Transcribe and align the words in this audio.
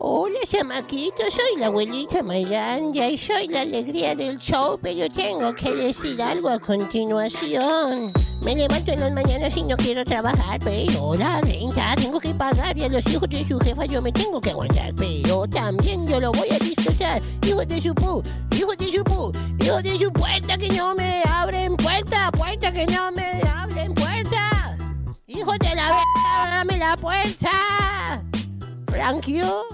Hola, 0.00 0.38
chamaquito, 0.46 1.22
soy 1.30 1.58
la 1.58 1.66
abuelita 1.66 2.22
Mayanja 2.22 3.08
y 3.08 3.18
soy 3.18 3.48
la 3.48 3.62
alegría 3.62 4.14
del 4.14 4.38
show, 4.38 4.78
pero 4.82 5.08
tengo 5.08 5.54
que 5.54 5.74
decir 5.74 6.20
algo 6.20 6.48
a 6.48 6.58
continuación. 6.58 8.12
Me 8.42 8.54
levanto 8.54 8.92
en 8.92 9.00
las 9.00 9.12
mañanas 9.12 9.56
y 9.56 9.62
no 9.62 9.76
quiero 9.76 10.04
trabajar, 10.04 10.60
pero 10.62 11.14
la 11.16 11.40
renta 11.40 11.94
tengo 11.96 12.20
que 12.20 12.34
pagar 12.34 12.76
y 12.78 12.84
a 12.84 12.88
los 12.88 13.06
hijos 13.06 13.28
de 13.28 13.46
su 13.46 13.58
jefa 13.58 13.86
yo 13.86 14.00
me 14.00 14.12
tengo 14.12 14.40
que 14.40 14.50
aguantar, 14.50 14.94
pero 14.94 15.46
también 15.46 16.06
yo 16.06 16.20
lo 16.20 16.32
voy 16.32 16.48
a 16.50 16.58
disfrutar. 16.58 17.20
Hijos 17.46 17.66
de 17.66 17.80
su 17.80 17.94
pu, 17.94 18.22
hijos 18.56 18.76
de 18.78 18.92
su 18.92 19.04
pu, 19.04 19.32
hijos 19.60 19.82
de 19.82 19.98
su 19.98 20.12
puerta 20.12 20.56
que 20.56 20.68
no 20.68 20.94
me 20.94 21.22
abren 21.28 21.76
puerta, 21.76 22.30
puerta 22.32 22.70
que 22.72 22.86
no 22.86 23.10
me 23.12 23.42
abren 23.56 23.94
puerta. 23.94 24.47
Hijos 25.38 25.58
de 25.60 25.74
la 25.76 25.84
verga, 25.84 26.02
ábrame 26.36 26.78
la 26.78 26.96
puerta. 26.96 27.50
Frankio. 28.90 29.66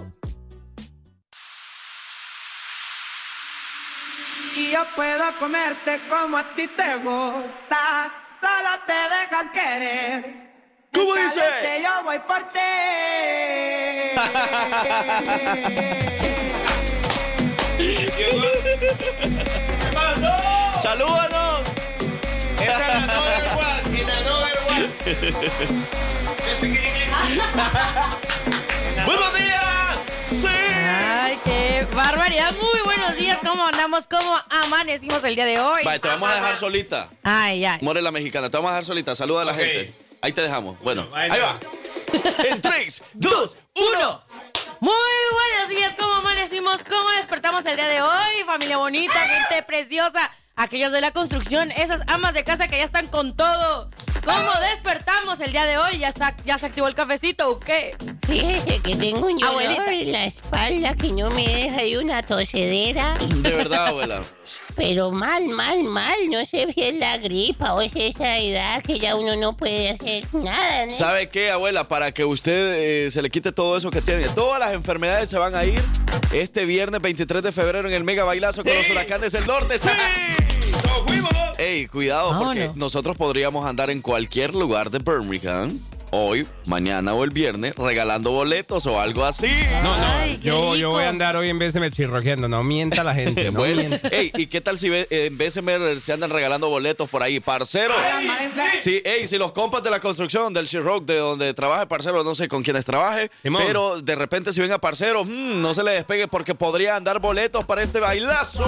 Y 4.57 4.71
yo 4.73 4.85
puedo 4.95 5.25
comerte 5.39 6.01
como 6.11 6.37
a 6.37 6.45
ti 6.55 6.69
te 6.69 6.97
gustas, 6.97 8.13
solo 8.41 8.79
te 8.87 8.93
dejas 8.93 9.51
querer. 9.53 10.53
¿Cómo 10.93 11.15
dice? 11.15 11.83
Yo 11.83 12.05
voy 12.05 12.19
por 12.19 12.47
¿Qué 19.79 19.91
pasó? 19.95 20.81
¡Salúdanos! 20.81 21.63
Esa 22.61 22.99
es 22.99 23.07
la 23.07 23.15
Another 24.07 24.44
¡Buenos 29.07 29.39
días! 29.39 30.01
¡Sí! 30.31 30.47
Ay, 30.47 31.39
qué 31.45 31.87
barbaridad. 31.95 32.53
Muy 32.53 32.81
buenos 32.85 33.15
días. 33.17 33.39
¿Cómo 33.45 33.65
andamos? 33.67 34.07
¿Cómo 34.09 34.35
amanecimos 34.51 35.23
el 35.25 35.35
día 35.37 35.45
de 35.45 35.61
hoy? 35.61 35.83
Vale, 35.85 35.99
te 36.01 36.09
vamos 36.09 36.29
a 36.29 36.35
dejar 36.35 36.57
solita. 36.57 37.09
Ay, 37.23 37.65
ay. 37.65 37.79
More 37.83 38.03
la 38.03 38.11
mexicana, 38.11 38.51
te 38.51 38.57
vamos 38.57 38.71
a 38.71 38.73
dejar 38.73 38.85
solita. 38.85 39.15
Saluda 39.15 39.43
a 39.43 39.45
la 39.45 39.55
gente. 39.55 39.95
Ahí 40.23 40.33
te 40.33 40.41
dejamos. 40.41 40.77
Bueno, 40.81 41.07
Bueno. 41.09 41.35
ahí 41.35 41.41
va. 41.41 41.57
En 42.49 42.61
3, 42.63 43.03
2, 43.15 43.57
1. 43.75 44.25
Muy 44.81 44.95
buenos 45.33 45.69
días. 45.69 45.95
¿Cómo 45.99 46.15
amanecimos? 46.15 46.81
¿Cómo 46.89 47.11
despertamos 47.13 47.65
el 47.67 47.77
día 47.77 47.87
de 47.89 48.03
hoy? 48.03 48.45
Familia 48.47 48.77
bonita, 48.79 49.15
gente 49.21 49.63
preciosa. 49.63 50.31
Aquellos 50.57 50.93
de 50.93 51.01
la 51.01 51.11
construcción, 51.11 51.73
esas 51.73 52.03
amas 52.07 52.33
de 52.33 52.45
casa 52.45 52.69
que 52.69 52.77
ya 52.77 52.85
están 52.85 53.09
con 53.09 53.35
todo. 53.37 53.91
¿Cómo 54.25 54.51
despertamos 54.73 55.41
el 55.41 55.51
día 55.51 55.67
de 55.67 55.79
hoy? 55.79 55.99
¿Ya, 55.99 56.09
está, 56.09 56.37
ya 56.47 56.59
se 56.59 56.67
activó 56.67 56.87
el 56.87 56.95
cafecito 56.95 57.51
o 57.51 57.59
qué? 57.59 57.97
Fíjese 58.27 58.79
que 58.79 58.95
tengo 58.95 59.27
un 59.27 59.39
dolor 59.39 59.63
Abuelita. 59.63 59.93
en 59.93 60.13
la 60.13 60.25
espalda 60.27 60.95
que 60.95 61.09
no 61.11 61.29
me 61.31 61.47
deja 61.47 61.85
y 61.85 61.97
una 61.97 62.23
tosedera. 62.23 63.15
De 63.19 63.51
verdad, 63.51 63.89
abuela. 63.89 64.23
Pero 64.77 65.11
mal, 65.11 65.49
mal, 65.49 65.85
mal. 65.85 66.15
No 66.31 66.45
sé 66.45 66.67
si 66.73 66.83
es 66.83 66.95
la 66.95 67.19
gripa 67.19 67.75
o 67.75 67.81
es 67.81 67.93
esa 67.95 68.39
edad 68.39 68.83
que 68.83 68.99
ya 68.99 69.15
uno 69.15 69.37
no 69.37 69.57
puede 69.57 69.91
hacer 69.91 70.25
nada. 70.33 70.85
¿no? 70.87 70.91
¿Sabe 70.91 71.29
qué, 71.29 71.51
abuela? 71.51 71.87
Para 71.89 72.13
que 72.13 72.25
usted 72.25 72.75
eh, 73.07 73.11
se 73.11 73.23
le 73.23 73.31
quite 73.31 73.53
todo 73.53 73.77
eso 73.77 73.91
que 73.91 74.03
tiene. 74.03 74.29
Todas 74.29 74.59
las 74.59 74.73
enfermedades 74.73 75.31
se 75.31 75.39
van 75.39 75.55
a 75.55 75.65
ir 75.65 75.81
este 76.33 76.65
viernes 76.65 77.01
23 77.01 77.43
de 77.43 77.53
febrero 77.53 77.89
en 77.89 77.95
el 77.95 78.05
Mega 78.05 78.25
Bailazo 78.25 78.65
con 78.65 78.75
los 78.75 78.89
huracanes 78.91 79.33
del 79.33 79.47
norte. 79.47 79.79
¡Sí! 79.79 79.89
¡Nos 80.87 81.03
fuimos! 81.07 81.31
Ey, 81.59 81.87
cuidado, 81.87 82.37
porque 82.39 82.61
Vámonos. 82.61 82.77
nosotros 82.77 83.17
podríamos 83.17 83.65
andar 83.67 83.91
en 83.91 84.01
cualquier 84.03 84.55
lugar 84.55 84.91
de 84.91 84.99
Birmingham 84.99 85.79
hoy, 86.15 86.47
mañana 86.67 87.15
o 87.15 87.25
el 87.25 87.31
viernes 87.31 87.75
regalando 87.77 88.31
boletos 88.31 88.87
o 88.87 89.01
algo 89.01 89.25
así. 89.25 89.51
No, 89.83 89.97
no, 89.97 90.05
Ay, 90.07 90.39
yo, 90.43 90.77
yo 90.77 90.91
voy 90.91 91.05
a 91.05 91.09
andar 91.09 91.37
hoy 91.37 91.49
en 91.49 91.59
vez 91.59 91.75
de 91.75 91.81
me 91.81 91.91
chirrojeando. 91.91 92.49
No 92.49 92.63
mienta 92.63 93.03
la 93.03 93.15
gente, 93.15 93.45
no 93.51 93.59
Bueno, 93.59 93.77
mienta. 93.77 94.09
ey, 94.09 94.31
¿y 94.37 94.47
qué 94.47 94.61
tal 94.61 94.79
si 94.79 94.91
en 95.11 95.37
vez 95.37 95.55
de 95.55 96.01
se 96.01 96.13
andan 96.13 96.31
regalando 96.31 96.69
boletos 96.69 97.09
por 97.11 97.23
ahí, 97.23 97.41
parcero? 97.41 97.95
Sí, 98.81 99.03
ey, 99.05 99.27
si 99.27 99.39
los 99.39 99.53
compas 99.53 99.83
de 99.83 99.91
la 99.91 100.01
construcción 100.01 100.53
del 100.53 100.69
Rock 100.83 101.05
de 101.05 101.19
donde 101.19 101.55
trabaje 101.55 101.87
parcero, 101.87 102.25
no 102.25 102.35
sé 102.35 102.49
con 102.49 102.63
quiénes 102.63 102.85
trabaje, 102.85 103.31
Simón. 103.43 103.63
pero 103.67 104.01
de 104.01 104.15
repente 104.15 104.53
si 104.53 104.61
ven 104.61 104.73
a 104.73 104.79
parcero, 104.79 105.25
mm, 105.25 105.61
no 105.61 105.75
se 105.75 105.83
le 105.85 105.93
despegue 105.93 106.29
porque 106.29 106.55
podría 106.55 106.97
andar 106.97 107.21
boletos 107.21 107.65
para 107.65 107.83
este 107.83 108.01
bailazo. 108.01 108.65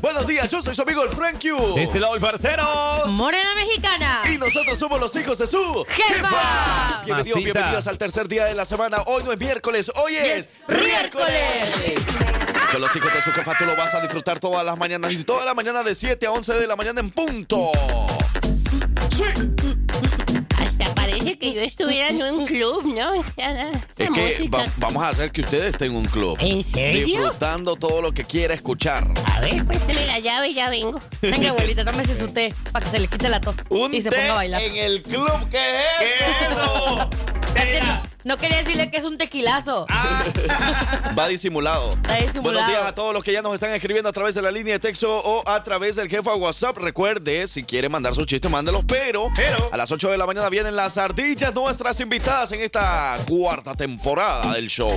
Buenos 0.00 0.26
días, 0.26 0.48
yo 0.48 0.62
soy 0.62 0.74
su 0.74 0.82
amigo 0.82 1.04
el 1.04 1.10
Frank 1.10 1.40
Q. 1.40 1.76
Este 1.78 2.00
lado 2.00 2.14
el 2.14 2.20
parcero. 2.20 2.64
Morena 3.06 3.54
mexicana. 3.54 4.22
Y 4.32 4.38
nosotros 4.38 4.76
somos 4.78 5.00
los 5.00 5.14
hijos 5.16 5.38
de 5.38 5.46
su 5.46 5.84
¡Jefa! 5.88 6.28
Bienvenidos, 7.04 7.36
Masita. 7.36 7.52
bienvenidos 7.52 7.86
al 7.86 7.98
tercer 7.98 8.28
día 8.28 8.44
de 8.44 8.54
la 8.54 8.64
semana. 8.64 8.98
Hoy 9.06 9.22
no 9.24 9.32
es 9.32 9.38
miércoles, 9.38 9.90
hoy 9.96 10.16
es 10.16 10.48
miércoles. 10.68 12.04
Con 12.70 12.80
los 12.80 12.94
hijos 12.94 13.12
de 13.12 13.22
su 13.22 13.32
jefa 13.32 13.56
tú 13.58 13.64
lo 13.64 13.76
vas 13.76 13.94
a 13.94 14.00
disfrutar 14.00 14.38
todas 14.38 14.64
las 14.64 14.78
mañanas 14.78 15.12
y 15.12 15.24
toda 15.24 15.44
la 15.44 15.54
mañana 15.54 15.82
de 15.82 15.94
7 15.94 16.26
a 16.26 16.32
11 16.32 16.54
de 16.54 16.66
la 16.66 16.76
mañana 16.76 17.00
en 17.00 17.10
punto. 17.10 17.70
Sí. 19.10 19.24
Que 21.42 21.52
yo 21.54 21.60
estuviera 21.62 22.08
en 22.10 22.22
un 22.22 22.46
club, 22.46 22.84
¿no? 22.84 23.14
Es 23.14 23.26
que 23.34 24.48
va- 24.48 24.64
vamos 24.76 25.02
a 25.02 25.08
hacer 25.08 25.32
que 25.32 25.40
usted 25.40 25.64
esté 25.64 25.86
en 25.86 25.96
un 25.96 26.04
club. 26.04 26.36
¿En 26.40 26.62
serio? 26.62 27.04
Disfrutando 27.04 27.74
todo 27.74 28.00
lo 28.00 28.12
que 28.12 28.22
quiera 28.22 28.54
escuchar. 28.54 29.08
A 29.24 29.40
ver, 29.40 29.64
préstame 29.66 30.06
la 30.06 30.20
llave 30.20 30.50
y 30.50 30.54
ya 30.54 30.70
vengo. 30.70 31.00
Venga, 31.20 31.50
abuelita, 31.50 31.84
tómese 31.84 32.16
su 32.16 32.28
té 32.28 32.54
para 32.70 32.84
que 32.84 32.92
se 32.92 33.00
le 33.00 33.08
quite 33.08 33.28
la 33.28 33.40
tos 33.40 33.56
Un 33.70 33.92
y 33.92 34.00
se 34.02 34.10
ponga 34.10 34.30
a 34.30 34.34
bailar. 34.34 34.62
en 34.62 34.76
el 34.76 35.02
club. 35.02 35.28
¿Qué 35.50 35.58
es 36.00 36.52
eso? 36.52 37.10
Es 37.56 37.64
que 37.64 37.80
no, 38.24 38.36
quería 38.38 38.58
decirle 38.58 38.90
que 38.90 38.96
es 38.98 39.04
un 39.04 39.18
tequilazo. 39.18 39.86
Va 41.18 41.28
disimulado. 41.28 41.88
Está 41.90 42.14
disimulado. 42.16 42.42
Buenos 42.42 42.66
días 42.68 42.82
a 42.84 42.94
todos 42.94 43.12
los 43.14 43.22
que 43.24 43.32
ya 43.32 43.42
nos 43.42 43.54
están 43.54 43.72
escribiendo 43.74 44.08
a 44.08 44.12
través 44.12 44.34
de 44.34 44.42
la 44.42 44.50
línea 44.50 44.74
de 44.74 44.78
texto 44.80 45.10
o 45.24 45.48
a 45.48 45.62
través 45.62 45.96
del 45.96 46.08
jefa 46.08 46.34
WhatsApp. 46.34 46.76
Recuerde, 46.78 47.46
si 47.48 47.64
quiere 47.64 47.88
mandar 47.88 48.14
su 48.14 48.24
chiste, 48.24 48.48
mándelos. 48.48 48.84
Pero, 48.86 49.28
Pero. 49.36 49.68
a 49.72 49.76
las 49.76 49.90
8 49.90 50.10
de 50.10 50.18
la 50.18 50.26
mañana 50.26 50.48
vienen 50.48 50.76
las 50.76 50.96
ardillas, 50.98 51.54
nuestras 51.54 51.98
invitadas 52.00 52.52
en 52.52 52.60
esta 52.60 53.18
cuarta 53.28 53.74
temporada 53.74 54.54
del 54.54 54.68
show. 54.68 54.92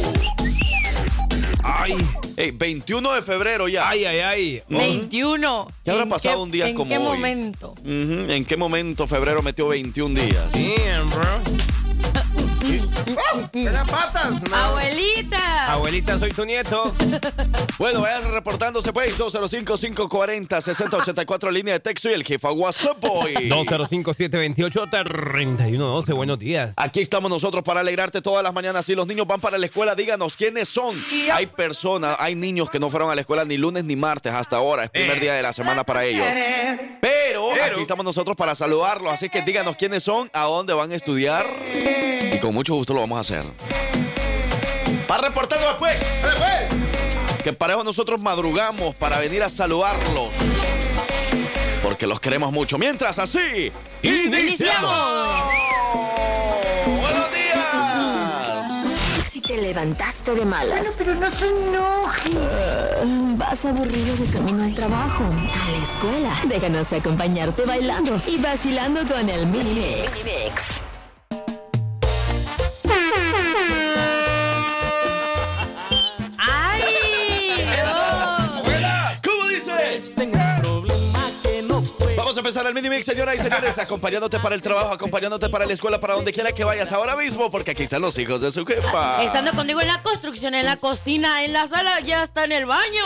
Ay, 1.63 1.95
Ey, 2.37 2.51
21 2.51 3.13
de 3.13 3.21
febrero 3.23 3.67
ya. 3.67 3.89
ay, 3.89 4.05
ay, 4.05 4.19
ay. 4.19 4.63
21. 4.69 5.67
¿Qué 5.83 5.89
habrá 5.91 6.03
¿En 6.03 6.09
pasado 6.09 6.35
qué- 6.35 6.41
un 6.43 6.51
día 6.51 6.67
¿en 6.67 6.75
como 6.75 6.89
qué 6.89 6.97
hoy? 6.99 7.03
momento? 7.17 7.71
Ujú, 7.79 8.25
¿En 8.31 8.45
qué 8.45 8.55
momento 8.55 9.07
febrero 9.07 9.41
metió 9.41 9.67
21 9.69 10.13
días? 10.19 10.45
Damn, 10.51 11.09
bro. 11.09 11.41
¿Qué 13.51 13.63
las 13.65 13.87
patas? 13.89 14.41
No. 14.49 14.55
¡Abuelita! 14.55 15.71
Abuelita, 15.73 16.17
soy 16.17 16.31
tu 16.31 16.45
nieto. 16.45 16.93
Bueno, 17.77 17.99
vayan 18.01 18.31
reportándose 18.31 18.93
pues 18.93 19.19
205-540-6084 19.19 21.51
línea 21.51 21.73
de 21.73 21.81
texto 21.81 22.09
y 22.09 22.13
el 22.13 22.23
jefa 22.23 22.49
WhatsApp 22.53 23.01
boy. 23.01 23.33
205-728-3112. 23.49 26.13
Buenos 26.15 26.39
días. 26.39 26.73
Aquí 26.77 27.01
estamos 27.01 27.29
nosotros 27.29 27.65
para 27.65 27.81
alegrarte 27.81 28.21
todas 28.21 28.41
las 28.43 28.53
mañanas. 28.53 28.85
Si 28.85 28.95
los 28.95 29.05
niños 29.07 29.27
van 29.27 29.41
para 29.41 29.57
la 29.57 29.65
escuela, 29.65 29.93
díganos 29.93 30.37
quiénes 30.37 30.69
son. 30.69 30.95
Hay 31.33 31.47
personas, 31.47 32.15
hay 32.19 32.35
niños 32.35 32.69
que 32.69 32.79
no 32.79 32.89
fueron 32.89 33.11
a 33.11 33.15
la 33.15 33.19
escuela 33.21 33.43
ni 33.43 33.57
lunes 33.57 33.83
ni 33.83 33.97
martes 33.97 34.31
hasta 34.33 34.55
ahora. 34.55 34.85
Es 34.85 34.89
primer 34.89 35.17
Eh. 35.17 35.21
día 35.21 35.33
de 35.33 35.41
la 35.41 35.51
semana 35.51 35.83
para 35.83 36.05
ellos. 36.05 36.25
Pero, 37.01 37.49
Pero- 37.53 37.73
aquí 37.73 37.81
estamos 37.81 38.05
nosotros 38.05 38.37
para 38.37 38.55
saludarlos. 38.55 39.11
Así 39.11 39.27
que 39.29 39.41
díganos 39.41 39.75
quiénes 39.75 40.01
son, 40.03 40.29
a 40.33 40.43
dónde 40.43 40.71
van 40.73 40.93
a 40.93 40.95
estudiar. 40.95 41.45
Y 42.33 42.39
con 42.39 42.53
mucho 42.53 42.73
gusto 42.75 42.84
lo 42.93 43.01
vamos 43.01 43.17
a 43.17 43.21
hacer. 43.21 43.43
Para 45.07 45.27
reportarnos 45.27 45.69
después. 45.69 45.99
Que 47.43 47.53
parejo 47.53 47.83
nosotros 47.83 48.19
madrugamos 48.19 48.95
para 48.95 49.19
venir 49.19 49.43
a 49.43 49.49
saludarlos. 49.49 50.29
Porque 51.83 52.07
los 52.07 52.19
queremos 52.19 52.51
mucho. 52.51 52.77
Mientras 52.79 53.19
así, 53.19 53.71
iniciamos. 54.01 55.43
¡Buenos 57.01 57.31
días! 57.31 58.71
Si 59.29 59.41
te 59.41 59.57
levantaste 59.57 60.33
de 60.33 60.45
malas. 60.45 60.87
Pero 60.97 61.13
no 61.13 61.29
se 61.29 61.47
enoje. 61.47 62.31
Vas 63.37 63.65
aburrido 63.65 64.15
de 64.15 64.25
camino 64.31 64.63
al 64.63 64.73
trabajo, 64.73 65.23
a 65.25 65.71
la 65.71 65.83
escuela. 65.83 66.31
Déjanos 66.45 66.91
acompañarte 66.93 67.65
bailando 67.65 68.19
y 68.25 68.37
vacilando 68.37 69.05
con 69.07 69.29
el 69.29 69.45
Mini 69.45 69.73
Mix. 69.73 70.25
¡Ay! 70.25 70.84
Dices? 80.13 81.95
Vamos 82.17 82.37
a 82.37 82.39
empezar 82.39 82.65
el 82.65 82.73
mini 82.73 82.89
mix, 82.89 83.05
señoras 83.05 83.35
y 83.35 83.39
señores, 83.39 83.77
acompañándote 83.77 84.39
para 84.39 84.55
el 84.55 84.61
trabajo, 84.61 84.91
acompañándote 84.93 85.49
para 85.49 85.65
la 85.65 85.73
escuela, 85.73 85.99
para 85.99 86.15
donde 86.15 86.31
quiera 86.33 86.51
que 86.51 86.63
vayas 86.63 86.91
ahora 86.91 87.15
mismo, 87.15 87.51
porque 87.51 87.71
aquí 87.71 87.83
están 87.83 88.01
los 88.01 88.17
hijos 88.17 88.41
de 88.41 88.51
su 88.51 88.65
jefa. 88.65 89.23
Estando 89.23 89.51
contigo 89.51 89.81
en 89.81 89.87
la 89.87 90.01
construcción, 90.01 90.55
en 90.55 90.65
la 90.65 90.75
cocina, 90.77 91.43
en 91.43 91.53
la 91.53 91.67
sala, 91.67 91.99
ya 92.01 92.23
está 92.23 92.45
en 92.45 92.51
el 92.53 92.65
baño. 92.65 93.03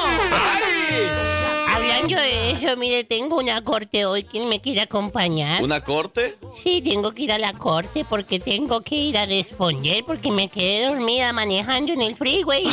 Hablando 1.75 1.99
hablando 1.99 2.21
de 2.21 2.51
eso, 2.51 2.77
mire, 2.77 3.03
tengo 3.03 3.37
una 3.37 3.63
corte 3.63 4.05
hoy. 4.05 4.23
¿Quién 4.23 4.47
me 4.49 4.61
quiere 4.61 4.81
acompañar? 4.81 5.63
¿Una 5.63 5.83
corte? 5.83 6.35
Sí, 6.53 6.81
tengo 6.81 7.11
que 7.11 7.23
ir 7.23 7.31
a 7.31 7.37
la 7.37 7.53
corte 7.53 8.05
porque 8.07 8.39
tengo 8.39 8.81
que 8.81 8.95
ir 8.95 9.17
a 9.17 9.25
responder 9.25 10.03
porque 10.05 10.31
me 10.31 10.49
quedé 10.49 10.87
dormida 10.87 11.33
manejando 11.33 11.93
en 11.93 12.01
el 12.01 12.15
freeway. 12.15 12.63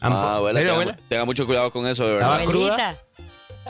Ah, 0.00 0.36
abuela, 0.36 0.58
¿Serio, 0.60 0.72
tenga, 0.74 0.82
abuela? 0.82 1.08
tenga 1.08 1.24
mucho 1.24 1.46
cuidado 1.46 1.70
con 1.70 1.86
eso, 1.86 2.06
de 2.06 2.14
¿Estaba 2.14 2.36
verdad. 2.38 2.50
cruda? 2.50 2.96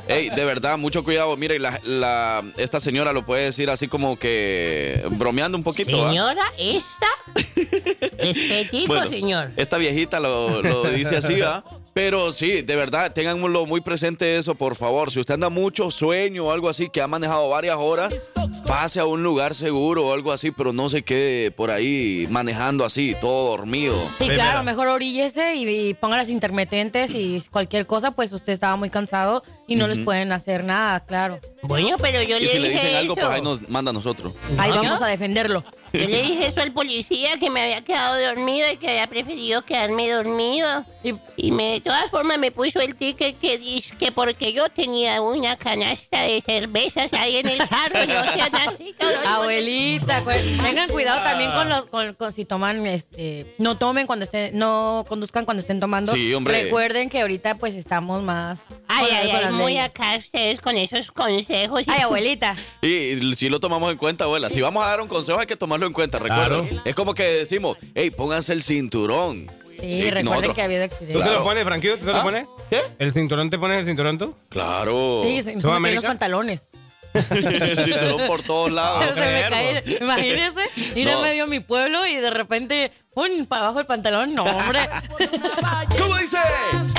Ey, 0.09 0.31
de 0.31 0.45
verdad, 0.45 0.77
mucho 0.79 1.05
cuidado. 1.05 1.37
Mire, 1.37 1.59
la, 1.59 1.81
la- 1.85 2.43
esta 2.57 2.81
señora 2.81 3.13
lo 3.13 3.25
puede 3.25 3.45
decir 3.45 3.71
así 3.71 3.89
como 3.89 4.19
que 4.19 5.03
bromeando 5.13 5.57
un 5.57 5.65
poquito. 5.65 5.99
¿va? 6.03 6.09
Señora, 6.11 6.43
¿esta? 6.59 7.07
Respetico, 8.19 8.87
Bueno, 8.89 9.09
señor. 9.11 9.53
Esta 9.57 9.79
viejita 9.79 10.21
lo, 10.21 10.63
lo 10.63 10.85
dice 10.91 11.17
así, 11.17 11.39
¿va? 11.41 11.65
Pero 11.95 12.33
sí, 12.33 12.63
de 12.63 12.75
verdad, 12.75 13.13
tenganlo 13.13 13.67
muy 13.67 13.81
presente 13.81 14.37
eso, 14.37 14.57
por 14.57 14.75
favor. 14.75 15.13
Si 15.13 15.21
usted 15.21 15.35
anda 15.35 15.49
mucho 15.49 15.93
sueño 15.93 16.47
o 16.47 16.51
algo 16.51 16.69
así, 16.69 16.89
que 16.89 17.01
ha 17.01 17.07
manejado 17.07 17.49
varias 17.49 17.77
horas, 17.79 18.33
pase 18.67 18.99
a 18.99 19.05
un 19.07 19.23
lugar 19.23 19.55
seguro 19.55 20.09
o 20.09 20.13
algo 20.13 20.33
así, 20.33 20.51
pero 20.51 20.73
no 20.73 20.91
se 20.91 21.03
quede 21.03 21.53
por 21.53 21.71
ahí 21.71 22.27
manejando 22.31 22.85
así, 22.85 23.15
todo 23.21 23.51
dormido. 23.57 23.97
Sí, 24.19 24.25
Primera. 24.25 24.43
claro, 24.45 24.65
mejor 24.65 24.89
oríllese 24.89 25.55
y, 25.55 25.69
y 25.91 25.95
ponga 25.95 26.17
las 26.17 26.31
intermitentes 26.31 27.13
y 27.13 27.41
cualquier 27.53 27.87
cosa, 27.87 28.11
pues 28.11 28.33
usted 28.33 28.53
estaba 28.53 28.75
muy 28.75 28.91
cansado 28.91 29.45
y 29.69 29.77
no 29.77 29.87
les 29.87 29.99
pueden 30.01 30.33
hacer 30.33 30.65
nada, 30.65 30.99
claro. 30.99 31.39
Bueno, 31.63 31.97
pero 32.01 32.21
yo 32.23 32.39
Y 32.39 32.41
le 32.41 32.49
si 32.49 32.59
le 32.59 32.71
dije 32.71 32.81
dicen 32.83 32.97
algo, 32.97 33.15
eso. 33.15 33.23
pues 33.25 33.37
ahí 33.37 33.41
nos 33.43 33.69
manda 33.69 33.91
a 33.91 33.95
nosotros. 33.95 34.35
Ahí 34.59 34.71
¿No? 34.73 34.83
vamos 34.83 35.01
a 35.01 35.07
defenderlo. 35.07 35.63
Yo 35.95 36.09
le 36.09 36.23
dije 36.23 36.47
eso 36.47 36.61
al 36.61 36.73
policía 36.73 37.39
que 37.39 37.51
me 37.51 37.63
había 37.63 37.83
quedado 37.83 38.21
dormido 38.21 38.71
y 38.71 38.77
que 38.77 38.89
había 38.89 39.07
preferido 39.07 39.63
quedarme 39.65 40.11
dormido. 40.11 40.85
Y- 41.03 41.15
Y 41.37 41.51
me, 41.53 41.73
de 41.73 41.81
todas 41.81 42.11
formas 42.11 42.39
me 42.39 42.51
puso 42.53 42.81
el 42.81 42.95
ticket 42.95 43.39
que 43.41 43.59
dice 43.59 43.97
que 43.97 44.13
porque 44.13 44.53
yo 44.53 44.69
tenía 44.69 45.21
una 45.21 45.57
canasta 45.57 46.23
de 46.23 46.41
cervezas 46.41 47.13
ahí 47.13 47.37
en 47.39 47.49
el 47.49 47.59
carro, 47.69 48.07
no 48.07 48.33
sean 48.33 48.55
así, 48.55 48.95
cabrón. 48.99 49.27
Abuelita, 49.27 50.23
cu- 50.25 50.31
tengan 50.63 50.89
cuidado 50.89 51.23
también 51.23 51.51
con 51.53 51.69
los, 51.69 51.87
con, 51.87 52.15
con 52.15 52.33
si 52.33 52.45
toman, 52.45 52.87
este, 52.87 53.55
no 53.59 53.77
tomen 53.77 54.07
cuando 54.07 54.25
estén, 54.25 54.57
no 54.57 55.05
conduzcan 55.09 55.45
cuando 55.45 55.61
estén 55.61 55.81
tomando. 55.81 56.13
Sí, 56.13 56.33
hombre. 56.35 56.63
Recuerden 56.65 57.11
que 57.11 57.21
ahorita 57.21 57.57
pues 57.57 57.75
estamos 57.75 58.23
más. 58.23 58.61
Ay, 58.89 59.07
ay, 59.13 59.31
ay, 59.31 59.53
muy 59.53 59.79
acá 59.79 60.17
ustedes 60.17 60.61
con 60.61 60.77
esos 60.77 61.11
consejos. 61.11 61.83
Ay, 61.87 62.01
abuelita. 62.03 62.55
Y 62.83 63.35
si 63.35 63.49
lo 63.49 63.61
tomamos 63.61 63.91
en 63.91 63.99
cuenta, 63.99 64.25
abuela. 64.25 64.51
Si 64.51 64.61
vamos 64.61 64.85
a 64.85 64.89
dar 64.89 65.01
un 65.01 65.09
consejo, 65.09 65.39
hay 65.41 65.47
que 65.47 65.57
tomarlo 65.57 65.84
en 65.87 65.93
cuenta. 65.93 66.19
Recuerden. 66.19 66.67
Claro. 66.69 66.83
Es 66.85 66.95
como 66.95 67.15
que 67.15 67.23
decimos, 67.25 67.77
hey, 67.95 68.11
pónganse 68.11 68.53
el 68.53 68.63
cinturón. 68.63 69.51
Sí, 69.81 69.93
Sí, 69.93 70.03
recuerden 70.05 70.25
nosotros- 70.27 70.55
que 70.55 70.63
ha 70.63 70.65
habido 70.65 70.81
¿Tú 70.89 70.95
accidentes. 70.95 71.17
te 71.17 71.23
Claro. 71.23 71.39
lo 71.41 71.45
pones, 71.45 71.65
Franquillo? 71.65 71.99
¿Tú 71.99 72.05
te 72.07 72.11
¿Ah? 72.13 72.15
lo 72.19 72.23
pones? 72.23 72.49
¿Qué? 72.71 72.81
¿El 72.99 73.13
cinturón 73.13 73.51
te 73.51 73.59
pones 73.59 73.79
el 73.81 73.85
cinturón 73.87 74.19
tú? 74.19 74.35
Claro. 74.49 75.23
Sí, 75.25 75.43
se, 75.43 75.57
me 75.57 75.93
los 75.93 76.05
pantalones. 76.05 76.67
el 77.31 77.79
cinturón 77.85 78.27
por 78.27 78.43
todos 78.43 78.71
lados. 78.73 79.05
Se 79.15 79.21
me 79.21 79.49
cae, 79.51 79.99
imagínese, 80.01 80.61
ir 80.97 81.07
No. 81.07 81.13
en 81.19 81.23
medio 81.23 81.45
de 81.45 81.51
mi 81.51 81.61
pueblo 81.61 82.07
y 82.07 82.17
de 82.17 82.31
repente, 82.31 82.93
¡pum! 83.15 83.47
para 83.47 83.65
abajo 83.65 83.81
el 83.81 83.87
pantalón. 83.87 84.35
No, 84.35 84.45
hombre. 84.45 84.81
¿Cómo 85.99 86.17
dice? 86.19 86.39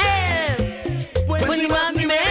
¡Eh! 0.05 1.09
Pues 1.27 1.57
ni 1.59 1.67
más 1.67 1.93
ni 1.95 2.05
menos. 2.05 2.24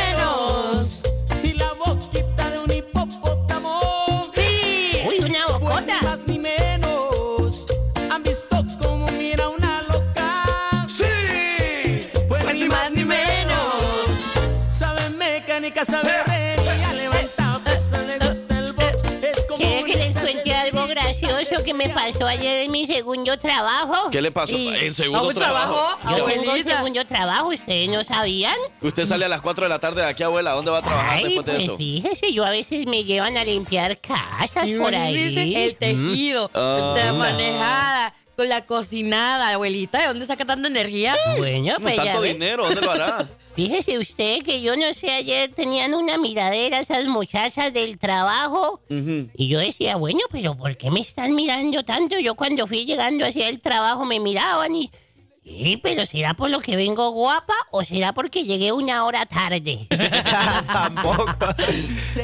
Levanta 15.90 17.60
pesas, 17.64 18.02
le 18.06 18.19
gusta 18.19 18.58
el 18.58 18.72
box. 18.72 19.04
Es 19.22 19.44
como 19.46 19.58
¿Quieren 19.58 19.84
que 19.86 19.96
les 19.96 20.16
cuente 20.19 20.54
algo 20.54 20.86
gracioso 20.86 21.62
que 21.64 21.75
me 21.75 21.88
pasó 21.90 22.26
ayer 22.26 22.62
en 22.62 22.70
mi 22.70 22.86
segundo 22.86 23.38
trabajo? 23.38 24.10
¿Qué 24.10 24.20
le 24.22 24.31
pasó? 24.32 24.56
Y- 24.56 24.69
En 24.69 24.94
segundo 24.94 25.25
¿A 25.25 25.28
un 25.28 25.34
trabajo. 25.34 25.98
Yo 26.04 26.25
tengo 26.25 26.42
un 26.42 26.48
Abuelita. 26.48 26.76
segundo 26.76 27.04
trabajo, 27.06 27.48
¿ustedes 27.48 27.88
no 27.88 28.02
sabían? 28.04 28.54
Usted 28.81 29.04
sale 29.06 29.25
a 29.25 29.28
las 29.28 29.40
4 29.42 29.64
de 29.64 29.69
la 29.69 29.78
tarde 29.78 30.02
de 30.02 30.08
aquí, 30.08 30.22
abuela. 30.22 30.52
¿Dónde 30.52 30.70
va 30.70 30.78
a 30.78 30.82
trabajar 30.82 31.16
Ay, 31.19 31.25
después 31.25 31.46
de 31.46 31.52
pues 31.52 31.64
eso? 31.64 31.76
fíjese, 31.76 32.32
yo 32.32 32.44
a 32.44 32.50
veces 32.50 32.87
me 32.87 33.04
llevan 33.04 33.37
a 33.37 33.44
limpiar 33.44 33.98
casas 34.00 34.69
por 34.78 34.94
ahí. 34.94 35.54
El 35.56 35.76
tejido, 35.76 36.50
Ah. 36.54 36.94
la 36.96 37.12
manejada, 37.12 38.14
con 38.36 38.48
la 38.48 38.64
cocinada, 38.66 39.50
abuelita. 39.50 40.00
¿De 40.00 40.06
dónde 40.08 40.26
saca 40.26 40.44
tanta 40.44 40.69
energía? 40.69 41.14
Bueno, 41.38 41.75
No, 41.75 41.81
pues 41.81 41.96
tanto 41.96 42.22
dinero, 42.22 42.64
¿dónde 42.64 42.81
lo 42.81 42.90
hará? 42.90 43.28
Fíjese 43.54 43.98
usted 43.98 44.42
que 44.42 44.62
yo 44.62 44.76
no 44.76 44.92
sé, 44.94 45.12
ayer 45.12 45.52
tenían 45.54 45.94
una 45.94 46.19
miradera 46.19 46.81
esas 46.81 47.06
muchachas 47.06 47.72
del 47.72 47.98
trabajo. 47.98 48.81
Y 48.88 49.46
yo 49.48 49.60
decía, 49.60 49.94
bueno, 49.96 50.20
pero 50.32 50.56
¿por 50.56 50.76
qué 50.76 50.90
me 50.90 51.00
están 51.00 51.36
mirando 51.36 51.84
tanto? 51.84 52.19
Yo 52.19 52.34
cuando 52.34 52.66
fui 52.66 52.84
llegando 52.84 53.25
hacia 53.25 53.48
el 53.48 53.60
trabajo 53.60 54.04
me 54.04 54.19
miraban 54.19 54.75
y... 54.75 54.90
Sí, 55.44 55.79
pero 55.82 56.06
¿será 56.06 56.32
por 56.32 56.49
lo 56.49 56.61
que 56.61 56.75
vengo 56.75 57.11
guapa 57.11 57.52
o 57.70 57.85
será 57.85 58.14
porque 58.14 58.44
llegué 58.44 58.73
una 58.73 59.05
hora 59.05 59.26
tarde? 59.26 59.87
Tampoco. 60.67 61.37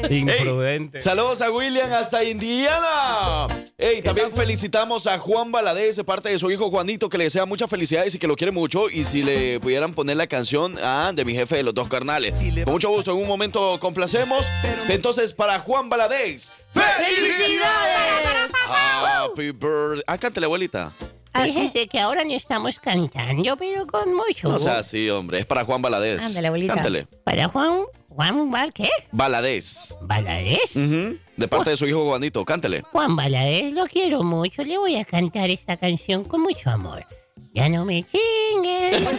Imprudente. 0.09 1.03
Saludos 1.03 1.39
a 1.41 1.51
William 1.51 1.93
hasta 1.93 2.23
Indiana. 2.23 3.45
Ey, 3.77 4.01
también 4.01 4.31
felicitamos 4.31 5.05
a 5.05 5.19
Juan 5.19 5.51
Valadez 5.51 5.97
de 5.97 6.03
parte 6.03 6.29
de 6.29 6.39
su 6.39 6.49
hijo 6.49 6.71
Juanito, 6.71 7.09
que 7.09 7.19
le 7.19 7.25
desea 7.25 7.45
muchas 7.45 7.69
felicidades 7.69 8.15
y 8.15 8.19
que 8.19 8.25
lo 8.27 8.35
quiere 8.35 8.51
mucho. 8.51 8.89
Y 8.89 9.03
si 9.03 9.21
le 9.21 9.59
pudieran 9.59 9.93
poner 9.93 10.17
la 10.17 10.25
canción 10.25 10.75
ah, 10.81 11.11
de 11.13 11.23
mi 11.23 11.35
jefe 11.35 11.57
de 11.57 11.63
los 11.63 11.75
dos 11.75 11.89
carnales. 11.89 12.33
Con 12.63 12.73
mucho 12.73 12.89
gusto, 12.89 13.11
en 13.11 13.17
un 13.17 13.27
momento 13.27 13.79
complacemos. 13.79 14.47
Entonces, 14.89 15.31
para 15.31 15.59
Juan 15.59 15.89
Valadez, 15.89 16.51
¡Felicidades! 16.73 18.51
Happy 18.67 19.51
birthday. 19.51 20.03
Ah, 20.07 20.17
cántale, 20.17 20.45
abuelita. 20.45 20.91
Fíjese 21.33 21.87
que 21.87 21.99
ahora 21.99 22.23
no 22.23 22.33
estamos 22.33 22.79
cantando, 22.79 23.55
pero 23.57 23.87
con 23.87 24.13
mucho 24.13 24.49
No 24.49 24.59
sea 24.59 24.79
así, 24.79 25.09
hombre. 25.09 25.39
Es 25.39 25.45
para 25.45 25.63
Juan 25.63 25.81
Valadez. 25.81 26.23
Ándale, 26.23 26.47
abuelita. 26.47 26.73
Cántale. 26.75 27.07
Para 27.23 27.47
Juan... 27.47 27.81
¿Juan 28.09 28.51
Val 28.51 28.73
qué? 28.73 28.89
Valadez. 29.13 29.95
¿Baladés? 30.01 30.75
Ujú. 30.75 31.17
De 31.37 31.47
parte 31.47 31.69
de 31.69 31.77
su 31.77 31.87
hijo 31.87 32.03
Juanito. 32.05 32.43
Cántale. 32.43 32.81
Juan 32.91 33.15
Baladés, 33.15 33.71
lo 33.71 33.85
quiero 33.85 34.23
mucho. 34.23 34.65
Le 34.65 34.77
voy 34.77 34.97
a 34.97 35.05
cantar 35.05 35.49
esta 35.49 35.77
canción 35.77 36.25
con 36.25 36.41
mucho 36.41 36.69
amor. 36.69 37.05
Ya 37.53 37.67
no 37.69 37.85
me 37.85 38.03
chingues. 38.03 39.01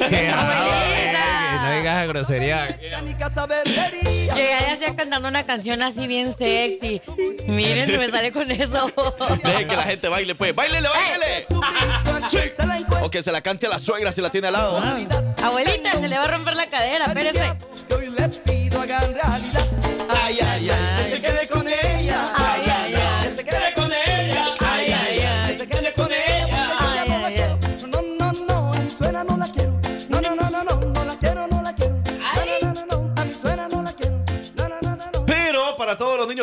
No 1.62 1.70
digas 1.76 2.08
grosería. 2.08 2.76
Llegaría 4.34 4.72
así 4.72 4.84
cantando 4.96 5.28
una 5.28 5.44
canción 5.44 5.80
así 5.82 6.06
bien 6.08 6.34
sexy. 6.36 7.00
Miren, 7.46 7.88
se 7.88 7.98
me 7.98 8.10
sale 8.10 8.32
con 8.32 8.50
eso. 8.50 8.90
Deje 9.44 9.66
que 9.68 9.76
la 9.76 9.82
gente 9.84 10.08
baile, 10.08 10.34
pues. 10.34 10.54
¡Báilele, 10.56 10.88
báilele! 10.88 11.46
Sí. 12.28 12.38
O 13.00 13.10
que 13.10 13.22
se 13.22 13.30
la 13.30 13.40
cante 13.42 13.66
a 13.66 13.70
la 13.70 13.78
suegra 13.78 14.10
si 14.10 14.20
la 14.20 14.30
tiene 14.30 14.48
al 14.48 14.54
lado. 14.54 14.82
Abuelita, 15.42 15.92
se 16.00 16.08
le 16.08 16.18
va 16.18 16.24
a 16.24 16.28
romper 16.28 16.56
la 16.56 16.66
cadera, 16.66 17.06
espérese. 17.06 17.56
Ay, 20.24 20.38
ay, 20.40 20.70
ay. 20.70 21.10
se 21.10 21.20
quede 21.20 21.46
con 21.48 21.61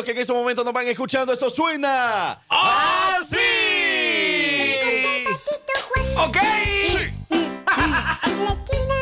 niños 0.00 0.04
que 0.04 0.12
en 0.12 0.18
este 0.18 0.32
momento 0.32 0.64
nos 0.64 0.72
van 0.72 0.86
escuchando, 0.88 1.32
esto 1.32 1.50
suena 1.50 2.42
así. 2.48 3.36
¡Ok! 6.16 6.36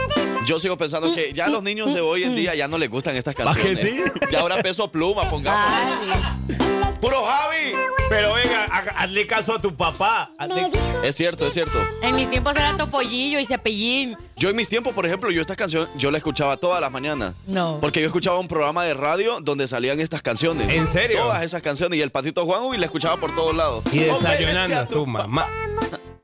Yo 0.49 0.59
sigo 0.59 0.78
pensando 0.78 1.14
que 1.14 1.33
ya 1.35 1.49
los 1.49 1.62
niños 1.62 1.93
de 1.93 2.00
hoy 2.00 2.23
en 2.23 2.35
día 2.35 2.55
ya 2.55 2.69
no 2.69 2.78
les 2.78 2.88
gustan 2.88 3.14
estas 3.17 3.35
canciones. 3.35 3.78
que 3.78 3.87
sí? 3.87 4.00
Y 4.31 4.35
ahora 4.35 4.62
peso 4.62 4.90
pluma, 4.90 5.28
pongamos. 5.28 5.61
Ay, 5.71 6.57
¡Puro 7.02 7.23
Javi! 7.25 7.75
Pero 8.09 8.33
venga, 8.35 8.64
ha- 8.71 9.02
hazle 9.02 9.26
caso 9.26 9.52
a 9.55 9.61
tu 9.61 9.76
papá. 9.76 10.31
Hazle- 10.38 10.71
Es 11.05 11.14
cierto, 11.14 11.47
es 11.47 11.52
cierto. 11.52 11.78
En 12.02 12.17
mis 12.17 12.31
tiempos 12.31 12.57
era 12.57 12.76
Topollillo 12.78 13.38
y 13.38 13.45
Cepillín. 13.47 14.17
Yo 14.37 14.49
en 14.49 14.57
mis 14.57 14.69
tiempos, 14.71 14.95
por 14.95 15.05
ejemplo, 15.05 15.31
yo 15.31 15.40
esta 15.43 15.55
canción, 15.55 15.87
yo 15.97 16.11
la 16.11 16.17
escuchaba 16.19 16.57
todas 16.57 16.81
las 16.81 16.90
mañanas. 16.90 17.35
No. 17.47 17.78
Porque 17.81 18.00
yo 18.00 18.07
escuchaba 18.07 18.38
un 18.38 18.49
programa 18.49 18.85
de 18.85 18.95
radio 18.95 19.38
donde 19.43 19.69
salían 19.69 20.00
estas 20.00 20.23
canciones. 20.23 20.69
¿En 20.71 20.87
serio? 20.88 21.19
Todas 21.21 21.43
esas 21.43 21.61
canciones. 21.62 21.99
Y 21.99 22.02
el 22.02 22.11
patito 22.11 22.47
Juan, 22.47 22.75
y 22.75 22.78
la 22.78 22.87
escuchaba 22.87 23.19
por 23.19 23.35
todos 23.35 23.55
lados. 23.55 23.85
Y 23.93 23.99
desayunando, 24.00 24.87
tu 24.87 25.07
mamá. 25.07 25.47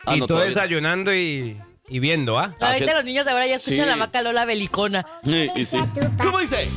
Ah, 0.07 0.16
y 0.16 0.21
no, 0.21 0.26
tú 0.26 0.35
todavía. 0.35 0.49
desayunando 0.54 1.14
y, 1.14 1.57
y 1.88 1.98
viendo, 2.00 2.38
¿ah? 2.38 2.44
Ahorita 2.44 2.70
Haciendo- 2.70 2.94
los 2.94 3.04
niños 3.04 3.26
ahora 3.26 3.46
ya 3.46 3.56
escuchan 3.56 3.84
Sí. 3.84 3.90
la 3.90 3.96
vaca 3.96 4.22
Lola 4.22 4.44
Belicona. 4.44 5.04
Sí, 5.24 5.50
y 5.54 5.64
sí. 5.66 5.78
¿Cómo 6.22 6.38
dice? 6.40 6.68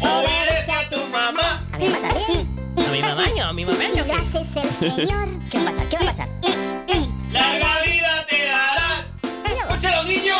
Obedece 0.00 0.72
a 0.72 0.88
tu 0.88 0.96
mamá. 1.06 1.66
A 1.72 1.78
mi 1.78 1.88
mamá 1.88 2.08
también. 2.14 2.48
A 2.76 2.90
mi 2.92 3.02
mamá 3.02 3.24
no, 3.36 3.44
a 3.44 3.52
mi 3.52 3.64
mamá 3.64 3.78
Si 3.78 3.98
lo 3.98 4.14
haces 4.14 4.56
el 4.56 4.96
señor. 4.96 5.28
¿Qué 5.50 5.58
va 5.58 5.70
a 5.70 5.72
pasar? 5.72 5.88
¿Qué 5.88 5.96
va 5.96 6.02
a 6.02 6.06
pasar? 6.06 6.28
¡Larga 7.30 7.82
vida 7.84 8.26
te 8.28 8.46
dará! 8.46 9.06
¡Escúchalo, 9.68 10.04
niño! 10.04 10.36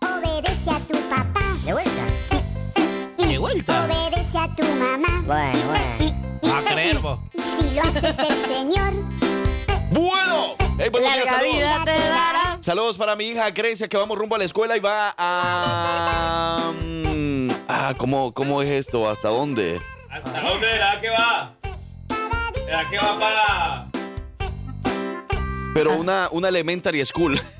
Obedece 0.00 0.70
a 0.70 0.78
tu 0.80 0.98
papá. 1.08 1.40
De 1.64 1.72
vuelta. 1.72 2.04
a 4.36 4.54
tu 4.56 4.64
mamá. 4.64 5.22
Bueno, 5.26 5.58
bueno. 5.68 6.56
A 6.56 6.62
creer 6.72 6.98
vos. 6.98 7.18
Y 7.32 7.40
si 7.40 7.74
lo 7.74 7.82
haces 7.82 8.02
el 8.04 8.54
señor, 8.54 8.92
Bueno, 9.94 10.56
hey, 10.78 10.88
buenos 10.90 11.12
días, 11.12 11.24
Larga 11.24 11.38
saludos. 11.38 11.54
vida 11.56 11.82
te 11.84 11.90
dará. 12.08 12.58
Saludos 12.60 12.96
para 12.96 13.14
mi 13.14 13.26
hija 13.26 13.48
Grecia 13.52 13.86
que 13.88 13.96
vamos 13.96 14.18
rumbo 14.18 14.34
a 14.34 14.38
la 14.38 14.44
escuela 14.44 14.76
y 14.76 14.80
va 14.80 15.14
a... 15.16 16.72
mm, 16.82 17.50
Ah, 17.68 17.94
¿cómo, 17.96 18.32
¿cómo 18.34 18.60
es 18.60 18.68
esto? 18.70 19.08
¿Hasta 19.08 19.28
dónde? 19.28 19.80
¿Hasta 20.10 20.40
dónde 20.40 20.70
era 20.74 20.98
que 21.00 21.10
va? 21.10 21.54
¿Era 22.66 22.90
que 22.90 22.96
va 22.98 23.18
para.? 23.20 23.86
Pero 25.74 25.92
una, 25.96 26.28
una 26.32 26.48
elementary 26.48 27.04
school. 27.04 27.40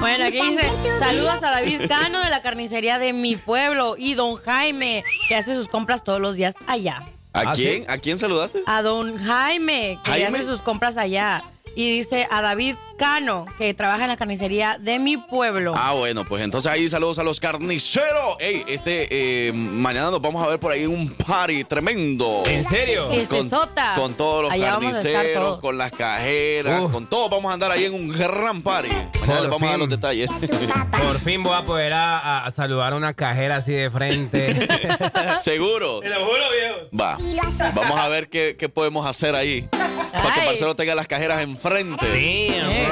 Bueno, 0.00 0.24
aquí 0.26 0.38
dice, 0.38 0.68
saludos 0.98 1.36
a 1.42 1.50
David 1.50 1.82
Cano 1.88 2.22
de 2.22 2.28
la 2.28 2.42
carnicería 2.42 2.98
de 2.98 3.14
mi 3.14 3.36
pueblo 3.36 3.94
y 3.96 4.12
don 4.12 4.34
Jaime, 4.36 5.02
que 5.28 5.36
hace 5.36 5.54
sus 5.54 5.66
compras 5.66 6.04
todos 6.04 6.20
los 6.20 6.36
días 6.36 6.54
allá. 6.66 7.02
¿A 7.34 7.50
¿Ah, 7.50 7.52
quién? 7.54 7.84
¿A 7.90 7.98
quién 7.98 8.16
saludaste? 8.16 8.60
A 8.64 8.80
don 8.82 9.18
Jaime, 9.18 9.98
que 10.04 10.10
¿Jaime? 10.12 10.38
hace 10.38 10.46
sus 10.46 10.62
compras 10.62 10.96
allá. 10.96 11.42
Y 11.76 11.90
dice 11.98 12.28
a 12.30 12.40
David 12.40 12.76
Cano, 12.96 13.46
que 13.58 13.74
trabaja 13.74 14.04
en 14.04 14.10
la 14.10 14.16
carnicería 14.16 14.78
de 14.78 14.98
mi 14.98 15.16
pueblo. 15.16 15.74
Ah, 15.76 15.92
bueno, 15.92 16.24
pues 16.24 16.42
entonces 16.42 16.70
ahí 16.70 16.88
saludos 16.88 17.18
a 17.18 17.24
los 17.24 17.40
carniceros. 17.40 18.36
Ey, 18.38 18.64
este, 18.68 19.48
eh, 19.48 19.52
mañana 19.52 20.10
nos 20.10 20.20
vamos 20.20 20.44
a 20.44 20.48
ver 20.48 20.60
por 20.60 20.72
ahí 20.72 20.84
en 20.84 20.90
un 20.90 21.08
party 21.08 21.64
tremendo. 21.64 22.42
¿En 22.46 22.64
serio? 22.64 23.10
Este 23.10 23.36
Con, 23.36 23.50
sota. 23.50 23.94
con 23.96 24.14
todos 24.14 24.42
los 24.44 24.52
Allá 24.52 24.72
carniceros, 24.72 25.34
todos. 25.34 25.60
con 25.60 25.78
las 25.78 25.90
cajeras, 25.92 26.90
con 26.90 27.06
todos 27.06 27.30
vamos 27.30 27.50
a 27.50 27.54
andar 27.54 27.70
ahí 27.72 27.84
en 27.84 27.94
un 27.94 28.08
gran 28.08 28.62
party. 28.62 28.88
Mañana 28.88 29.10
Por 29.26 29.40
les 29.42 29.50
vamos 29.50 29.62
a 29.62 29.70
dar 29.70 29.78
los 29.78 29.88
detalles. 29.88 30.30
Por 31.02 31.18
fin 31.20 31.42
voy 31.42 31.54
a 31.54 31.62
poder 31.62 31.92
a, 31.94 32.48
saludar 32.54 32.92
a 32.92 32.96
una 32.96 33.14
cajera 33.14 33.56
así 33.56 33.72
de 33.72 33.90
frente. 33.90 34.68
Seguro. 35.40 36.00
Te 36.00 36.08
lo 36.10 36.26
juro, 36.26 36.42
viejo. 36.52 36.76
Va. 36.98 37.18
Vamos 37.74 37.98
a 37.98 38.08
ver 38.08 38.28
qué, 38.28 38.56
qué 38.58 38.68
podemos 38.68 39.06
hacer 39.06 39.34
ahí. 39.34 39.68
Para 39.70 40.34
que. 40.34 40.44
Marcelo 40.46 40.76
tenga 40.76 40.94
las 40.94 41.08
cajeras 41.08 41.40
enfrente. 41.42 42.06
Damn, 42.06 42.83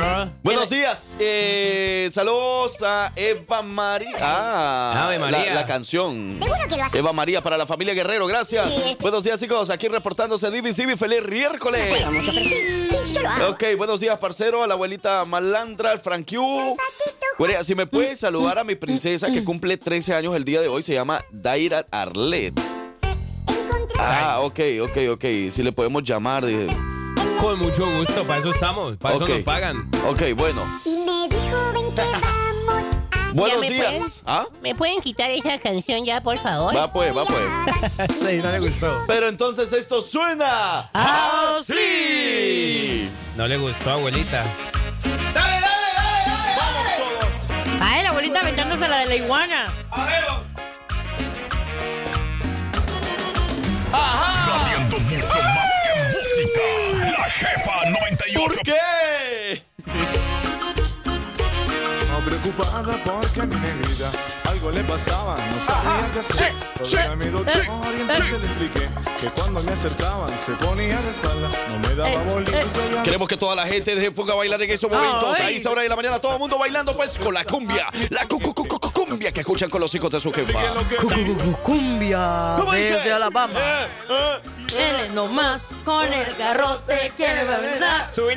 Buenos 0.43 0.71
días. 0.71 1.17
eh, 1.21 2.09
saludos 2.13 2.83
a 2.83 3.13
Eva 3.17 3.63
María. 3.63 4.17
Ah, 4.21 5.05
Ave 5.07 5.19
la- 5.19 5.31
María. 5.31 5.55
La, 5.55 5.67
canción. 5.67 6.37
Seguro 6.41 6.61
que 6.69 6.77
lo 6.77 6.85
haces. 6.85 6.99
Eva 6.99 7.13
María 7.13 7.43
para 7.43 7.57
la 7.57 7.67
familia 7.67 7.95
Guerrero, 7.95 8.27
gracias. 8.27 8.69
Sí. 8.71 8.97
Buenos 9.01 9.25
días, 9.25 9.39
chicos. 9.41 9.71
Aquí 9.71 9.89
reportándose 9.89 10.51
Divi 10.51 10.73
Civi, 10.73 10.97
feliz 10.97 11.21
miércoles. 11.29 11.95
Puedo 11.97 12.13
mucho, 12.13 12.31
pero 12.33 12.45
sí, 12.45 12.87
sí, 13.07 13.15
yo 13.15 13.23
lo 13.23 13.29
hago. 13.29 13.49
Ok, 13.51 13.65
buenos 13.77 14.01
días, 14.01 14.19
parcero, 14.19 14.63
a 14.63 14.67
la 14.67 14.75
abuelita 14.75 15.25
Malandra, 15.25 15.91
al 15.93 15.99
Frank 16.01 16.29
Q. 16.31 16.77
Bueno, 17.39 17.65
si 17.65 17.75
me 17.75 17.87
puedes 17.87 18.21
saludar 18.21 18.59
a 18.59 18.65
mi 18.65 18.75
princesa 18.75 19.31
que 19.31 19.43
cumple 19.45 19.77
13 19.77 20.15
años 20.15 20.35
el 20.37 20.45
día 20.45 20.61
de 20.61 20.69
hoy, 20.69 20.83
se 20.83 20.95
llama 20.95 21.21
Daira 21.31 21.87
Arlet. 21.91 22.59
Encontré 23.49 23.97
Ah, 23.99 24.41
ok, 24.41 24.61
ok, 24.83 24.99
ok. 25.13 25.25
Si 25.51 25.63
le 25.63 25.73
podemos 25.73 26.03
llamar, 26.03 26.45
dije. 26.45 26.67
Con 27.43 27.59
mucho 27.59 27.85
gusto, 27.91 28.25
para 28.25 28.39
eso 28.39 28.51
estamos, 28.51 28.97
para 28.99 29.17
eso 29.17 29.27
nos 29.27 29.41
pagan. 29.41 29.91
Ok, 30.07 30.33
bueno. 30.37 30.63
y 30.85 30.97
me 30.97 31.29
dijo, 31.29 31.73
ven 31.75 31.93
que 31.93 32.03
vamos 32.03 32.85
a... 33.11 33.33
Buenos 33.33 33.61
me 33.61 33.69
días. 33.69 34.23
¿Ah? 34.27 34.45
¿Me 34.63 34.77
pueden 34.77 35.01
quitar 35.01 35.29
esa 35.29 35.59
canción 35.59 36.05
ya, 36.05 36.23
por 36.23 36.39
favor? 36.39 36.77
Va 36.77 36.93
pues, 36.93 37.13
va 37.17 37.25
pues. 37.25 37.41
Sí, 38.21 38.37
no 38.41 38.53
le 38.53 38.61
gustó. 38.61 38.97
Pero 39.09 39.27
entonces 39.27 39.73
esto 39.73 40.01
suena 40.03 40.89
así. 40.93 43.11
No 43.37 43.49
le 43.49 43.57
gustó, 43.57 43.91
abuelita. 43.91 44.45
Ay, 47.81 48.05
la 48.05 48.11
abuelita 48.11 48.39
aventándose 48.39 48.87
la 48.87 48.99
de 49.01 49.07
la 49.07 49.17
iguana. 49.17 49.65
¡Ajá! 53.93 54.87
Mucho 54.89 55.52
qué? 58.65 59.63
No 62.11 62.19
preocupada 62.25 62.97
porque 63.05 63.43
mi 63.47 63.57
negrita 63.57 64.11
algo 64.51 64.71
le 64.71 64.85
pasaba, 64.85 65.37
no 65.37 65.63
sabía 65.63 66.11
qué 66.13 66.19
hacer. 66.21 66.53
sí, 66.83 66.97
mi 67.19 67.27
doctor 67.27 67.63
y 67.97 68.01
entonces 68.01 68.41
le 68.41 68.47
expliqué 68.47 68.89
que 69.21 69.27
cuando 69.31 69.63
me 69.63 69.73
acercaban 69.73 70.39
se 70.39 70.53
ponía 70.53 71.01
de 71.01 71.11
espalda, 71.11 71.49
no 71.69 71.79
me 71.79 71.95
daba 71.95 72.23
bolillo. 72.25 72.53
ya 72.95 73.03
Queremos 73.03 73.29
que 73.29 73.37
toda 73.37 73.55
la 73.55 73.67
gente 73.67 73.99
se 74.01 74.11
ponga 74.11 74.33
a 74.35 74.37
bailar 74.37 74.61
en 74.63 74.71
esos 74.71 74.91
momentos. 74.91 75.39
Ahí 75.41 75.57
esa 75.57 75.71
hora 75.71 75.83
de 75.83 75.89
la 75.89 75.97
mañana, 75.97 76.19
todo 76.21 76.35
el 76.35 76.39
mundo 76.39 76.59
bailando 76.59 76.95
pues 76.97 77.19
con 77.19 77.33
la 77.35 77.45
cumbia. 77.45 77.87
La 78.11 78.27
cu- 78.27 78.41
cu- 78.41 78.55
cu- 78.55 78.67
cu- 78.69 78.81
cumbia 79.13 79.31
que 79.31 79.41
escuchan 79.41 79.69
con 79.69 79.81
los 79.81 79.95
hijos 79.95 80.11
de 80.11 80.21
su 80.21 80.33
jefa. 80.33 80.59
Cumbia 81.63 82.57
desde 82.73 83.13
Alabama. 83.13 83.61
Eh, 83.61 83.87
eh. 84.09 84.39
Dele 84.73 85.11
nomás 85.11 85.63
con 85.85 86.11
el 86.11 86.35
garrote 86.37 87.13
que 87.17 87.29
le 87.29 87.45
va 87.45 87.57
a 87.57 87.59
al 87.59 88.37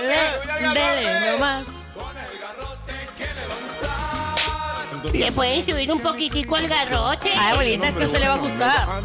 Dele, 0.00 1.04
dele 1.04 1.32
nomás. 1.32 1.66
¿Le 5.12 5.32
pueden 5.32 5.64
subir 5.66 5.92
un 5.92 6.00
poquitico 6.00 6.56
al 6.56 6.66
garrote? 6.66 7.30
Ay, 7.36 7.52
abuelita, 7.52 7.88
es 7.88 7.94
que 7.94 8.02
a 8.02 8.06
usted 8.06 8.20
le 8.20 8.28
va 8.28 8.34
a 8.34 8.38
gustar. 8.38 9.02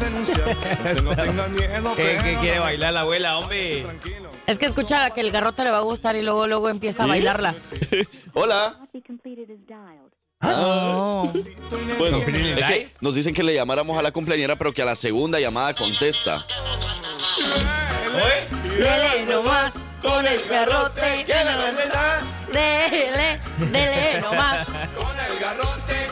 ¿Qué, 1.96 2.18
qué 2.24 2.38
quiere 2.40 2.58
bailar 2.58 2.92
la 2.92 3.00
abuela, 3.00 3.38
hombre? 3.38 3.86
Es 4.46 4.58
que 4.58 4.66
escucha 4.66 5.10
que 5.10 5.20
el 5.20 5.30
garrote 5.30 5.62
le 5.62 5.70
va 5.70 5.78
a 5.78 5.82
gustar 5.82 6.16
y 6.16 6.22
luego 6.22 6.46
luego 6.46 6.68
empieza 6.70 7.04
a 7.04 7.06
bailarla. 7.06 7.54
Hola. 8.32 8.78
Oh. 10.42 11.32
Bueno, 11.98 12.18
es 12.18 12.24
que 12.24 12.88
nos 13.00 13.14
dicen 13.14 13.32
que 13.32 13.42
le 13.42 13.54
llamáramos 13.54 13.98
a 13.98 14.02
la 14.02 14.10
cumpleañera, 14.10 14.56
pero 14.56 14.72
que 14.72 14.82
a 14.82 14.84
la 14.84 14.94
segunda 14.94 15.38
llamada 15.38 15.74
contesta. 15.74 16.44
Dele 18.76 19.26
nomás 19.26 19.72
con 20.02 20.26
el 20.26 20.42
garrote 20.48 21.24
que 21.24 21.34
le 21.34 21.56
va 21.56 21.68
a 21.68 21.70
besar. 21.70 22.20
Dele, 22.52 23.40
dele 23.70 24.20
nomás. 24.20 24.66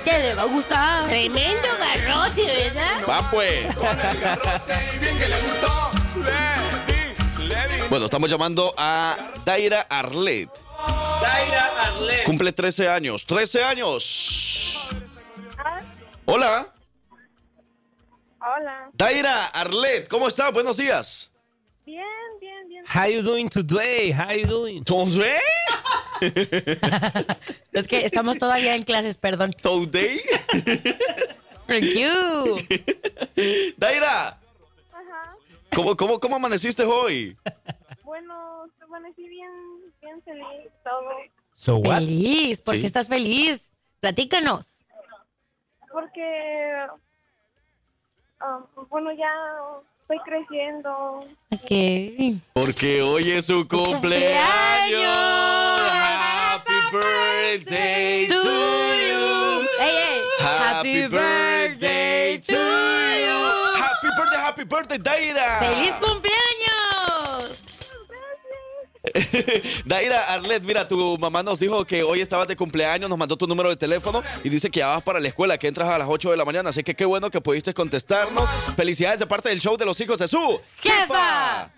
Que 0.04 0.18
le 0.18 0.34
va 0.34 0.42
a 0.42 0.46
gustar. 0.46 1.08
Tremendo 1.08 1.68
garrote, 1.78 2.44
¿verdad? 2.44 3.08
Va 3.08 3.30
pues. 3.30 3.66
Bueno, 7.88 8.04
estamos 8.04 8.30
llamando 8.30 8.72
a 8.78 9.16
Daira 9.44 9.80
Arlet. 9.88 10.49
Zaira 11.20 11.66
Arlet. 11.87 12.25
Cumple 12.25 12.52
13 12.52 12.88
años. 12.88 13.26
13 13.26 13.64
años. 13.64 14.88
Hola. 16.25 16.72
Hola. 18.40 18.90
Daira 18.94 19.46
Arlet, 19.49 20.08
¿cómo 20.08 20.28
estás? 20.28 20.52
Buenos 20.52 20.76
días. 20.78 21.30
Bien, 21.84 22.04
bien, 22.40 22.68
bien. 22.68 22.84
How 22.87 23.06
you 23.10 23.22
doing 23.22 23.49
today? 23.49 24.12
How 24.12 24.32
you 24.32 24.46
doing? 24.46 24.78
¿Entonces? 24.78 25.40
Es 27.72 27.87
que 27.88 28.04
estamos 28.04 28.38
todavía 28.38 28.75
en 28.76 28.82
clases, 28.82 29.16
perdón. 29.16 29.54
¿Today? 29.62 30.20
Thank 31.66 31.84
you. 31.94 32.56
Daira, 33.78 34.38
Ajá. 34.92 35.37
¿cómo, 35.75 35.96
cómo, 35.96 36.20
¿cómo 36.20 36.37
amaneciste 36.37 36.84
hoy? 36.84 37.37
Bueno, 38.04 38.66
amanecí 38.82 39.26
bien, 39.28 39.50
bien 40.00 40.23
feliz, 40.23 40.71
todo. 40.85 41.11
So 41.54 41.76
what? 41.76 41.99
Feliz. 41.99 42.61
¿Por 42.61 42.75
Sí. 42.75 42.80
qué 42.80 42.87
estás 42.87 43.09
feliz? 43.09 43.62
Platícanos. 44.00 44.66
Porque, 45.92 46.87
um, 48.40 48.87
bueno, 48.88 49.11
ya 49.12 49.30
estoy 50.02 50.19
creciendo. 50.25 51.21
Ok. 51.52 52.40
Porque 52.52 53.02
hoy 53.02 53.30
es 53.30 53.47
su 53.47 53.66
cumpleaños. 53.69 55.19
Happy 55.83 56.73
birthday 56.92 58.26
to 58.28 58.35
you. 58.35 59.66
Hey, 59.78 59.90
hey. 59.99 60.21
Happy 60.40 61.02
birthday 61.09 62.38
to 62.40 62.52
you. 62.52 63.38
Happy 63.76 64.09
birthday, 64.16 64.40
happy 64.40 64.64
birthday, 64.64 64.99
Daira. 64.99 65.59
¡Feliz 65.59 65.95
cumpleaños! 65.97 66.39
Daira 69.87 70.35
Arlet, 70.35 70.62
mira, 70.62 70.87
tu 70.87 71.16
mamá 71.19 71.42
nos 71.42 71.59
dijo 71.59 71.85
que 71.87 72.02
hoy 72.02 72.21
estabas 72.21 72.47
de 72.47 72.57
cumpleaños, 72.57 73.09
nos 73.09 73.19
mandó 73.19 73.37
tu 73.37 73.47
número 73.47 73.71
de 73.71 73.76
teléfono 73.76 74.23
y 74.45 74.49
dice 74.49 74.71
que 74.71 74.80
ya 74.80 74.88
vas 74.88 75.02
para 75.02 75.21
la 75.21 75.28
escuela, 75.28 75.57
que 75.57 75.69
entras 75.69 75.88
a 75.88 75.99
las 75.99 76.09
8 76.09 76.30
de 76.30 76.37
la 76.37 76.45
mañana, 76.45 76.71
así 76.71 76.83
que 76.83 76.95
qué 76.95 77.04
bueno 77.04 77.30
que 77.30 77.40
pudiste 77.40 77.73
contestarnos. 77.73 78.49
Felicidades 78.76 79.19
de 79.19 79.26
parte 79.26 79.49
del 79.49 79.61
show 79.61 79.76
de 79.76 79.87
los 79.87 79.99
hijos 80.00 80.19
de 80.19 80.28
su 80.28 80.61
¡Jefa! 80.83 81.73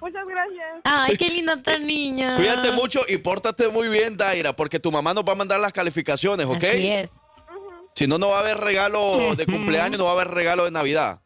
Muchas 0.00 0.26
gracias. 0.26 0.66
Ay, 0.84 1.16
qué 1.16 1.28
linda 1.30 1.54
esta 1.54 1.78
niña. 1.78 2.36
Cuídate 2.36 2.72
mucho 2.72 3.00
y 3.08 3.16
pórtate 3.18 3.68
muy 3.68 3.88
bien, 3.88 4.16
Daira, 4.16 4.54
porque 4.54 4.78
tu 4.78 4.92
mamá 4.92 5.14
nos 5.14 5.24
va 5.24 5.32
a 5.32 5.36
mandar 5.36 5.58
las 5.58 5.72
calificaciones, 5.72 6.46
¿ok? 6.46 6.64
Así 6.64 6.88
es. 6.88 7.10
Si 7.94 8.06
no, 8.06 8.18
no 8.18 8.28
va 8.28 8.38
a 8.38 8.40
haber 8.40 8.58
regalo 8.58 9.34
de 9.34 9.46
cumpleaños, 9.46 9.98
no 9.98 10.04
va 10.04 10.10
a 10.10 10.14
haber 10.14 10.28
regalo 10.28 10.64
de 10.64 10.70
Navidad. 10.70 11.22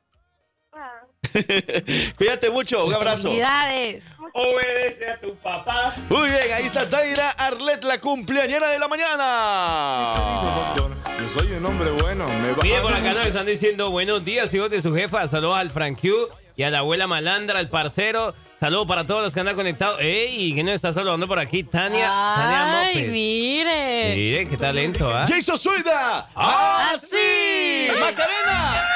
Ah, 1.34 2.12
Cuídate 2.16 2.50
mucho, 2.50 2.84
un 2.86 2.94
abrazo. 2.94 3.22
Felicidades. 3.28 4.04
Obedece 4.32 5.10
a 5.10 5.18
tu 5.18 5.34
papá. 5.36 5.92
Muy 6.08 6.30
bien, 6.30 6.52
ahí 6.54 6.64
está 6.66 6.88
Taira 6.88 7.30
Arlet, 7.30 7.82
la 7.84 7.98
cumpleañera 7.98 8.68
de 8.68 8.78
la 8.78 8.86
mañana. 8.86 10.74
Yo 11.20 11.28
soy 11.28 11.50
un 11.52 11.66
hombre 11.66 11.90
bueno. 11.90 12.28
Me 12.28 12.52
va 12.52 12.62
Mire, 12.62 12.80
por 12.80 12.92
acá 12.92 13.08
nos 13.12 13.26
están 13.26 13.46
diciendo 13.46 13.90
buenos 13.90 14.24
días, 14.24 14.52
hijos 14.54 14.70
de 14.70 14.80
su 14.80 14.94
jefa. 14.94 15.26
Saludos 15.26 15.56
al 15.56 15.70
Frank 15.70 16.00
Q 16.00 16.28
y 16.56 16.62
a 16.62 16.70
la 16.70 16.78
abuela 16.78 17.06
Malandra, 17.08 17.58
al 17.58 17.68
parcero. 17.68 18.32
Saludos 18.58 18.86
para 18.86 19.04
todos 19.06 19.22
los 19.22 19.32
que 19.34 19.40
andan 19.40 19.56
conectados. 19.56 19.98
¡Ey! 20.00 20.52
¿Quién 20.54 20.66
nos 20.66 20.74
está 20.76 20.92
saludando 20.92 21.26
por 21.26 21.38
aquí? 21.38 21.64
Tania, 21.64 22.06
Tania 22.36 22.80
Ay, 22.80 22.94
López. 22.94 23.10
mire. 23.12 24.14
Mire, 24.14 24.48
qué 24.48 24.56
talento, 24.58 25.10
¿ah? 25.12 25.24
Jason 25.26 25.56
Suida. 25.58 26.28
¡Así! 26.34 27.88
Macarena. 27.98 28.86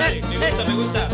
Dale, 0.00 0.20
dale, 0.22 0.38
dale, 0.38 0.56
dale, 0.56 0.56
dale. 0.56 0.64
Me 0.64 0.64
gusta, 0.64 0.64
me 0.64 0.74
gusta. 0.74 1.08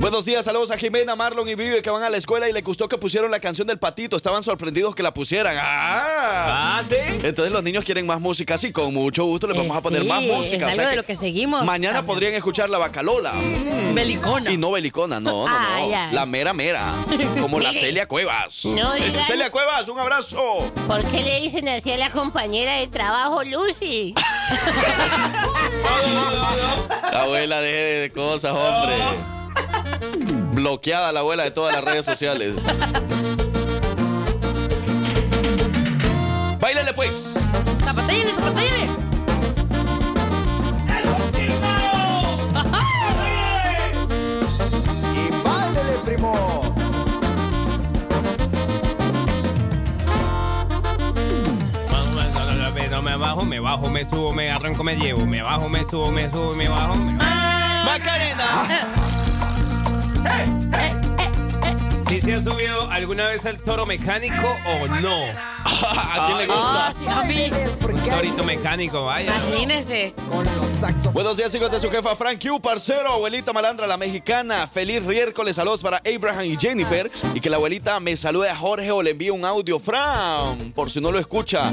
Buenos 0.00 0.24
días, 0.24 0.44
saludos 0.44 0.72
a 0.72 0.76
Jimena, 0.76 1.14
Marlon 1.14 1.48
y 1.48 1.54
Vive 1.54 1.80
que 1.80 1.88
van 1.88 2.02
a 2.02 2.10
la 2.10 2.16
escuela 2.16 2.48
y 2.48 2.52
le 2.52 2.60
gustó 2.62 2.88
que 2.88 2.98
pusieron 2.98 3.30
la 3.30 3.38
canción 3.38 3.68
del 3.68 3.78
patito. 3.78 4.16
Estaban 4.16 4.42
sorprendidos 4.42 4.96
que 4.96 5.02
la 5.04 5.14
pusieran. 5.14 5.56
¡Ah! 5.60 6.80
¿Ah, 6.80 6.82
sí? 6.90 6.96
Entonces 7.22 7.52
los 7.52 7.62
niños 7.62 7.84
quieren 7.84 8.04
más 8.04 8.20
música, 8.20 8.58
sí, 8.58 8.72
con 8.72 8.92
mucho 8.92 9.24
gusto 9.24 9.46
les 9.46 9.56
vamos 9.56 9.76
a 9.76 9.80
poner 9.80 10.02
Sí, 10.02 10.08
más 10.08 10.20
música. 10.22 10.66
Es 10.66 10.72
O 10.72 10.74
sea 10.74 10.82
algo 10.82 10.90
de 10.90 10.96
lo 10.96 11.04
que 11.04 11.14
seguimos. 11.14 11.64
mañana 11.64 11.98
también. 11.98 12.14
podrían 12.14 12.34
escuchar 12.34 12.68
la 12.68 12.78
bacalola. 12.78 13.32
Mm. 13.32 13.94
Belicona. 13.94 14.50
Y 14.52 14.56
no 14.56 14.72
belicona, 14.72 15.20
no, 15.20 15.46
no, 15.46 15.48
no. 15.48 15.56
Ay, 15.56 15.92
ay. 15.94 16.12
La 16.12 16.26
mera 16.26 16.52
mera. 16.52 16.92
Como 17.40 17.60
la. 17.60 17.72
Celia 17.72 18.08
Cuevas. 18.08 18.64
No 18.64 18.92
digan- 18.94 19.24
Celia 19.24 19.52
Cuevas, 19.52 19.86
un 19.88 20.00
abrazo. 20.00 20.72
¿Por 20.88 21.04
qué 21.12 21.22
le 21.22 21.40
dicen 21.42 21.68
así 21.68 21.92
a 21.92 21.96
la 21.96 22.10
compañera 22.10 22.74
de 22.78 22.88
trabajo, 22.88 23.44
Lucy? 23.44 24.14
La 27.12 27.22
abuela 27.22 27.60
de 27.60 28.10
cosas, 28.14 28.52
hombre. 28.52 28.96
Bloqueada 30.52 31.12
la 31.12 31.20
abuela 31.20 31.44
de 31.44 31.50
todas 31.50 31.74
las 31.74 31.84
redes 31.84 32.04
sociales. 32.04 32.54
Báilale 36.60 36.92
pues. 36.94 37.38
¡Zapatélle, 37.84 38.30
zapatélle! 38.38 39.11
No 53.22 53.28
me 53.28 53.34
bajo, 53.34 53.44
me 53.44 53.60
bajo, 53.60 53.88
me 53.88 54.04
subo, 54.04 54.32
me 54.32 54.50
arranco, 54.50 54.82
me 54.82 54.96
llevo. 54.96 55.24
Me 55.24 55.42
bajo, 55.42 55.68
me 55.68 55.84
subo, 55.84 56.10
me 56.10 56.28
subo, 56.28 56.56
me 56.56 56.68
bajo. 56.68 56.96
me 56.96 57.12
bajo. 57.16 57.84
Macarena. 57.84 58.88
¿Sí 62.00 62.20
se 62.20 62.34
ha 62.34 62.40
subido 62.40 62.90
alguna 62.90 63.28
vez 63.28 63.46
al 63.46 63.58
toro 63.58 63.86
mecánico 63.86 64.56
o 64.66 64.88
no? 64.88 65.26
¿A 65.64 66.26
quién 66.26 66.38
le 66.38 66.46
gusta? 66.46 66.88
Ah, 66.88 66.94
sí, 66.98 67.06
a 67.08 67.22
mí. 67.22 67.50
Un 67.80 68.10
torito 68.10 68.42
mecánico, 68.42 69.04
vaya. 69.04 69.36
Imagínese. 69.36 70.14
Con 70.28 70.44
los 70.56 70.68
saxos. 70.68 71.12
Buenos 71.12 71.36
días, 71.36 71.54
hijos 71.54 71.70
de 71.70 71.78
su 71.78 71.92
jefa 71.92 72.16
Frank 72.16 72.42
Q, 72.44 72.60
parcero, 72.60 73.08
abuelita 73.12 73.52
malandra, 73.52 73.86
la 73.86 73.98
mexicana. 73.98 74.66
Feliz 74.66 75.04
miércoles, 75.04 75.54
saludos 75.54 75.80
para 75.80 76.02
Abraham 76.12 76.46
y 76.46 76.56
Jennifer. 76.56 77.08
Y 77.34 77.40
que 77.40 77.48
la 77.48 77.56
abuelita 77.56 78.00
me 78.00 78.16
salude 78.16 78.50
a 78.50 78.56
Jorge 78.56 78.90
o 78.90 79.00
le 79.00 79.10
envíe 79.12 79.30
un 79.30 79.44
audio, 79.44 79.78
Fran, 79.78 80.72
por 80.74 80.90
si 80.90 81.00
no 81.00 81.12
lo 81.12 81.20
escucha. 81.20 81.70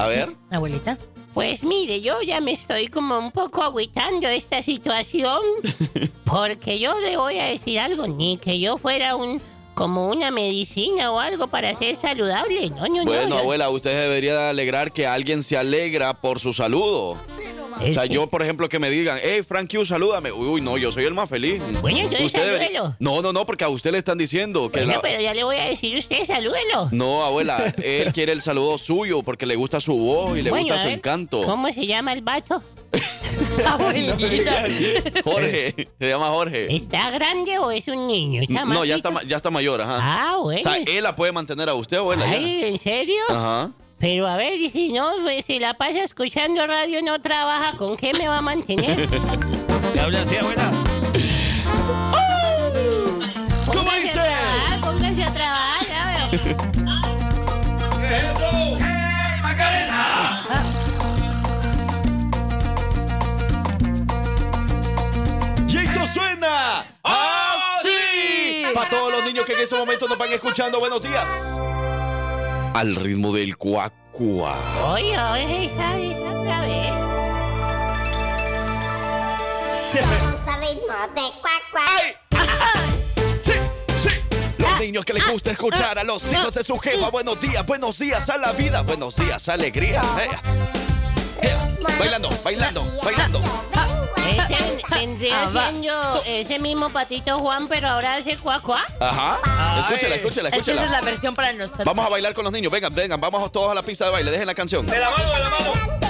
A 0.00 0.06
ver. 0.08 0.34
Abuelita. 0.50 0.98
Pues 1.34 1.62
mire, 1.62 2.00
yo 2.00 2.22
ya 2.22 2.40
me 2.40 2.52
estoy 2.52 2.88
como 2.88 3.18
un 3.18 3.30
poco 3.30 3.62
agüitando 3.62 4.26
esta 4.28 4.62
situación. 4.62 5.38
Porque 6.24 6.78
yo 6.78 6.98
le 7.00 7.16
voy 7.16 7.38
a 7.38 7.44
decir 7.46 7.78
algo, 7.80 8.06
ni 8.06 8.36
que 8.36 8.58
yo 8.60 8.78
fuera 8.78 9.16
un 9.16 9.40
como 9.74 10.08
una 10.08 10.30
medicina 10.30 11.10
o 11.10 11.18
algo 11.20 11.46
para 11.46 11.74
ser 11.74 11.96
saludable. 11.96 12.68
No, 12.70 12.86
no, 12.88 12.96
no. 12.96 13.04
Bueno, 13.04 13.28
yo- 13.28 13.38
abuela, 13.38 13.70
usted 13.70 13.98
debería 13.98 14.34
de 14.38 14.48
alegrar 14.50 14.92
que 14.92 15.06
alguien 15.06 15.42
se 15.42 15.56
alegra 15.56 16.14
por 16.20 16.38
su 16.40 16.52
saludo. 16.52 17.16
O 17.78 17.92
sea, 17.92 18.06
yo, 18.06 18.26
por 18.28 18.42
ejemplo, 18.42 18.68
que 18.68 18.78
me 18.78 18.90
digan, 18.90 19.18
hey, 19.22 19.42
Frank 19.46 19.70
Q, 19.70 19.84
salúdame. 19.84 20.32
Uy, 20.32 20.60
no, 20.60 20.76
yo 20.78 20.90
soy 20.92 21.04
el 21.04 21.14
más 21.14 21.28
feliz. 21.28 21.60
Bueno, 21.80 21.98
entonces 21.98 22.26
Usted 22.26 22.42
salúdelo. 22.58 22.96
No, 22.98 23.22
no, 23.22 23.32
no, 23.32 23.46
porque 23.46 23.64
a 23.64 23.68
usted 23.68 23.92
le 23.92 23.98
están 23.98 24.18
diciendo 24.18 24.70
que 24.70 24.80
Bueno, 24.80 24.94
la... 24.94 25.00
pero 25.02 25.20
ya 25.20 25.34
le 25.34 25.44
voy 25.44 25.56
a 25.56 25.64
decir 25.64 25.96
usted, 25.96 26.24
salúdelo. 26.26 26.88
No, 26.92 27.24
abuela, 27.24 27.74
él 27.82 28.12
quiere 28.12 28.32
el 28.32 28.40
saludo 28.42 28.78
suyo 28.78 29.22
porque 29.22 29.46
le 29.46 29.56
gusta 29.56 29.80
su 29.80 29.96
voz 29.96 30.38
y 30.38 30.42
le 30.42 30.50
Bueno, 30.50 30.66
gusta 30.66 30.78
su 30.82 30.88
ver, 30.88 30.96
encanto. 30.96 31.42
¿Cómo 31.42 31.72
se 31.72 31.86
llama 31.86 32.12
el 32.12 32.22
vato? 32.22 32.62
Abuelita. 33.66 34.64
Jorge, 35.24 35.88
se 35.98 36.08
llama 36.08 36.28
Jorge. 36.28 36.74
¿Está 36.74 37.10
grande 37.10 37.58
o 37.58 37.70
es 37.70 37.86
un 37.88 38.06
niño? 38.06 38.42
¿Está 38.42 38.64
No, 38.64 38.84
ya 38.84 38.96
está, 38.96 39.10
ya 39.26 39.36
está 39.36 39.50
mayor, 39.50 39.80
ajá. 39.80 39.98
Ah, 40.00 40.36
bueno. 40.42 40.60
O 40.60 40.62
sea, 40.62 40.76
él 40.76 41.02
la 41.02 41.14
puede 41.14 41.32
mantener 41.32 41.68
a 41.68 41.74
usted, 41.74 41.98
abuela. 41.98 42.26
ya. 42.26 42.32
Ay, 42.32 42.64
¿en 42.64 42.78
serio? 42.78 43.22
Ajá. 43.28 43.70
Pero 44.00 44.26
a 44.26 44.36
ver, 44.36 44.54
y 44.54 44.70
si 44.70 44.92
no, 44.92 45.10
pues, 45.22 45.44
si 45.44 45.58
la 45.58 45.74
pasa 45.74 46.02
escuchando 46.02 46.66
radio 46.66 47.02
no 47.02 47.20
trabaja, 47.20 47.76
¿con 47.76 47.96
qué 47.98 48.14
me 48.14 48.26
va 48.28 48.38
a 48.38 48.40
mantener? 48.40 48.98
¿Le 49.94 50.00
habla 50.00 50.22
así, 50.22 50.36
abuela? 50.36 50.70
¿Cómo 53.66 53.84
Póngase 53.84 53.96
a 53.98 54.00
dice? 54.00 54.12
trabajar, 54.14 54.80
póngase 54.80 55.22
a 55.22 55.34
trabajar, 55.34 55.86
ya 55.86 56.28
veo. 56.30 56.40
¿Qué 58.00 58.16
es 58.16 58.22
eso? 58.22 58.50
Y 65.68 65.76
eso 65.78 66.06
suena 66.06 66.86
así. 67.02 68.64
Para 68.74 68.88
todos 68.88 69.12
los 69.12 69.24
niños 69.24 69.44
que 69.44 69.52
en 69.52 69.60
este 69.60 69.76
momento 69.76 70.08
nos 70.08 70.18
van 70.18 70.32
escuchando, 70.32 70.78
buenos 70.80 71.00
días. 71.00 71.58
Al 72.74 72.94
ritmo 72.96 73.32
del 73.32 73.56
cuacua. 73.56 74.56
Sí, 83.42 83.52
sí. 83.96 84.10
Los 84.58 84.80
niños 84.80 85.04
que 85.04 85.14
les 85.14 85.26
gusta 85.28 85.50
escuchar 85.50 85.98
a 85.98 86.04
los 86.04 86.32
hijos 86.32 86.54
de 86.54 86.62
su 86.62 86.78
jefa. 86.78 87.10
Buenos 87.10 87.40
días, 87.40 87.66
buenos 87.66 87.98
días 87.98 88.28
a 88.30 88.38
la 88.38 88.52
vida, 88.52 88.82
buenos 88.82 89.16
días, 89.16 89.48
alegría. 89.48 90.02
Ea. 91.42 91.78
Bailando, 91.98 92.30
bailando, 92.44 92.84
bailando. 93.02 93.69
Vendría 95.20 95.42
Ah, 95.42 95.68
siendo 95.70 96.22
ese 96.24 96.58
mismo 96.58 96.88
patito 96.90 97.38
Juan, 97.38 97.68
pero 97.68 97.88
ahora 97.88 98.14
hace 98.16 98.38
cuacuá. 98.38 98.82
Ajá. 99.00 99.38
Escúchela, 99.80 100.14
escúchela, 100.16 100.48
Es 100.48 100.62
que 100.62 100.72
esa 100.72 100.84
es 100.84 100.90
la 100.90 101.00
versión 101.02 101.34
para 101.34 101.52
nosotros. 101.52 101.84
Vamos 101.84 102.06
a 102.06 102.08
bailar 102.08 102.32
con 102.34 102.44
los 102.44 102.52
niños. 102.52 102.72
Vengan, 102.72 102.94
vengan, 102.94 103.20
vamos 103.20 103.52
todos 103.52 103.70
a 103.70 103.74
la 103.74 103.82
pista 103.82 104.06
de 104.06 104.10
baile. 104.12 104.30
Dejen 104.30 104.46
la 104.46 104.54
canción. 104.54 104.86
De 104.86 104.98
la 104.98 105.10
mano, 105.10 105.30
de 105.32 105.38
la 105.38 105.48
mano. 105.50 106.09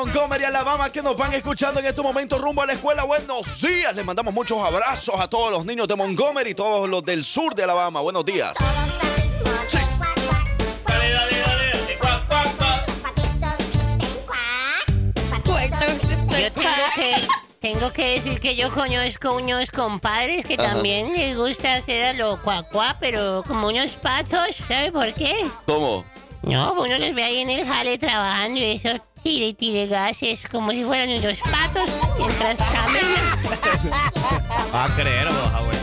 Montgomery, 0.00 0.44
Alabama, 0.44 0.90
que 0.90 1.02
nos 1.02 1.14
van 1.14 1.34
escuchando 1.34 1.78
en 1.78 1.84
este 1.84 2.00
momento 2.00 2.38
rumbo 2.38 2.62
a 2.62 2.66
la 2.66 2.72
escuela. 2.72 3.04
Buenos 3.04 3.60
días. 3.60 3.94
Les 3.94 4.02
mandamos 4.02 4.32
muchos 4.32 4.56
abrazos 4.56 5.20
a 5.20 5.28
todos 5.28 5.52
los 5.52 5.66
niños 5.66 5.86
de 5.88 5.94
Montgomery, 5.94 6.54
todos 6.54 6.88
los 6.88 7.04
del 7.04 7.22
sur 7.22 7.54
de 7.54 7.64
Alabama. 7.64 8.00
Buenos 8.00 8.24
días. 8.24 8.56
Dale, 10.86 11.12
dale, 11.12 11.38
dale. 11.38 11.98
Cuac, 11.98 12.26
cuac, 12.28 12.56
cuac. 12.56 12.86
Dicen 15.28 16.28
Yo 16.30 16.50
tengo 16.52 16.72
que, 16.94 17.16
tengo 17.60 17.92
que 17.92 18.14
decir 18.14 18.40
que 18.40 18.56
yo 18.56 18.72
conozco 18.72 19.34
unos 19.34 19.70
compadres 19.70 20.46
que 20.46 20.54
Ajá. 20.54 20.72
también 20.72 21.12
les 21.12 21.36
gusta 21.36 21.74
hacer 21.74 22.04
a 22.04 22.12
lo 22.14 22.40
cuacuá, 22.40 22.96
pero 22.98 23.44
como 23.46 23.68
unos 23.68 23.90
patos, 23.92 24.56
¿sabe 24.66 24.90
por 24.90 25.12
qué? 25.12 25.46
¿Cómo? 25.66 26.06
No, 26.42 26.72
uno 26.72 26.96
los 26.96 27.14
ve 27.14 27.22
ahí 27.22 27.40
en 27.40 27.50
el 27.50 27.66
jale 27.66 27.98
trabajando 27.98 28.58
y 28.60 28.64
eso 28.72 28.88
tire 29.22 29.48
y 29.48 29.54
tire 29.54 29.86
gases 29.86 30.46
como 30.50 30.70
si 30.72 30.84
fueran 30.84 31.10
unos 31.10 31.38
patos 31.38 31.88
mientras 32.18 32.58
caminan. 32.58 33.92
Va 34.74 34.84
a 34.84 34.88
creer 34.94 35.26
vos, 35.26 35.50
para 35.50 35.80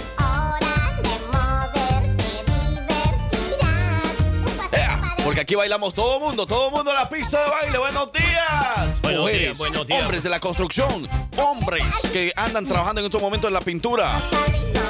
Porque 5.23 5.41
aquí 5.41 5.55
bailamos 5.55 5.93
todo 5.93 6.21
mundo, 6.21 6.47
todo 6.47 6.71
mundo 6.71 6.91
en 6.91 6.95
la 6.95 7.09
pista 7.09 7.43
de 7.43 7.49
baile. 7.49 7.77
Buenos 7.77 8.11
días. 8.13 9.01
Buenos 9.01 9.21
Mujeres, 9.23 9.41
días, 9.41 9.57
buenos 9.57 9.85
días. 9.85 10.01
hombres 10.01 10.23
de 10.23 10.29
la 10.29 10.39
construcción, 10.39 11.09
hombres 11.37 11.83
que 12.13 12.31
andan 12.37 12.65
trabajando 12.65 13.01
en 13.01 13.05
estos 13.05 13.21
momentos 13.21 13.49
en 13.49 13.53
la 13.53 13.61
pintura. 13.61 14.09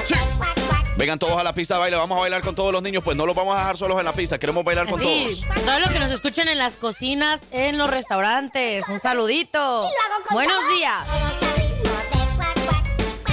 Sí. 0.03 0.13
Vengan 0.97 1.19
todos 1.19 1.37
a 1.37 1.43
la 1.43 1.53
pista 1.53 1.75
de 1.75 1.81
baile, 1.81 1.95
vamos 1.95 2.17
a 2.17 2.21
bailar 2.21 2.41
con 2.41 2.55
todos 2.55 2.71
los 2.73 2.81
niños, 2.81 3.03
pues 3.03 3.15
no 3.15 3.27
los 3.27 3.35
vamos 3.35 3.55
a 3.55 3.59
dejar 3.59 3.77
solos 3.77 3.99
en 3.99 4.05
la 4.05 4.13
pista, 4.13 4.39
queremos 4.39 4.63
bailar 4.63 4.89
con 4.89 4.99
Sí, 4.99 5.27
todos. 5.45 5.63
todos 5.63 5.79
los 5.79 5.89
que 5.91 5.99
nos 5.99 6.11
escuchan 6.11 6.47
en 6.47 6.57
las 6.57 6.75
cocinas, 6.75 7.39
en 7.51 7.77
los 7.77 7.87
restaurantes, 7.89 8.83
un 8.89 8.99
saludito. 8.99 9.81
Buenos 10.31 10.57
días. 10.75 11.07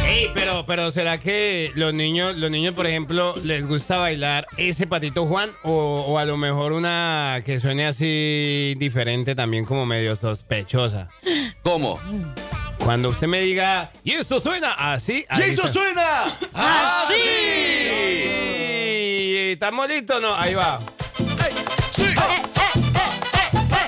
Ey, 0.07 0.31
pero, 0.35 0.66
pero 0.66 0.90
¿será 0.90 1.18
que 1.18 1.72
los 1.74 1.94
niños, 1.94 2.37
los 2.37 2.50
niños, 2.50 2.74
por 2.74 2.87
ejemplo, 2.87 3.35
les 3.42 3.66
gusta 3.66 3.96
bailar 3.96 4.46
ese 4.59 4.87
patito 4.87 5.27
Juan? 5.27 5.50
O, 5.62 6.05
o 6.07 6.18
a 6.18 6.27
lo 6.27 6.37
mejor 6.37 6.72
una 6.72 7.40
que 7.46 7.59
suene 7.59 7.87
así 7.87 8.74
diferente 8.77 9.35
también 9.35 9.64
como 9.64 9.87
medio 9.87 10.14
sospechosa. 10.14 11.09
¿Cómo? 11.62 11.98
Cuando 12.78 13.08
usted 13.08 13.26
me 13.26 13.40
diga, 13.40 13.90
y 14.02 14.12
eso 14.12 14.38
suena 14.38 14.72
así. 14.74 15.24
¡Y 15.38 15.42
eso 15.42 15.66
suena! 15.68 16.24
¡Así! 16.52 17.14
¿Estamos 19.52 19.88
listos 19.88 20.16
o 20.18 20.20
no? 20.20 20.34
Ahí 20.34 20.54
va. 20.54 20.78
¡Sí! 21.90 22.04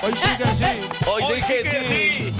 Hoy 0.03 0.13
sí 0.15 0.29
que 0.37 0.45
sí. 0.45 0.65
Hoy 1.05 1.23
sí 1.27 1.41
que 1.47 1.63
sí. 1.69 2.33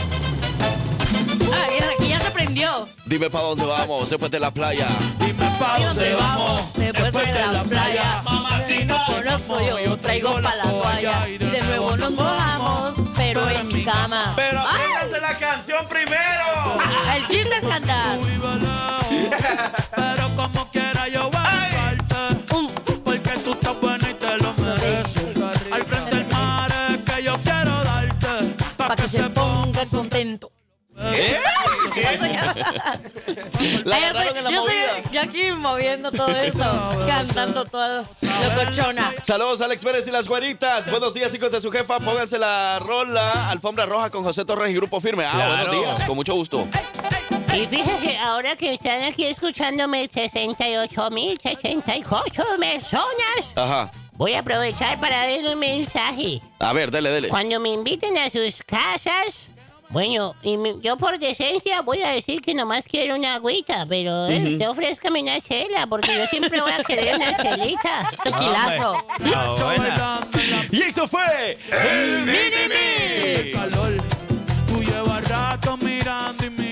Ah, 1.53 1.67
ya- 1.79 1.89
aquí 1.97 2.07
ya 2.10 2.19
se 2.19 2.31
prendió. 2.31 2.88
Dime 3.05 3.29
para 3.29 3.43
dónde 3.45 3.65
vamos, 3.65 4.10
después 4.10 4.31
de 4.31 4.39
la 4.39 4.51
playa. 4.51 4.88
Dime 5.19 5.45
pa' 5.60 5.77
dónde 5.79 6.15
vamos. 6.15 6.73
Después 6.75 7.13
de 7.13 7.47
la 7.51 7.63
playa, 7.63 8.23
si 8.67 8.86
no 8.86 8.97
conozco 9.05 9.60
yo, 9.86 9.97
traigo 9.97 10.39
ah, 17.63 17.77
el 17.77 17.83
chiste 17.83 18.27
es 18.27 18.39
cantar. 18.41 19.47
Pero 19.95 20.35
como 20.35 20.71
quiera 20.71 21.07
yo 21.07 21.29
voy 21.29 21.35
a 21.35 21.93
buscarte. 21.95 22.55
Un- 22.55 22.67
Porque 23.03 23.29
tú 23.43 23.51
estás 23.53 23.81
buena 23.81 24.09
y 24.09 24.13
te 24.13 24.37
lo 24.37 24.53
mereces. 24.53 25.71
Al 25.71 25.83
frente 25.85 26.15
del 26.15 26.25
mar 26.27 26.71
es 26.91 26.97
que 27.15 27.23
yo 27.23 27.37
quiero 27.37 27.83
darte. 27.83 28.55
Pa' 28.77 28.95
que 28.95 29.07
se 29.07 29.23
ponga 29.29 29.85
contento. 29.87 30.51
¿Eh? 30.99 31.39
La 33.85 33.99
yo 33.99 34.05
agarraron 34.05 34.37
en 34.37 34.43
la 34.43 34.49
estoy- 34.49 34.51
yo 34.51 34.95
estoy 34.97 35.13
yo 35.13 35.21
aquí 35.21 35.51
moviendo 35.51 36.11
todo 36.11 36.29
esto, 36.29 36.99
cantando 37.07 37.65
todo. 37.65 38.05
Locochona. 38.21 39.13
Saludos 39.21 39.61
Alex 39.61 39.83
Pérez 39.83 40.07
y 40.07 40.11
las 40.11 40.27
güeritas. 40.27 40.89
Buenos 40.89 41.13
días, 41.13 41.33
hijos 41.35 41.51
de 41.51 41.61
su 41.61 41.71
jefa. 41.71 41.99
Pónganse 41.99 42.37
la 42.39 42.79
rola 42.79 43.49
Alfombra 43.51 43.85
Roja 43.85 44.09
con 44.09 44.23
José 44.23 44.43
Torres 44.45 44.71
y 44.71 44.73
Grupo 44.75 44.99
Firme. 44.99 45.25
Ah, 45.25 45.31
Claro. 45.35 45.71
buenos 45.71 45.75
días, 45.97 46.07
con 46.07 46.15
mucho 46.15 46.33
gusto. 46.33 46.67
Y 47.53 47.65
fíjese, 47.67 48.17
ahora 48.17 48.55
que 48.55 48.73
están 48.73 49.03
aquí 49.03 49.25
escuchándome 49.25 50.10
68.068 50.10 52.57
personas, 52.60 53.53
Ajá. 53.55 53.91
voy 54.13 54.33
a 54.33 54.39
aprovechar 54.39 54.99
para 54.99 55.27
darle 55.27 55.53
un 55.53 55.60
mensaje. 55.60 56.41
A 56.60 56.73
ver, 56.73 56.91
dele, 56.91 57.10
dele. 57.10 57.29
Cuando 57.29 57.60
me 57.60 57.69
inviten 57.69 58.15
a 58.17 58.29
sus 58.29 58.62
casas, 58.63 59.49
bueno, 59.89 60.36
y 60.43 60.57
mi- 60.57 60.79
yo 60.81 60.97
por 60.97 61.17
decencia 61.17 61.81
voy 61.81 62.01
a 62.03 62.10
decir 62.10 62.41
que 62.41 62.53
nomás 62.53 62.86
quiero 62.86 63.15
una 63.15 63.36
agüita, 63.36 63.86
pero 63.88 64.27
eh, 64.27 64.51
usted 64.53 64.69
ofrézcame 64.69 65.21
una 65.23 65.39
chela, 65.41 65.88
porque 65.88 66.13
yo 66.15 66.25
siempre 66.27 66.62
voy 66.62 66.71
a 66.73 66.83
querer 66.83 67.15
una 67.15 67.36
chelita. 67.38 68.12
Tequilazo. 68.23 68.97
Ah, 69.33 69.55
buena. 69.63 70.19
Y 70.71 70.81
eso 70.83 71.07
fue 71.07 71.57
el 71.71 72.25
Mini 72.25 73.51
calor. 73.53 73.93
Tú 74.67 74.83
llevas 74.83 75.27
rato 75.27 75.77
mirando 75.77 76.45
y 76.45 76.49
mirando. 76.49 76.66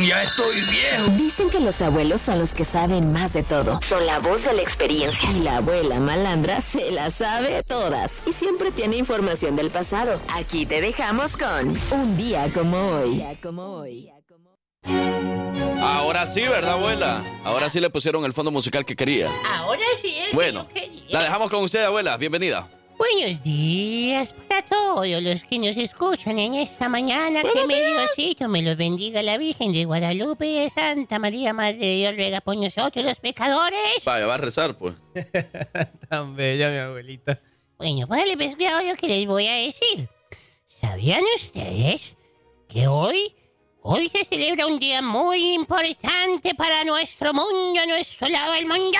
Ya 0.00 0.22
estoy 0.22 0.56
viejo. 0.70 1.10
Dicen 1.18 1.50
que 1.50 1.60
los 1.60 1.80
abuelos 1.82 2.22
son 2.22 2.38
los 2.38 2.54
que 2.54 2.64
saben 2.64 3.12
más 3.12 3.32
de 3.34 3.42
todo. 3.42 3.78
Son 3.82 4.04
la 4.06 4.18
voz 4.18 4.42
de 4.44 4.54
la 4.54 4.62
experiencia. 4.62 5.30
Y 5.30 5.40
la 5.40 5.58
abuela 5.58 6.00
malandra 6.00 6.60
se 6.60 6.90
la 6.90 7.10
sabe 7.10 7.62
todas. 7.62 8.22
Y 8.26 8.32
siempre 8.32 8.70
tiene 8.70 8.96
información 8.96 9.56
del 9.56 9.70
pasado. 9.70 10.20
Aquí 10.34 10.64
te 10.66 10.80
dejamos 10.80 11.36
con 11.36 11.78
Un 11.90 12.16
día 12.16 12.48
como 12.54 12.78
hoy. 12.78 13.16
Día 13.16 13.34
como 13.42 13.62
hoy. 13.74 14.10
Ahora 15.82 16.26
sí, 16.26 16.40
¿verdad, 16.42 16.72
abuela? 16.72 17.22
Ahora 17.44 17.68
sí 17.70 17.80
le 17.80 17.90
pusieron 17.90 18.24
el 18.24 18.32
fondo 18.32 18.50
musical 18.50 18.84
que 18.84 18.96
quería. 18.96 19.28
Ahora 19.54 19.82
sí 20.00 20.14
es 20.18 20.28
que 20.28 20.34
Bueno, 20.34 20.66
yo 20.68 20.74
quería. 20.74 21.02
la 21.10 21.22
dejamos 21.22 21.50
con 21.50 21.62
usted, 21.62 21.84
abuela. 21.84 22.16
Bienvenida. 22.16 22.68
Buenos 23.00 23.42
días 23.42 24.34
para 24.46 24.62
todos 24.62 25.08
los 25.22 25.42
que 25.44 25.58
nos 25.58 25.74
escuchan 25.78 26.38
en 26.38 26.52
esta 26.52 26.86
mañana. 26.86 27.40
Que 27.40 27.66
me 27.66 27.74
Diosito 27.74 28.46
me 28.46 28.60
los 28.60 28.76
bendiga 28.76 29.22
la 29.22 29.38
Virgen 29.38 29.72
de 29.72 29.86
Guadalupe 29.86 30.68
Santa 30.68 31.18
María, 31.18 31.54
Madre 31.54 31.78
de 31.78 31.94
Dios, 31.94 32.14
ruega 32.14 32.42
por 32.42 32.58
nosotros 32.58 33.02
los 33.02 33.18
pecadores. 33.18 34.04
Vaya, 34.04 34.26
va 34.26 34.34
a 34.34 34.36
rezar, 34.36 34.76
pues. 34.76 34.96
Tan 36.10 36.36
bella 36.36 36.68
mi 36.68 36.76
abuelita. 36.76 37.40
Bueno, 37.78 38.06
pues 38.06 38.54
voy 38.58 38.66
a 38.66 38.82
lo 38.82 38.94
que 38.96 39.08
les 39.08 39.26
voy 39.26 39.46
a 39.46 39.54
decir. 39.54 40.06
¿Sabían 40.66 41.24
ustedes 41.36 42.16
que 42.68 42.86
hoy, 42.86 43.34
hoy 43.80 44.10
se 44.10 44.26
celebra 44.26 44.66
un 44.66 44.78
día 44.78 45.00
muy 45.00 45.54
importante 45.54 46.54
para 46.54 46.84
nuestro 46.84 47.32
mundo, 47.32 47.80
nuestro 47.86 48.28
lado 48.28 48.52
del 48.52 48.66
mundo? 48.66 48.98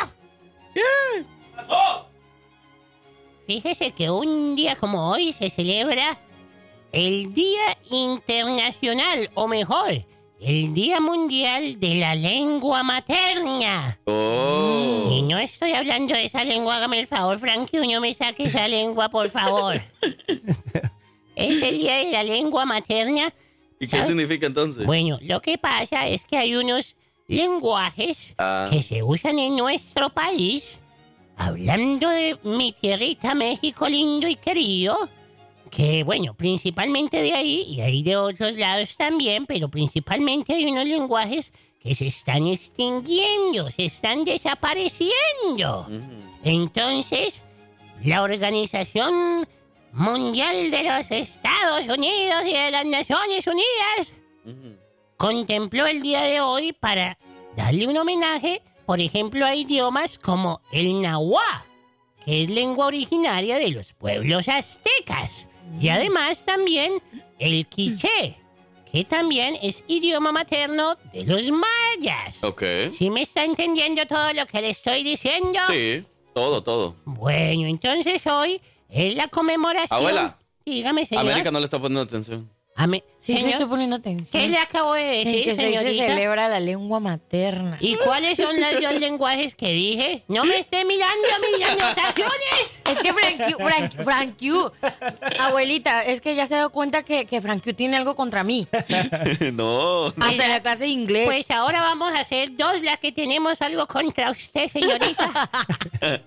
Fíjese 3.54 3.90
que 3.90 4.08
un 4.08 4.54
día 4.54 4.76
como 4.76 5.10
hoy 5.10 5.32
se 5.32 5.50
celebra 5.50 6.16
el 6.92 7.34
Día 7.34 7.76
Internacional, 7.90 9.28
o 9.34 9.48
mejor, 9.48 10.06
el 10.40 10.72
Día 10.72 11.00
Mundial 11.00 11.80
de 11.80 11.96
la 11.96 12.14
Lengua 12.14 12.84
Materna. 12.84 13.98
Oh. 14.04 15.08
Y 15.10 15.22
no 15.22 15.36
estoy 15.36 15.72
hablando 15.72 16.14
de 16.14 16.26
esa 16.26 16.44
lengua, 16.44 16.76
hágame 16.76 17.00
el 17.00 17.08
favor, 17.08 17.40
Frankie, 17.40 17.88
no 17.88 18.00
me 18.00 18.14
saque 18.14 18.44
esa 18.44 18.68
lengua, 18.68 19.08
por 19.08 19.28
favor. 19.30 19.82
es 21.34 21.62
el 21.62 21.78
Día 21.78 21.96
de 21.96 22.12
la 22.12 22.22
Lengua 22.22 22.64
Materna. 22.64 23.34
¿Y 23.80 23.88
qué 23.88 23.96
¿Sabe? 23.96 24.06
significa 24.06 24.46
entonces? 24.46 24.86
Bueno, 24.86 25.18
lo 25.22 25.42
que 25.42 25.58
pasa 25.58 26.06
es 26.06 26.24
que 26.24 26.36
hay 26.38 26.54
unos 26.54 26.94
lenguajes 27.26 28.32
Ah. 28.38 28.68
que 28.70 28.80
se 28.80 29.02
usan 29.02 29.40
en 29.40 29.56
nuestro 29.56 30.08
país, 30.10 30.78
hablando 31.40 32.10
de 32.10 32.38
mi 32.42 32.72
tierrita 32.72 33.34
México 33.34 33.88
lindo 33.88 34.28
y 34.28 34.36
querido, 34.36 34.94
que 35.70 36.04
bueno, 36.04 36.34
principalmente 36.34 37.22
de 37.22 37.32
ahí 37.32 37.62
y 37.66 37.80
hay 37.80 38.02
de 38.02 38.16
otros 38.16 38.56
lados 38.56 38.94
también, 38.98 39.46
pero 39.46 39.70
principalmente 39.70 40.54
hay 40.54 40.66
unos 40.66 40.84
lenguajes 40.84 41.54
que 41.80 41.94
se 41.94 42.08
están 42.08 42.46
extinguiendo, 42.46 43.70
se 43.70 43.86
están 43.86 44.24
desapareciendo. 44.24 45.88
Entonces, 46.44 47.42
la 48.04 48.22
Organización 48.22 49.48
Mundial 49.92 50.70
de 50.70 50.82
los 50.82 51.10
Estados 51.10 51.88
Unidos 51.88 52.42
y 52.46 52.52
de 52.52 52.70
las 52.70 52.84
Naciones 52.84 53.46
Unidas 53.46 54.12
contempló 55.16 55.86
el 55.86 56.02
día 56.02 56.20
de 56.22 56.42
hoy 56.42 56.74
para 56.74 57.18
darle 57.56 57.86
un 57.86 57.96
homenaje, 57.96 58.60
por 58.90 59.00
ejemplo, 59.00 59.46
a 59.46 59.54
idiomas 59.54 60.18
como 60.18 60.60
el 60.72 61.00
nahuá, 61.00 61.64
que 62.24 62.42
es 62.42 62.50
lengua 62.50 62.86
originaria 62.86 63.56
de 63.56 63.68
los 63.68 63.92
pueblos 63.92 64.48
aztecas, 64.48 65.48
y 65.80 65.90
además 65.90 66.44
también 66.44 67.00
el 67.38 67.68
quiché, 67.68 68.36
que 68.90 69.04
también 69.04 69.56
es 69.62 69.84
idioma 69.86 70.32
materno 70.32 70.96
de 71.12 71.24
los 71.24 71.52
mayas. 71.52 72.42
Ok. 72.42 72.64
¿Sí 72.90 73.10
me 73.10 73.22
está 73.22 73.44
entendiendo 73.44 74.04
todo 74.08 74.32
lo 74.32 74.44
que 74.48 74.60
le 74.60 74.70
estoy 74.70 75.04
diciendo? 75.04 75.60
Sí, 75.68 76.04
todo, 76.34 76.60
todo. 76.64 76.96
Bueno, 77.04 77.68
entonces 77.68 78.26
hoy 78.26 78.60
es 78.88 79.14
la 79.14 79.28
conmemoración. 79.28 79.96
Abuela. 79.96 80.36
Dígame, 80.66 81.06
señor. 81.06 81.26
América 81.26 81.52
no 81.52 81.60
le 81.60 81.66
está 81.66 81.78
poniendo 81.78 82.00
atención. 82.00 82.50
Ame- 82.80 83.04
Sí, 83.20 83.34
sí, 83.34 83.40
señor, 83.40 83.52
estoy 83.52 83.66
poniendo 83.66 83.96
atención. 83.96 84.28
¿Qué 84.32 84.48
le 84.48 84.56
acabo 84.56 84.94
de 84.94 85.02
decir, 85.04 85.44
que 85.44 85.50
se, 85.54 85.56
se 85.56 85.62
señorita? 85.68 86.06
celebra 86.06 86.48
la 86.48 86.58
lengua 86.58 87.00
materna. 87.00 87.76
¿Y 87.78 87.96
cuáles 87.96 88.38
son 88.38 88.58
los 88.58 88.80
dos 88.82 88.98
lenguajes 88.98 89.54
que 89.54 89.72
dije? 89.72 90.22
¡No 90.26 90.42
me 90.46 90.56
esté 90.56 90.86
mirando 90.86 91.28
mis 91.58 91.66
anotaciones! 91.68 92.80
Es 92.90 92.98
que 92.98 93.12
Frank, 93.12 93.42
Q- 93.54 93.62
Frank, 93.62 94.02
Frank 94.02 94.38
Q, 94.38 94.72
abuelita, 95.38 96.02
es 96.06 96.22
que 96.22 96.34
ya 96.34 96.46
se 96.46 96.54
ha 96.54 96.58
dado 96.58 96.70
cuenta 96.70 97.02
que, 97.02 97.26
que 97.26 97.42
Frank 97.42 97.62
Q 97.62 97.74
tiene 97.74 97.98
algo 97.98 98.16
contra 98.16 98.42
mí. 98.42 98.66
no. 99.52 100.06
Hasta 100.06 100.48
la 100.48 100.60
clase 100.62 100.84
de 100.84 100.88
inglés. 100.88 101.26
Pues 101.26 101.50
ahora 101.50 101.82
vamos 101.82 102.12
a 102.14 102.20
hacer 102.20 102.56
dos 102.56 102.80
las 102.82 102.98
que 103.00 103.12
tenemos 103.12 103.60
algo 103.60 103.86
contra 103.86 104.30
usted, 104.30 104.66
señorita. 104.68 105.50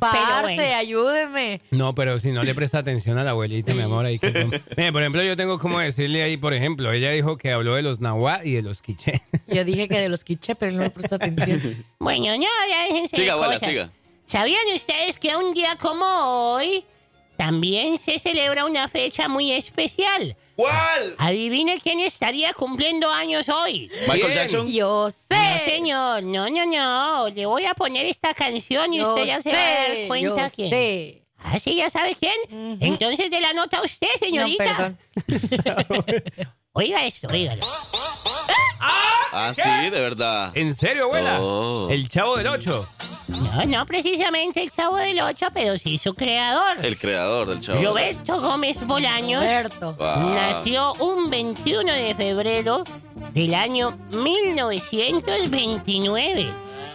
Parce, 0.00 0.54
bueno. 0.56 0.74
ayúdeme. 0.76 1.60
No, 1.70 1.94
pero 1.94 2.18
si 2.18 2.32
no 2.32 2.42
le 2.42 2.54
presta 2.54 2.78
atención 2.78 3.18
a 3.18 3.24
la 3.24 3.30
abuelita, 3.32 3.74
mi 3.74 3.82
amor, 3.82 4.06
ahí 4.06 4.18
que... 4.18 4.30
Mire, 4.76 4.92
por 4.92 5.02
ejemplo, 5.02 5.22
yo 5.22 5.36
tengo 5.36 5.58
como 5.58 5.78
decirle 5.96 6.22
ahí, 6.22 6.36
por 6.36 6.54
ejemplo, 6.54 6.90
ella 6.92 7.10
dijo 7.10 7.36
que 7.36 7.50
habló 7.52 7.74
de 7.74 7.82
los 7.82 8.00
nahuá 8.00 8.40
y 8.44 8.52
de 8.52 8.62
los 8.62 8.82
quiché. 8.82 9.20
Yo 9.48 9.64
dije 9.64 9.88
que 9.88 9.98
de 9.98 10.08
los 10.08 10.24
quiche, 10.24 10.54
pero 10.54 10.72
no 10.72 10.78
me 10.78 10.90
prestó 10.90 11.16
atención. 11.16 11.84
Bueno, 11.98 12.26
no, 12.36 12.42
ya 12.68 12.84
déjense 12.88 13.16
de 13.16 13.22
Siga, 13.22 13.32
abuela, 13.34 13.54
cosas. 13.54 13.68
siga. 13.68 13.92
¿Sabían 14.26 14.62
ustedes 14.74 15.18
que 15.18 15.36
un 15.36 15.52
día 15.54 15.76
como 15.76 16.04
hoy 16.54 16.84
también 17.36 17.98
se 17.98 18.18
celebra 18.18 18.64
una 18.64 18.88
fecha 18.88 19.28
muy 19.28 19.52
especial? 19.52 20.36
¿Cuál? 20.56 21.14
Adivine 21.18 21.80
quién 21.82 22.00
estaría 22.00 22.52
cumpliendo 22.52 23.10
años 23.10 23.48
hoy. 23.48 23.90
Michael 24.08 24.32
Jackson. 24.34 24.70
Yo 24.70 25.08
No, 25.08 25.10
sé. 25.10 25.64
señor, 25.70 26.22
no, 26.22 26.48
no, 26.50 26.66
no. 26.66 27.28
Le 27.30 27.46
voy 27.46 27.64
a 27.64 27.72
poner 27.74 28.04
esta 28.06 28.34
canción 28.34 28.92
y 28.92 28.98
Yo 28.98 29.14
usted 29.14 29.26
ya 29.26 29.40
se 29.40 29.52
va 29.52 29.58
a 29.58 29.88
dar 29.88 30.06
cuenta 30.06 30.46
yo 30.48 30.54
quién. 30.54 30.68
sé. 30.70 31.22
¿Ah, 31.42 31.58
sí? 31.58 31.74
¿Ya 31.76 31.90
sabe 31.90 32.16
quién? 32.18 32.78
Entonces 32.80 33.30
de 33.30 33.40
la 33.40 33.52
nota 33.52 33.82
usted, 33.82 34.06
No, 34.20 34.26
señorita. 34.26 34.94
perdón. 35.26 35.26
Oiga 36.72 37.04
esto, 37.04 37.26
oígalo. 37.28 37.66
Ah, 39.32 39.52
sí, 39.54 39.90
de 39.90 40.00
verdad. 40.00 40.50
¿En 40.54 40.74
serio, 40.74 41.04
abuela? 41.04 41.40
Oh. 41.40 41.88
El 41.90 42.08
chavo 42.08 42.36
del 42.36 42.46
8. 42.48 42.88
No, 43.28 43.64
no 43.66 43.86
precisamente 43.86 44.62
el 44.62 44.70
chavo 44.70 44.96
del 44.96 45.20
8, 45.20 45.48
pero 45.52 45.76
sí 45.78 45.98
su 45.98 46.14
creador. 46.14 46.84
El 46.84 46.98
creador 46.98 47.48
del 47.48 47.60
chavo. 47.60 47.80
Roberto 47.82 48.40
Gómez 48.40 48.84
Bolaños 48.86 49.42
Roberto. 49.44 49.94
Wow. 49.94 50.34
nació 50.34 50.94
un 50.94 51.28
21 51.30 51.92
de 51.92 52.14
febrero 52.14 52.84
del 53.32 53.54
año 53.54 53.96
1929. 54.10 56.52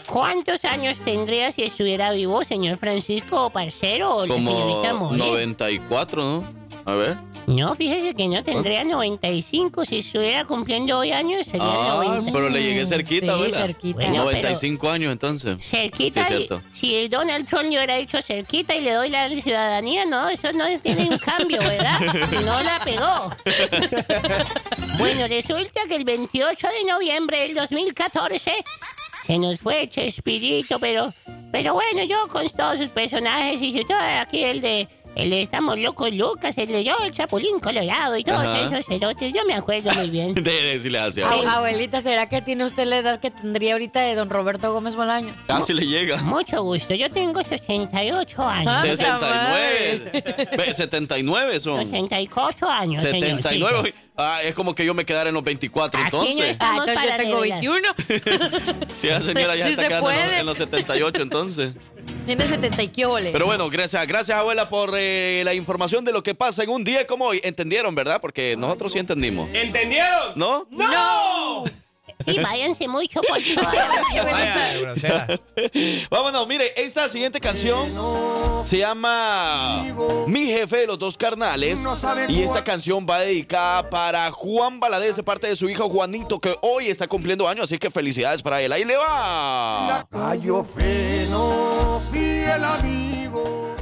¿Cuántos 0.09 0.65
años 0.65 0.99
tendría 1.03 1.51
si 1.51 1.63
estuviera 1.63 2.11
vivo, 2.11 2.43
señor 2.43 2.77
Francisco 2.77 3.49
Parcero 3.49 4.15
o 4.17 4.25
la 4.25 4.33
Como 4.33 4.51
señorita 4.51 4.93
More? 4.93 5.17
94, 5.17 6.23
¿no? 6.23 6.43
A 6.85 6.93
ver. 6.95 7.17
No, 7.47 7.75
fíjese 7.75 8.15
que 8.15 8.27
no 8.27 8.43
tendría 8.43 8.83
95. 8.83 9.85
Si 9.85 9.99
estuviera 9.99 10.45
cumpliendo 10.45 10.97
hoy 10.97 11.11
años, 11.11 11.45
sería 11.45 11.65
Ah, 11.67 12.01
90. 12.03 12.31
pero 12.31 12.49
le 12.49 12.61
llegué 12.63 12.85
cerquita, 12.87 13.25
Sí, 13.27 13.31
abuela. 13.31 13.57
cerquita. 13.59 13.95
Bueno, 13.99 14.23
95 14.23 14.89
años 14.89 15.11
entonces. 15.11 15.61
Cerquita, 15.63 16.23
Sí, 16.23 16.33
y- 16.33 16.37
cierto. 16.37 16.61
si 16.71 17.07
Donald 17.07 17.47
Trump 17.47 17.63
le 17.65 17.69
hubiera 17.77 17.95
dicho 17.97 18.19
cerquita 18.21 18.73
y 18.75 18.81
le 18.81 18.93
doy 18.93 19.09
la 19.09 19.29
ciudadanía, 19.29 20.05
no, 20.05 20.27
eso 20.29 20.51
no 20.53 20.65
tiene 20.81 21.07
un 21.07 21.17
cambio, 21.19 21.59
¿verdad? 21.59 21.99
No 22.45 22.63
la 22.63 22.79
pegó. 22.83 23.31
bueno, 24.97 25.27
resulta 25.27 25.81
que 25.87 25.95
el 25.95 26.03
28 26.03 26.67
de 26.67 26.91
noviembre 26.91 27.39
del 27.41 27.53
2014 27.55 28.53
se 29.25 29.39
nos 29.39 29.59
fue 29.59 29.87
Chespirito, 29.87 30.79
pero, 30.79 31.13
pero 31.51 31.73
bueno, 31.73 32.03
yo 32.03 32.27
con 32.27 32.47
todos 32.49 32.77
sus 32.79 32.89
personajes 32.89 33.61
y 33.61 33.77
su- 33.77 33.83
todo 33.85 33.97
aquí 34.21 34.43
el 34.43 34.61
de 34.61 34.87
el 35.15 35.29
de 35.29 35.41
Estamos 35.41 35.79
Locos 35.79 36.11
Lucas, 36.13 36.57
el 36.57 36.67
de 36.67 36.83
yo, 36.83 36.93
el 37.05 37.11
Chapulín 37.13 37.61
Colorado 37.61 38.17
y 38.17 38.25
todos 38.25 38.41
Ajá. 38.41 38.65
esos 38.65 38.85
cerotes, 38.85 39.31
yo 39.31 39.45
me 39.45 39.53
acuerdo 39.53 39.89
muy 39.93 40.09
bien. 40.09 40.33
De 40.43 40.51
decirle 40.51 40.99
así. 40.99 41.21
Ab- 41.21 41.47
Abuelita, 41.47 42.01
¿será 42.01 42.27
que 42.27 42.41
tiene 42.41 42.65
usted 42.65 42.83
la 42.85 42.97
edad 42.97 43.19
que 43.21 43.31
tendría 43.31 43.71
ahorita 43.73 44.01
de 44.01 44.13
don 44.15 44.29
Roberto 44.29 44.73
Gómez 44.73 44.97
Bolaños? 44.97 45.33
Casi 45.47 45.71
le 45.73 45.87
llega. 45.87 46.21
Mucho 46.21 46.61
gusto, 46.63 46.93
yo 46.95 47.09
tengo 47.09 47.41
68 47.41 48.43
años. 48.45 48.73
Ah, 48.75 48.81
69. 48.81 50.11
Ve, 50.57 50.73
79 50.73 51.59
son. 51.61 51.79
84 51.87 52.69
años, 52.69 53.01
señorcito. 53.01 53.83
79. 54.15 54.17
Ah, 54.17 54.39
es 54.43 54.55
como 54.55 54.73
que 54.73 54.85
yo 54.85 54.93
me 54.93 55.05
quedara 55.05 55.29
en 55.29 55.35
los 55.35 55.43
24 55.43 55.99
Aquí 55.99 56.09
no 56.15 56.23
entonces. 56.23 56.51
Estamos 56.51 56.85
Ah, 56.87 56.91
entonces 56.91 57.03
yo 57.03 57.09
para 57.09 57.17
tengo 57.17 57.35
revelar. 57.41 57.61
21. 57.61 58.89
Si 58.97 59.07
esa 59.07 59.21
señora 59.21 59.55
ya 59.55 59.65
Sí 59.65 59.71
está 59.71 59.81
se 59.83 59.87
quedando 59.89 60.11
en 60.11 60.17
los, 60.29 60.39
en 60.39 60.45
los 60.45 60.57
78 60.57 61.21
entonces. 61.21 61.73
Tiene 62.25 62.47
70 62.47 62.83
y 62.83 62.87
qué 62.89 63.05
ole. 63.05 63.31
Pero 63.31 63.45
bueno, 63.45 63.69
gracias, 63.69 64.05
gracias 64.07 64.37
abuela 64.37 64.69
por 64.69 64.91
eh, 64.95 65.41
la 65.43 65.53
información 65.53 66.05
de 66.05 66.11
lo 66.11 66.23
que 66.23 66.35
pasa 66.35 66.63
en 66.63 66.69
un 66.69 66.83
día 66.83 67.05
como 67.07 67.25
hoy. 67.25 67.41
Entendieron, 67.43 67.93
¿verdad? 67.95 68.21
Porque 68.21 68.55
nosotros 68.57 68.93
sí 68.93 68.99
entendimos. 68.99 69.49
¿Entendieron? 69.53 70.33
¿No? 70.35 70.67
¡No! 70.69 71.63
Y 72.25 72.39
váyanse 72.39 72.87
mucho 72.87 73.21
por 73.21 73.39
grosera. 73.41 75.27
Vámonos, 76.09 76.47
mire, 76.47 76.73
esta 76.77 77.09
siguiente 77.09 77.39
canción 77.39 77.91
se 78.65 78.79
llama 78.79 79.85
Mi 80.27 80.45
jefe 80.47 80.77
de 80.77 80.87
los 80.87 80.97
dos 80.97 81.17
carnales. 81.17 81.83
Y 82.27 82.41
esta 82.41 82.63
canción 82.63 83.05
va 83.09 83.19
dedicada 83.19 83.89
para 83.89 84.31
Juan 84.31 84.79
Valadez 84.79 85.17
de 85.17 85.23
parte 85.23 85.47
de 85.47 85.55
su 85.55 85.69
hijo 85.69 85.89
Juanito, 85.89 86.39
que 86.39 86.55
hoy 86.61 86.87
está 86.87 87.07
cumpliendo 87.07 87.47
años, 87.47 87.65
así 87.65 87.77
que 87.77 87.91
felicidades 87.91 88.41
para 88.41 88.61
él. 88.61 88.71
Ahí 88.71 88.85
le 88.85 88.97
va. 88.97 90.07
Gallo 90.09 90.63
fino, 90.63 92.01
fiel 92.11 92.63
amigo. 92.63 93.75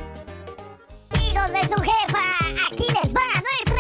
Hijos 1.14 1.52
de 1.52 1.68
su 1.68 1.76
jefa, 1.82 2.24
aquí 2.68 2.86
les 2.88 3.14
va 3.14 3.22
nuestra 3.42 3.73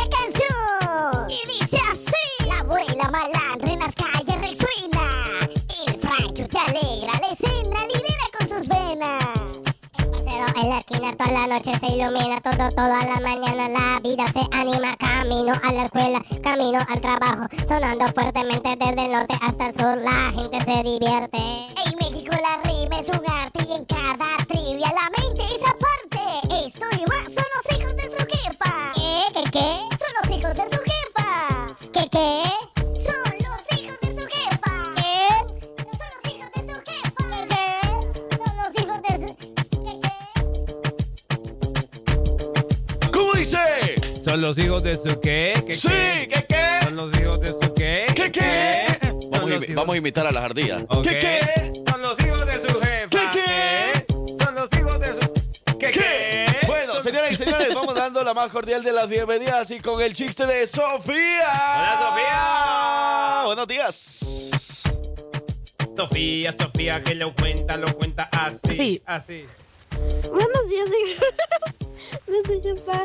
en 10.56 10.70
la 10.70 10.80
esquina 10.80 11.16
toda 11.16 11.32
la 11.32 11.48
noche 11.48 11.72
se 11.80 11.88
ilumina, 11.88 12.42
todo, 12.42 12.70
toda 12.70 13.04
la 13.06 13.20
mañana 13.20 13.70
la 13.70 14.00
vida 14.02 14.26
se 14.32 14.42
anima. 14.52 14.96
Camino 14.98 15.54
a 15.64 15.74
la 15.74 15.86
escuela, 15.86 16.24
camino 16.42 16.80
al 16.88 17.02
trabajo, 17.02 17.48
sonando 17.68 18.06
fuertemente 18.14 18.76
desde 18.78 19.06
el 19.06 19.12
norte 19.12 19.36
hasta 19.42 19.68
el 19.68 19.74
sur, 19.74 19.98
la 19.98 20.32
gente 20.32 20.60
se 20.66 20.84
divierte. 20.84 21.38
En 21.86 21.96
México 22.00 22.36
la 22.36 22.62
rima 22.64 23.00
es 23.00 23.10
un 23.10 23.22
arte 23.30 23.66
y 23.68 23.74
en 23.74 23.86
cada 23.86 24.38
trivia 24.48 24.88
la 24.94 25.10
mente 25.18 25.44
es 25.56 25.64
aparte. 25.64 26.66
Esto 26.66 26.86
y 26.92 27.06
más 27.10 27.34
son 27.34 27.46
los 27.56 27.78
hijos 27.78 27.96
de 27.96 28.04
su 28.04 28.26
jefa. 28.26 28.92
¿Qué? 28.96 29.24
¿Qué? 29.34 29.52
¿Qué? 29.52 29.98
Son 29.98 30.14
los 30.22 30.38
hijos 30.38 30.56
de 30.56 30.64
su 30.64 30.82
jefa. 30.82 31.68
¿Qué? 31.94 32.10
¿Qué? 32.10 32.73
¿Son 44.24 44.42
los 44.42 44.58
hijos 44.58 44.84
de 44.84 44.96
su 44.96 45.20
qué? 45.20 45.54
¿Qué, 45.66 45.74
Sí, 45.74 45.90
qué? 45.90 46.46
¿qué? 46.48 46.80
¿Son 46.84 46.96
los 46.96 47.12
hijos 47.20 47.40
de 47.42 47.48
su 47.52 47.74
qué? 47.74 48.06
¿Qué 48.16 48.32
qué? 48.32 48.88
Vamos, 49.32 49.52
a 49.52 49.56
hijos- 49.56 49.76
vamos 49.76 49.94
a 49.94 49.98
imitar 49.98 50.28
a 50.28 50.32
las 50.32 50.44
ardillas. 50.44 50.84
¿Qué 51.04 51.20
qué? 51.20 51.74
Son 51.90 52.02
los 52.02 52.20
hijos 52.20 52.46
de 52.46 52.54
su 52.54 52.80
jefa. 52.80 53.08
¿Qué, 53.10 53.30
qué? 53.34 54.06
Son 54.44 54.56
los 54.56 54.70
hijos 54.74 55.00
de 55.00 55.08
su... 55.14 55.78
¿Qué 55.78 55.92
qué? 55.92 56.46
Bueno, 56.68 56.94
señoras 57.02 57.32
y 57.32 57.36
señores, 57.36 57.74
vamos 57.74 57.96
dando 57.96 58.24
la 58.24 58.34
más 58.34 58.50
cordial 58.50 58.82
de 58.84 58.94
las 58.94 59.10
bienvenidas 59.10 59.70
y 59.72 59.80
con 59.82 60.02
el 60.02 60.14
chiste 60.14 60.46
de 60.46 60.68
Sofía. 60.68 61.50
Hola, 61.76 62.00
Sofía. 62.10 63.42
Buenos 63.46 63.68
días. 63.68 64.84
Sofía, 65.96 66.52
Sofía, 66.54 67.02
que 67.02 67.16
lo 67.16 67.36
cuenta, 67.36 67.76
lo 67.78 67.94
cuenta 67.96 68.30
así. 68.32 68.74
Sí. 68.74 69.02
Así. 69.06 69.46
Buenos 70.32 70.70
días, 70.70 70.90
Desde 72.26 72.62
jefa, 72.76 73.04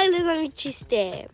ahí 0.00 0.08
les 0.10 0.26
va 0.26 0.34
mi 0.34 0.50
chiste. 0.50 1.28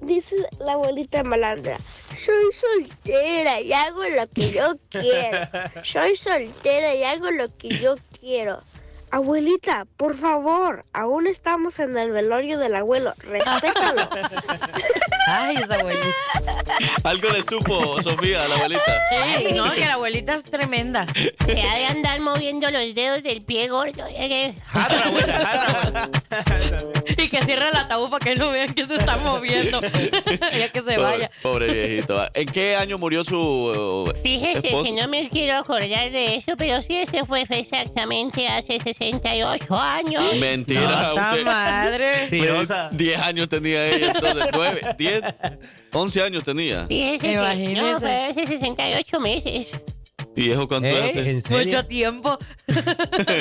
Dice 0.00 0.36
la 0.60 0.72
abuelita 0.74 1.24
malandra, 1.24 1.76
soy 2.10 2.52
soltera 2.52 3.60
y 3.60 3.72
hago 3.72 4.04
lo 4.04 4.28
que 4.30 4.50
yo 4.52 4.76
quiero. 4.90 5.48
Soy 5.82 6.14
soltera 6.16 6.94
y 6.94 7.02
hago 7.02 7.30
lo 7.32 7.48
que 7.56 7.68
yo 7.68 7.96
quiero. 8.20 8.62
Abuelita, 9.10 9.86
por 9.96 10.14
favor, 10.16 10.84
aún 10.92 11.26
estamos 11.26 11.78
en 11.78 11.96
el 11.96 12.12
velorio 12.12 12.58
del 12.58 12.74
abuelo, 12.76 13.14
respétalo. 13.20 14.02
Ay, 15.26 15.56
esa 15.56 15.76
abuelita. 15.76 16.06
Algo 17.04 17.30
le 17.30 17.42
supo 17.42 18.00
Sofía 18.02 18.44
a 18.44 18.48
la 18.48 18.54
abuelita. 18.56 19.00
No, 19.56 19.72
que 19.72 19.80
la 19.80 19.94
abuelita 19.94 20.34
es 20.34 20.44
tremenda. 20.44 21.06
Se 21.44 21.60
ha 21.62 21.74
de 21.76 21.86
andar 21.86 22.20
moviendo 22.20 22.70
los 22.70 22.94
dedos 22.94 23.22
del 23.22 23.42
pie 23.42 23.68
gordo. 23.68 24.04
eh, 24.10 24.54
Jala, 24.66 25.04
abuela, 25.06 26.10
abuela. 26.30 26.90
Y 27.28 27.30
que 27.30 27.42
cierre 27.44 27.68
el 27.68 27.76
ataúd 27.76 28.08
para 28.08 28.24
que 28.24 28.34
no 28.36 28.48
vean 28.50 28.72
que 28.72 28.86
se 28.86 28.94
está 28.94 29.18
moviendo. 29.18 29.80
ya 30.58 30.68
que 30.70 30.80
se 30.80 30.94
Pobre, 30.94 30.96
vaya. 31.02 31.30
pobre 31.42 31.66
viejito. 31.72 32.18
¿En 32.32 32.48
qué 32.48 32.74
año 32.76 32.96
murió 32.96 33.22
su 33.22 33.36
uh, 33.38 34.12
Fíjese 34.22 34.66
esposo? 34.68 34.84
que 34.84 34.92
no 34.92 35.08
me 35.08 35.28
quiero 35.28 35.58
acordar 35.58 36.10
de 36.10 36.36
eso, 36.36 36.56
pero 36.56 36.80
sí, 36.80 36.96
ese 36.96 37.26
fue 37.26 37.42
exactamente 37.50 38.48
hace 38.48 38.78
68 38.80 39.78
años. 39.78 40.24
Mentira. 40.40 40.80
No, 40.80 41.14
¡Ta 41.14 41.30
usted- 41.32 41.44
madre! 41.44 42.26
Tirosa. 42.30 42.88
10 42.92 43.20
años 43.20 43.48
tenía 43.48 43.86
ella, 43.88 44.12
entonces 44.14 44.46
9, 44.52 44.80
10, 44.96 45.20
11 45.92 46.22
años 46.22 46.44
tenía. 46.44 46.86
Fíjese 46.86 47.18
que 47.28 47.36
no, 47.36 47.98
fue 48.00 48.24
hace 48.26 48.46
68 48.46 49.20
meses. 49.20 49.72
¿Y 50.34 50.42
viejo 50.44 50.66
cuánto 50.68 50.88
¿Eh? 50.88 51.10
hace? 51.10 51.42
Mucho 51.64 51.84
tiempo. 51.84 52.38
Como 52.68 52.84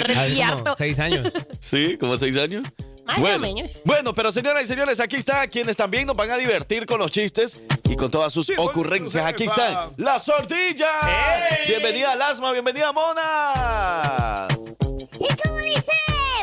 Repierto. 0.04 0.76
seis 0.78 1.00
años. 1.00 1.32
Sí, 1.60 1.96
como 2.00 2.18
6 2.18 2.38
años. 2.38 2.64
Más 3.08 3.20
bueno, 3.22 3.38
o 3.38 3.40
menos. 3.40 3.72
bueno, 3.86 4.14
pero 4.14 4.32
señoras 4.34 4.64
y 4.64 4.68
señores, 4.68 5.00
aquí 5.00 5.16
está 5.16 5.48
quienes 5.48 5.78
también 5.78 6.06
nos 6.06 6.16
van 6.18 6.30
a 6.30 6.36
divertir 6.38 6.86
con 6.86 7.00
los 7.00 7.10
chistes 7.10 7.58
y 7.90 7.96
con 7.96 8.12
todas 8.12 8.34
sus 8.34 8.52
ocurrencias. 8.58 9.26
Aquí 9.26 9.46
están 9.46 9.94
las 9.96 10.24
sordillas. 10.26 10.92
¡Ey! 11.04 11.68
Bienvenida 11.70 12.16
Lasma, 12.16 12.52
bienvenida 12.52 12.92
Mona. 12.92 14.48
¿Y 14.52 15.28
cómo 15.42 15.58
dice? 15.58 15.94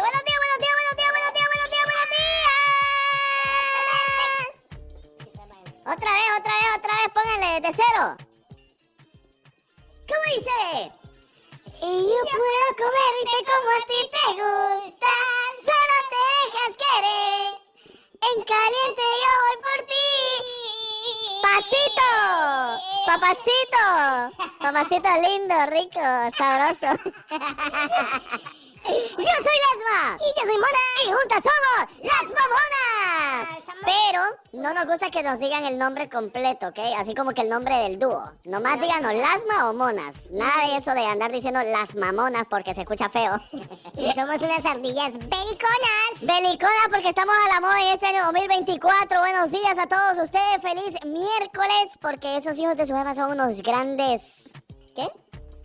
Buenos 0.00 0.24
días, 0.24 0.38
buenos 0.40 0.58
días, 0.58 0.74
buenos 0.74 0.96
días, 0.96 1.10
buenos 1.12 1.32
días, 1.34 1.48
buenos 1.52 1.70
días, 1.70 1.84
buenos 1.84 2.08
días. 2.10 2.34
Otra 5.84 6.12
vez, 6.12 6.24
otra 6.40 6.52
vez, 6.54 6.68
otra 6.78 6.92
vez, 6.96 7.08
pónganle 7.12 7.60
desde 7.60 7.82
cero. 7.84 8.16
¿Cómo 10.08 10.24
dice? 10.34 11.03
Y 11.86 11.86
yo 11.86 12.20
puedo 12.30 12.66
comerte 12.78 13.36
como 13.44 13.68
a 13.68 13.80
ti 13.86 14.00
te 14.10 14.26
gusta, 14.40 15.12
solo 15.60 15.96
te 16.08 16.20
dejas 16.40 16.72
querer. 16.80 17.60
En 18.22 18.36
caliente 18.42 19.04
yo 19.22 19.32
voy 19.44 19.56
por 19.66 19.80
ti. 19.86 20.08
Pasito, 21.42 22.10
papacito, 23.04 23.84
papacito 24.60 25.10
lindo, 25.20 25.56
rico, 25.66 26.04
sabroso. 26.34 26.88
Yo 28.84 28.92
soy 29.16 29.58
Lasma. 29.64 30.18
Y 30.20 30.38
yo 30.38 30.46
soy 30.46 30.56
Mona. 30.56 30.84
Y 31.04 31.12
juntas 31.12 31.42
somos 31.42 32.02
las 32.02 32.22
Mamonas. 32.22 33.64
Pero 33.84 34.22
no 34.52 34.74
nos 34.74 34.86
gusta 34.86 35.10
que 35.10 35.22
nos 35.22 35.38
digan 35.38 35.64
el 35.64 35.78
nombre 35.78 36.08
completo, 36.08 36.68
¿ok? 36.68 36.78
Así 36.98 37.14
como 37.14 37.32
que 37.32 37.42
el 37.42 37.48
nombre 37.48 37.76
del 37.78 37.98
dúo. 37.98 38.32
Nomás 38.44 38.80
díganos 38.80 39.14
Lasma 39.14 39.70
o 39.70 39.74
Monas. 39.74 40.30
Nada 40.30 40.66
de 40.66 40.76
eso 40.76 40.92
de 40.92 41.04
andar 41.06 41.32
diciendo 41.32 41.60
las 41.62 41.94
Mamonas 41.94 42.44
porque 42.48 42.74
se 42.74 42.82
escucha 42.82 43.08
feo. 43.08 43.38
Y 43.96 44.12
somos 44.12 44.36
unas 44.38 44.64
ardillas 44.64 45.12
beliconas. 45.12 46.20
Beliconas 46.20 46.88
porque 46.90 47.08
estamos 47.10 47.34
a 47.44 47.54
la 47.54 47.60
moda 47.60 47.80
en 47.80 47.88
este 47.94 48.06
año 48.06 48.24
2024. 48.24 49.20
Buenos 49.20 49.50
días 49.50 49.78
a 49.78 49.86
todos 49.86 50.18
ustedes. 50.22 50.60
Feliz 50.60 50.94
miércoles 51.06 51.98
porque 52.00 52.36
esos 52.36 52.58
hijos 52.58 52.76
de 52.76 52.86
su 52.86 52.94
jefa 52.94 53.14
son 53.14 53.30
unos 53.30 53.62
grandes... 53.62 54.52
¿Qué? 54.94 55.08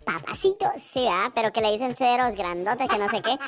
Papacitos, 0.04 0.72
sí, 0.80 1.04
¿verdad? 1.04 1.32
Pero 1.34 1.52
que 1.52 1.60
le 1.60 1.72
dicen 1.72 1.94
ceros 1.94 2.34
grandotes, 2.34 2.88
que 2.88 2.98
no 2.98 3.08
sé 3.08 3.22
qué. 3.22 3.38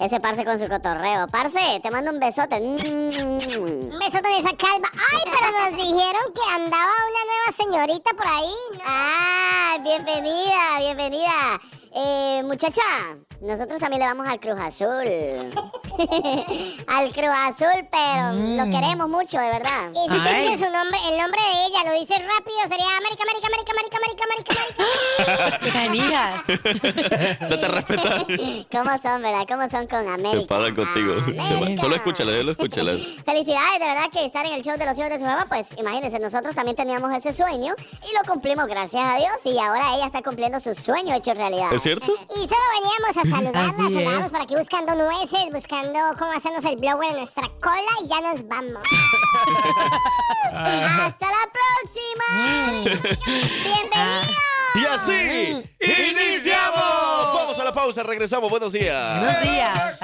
Ese 0.00 0.18
parce 0.18 0.44
con 0.46 0.58
su 0.58 0.66
cotorreo. 0.66 1.28
Parce, 1.28 1.78
te 1.82 1.90
mando 1.90 2.10
un 2.10 2.18
besote. 2.18 2.58
Mm. 2.58 3.92
Un 3.92 3.98
besote 3.98 4.28
de 4.28 4.38
esa 4.38 4.56
calva. 4.56 4.90
Ay, 4.94 5.22
pero 5.24 5.50
nos 5.52 5.76
dijeron 5.76 6.32
que 6.34 6.50
andaba 6.50 6.92
una 7.10 7.24
nueva 7.26 7.52
señorita 7.54 8.10
por 8.16 8.26
ahí. 8.26 8.54
Ah, 8.86 9.76
bienvenida, 9.82 10.78
bienvenida. 10.78 11.60
Eh, 11.94 12.42
muchacha, 12.44 12.82
nosotros 13.40 13.80
también 13.80 14.00
le 14.00 14.06
vamos 14.06 14.28
al 14.28 14.38
Cruz 14.38 14.58
Azul. 14.60 14.86
al 16.86 17.12
Cruz 17.12 17.30
Azul, 17.34 17.86
pero 17.90 18.32
lo 18.32 18.64
queremos 18.70 19.08
mucho, 19.08 19.38
de 19.38 19.48
verdad. 19.48 19.90
Y 19.92 20.08
si 20.12 20.20
te 20.20 20.40
dice 20.50 20.64
su 20.66 20.70
nombre, 20.72 20.98
el 21.10 21.16
nombre 21.18 21.40
de 21.40 21.66
ella, 21.66 21.82
lo 21.90 21.98
dice 22.00 22.14
rápido, 22.14 22.60
sería 22.68 22.96
América, 22.96 23.22
América, 23.22 23.46
América, 23.46 23.72
América, 23.72 23.96
América, 23.96 24.24
América, 24.26 24.54
América. 25.80 26.44
No 27.50 27.58
te 27.58 27.68
respetas. 27.68 28.24
¿Cómo 28.70 28.90
son, 29.02 29.22
verdad? 29.22 29.44
¿Cómo 29.48 29.68
son 29.68 29.86
con 29.86 30.02
Se 30.02 30.08
América? 30.08 30.46
paran 30.54 30.74
contigo. 30.74 31.14
Se 31.24 31.32
va- 31.54 31.76
Solo 31.80 31.94
escúchala, 31.96 32.32
solo 32.32 32.52
escúchala. 32.52 32.92
Felicidades, 33.24 33.78
de 33.80 33.86
verdad 33.86 34.10
que 34.12 34.24
estar 34.24 34.44
en 34.46 34.52
el 34.52 34.62
show 34.62 34.76
de 34.78 34.84
los 34.86 34.96
hijos 34.98 35.10
de 35.10 35.18
su 35.18 35.24
mamá, 35.24 35.46
pues 35.48 35.68
imagínense, 35.78 36.18
nosotros 36.18 36.54
también 36.54 36.76
teníamos 36.76 37.12
ese 37.16 37.32
sueño 37.32 37.74
y 38.10 38.14
lo 38.16 38.22
cumplimos 38.30 38.66
gracias 38.66 39.02
a 39.02 39.16
Dios 39.16 39.30
y 39.44 39.58
ahora 39.58 39.94
ella 39.94 40.06
está 40.06 40.22
cumpliendo 40.22 40.60
su 40.60 40.74
sueño 40.74 41.14
hecho 41.14 41.32
realidad. 41.34 41.72
¿Es 41.72 41.82
cierto? 41.82 42.06
Y 42.06 42.46
solo 42.46 42.60
veníamos 42.80 43.16
a 43.16 43.24
saludarnos, 43.30 43.74
Así 43.74 43.84
andábamos 43.86 44.26
es. 44.26 44.32
por 44.32 44.40
aquí 44.42 44.54
buscando 44.56 44.94
nueces, 44.96 45.44
buscando 45.52 45.98
cómo 46.18 46.32
hacernos 46.32 46.64
el 46.64 46.76
blower 46.76 47.10
en 47.10 47.16
nuestra 47.16 47.48
cola 47.60 47.92
y 48.04 48.08
ya 48.08 48.20
nos 48.20 48.46
vamos. 48.48 48.82
¡Hasta 50.52 51.26
la 51.26 51.48
próxima! 51.52 52.26
¡Bienvenidos! 53.64 54.26
Y 54.72 54.84
así 54.86 55.64
iniciamos. 55.80 57.34
Vamos 57.34 57.58
a 57.58 57.64
la 57.64 57.72
pausa, 57.72 58.04
regresamos. 58.04 58.48
Buenos 58.48 58.70
días. 58.72 59.18
Buenos 59.20 59.42
días. 59.42 60.00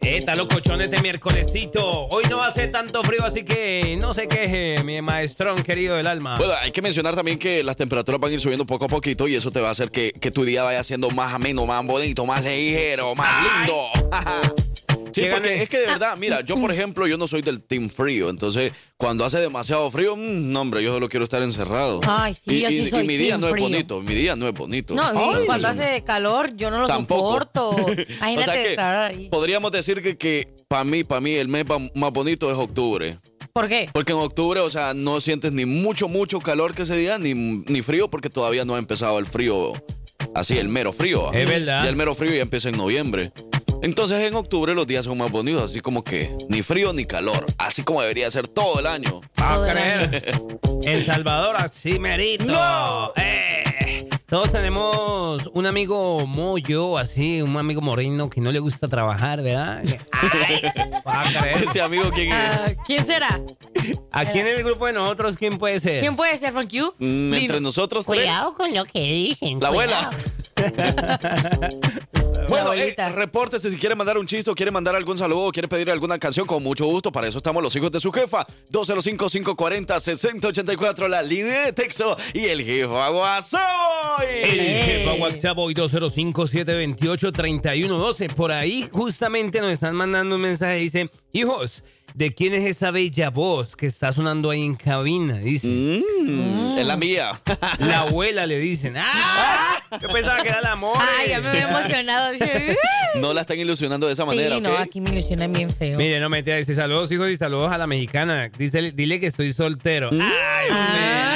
Eh, 0.00 0.16
está 0.18 0.34
locochón 0.34 0.80
este 0.80 1.00
miércolesito. 1.00 2.08
Hoy 2.08 2.24
no 2.28 2.50
ser 2.50 2.72
tanto 2.72 3.04
frío, 3.04 3.24
así 3.24 3.44
que 3.44 3.96
no 4.00 4.12
se 4.12 4.26
queje, 4.26 4.82
mi 4.82 5.00
maestrón 5.00 5.62
querido 5.62 5.94
del 5.94 6.08
alma. 6.08 6.36
Bueno, 6.38 6.54
hay 6.60 6.72
que 6.72 6.82
mencionar 6.82 7.14
también 7.14 7.38
que 7.38 7.62
las 7.62 7.76
temperaturas 7.76 8.20
van 8.20 8.32
a 8.32 8.34
ir 8.34 8.40
subiendo 8.40 8.66
poco 8.66 8.86
a 8.86 8.88
poquito 8.88 9.28
y 9.28 9.36
eso 9.36 9.52
te 9.52 9.60
va 9.60 9.68
a 9.68 9.70
hacer 9.70 9.92
que, 9.92 10.10
que 10.10 10.32
tu 10.32 10.44
día 10.44 10.64
vaya 10.64 10.82
siendo 10.82 11.08
más 11.10 11.32
ameno, 11.32 11.66
más 11.66 11.86
bonito, 11.86 12.26
más 12.26 12.42
ligero, 12.42 13.14
más 13.14 13.46
lindo. 13.46 13.90
Sí, 15.12 15.22
Llegan 15.22 15.38
porque 15.40 15.56
en- 15.56 15.62
es 15.62 15.68
que 15.68 15.78
de 15.78 15.86
verdad, 15.86 16.16
mira, 16.16 16.40
yo 16.42 16.60
por 16.60 16.72
ejemplo, 16.72 17.06
yo 17.06 17.16
no 17.18 17.26
soy 17.28 17.42
del 17.42 17.60
team 17.62 17.88
frío, 17.90 18.28
entonces 18.30 18.72
cuando 18.96 19.24
hace 19.24 19.38
demasiado 19.40 19.90
frío, 19.90 20.14
mm, 20.16 20.52
no 20.52 20.60
hombre, 20.60 20.82
yo 20.82 20.92
solo 20.92 21.08
quiero 21.08 21.24
estar 21.24 21.42
encerrado. 21.42 22.00
Ay, 22.06 22.34
sí, 22.34 22.40
y, 22.56 22.60
yo 22.60 22.68
sí 22.68 22.74
y- 22.76 22.80
y 22.82 22.90
soy 22.90 23.06
mi 23.06 23.16
día 23.16 23.30
team 23.30 23.40
no 23.40 23.46
es 23.48 23.52
frío. 23.52 23.64
bonito, 23.64 24.00
mi 24.02 24.14
día 24.14 24.36
no 24.36 24.46
es 24.48 24.54
bonito. 24.54 24.94
No, 24.94 25.08
Entonces, 25.08 25.46
cuando 25.46 25.68
hace 25.68 26.04
calor 26.04 26.54
yo 26.56 26.70
no 26.70 26.80
lo 26.80 26.86
Tampoco. 26.86 27.32
soporto. 27.32 27.76
Imagínate 28.18 28.38
o 28.40 28.44
sea 28.44 28.54
que 28.62 28.70
estar 28.70 28.96
ahí. 28.96 29.28
podríamos 29.28 29.72
decir 29.72 30.02
que, 30.02 30.16
que 30.16 30.48
para 30.68 30.84
mí, 30.84 31.02
para 31.04 31.20
mí 31.20 31.32
el 31.34 31.48
mes 31.48 31.64
pa- 31.64 31.78
más 31.94 32.12
bonito 32.12 32.50
es 32.50 32.56
octubre. 32.56 33.18
¿Por 33.52 33.68
qué? 33.68 33.88
Porque 33.92 34.12
en 34.12 34.18
octubre, 34.18 34.60
o 34.60 34.70
sea, 34.70 34.94
no 34.94 35.20
sientes 35.20 35.50
ni 35.50 35.64
mucho, 35.64 36.06
mucho 36.06 36.38
calor 36.38 36.72
que 36.72 36.82
ese 36.82 36.96
día, 36.96 37.18
ni, 37.18 37.34
ni 37.34 37.82
frío, 37.82 38.08
porque 38.08 38.30
todavía 38.30 38.64
no 38.64 38.76
ha 38.76 38.78
empezado 38.78 39.18
el 39.18 39.26
frío, 39.26 39.72
así, 40.36 40.56
el 40.56 40.68
mero 40.68 40.92
frío. 40.92 41.32
Es 41.32 41.48
verdad. 41.48 41.84
Y 41.84 41.88
el 41.88 41.96
mero 41.96 42.14
frío 42.14 42.32
ya 42.32 42.42
empieza 42.42 42.68
en 42.68 42.76
noviembre. 42.76 43.32
Entonces 43.82 44.20
en 44.20 44.34
octubre 44.34 44.74
los 44.74 44.86
días 44.86 45.06
son 45.06 45.16
más 45.18 45.30
bonitos, 45.30 45.70
así 45.70 45.80
como 45.80 46.04
que 46.04 46.36
ni 46.48 46.62
frío 46.62 46.92
ni 46.92 47.06
calor, 47.06 47.46
así 47.58 47.82
como 47.82 48.02
debería 48.02 48.30
ser 48.30 48.46
todo 48.46 48.80
el 48.80 48.86
año. 48.86 49.20
a 49.36 49.58
creer. 49.70 50.38
El 50.84 51.06
Salvador 51.06 51.56
así 51.56 51.98
merito. 51.98 52.44
¡No! 52.44 53.12
Eh, 53.16 54.08
todos 54.26 54.52
tenemos 54.52 55.50
un 55.54 55.66
amigo 55.66 56.26
mollo, 56.26 56.98
así, 56.98 57.40
un 57.42 57.56
amigo 57.56 57.80
moreno 57.80 58.28
que 58.28 58.40
no 58.40 58.52
le 58.52 58.58
gusta 58.58 58.86
trabajar, 58.86 59.42
¿verdad? 59.42 59.82
Ay, 60.12 60.62
va 61.06 61.22
a 61.22 61.40
creer. 61.40 61.64
Ese 61.64 61.80
amigo, 61.80 62.10
¿quién 62.14 62.32
es? 62.32 62.34
Ah, 62.38 62.66
¿Quién 62.86 63.06
será? 63.06 63.40
Aquí 64.12 64.38
en 64.38 64.46
el 64.46 64.62
grupo 64.62 64.86
de 64.86 64.92
nosotros, 64.92 65.36
¿quién 65.36 65.56
puede 65.58 65.80
ser? 65.80 66.00
¿Quién 66.00 66.16
puede 66.16 66.36
ser, 66.36 66.52
Frank 66.52 66.70
Q? 66.70 66.94
Mm, 66.98 67.34
entre 67.34 67.60
nosotros 67.60 68.04
tres. 68.04 68.18
Cuidado 68.18 68.54
con 68.54 68.74
lo 68.74 68.84
que 68.84 69.00
dicen. 69.00 69.58
La 69.58 69.70
cuidado. 69.70 70.10
abuela. 70.56 71.68
Bueno, 72.48 72.72
eh, 72.74 72.94
repórtese 73.14 73.70
si 73.70 73.76
quiere 73.76 73.94
mandar 73.94 74.18
un 74.18 74.26
chiste 74.26 74.50
o 74.50 74.54
quiere 74.54 74.70
mandar 74.70 74.94
algún 74.96 75.16
saludo 75.16 75.46
o 75.46 75.52
quiere 75.52 75.68
pedir 75.68 75.90
alguna 75.90 76.18
canción, 76.18 76.46
con 76.46 76.62
mucho 76.62 76.84
gusto. 76.86 77.10
Para 77.12 77.28
eso 77.28 77.38
estamos 77.38 77.62
los 77.62 77.74
hijos 77.76 77.90
de 77.92 78.00
su 78.00 78.10
jefa. 78.12 78.46
205-540-6084, 78.72 81.08
la 81.08 81.22
línea 81.22 81.66
de 81.66 81.72
texto 81.72 82.16
y 82.34 82.44
el 82.46 82.62
jefa 82.62 83.10
WhatsApp. 83.10 84.22
El 84.22 84.60
jefa 84.60 85.12
WhatsApp 85.14 85.58
hoy 85.58 85.74
205-728-3112. 85.74 88.34
Por 88.34 88.52
ahí 88.52 88.88
justamente 88.92 89.60
nos 89.60 89.72
están 89.72 89.96
mandando 89.96 90.36
un 90.36 90.42
mensaje. 90.42 90.76
Dice, 90.76 91.10
hijos, 91.32 91.82
¿de 92.20 92.34
quién 92.34 92.52
es 92.52 92.66
esa 92.66 92.90
bella 92.90 93.30
voz 93.30 93.74
que 93.76 93.86
está 93.86 94.12
sonando 94.12 94.50
ahí 94.50 94.62
en 94.62 94.76
cabina? 94.76 95.38
Dice. 95.38 95.66
Mm, 95.66 96.76
Es 96.76 96.86
la 96.86 96.98
mía. 96.98 97.30
La 97.78 98.00
abuela 98.00 98.46
le 98.46 98.58
dicen. 98.58 98.94
¡Ah! 98.98 99.80
Yo 100.02 100.08
pensaba 100.08 100.42
que 100.42 100.50
era 100.50 100.60
la 100.60 100.72
amor. 100.72 100.98
Ay, 101.00 101.30
ya 101.30 101.40
me 101.40 101.48
había 101.48 101.68
emocionado. 101.70 102.32
No 103.16 103.32
la 103.32 103.40
están 103.40 103.58
ilusionando 103.58 104.06
de 104.06 104.12
esa 104.12 104.24
manera, 104.26 104.54
sí, 104.56 104.60
no, 104.60 104.76
aquí 104.76 105.00
me 105.00 105.10
ilusionan 105.10 105.52
bien 105.52 105.68
feo. 105.70 105.96
Mire, 105.96 106.20
no 106.20 106.28
mentira, 106.28 106.56
dice 106.58 106.74
saludos 106.74 107.10
hijos 107.10 107.28
y 107.30 107.36
saludos 107.38 107.72
a 107.72 107.78
la 107.78 107.86
mexicana. 107.86 108.50
Dice, 108.56 108.92
dile 108.92 109.18
que 109.18 109.26
estoy 109.26 109.52
soltero. 109.54 110.10
Ay, 110.12 110.70
hombre, 110.70 111.29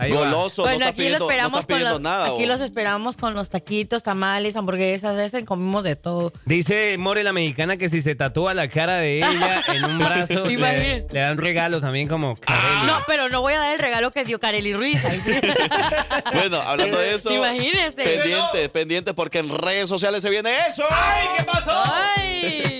ahí. 0.00 0.10
Goloso, 0.12 0.62
bueno, 0.62 0.78
no 0.78 0.84
estás 0.84 0.88
aquí 0.90 0.96
pidiendo, 0.98 1.18
lo 1.18 1.24
no 1.26 1.30
esperamos 1.30 1.58
con 1.60 1.66
pidiendo 1.66 1.90
los, 1.92 2.00
nada. 2.00 2.26
aquí 2.26 2.44
¿o? 2.44 2.46
los 2.46 2.60
esperamos 2.60 3.16
con 3.16 3.34
los 3.34 3.48
taquitos, 3.50 4.02
tamales, 4.02 4.56
hamburguesas, 4.56 5.18
ese 5.18 5.44
comimos 5.44 5.84
de 5.84 5.96
todo. 5.96 6.32
Dice 6.44 6.96
More 6.98 7.22
la 7.24 7.32
mexicana 7.32 7.76
que 7.76 7.88
si 7.88 8.00
se 8.02 8.14
tatúa 8.14 8.54
la 8.54 8.68
cara 8.68 8.96
de 8.96 9.18
ella 9.18 9.62
en 9.74 9.84
un 9.84 9.98
brazo, 9.98 10.44
le, 10.46 11.06
le 11.10 11.20
dan 11.20 11.36
regalo 11.38 11.80
también 11.80 12.08
como 12.08 12.36
Carelli. 12.36 12.86
No, 12.86 12.98
pero 13.06 13.28
no 13.28 13.40
voy 13.40 13.52
a 13.54 13.58
dar 13.58 13.72
el 13.72 13.78
regalo 13.78 14.10
que 14.10 14.24
dio 14.24 14.38
Kareli 14.40 14.72
Ruiz. 14.74 15.04
ahí 15.04 15.20
sí. 15.20 15.32
Bueno, 16.32 16.60
hablando 16.60 16.98
de 16.98 17.14
eso, 17.14 17.32
Imagínese. 17.32 18.02
pendientes, 18.02 18.68
pendientes, 18.70 19.14
porque 19.14 19.38
en 19.38 19.48
redes 19.56 19.88
sociales 19.88 20.22
se 20.22 20.30
viene 20.30 20.50
eso. 20.68 20.84
¡Ay, 20.90 21.26
qué 21.36 21.44
pasó! 21.44 21.70
¡Ay! 22.16 22.79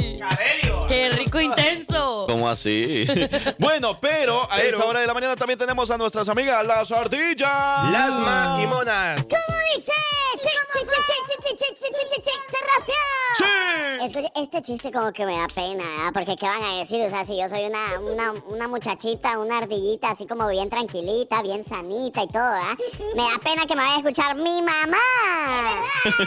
¡Qué 0.88 1.10
rico 1.10 1.40
intenso! 1.40 2.26
¿Cómo 2.28 2.48
así? 2.48 3.06
bueno, 3.58 3.98
pero 4.00 4.42
a 4.42 4.56
Pero- 4.56 4.68
esta 4.68 4.84
hora 4.84 5.00
de 5.00 5.06
la 5.06 5.14
mañana 5.14 5.36
también 5.36 5.58
tenemos 5.58 5.90
a 5.90 5.98
nuestras 5.98 6.28
amigas 6.28 6.66
las 6.66 6.90
ardillas. 6.90 7.92
Las 7.92 8.10
maquimonas. 8.10 9.22
¿Cómo 9.22 9.49
dice? 9.76 9.92
¡Chiste 13.36 14.32
este 14.34 14.62
chiste 14.62 14.90
como 14.90 15.12
que 15.12 15.24
me 15.24 15.36
da 15.36 15.46
pena. 15.48 15.84
Porque 16.12 16.36
¿qué 16.36 16.46
van 16.46 16.62
a 16.62 16.78
decir? 16.78 17.00
O 17.02 17.10
sea, 17.10 17.24
si 17.24 17.38
yo 17.38 17.48
soy 17.48 17.66
una, 17.66 18.32
una, 18.48 18.68
muchachita, 18.68 19.38
una 19.38 19.58
ardillita, 19.58 20.10
así 20.10 20.26
como 20.26 20.48
bien 20.48 20.68
tranquilita, 20.68 21.42
bien 21.42 21.64
sanita 21.64 22.22
y 22.22 22.26
todo. 22.28 22.76
Me 23.14 23.22
da 23.22 23.38
pena 23.42 23.66
que 23.66 23.76
me 23.76 23.82
vaya 23.82 23.94
a 23.94 23.98
escuchar 23.98 24.34
mi 24.36 24.62
mamá. 24.62 24.98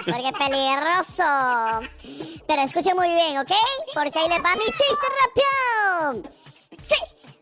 Porque 0.05 0.29
es 0.29 0.37
peligroso. 0.37 1.23
Pero 2.47 2.61
escuche 2.61 2.93
muy 2.93 3.09
bien, 3.09 3.37
¿ok? 3.39 3.51
Porque 3.93 4.19
ahí 4.19 4.29
les 4.29 4.39
va 4.39 4.55
mi 4.55 4.65
chiste 4.65 5.07
rápido. 5.21 6.29
¡Sí! 6.77 6.95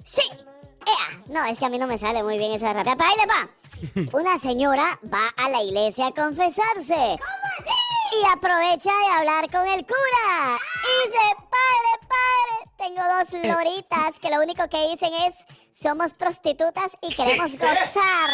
¡Sí! 0.04 0.51
Ea. 0.86 1.24
No, 1.28 1.44
es 1.46 1.58
que 1.58 1.66
a 1.66 1.70
mí 1.70 1.78
no 1.78 1.88
me 1.88 1.98
sale 1.98 2.24
muy 2.24 2.38
bien 2.38 2.52
eso 2.52 2.66
de 2.66 2.74
rápido. 2.74 2.96
Pero 2.98 3.10
ahí 3.10 3.16
le 3.18 3.26
va. 3.28 4.12
Una 4.20 4.38
señora 4.38 5.00
va 5.12 5.28
a 5.38 5.50
la 5.50 5.62
iglesia 5.64 6.08
a 6.08 6.12
confesarse. 6.12 6.94
¿Cómo 6.94 7.48
así? 7.60 8.18
Y 8.20 8.26
aprovecha 8.30 8.92
de 8.92 9.14
hablar 9.14 9.50
con 9.50 9.68
el 9.68 9.86
cura. 9.86 10.60
Y 10.84 11.08
dice, 11.08 11.20
padre, 11.50 11.92
padre, 12.10 12.72
tengo 12.78 13.02
dos 13.02 13.56
loritas 13.56 14.20
que 14.20 14.30
lo 14.30 14.42
único 14.42 14.68
que 14.68 14.90
dicen 14.90 15.14
es, 15.14 15.46
somos 15.74 16.14
prostitutas 16.14 16.98
y 17.02 17.14
queremos 17.14 17.52
gozar. 17.58 18.30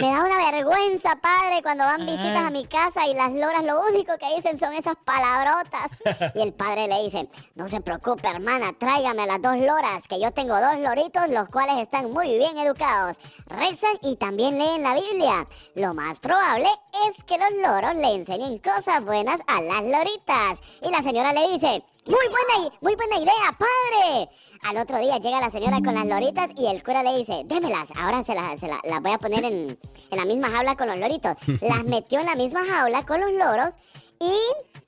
Me 0.00 0.12
da 0.12 0.24
una 0.24 0.50
vergüenza, 0.50 1.16
padre, 1.16 1.62
cuando 1.62 1.84
van 1.84 2.06
visitas 2.06 2.46
a 2.46 2.50
mi 2.50 2.66
casa 2.66 3.06
y 3.06 3.14
las 3.14 3.32
loras 3.32 3.64
lo 3.64 3.82
único 3.82 4.16
que 4.18 4.34
dicen 4.36 4.58
son 4.58 4.72
esas 4.72 4.96
palabrotas. 5.04 5.92
Y 6.34 6.42
el 6.42 6.52
padre 6.52 6.86
le 6.86 7.02
dice, 7.02 7.28
no 7.54 7.68
se 7.68 7.80
preocupe, 7.80 8.28
hermana, 8.28 8.72
tráigame 8.78 9.22
a 9.22 9.26
las 9.26 9.42
dos 9.42 9.56
loras, 9.56 10.06
que 10.06 10.20
yo 10.20 10.30
tengo 10.32 10.54
dos 10.60 10.78
loritos, 10.78 11.28
los 11.28 11.48
cuales 11.48 11.78
están 11.78 12.12
muy 12.12 12.36
bien 12.38 12.56
educados. 12.58 13.18
Rezan 13.46 13.98
y 14.02 14.16
también 14.16 14.58
leen 14.58 14.82
la 14.82 14.94
Biblia. 14.94 15.46
Lo 15.74 15.94
más 15.94 16.20
probable 16.20 16.68
es 17.08 17.22
que 17.24 17.38
los 17.38 17.50
loros 17.62 17.94
le 17.96 18.14
enseñen 18.14 18.58
cosas 18.58 19.04
buenas 19.04 19.40
a 19.46 19.60
las 19.60 19.82
loritas. 19.82 20.60
Y 20.82 20.90
la 20.90 21.02
señora 21.02 21.32
le 21.32 21.48
dice, 21.52 21.84
muy 22.06 22.28
buena, 22.28 22.76
muy 22.80 22.96
buena 22.96 23.18
idea, 23.18 23.56
padre. 23.58 24.30
Al 24.62 24.76
otro 24.76 24.98
día 24.98 25.16
llega 25.18 25.40
la 25.40 25.50
señora 25.50 25.78
con 25.82 25.94
las 25.94 26.04
loritas 26.04 26.50
y 26.56 26.66
el 26.66 26.82
cura 26.82 27.02
le 27.02 27.16
dice, 27.16 27.42
démelas, 27.46 27.90
ahora 27.96 28.22
se 28.22 28.34
las, 28.34 28.60
se 28.60 28.68
la- 28.68 28.80
las 28.84 29.00
voy 29.00 29.12
a 29.12 29.18
poner 29.18 29.44
en, 29.44 29.78
en 30.10 30.18
la 30.18 30.24
misma 30.26 30.50
jaula 30.50 30.76
con 30.76 30.86
los 30.88 30.98
loritos. 30.98 31.34
Las 31.62 31.84
metió 31.84 32.20
en 32.20 32.26
la 32.26 32.34
misma 32.36 32.60
jaula 32.66 33.04
con 33.06 33.20
los 33.20 33.32
loros 33.32 33.74
y 34.20 34.34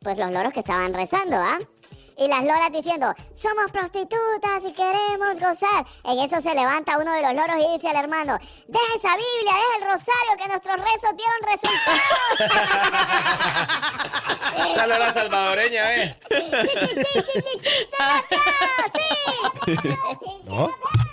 pues 0.00 0.18
los 0.18 0.30
loros 0.30 0.52
que 0.52 0.60
estaban 0.60 0.92
rezando, 0.92 1.36
¿ah? 1.36 1.58
Y 2.22 2.28
las 2.28 2.44
loras 2.44 2.70
diciendo, 2.70 3.12
somos 3.34 3.72
prostitutas 3.72 4.64
y 4.64 4.72
queremos 4.72 5.40
gozar. 5.40 5.84
En 6.04 6.20
eso 6.20 6.40
se 6.40 6.54
levanta 6.54 6.98
uno 6.98 7.12
de 7.12 7.20
los 7.20 7.34
loros 7.34 7.56
y 7.58 7.72
dice 7.72 7.88
al 7.88 7.96
hermano, 7.96 8.38
deja 8.68 8.94
esa 8.94 9.16
Biblia, 9.16 9.54
deja 9.54 9.76
el 9.78 9.82
rosario, 9.90 10.36
que 10.38 10.46
nuestros 10.46 10.76
rezos 10.76 11.16
dieron 11.16 11.42
resultados. 11.50 12.38
La 14.76 14.86
lora 14.86 15.12
salvadoreña, 15.12 15.96
¿eh? 15.96 16.16
¡Sí, 16.30 16.36
sí, 16.36 16.68
sí, 16.70 16.86
sí, 16.94 17.42
sí, 17.42 17.58
sí. 17.64 17.88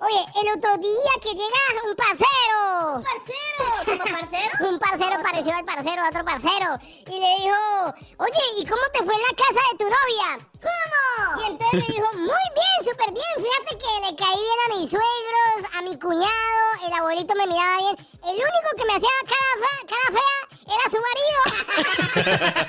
Oye, 0.00 0.24
el 0.42 0.56
otro 0.56 0.76
día 0.78 1.10
que 1.20 1.30
llega 1.30 1.58
un 1.84 1.96
parcero. 1.96 2.96
¿Un 2.96 3.02
parcero? 3.02 3.64
¿Cómo 3.84 4.04
parcero? 4.18 4.50
Un 4.68 4.78
parcero 4.78 5.22
pareció 5.22 5.54
al 5.54 5.64
parcero 5.64 6.02
a 6.02 6.08
otro 6.08 6.24
parcero. 6.24 6.78
Y 7.06 7.18
le 7.18 7.28
dijo, 7.42 7.94
oye, 8.18 8.42
¿y 8.58 8.64
cómo 8.64 8.82
te 8.92 9.04
fue 9.04 9.14
en 9.14 9.22
la 9.22 9.34
casa 9.34 9.60
de 9.72 9.78
tu 9.78 9.84
novia? 9.84 10.46
¿Cómo? 10.62 11.42
Y 11.42 11.46
entonces 11.50 11.88
le 11.88 11.94
dijo, 11.94 12.12
muy 12.14 12.46
bien, 12.54 12.78
súper 12.84 13.12
bien. 13.12 13.34
Fíjate 13.36 13.78
que 13.78 14.06
le 14.06 14.16
caí 14.16 14.40
bien 14.40 14.60
a 14.66 14.76
mis 14.76 14.90
suegros, 14.90 15.70
a 15.74 15.82
mi 15.82 15.98
cuñado, 15.98 16.67
abuelito 17.08 17.34
me 17.34 17.46
miraba 17.46 17.76
bien. 17.78 17.96
El 18.22 18.34
único 18.34 18.68
que 18.76 18.84
me 18.84 18.94
hacía 18.94 19.08
cara 19.24 19.54
fea, 19.64 19.78
cara 19.88 20.08
fea 20.18 20.38
era 20.74 20.84
su 20.90 20.98
marido. 21.08 21.40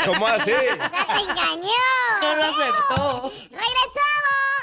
¿Cómo 0.14 0.28
así? 0.28 0.52
O 0.52 0.56
sea, 0.56 1.08
te 1.08 1.20
engañó. 1.20 1.86
No 2.22 2.36
lo 2.36 2.44
aceptó. 2.44 3.32
¡Regresamos! 3.52 4.10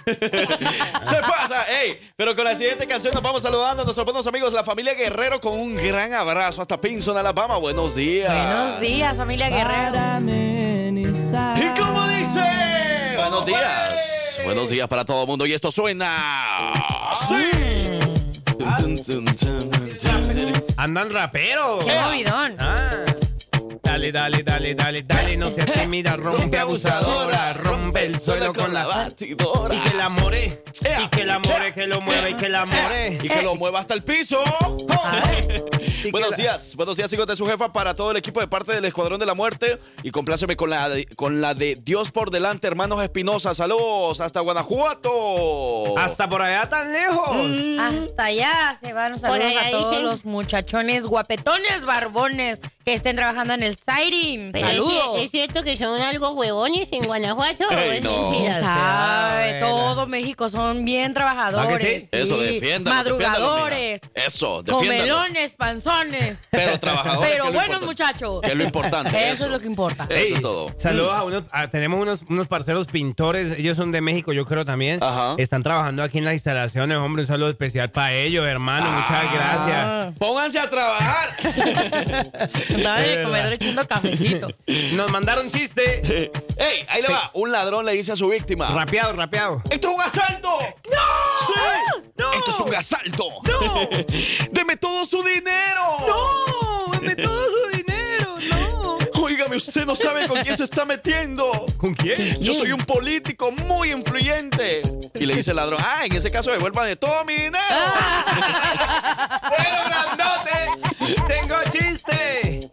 Se 1.08 1.16
pasa, 1.20 1.64
ey. 1.68 2.00
Pero 2.16 2.34
con 2.34 2.44
la 2.44 2.54
siguiente 2.54 2.86
canción 2.86 3.12
nos 3.12 3.22
vamos 3.22 3.42
saludando 3.42 3.82
a 3.82 3.84
nuestros 3.84 4.04
buenos 4.04 4.26
amigos, 4.26 4.52
la 4.52 4.64
familia 4.64 4.94
Guerrero, 4.94 5.40
con 5.40 5.58
un 5.58 5.76
gran 5.76 6.14
abrazo 6.14 6.62
hasta 6.62 6.80
Pinson, 6.80 7.16
Alabama. 7.16 7.56
Buenos 7.56 7.94
días. 7.94 8.32
Buenos 8.32 8.80
días, 8.80 9.16
familia 9.16 9.48
Guerrero. 9.48 9.96
¿Y 11.56 11.80
cómo 11.80 12.06
dice? 12.08 13.16
Buenos 13.16 13.46
días. 13.46 14.40
Buenos 14.44 14.70
días 14.70 14.88
para 14.88 15.04
todo 15.04 15.22
el 15.22 15.28
mundo. 15.28 15.44
Y 15.44 15.52
esto 15.52 15.72
suena. 15.72 16.72
¡Sí! 17.28 18.15
Andan 20.76 21.10
raperos. 21.10 21.84
Qué 21.84 21.94
movidón. 22.00 22.56
Ah. 22.58 23.04
Dale, 23.96 24.12
dale, 24.12 24.42
dale, 24.42 24.74
dale, 24.74 25.02
dale, 25.04 25.36
no 25.38 25.48
seas 25.48 25.72
tímida, 25.72 26.16
rompe 26.16 26.58
abusadora, 26.58 27.54
rompe 27.54 28.04
el 28.04 28.20
suelo 28.20 28.52
con 28.52 28.74
la 28.74 28.84
batidora. 28.84 29.74
Y 29.74 29.78
que 29.78 29.96
la 29.96 30.10
more, 30.10 30.62
y 31.02 31.08
que 31.08 31.24
la 31.24 31.38
more, 31.38 31.72
que 31.72 31.86
lo 31.86 32.02
mueva 32.02 32.28
y 32.28 32.34
que 32.34 32.50
la 32.50 32.66
more. 32.66 33.18
Y 33.22 33.26
que 33.26 33.40
lo 33.40 33.54
mueva 33.54 33.80
hasta 33.80 33.94
el 33.94 34.04
piso. 34.04 34.44
Buenos 36.12 36.36
días, 36.36 36.76
buenos 36.76 36.96
días, 36.96 37.12
hijos 37.12 37.26
de 37.26 37.36
su 37.36 37.46
jefa, 37.46 37.72
para 37.72 37.94
todo 37.94 38.12
el 38.12 38.16
equipo 38.16 38.38
de 38.40 38.46
parte 38.46 38.72
del 38.72 38.84
Escuadrón 38.84 39.18
de 39.18 39.26
la 39.26 39.34
Muerte. 39.34 39.80
Y 40.02 40.10
compláceme 40.10 40.56
con 40.56 40.70
la 40.70 40.88
de, 40.88 41.06
con 41.06 41.40
la 41.40 41.54
de 41.54 41.74
Dios 41.74 42.12
por 42.12 42.30
delante, 42.30 42.66
hermanos 42.66 43.02
Espinosa. 43.02 43.54
Saludos 43.54 44.20
hasta 44.20 44.40
Guanajuato. 44.40 45.98
Hasta 45.98 46.28
por 46.28 46.42
allá 46.42 46.68
tan 46.68 46.92
lejos. 46.92 47.28
Hasta 47.80 48.24
allá 48.24 48.78
se 48.80 48.92
van 48.92 49.18
saludos 49.18 49.52
a 49.56 49.70
todos 49.70 49.90
dicen. 49.90 50.06
los 50.06 50.24
muchachones 50.24 51.06
guapetones, 51.06 51.84
barbones 51.84 52.60
que 52.84 52.94
estén 52.94 53.16
trabajando 53.16 53.54
en 53.54 53.64
el 53.64 53.76
es, 53.88 54.60
Saludos. 54.60 55.18
¿es 55.20 55.30
cierto 55.30 55.62
que 55.62 55.76
son 55.76 56.00
algo 56.00 56.30
huevones 56.32 56.88
en 56.92 57.04
Guanajuato? 57.04 57.64
o 57.68 57.72
Ey, 57.72 57.96
es 57.98 58.02
no. 58.02 58.32
Sabe, 58.60 59.60
todo 59.60 60.06
México 60.06 60.48
son 60.48 60.84
bien 60.84 61.14
trabajadores. 61.14 61.72
¿Ah, 61.74 61.78
sí? 61.78 62.08
Eso, 62.10 62.38
defiéndalo. 62.38 62.96
Madrugadores. 62.96 64.00
defiéndalo. 64.00 64.26
Eso, 64.26 64.62
defiéndalo. 64.62 64.98
Comelones, 65.14 65.54
panzones. 65.54 66.38
Pero 66.50 66.78
trabajadores. 66.80 67.30
Pero 67.32 67.52
buenos 67.52 67.82
muchachos. 67.82 68.40
Que 68.42 68.48
es 68.50 68.56
lo 68.56 68.64
importante. 68.64 69.30
Eso 69.30 69.44
es 69.44 69.50
lo 69.50 69.60
que 69.60 69.66
importa. 69.66 70.06
Eso 70.10 70.34
es 70.34 70.40
todo. 70.40 70.72
Saludos 70.76 71.12
a 71.14 71.22
unos, 71.22 71.42
a- 71.52 71.68
tenemos 71.68 72.00
unos, 72.00 72.22
unos 72.28 72.46
parceros 72.48 72.86
pintores, 72.86 73.52
ellos 73.58 73.76
son 73.76 73.92
de 73.92 74.00
México, 74.00 74.32
yo 74.32 74.44
creo 74.46 74.64
también. 74.64 75.02
Ajá. 75.02 75.34
Están 75.38 75.62
trabajando 75.62 76.02
aquí 76.02 76.18
en 76.18 76.24
las 76.24 76.34
instalaciones, 76.34 76.96
hombre, 76.98 77.22
un 77.22 77.26
saludo 77.26 77.50
especial 77.50 77.90
para 77.90 78.12
ellos, 78.14 78.46
hermano, 78.46 78.86
Ah. 78.88 79.00
muchas 79.00 79.32
gracias. 79.32 80.18
Pónganse 80.18 80.58
a 80.58 80.70
trabajar. 80.70 81.28
El 82.68 82.86
Es 82.86 83.24
comedor 83.24 83.58
cafecito. 83.84 84.48
Nos 84.92 85.10
mandaron 85.10 85.50
chiste. 85.50 86.30
¡Ey! 86.56 86.86
Ahí 86.88 87.02
le 87.02 87.08
va. 87.08 87.30
Un 87.34 87.52
ladrón 87.52 87.84
le 87.84 87.92
dice 87.92 88.12
a 88.12 88.16
su 88.16 88.28
víctima. 88.28 88.68
Rapeado, 88.68 89.12
rapeado. 89.12 89.62
¡Esto 89.70 89.90
es 89.90 89.94
un 89.94 90.00
asalto! 90.00 90.48
¡No! 90.90 91.46
¡Sí! 91.46 92.02
¡No! 92.16 92.32
¡Esto 92.32 92.50
es 92.52 92.60
un 92.60 92.74
asalto! 92.74 93.24
¡No! 93.44 93.88
¡Deme 94.50 94.76
todo 94.76 95.04
su 95.04 95.22
dinero! 95.22 95.82
¡No! 96.06 96.92
¡Dame 96.92 97.14
todo 97.16 97.46
su 97.50 97.76
dinero! 97.76 98.36
¡No! 98.50 98.98
Óigame, 99.22 99.56
usted 99.56 99.84
no 99.84 99.96
sabe 99.96 100.28
con 100.28 100.40
quién 100.42 100.56
se 100.56 100.64
está 100.64 100.84
metiendo. 100.84 101.66
¿Con 101.78 101.94
quién? 101.94 102.40
Yo 102.40 102.54
soy 102.54 102.72
un 102.72 102.80
político 102.80 103.50
muy 103.50 103.90
influyente. 103.90 104.82
Y 105.14 105.26
le 105.26 105.34
dice 105.34 105.50
el 105.50 105.56
ladrón, 105.56 105.80
ah, 105.82 106.04
en 106.04 106.14
ese 106.14 106.30
caso 106.30 106.50
devuelvan 106.50 106.86
de 106.86 106.96
todo 106.96 107.24
mi 107.24 107.34
dinero. 107.34 107.58
¡Bueno, 109.48 109.78
grandote! 109.86 111.24
¡Tengo 111.26 111.56
chiste! 111.72 112.70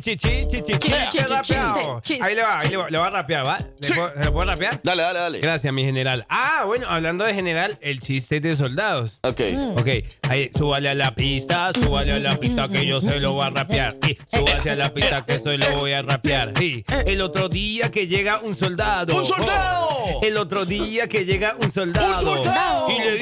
Chi, 0.00 0.16
chi, 0.16 0.16
chi, 0.16 0.46
chi, 0.48 0.62
chi, 0.62 0.78
chi, 0.78 0.78
chi, 0.78 0.88
chi, 1.10 1.18
rapeado. 1.18 1.40
chiste, 1.42 2.00
chiste. 2.02 2.24
Ahí 2.24 2.34
le 2.34 2.42
va, 2.42 2.58
ahí 2.60 2.68
le 2.70 2.76
va, 2.76 2.90
le 2.90 2.98
va 2.98 3.06
a 3.06 3.10
rapear, 3.10 3.46
¿va? 3.46 3.58
¿Le 3.58 3.86
Sí. 3.86 3.92
puedo- 3.94 4.12
¿Se 4.14 4.24
lo 4.24 4.32
puedo 4.32 4.46
rapear? 4.50 4.80
Dale, 4.82 5.02
dale, 5.02 5.18
dale. 5.18 5.40
Gracias, 5.40 5.72
mi 5.72 5.84
general. 5.84 6.26
Ah, 6.28 6.62
bueno, 6.66 6.86
hablando 6.88 7.24
de 7.24 7.34
general, 7.34 7.78
el 7.80 8.00
chiste 8.00 8.36
es 8.36 8.42
de 8.42 8.56
soldados. 8.56 9.18
Ok. 9.22 9.40
Ok, 9.76 9.88
ahí, 10.28 10.50
súbale 10.56 10.88
a 10.88 10.94
la 10.94 11.14
pista, 11.14 11.70
súbale 11.74 12.12
a 12.12 12.18
la 12.18 12.36
pista 12.38 12.68
que 12.68 12.86
yo 12.86 13.00
se 13.00 13.20
lo 13.20 13.32
voy 13.32 13.46
a 13.46 13.50
rapear. 13.50 13.96
Y 14.06 14.16
súbase 14.36 14.70
a 14.70 14.76
la 14.76 14.92
pista 14.94 15.24
que 15.24 15.38
se 15.38 15.58
lo 15.58 15.76
voy 15.76 15.92
a 15.92 16.02
rapear. 16.02 16.52
Y 16.62 16.84
el 17.06 17.20
otro 17.20 17.48
día 17.48 17.90
que 17.90 18.06
llega 18.06 18.38
un 18.40 18.54
soldado. 18.54 19.14
¡Un 19.16 19.24
soldado! 19.26 19.88
Oh, 19.90 20.20
el 20.22 20.36
otro 20.36 20.64
día 20.64 21.08
que 21.08 21.24
llega 21.24 21.56
un 21.60 21.70
soldado. 21.70 22.08
¡Un 22.08 22.14
soldado! 22.20 22.88
Y 22.90 22.98
le 23.00 23.12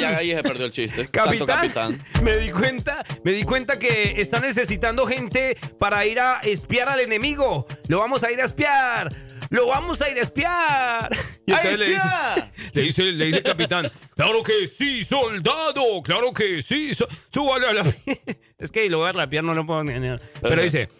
ya 0.00 0.16
ahí 0.18 0.34
se 0.34 0.42
perdió 0.42 0.66
el 0.66 0.72
chiste. 0.72 1.08
Capitán, 1.08 1.46
capitán. 1.46 2.04
me 2.22 2.36
di 2.36 2.50
cuenta, 2.50 3.04
me 3.24 3.32
di 3.32 3.42
cuenta 3.44 3.78
que 3.78 4.20
está 4.20 4.40
necesitando 4.40 5.06
gente 5.06 5.56
para 5.78 6.04
ir 6.06 6.20
a 6.20 6.40
espiar 6.40 6.88
al 6.88 7.00
enemigo. 7.00 7.66
Lo 7.88 7.98
vamos 8.00 8.22
a 8.22 8.30
ir 8.32 8.40
a 8.40 8.44
espiar. 8.44 9.14
Lo 9.50 9.66
vamos 9.68 10.00
a 10.02 10.10
ir 10.10 10.18
a 10.18 10.22
espiar. 10.22 11.10
Y 11.46 11.52
¡A 11.52 11.56
entonces 11.62 11.78
le 11.78 11.86
dice, 11.86 12.00
espiar! 12.02 12.52
le 12.74 12.82
dice, 12.82 13.02
le 13.04 13.24
dice 13.26 13.38
el 13.38 13.44
capitán, 13.44 13.92
claro 14.14 14.42
que 14.42 14.66
sí, 14.66 15.04
soldado, 15.04 16.02
claro 16.02 16.32
que 16.34 16.60
sí, 16.60 16.92
so- 16.92 17.08
súbale 17.32 17.66
a 17.66 17.72
la... 17.72 17.82
es 18.58 18.70
que 18.70 18.90
lo 18.90 18.98
voy 18.98 19.08
a 19.08 19.12
rapear, 19.12 19.42
no 19.44 19.54
lo 19.54 19.64
puedo... 19.64 19.82
ni- 19.84 20.18
Pero 20.42 20.62
dice, 20.62 20.90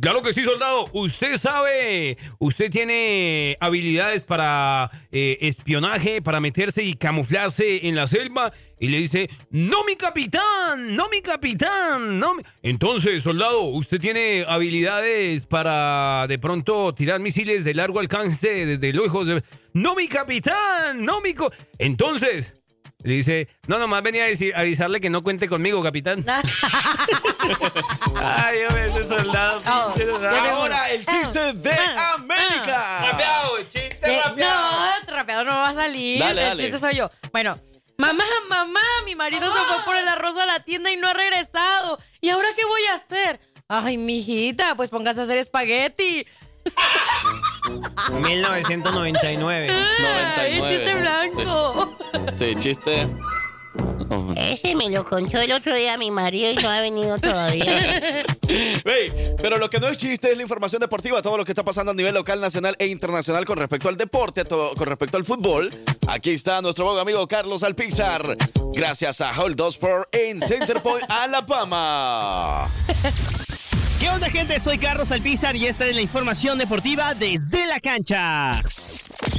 claro 0.00 0.22
que 0.22 0.32
sí, 0.32 0.42
soldado. 0.44 0.86
Usted 0.94 1.36
sabe, 1.36 2.16
usted 2.38 2.70
tiene 2.70 3.56
habilidades 3.60 4.22
para 4.22 4.90
eh, 5.12 5.36
espionaje, 5.42 6.22
para 6.22 6.40
meterse 6.40 6.82
y 6.82 6.94
camuflarse 6.94 7.86
en 7.86 7.94
la 7.94 8.06
selva. 8.06 8.52
Y 8.80 8.88
le 8.88 8.98
dice, 8.98 9.28
no 9.50 9.84
mi 9.84 9.94
capitán, 9.96 10.96
no 10.96 11.08
mi 11.10 11.20
capitán, 11.20 12.18
no 12.18 12.34
mi-". 12.34 12.42
Entonces, 12.62 13.22
soldado, 13.22 13.60
usted 13.62 14.00
tiene 14.00 14.44
habilidades 14.48 15.44
para 15.44 16.26
de 16.28 16.38
pronto 16.38 16.94
tirar 16.94 17.20
misiles 17.20 17.64
de 17.64 17.74
largo 17.74 18.00
alcance 18.00 18.66
desde 18.66 18.92
lejos. 18.92 19.26
de- 19.26 19.42
No 19.74 19.94
mi 19.94 20.08
capitán, 20.08 21.04
no 21.04 21.20
mi... 21.20 21.34
co-". 21.34 21.52
Entonces... 21.78 22.54
Le 23.04 23.14
dice, 23.14 23.48
no, 23.68 23.78
nomás 23.78 24.02
venía 24.02 24.24
a 24.24 24.28
decir- 24.28 24.52
avisarle 24.56 25.00
que 25.00 25.10
no 25.10 25.22
cuente 25.22 25.48
conmigo, 25.48 25.82
capitán. 25.82 26.24
Ay, 28.16 28.58
hombre, 28.66 28.86
ese 28.86 29.04
soldado. 29.04 29.60
Oh, 29.66 29.92
pinche 29.94 30.10
soldado. 30.10 30.34
ya 30.36 30.42
tengo 30.42 30.56
Ahora 30.56 30.90
el 30.90 31.04
chiste 31.06 31.52
de 31.52 31.70
Ah, 31.96 32.14
América. 32.14 32.98
Rapeado, 33.10 33.62
chiste 33.64 33.98
Eh, 34.02 34.20
rapeado. 34.24 34.72
no, 34.72 35.06
rapeado 35.16 35.44
no 35.44 35.50
va 35.52 35.68
a 35.68 35.74
salir. 35.74 36.18
Dale, 36.18 36.42
el 36.42 36.48
dale. 36.48 36.62
chiste 36.62 36.78
soy 36.78 36.96
yo. 36.96 37.10
Bueno, 37.32 37.58
Mamá, 37.96 38.24
mamá, 38.48 38.80
mi 39.04 39.14
marido 39.14 39.46
se 39.52 39.58
fue 39.72 39.84
por 39.84 39.94
el 39.94 40.08
arroz 40.08 40.36
a 40.36 40.46
la 40.46 40.58
tienda 40.64 40.90
y 40.90 40.96
no 40.96 41.06
ha 41.08 41.14
regresado. 41.14 42.00
¿Y 42.20 42.28
ahora 42.30 42.48
qué 42.56 42.64
voy 42.64 42.82
a 42.86 42.94
hacer? 42.96 43.38
Ay, 43.68 43.98
mijita, 43.98 44.74
pues 44.74 44.90
póngase 44.90 45.20
a 45.20 45.22
hacer 45.22 45.38
espagueti. 45.38 46.26
1999. 48.12 49.68
Ay, 50.36 50.60
chiste 50.68 50.94
blanco. 50.94 51.96
Sí, 52.32 52.54
chiste. 52.58 53.08
Ese 54.36 54.74
me 54.74 54.90
lo 54.90 55.04
contó 55.04 55.38
el 55.40 55.50
otro 55.52 55.74
día 55.74 55.96
mi 55.96 56.10
marido 56.10 56.50
y 56.50 56.56
no 56.56 56.68
ha 56.68 56.80
venido 56.80 57.18
todavía. 57.18 57.64
Ey, 58.48 59.34
pero 59.40 59.56
lo 59.58 59.68
que 59.70 59.80
no 59.80 59.88
es 59.88 59.96
chiste 59.96 60.30
es 60.30 60.36
la 60.36 60.42
información 60.42 60.78
deportiva, 60.80 61.22
todo 61.22 61.36
lo 61.38 61.44
que 61.44 61.52
está 61.52 61.64
pasando 61.64 61.90
a 61.92 61.94
nivel 61.94 62.14
local, 62.14 62.40
nacional 62.40 62.76
e 62.78 62.86
internacional 62.86 63.44
con 63.46 63.58
respecto 63.58 63.88
al 63.88 63.96
deporte, 63.96 64.44
todo- 64.44 64.74
con 64.74 64.86
respecto 64.86 65.16
al 65.16 65.24
fútbol. 65.24 65.70
Aquí 66.06 66.30
está 66.32 66.60
nuestro 66.60 66.84
buen 66.84 66.98
amigo 66.98 67.26
Carlos 67.26 67.62
Alpizar, 67.62 68.36
gracias 68.74 69.20
a 69.22 69.32
Hold 69.40 69.60
Sport 69.68 70.14
en 70.14 70.40
Center 70.40 70.82
Point, 70.82 71.04
Alabama. 71.10 72.68
¿Qué 74.00 74.10
onda, 74.10 74.28
gente? 74.28 74.58
Soy 74.60 74.78
Carlos 74.78 75.12
Alpizar 75.12 75.56
y 75.56 75.66
esta 75.66 75.86
es 75.86 75.94
la 75.94 76.02
información 76.02 76.58
deportiva 76.58 77.14
desde 77.14 77.66
la 77.66 77.80
cancha. 77.80 78.60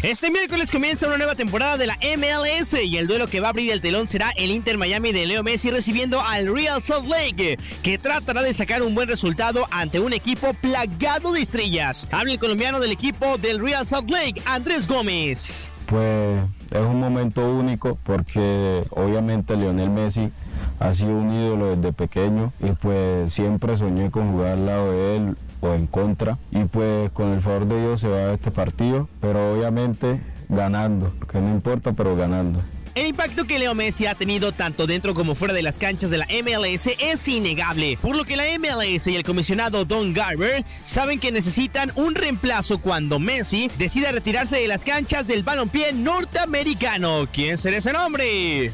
Este 0.01 0.32
miércoles 0.32 0.72
comienza 0.72 1.08
una 1.08 1.18
nueva 1.18 1.36
temporada 1.36 1.78
de 1.78 1.88
la 1.88 1.97
MLS 2.18 2.74
y 2.74 2.97
el 2.97 3.08
duelo 3.08 3.28
que 3.28 3.39
va 3.39 3.47
a 3.47 3.49
abrir 3.49 3.72
el 3.72 3.82
telón 3.82 4.08
será 4.08 4.32
el 4.38 4.51
Inter 4.51 4.78
Miami 4.78 5.12
de 5.12 5.26
Leo 5.26 5.43
Messi 5.43 5.72
recibiendo 5.72 6.22
al 6.22 6.53
Real 6.53 6.82
Salt 6.82 7.08
Lake, 7.08 7.58
que 7.84 7.97
tratará 7.97 8.41
de 8.41 8.53
sacar 8.53 8.82
un 8.82 8.95
buen 8.95 9.10
resultado 9.10 9.68
ante 9.72 9.99
un 9.99 10.14
equipo 10.14 10.53
plagado 10.53 11.34
de 11.34 11.41
estrellas. 11.41 12.08
Habla 12.12 12.34
el 12.34 12.39
colombiano 12.39 12.80
del 12.80 12.91
equipo 12.91 13.38
del 13.38 13.60
Real 13.60 13.86
Salt 13.86 14.10
Lake, 14.10 14.41
Andrés 14.45 14.88
Gómez. 14.88 15.70
Pues 15.88 16.41
es 16.72 16.82
un 16.82 16.99
momento 16.99 17.47
único 17.47 17.97
porque 18.03 18.84
obviamente 18.91 19.56
Lionel 19.56 19.89
Messi 19.89 20.32
ha 20.80 20.94
sido 20.94 21.12
un 21.12 21.34
ídolo 21.34 21.76
desde 21.76 21.94
pequeño 21.94 22.54
y 22.60 22.72
pues 22.72 23.34
siempre 23.34 23.78
soñé 23.78 24.12
con 24.12 24.32
jugar 24.32 24.54
al 24.54 24.66
lado 24.66 24.92
de 24.92 25.18
él 25.18 25.38
o 25.62 25.74
en 25.74 25.88
contra 25.88 26.38
y 26.52 26.66
pues 26.66 27.12
con 27.12 27.34
el 27.34 27.42
favor 27.42 27.68
de 27.68 27.82
Dios 27.82 28.02
se 28.02 28.08
va 28.08 28.18
a 28.18 28.34
este 28.34 28.52
partido, 28.52 29.08
pero 29.22 29.54
obviamente 29.54 30.22
ganando, 30.50 31.14
que 31.32 31.40
no 31.40 31.50
importa, 31.50 31.94
pero 31.94 32.16
ganando. 32.16 32.62
El 32.96 33.08
impacto 33.08 33.44
que 33.44 33.60
Leo 33.60 33.76
Messi 33.76 34.06
ha 34.06 34.16
tenido 34.16 34.54
tanto 34.54 34.88
dentro 34.88 35.14
como 35.14 35.36
fuera 35.36 35.54
de 35.54 35.62
las 35.62 35.78
canchas 35.78 36.12
de 36.12 36.18
la 36.18 36.28
MLS 36.28 36.88
es 36.98 37.28
innegable, 37.28 37.98
por 38.02 38.16
lo 38.16 38.24
que 38.24 38.38
la 38.38 38.46
MLS 38.58 39.08
y 39.08 39.18
el 39.18 39.24
comisionado 39.24 39.84
Don 39.84 40.14
Garber 40.14 40.64
saben 40.86 41.20
que 41.20 41.34
necesitan 41.34 41.92
un 41.96 42.16
reemplazo 42.16 42.80
cuando 42.80 43.20
Messi 43.20 43.70
decida 43.78 44.14
retirarse 44.14 44.56
de 44.56 44.70
las 44.70 44.86
canchas 44.86 45.28
del 45.28 45.44
balompié 45.44 45.92
norteamericano. 45.92 47.28
¿Quién 47.34 47.58
será 47.58 47.76
ese 47.76 47.92
nombre? 47.92 48.72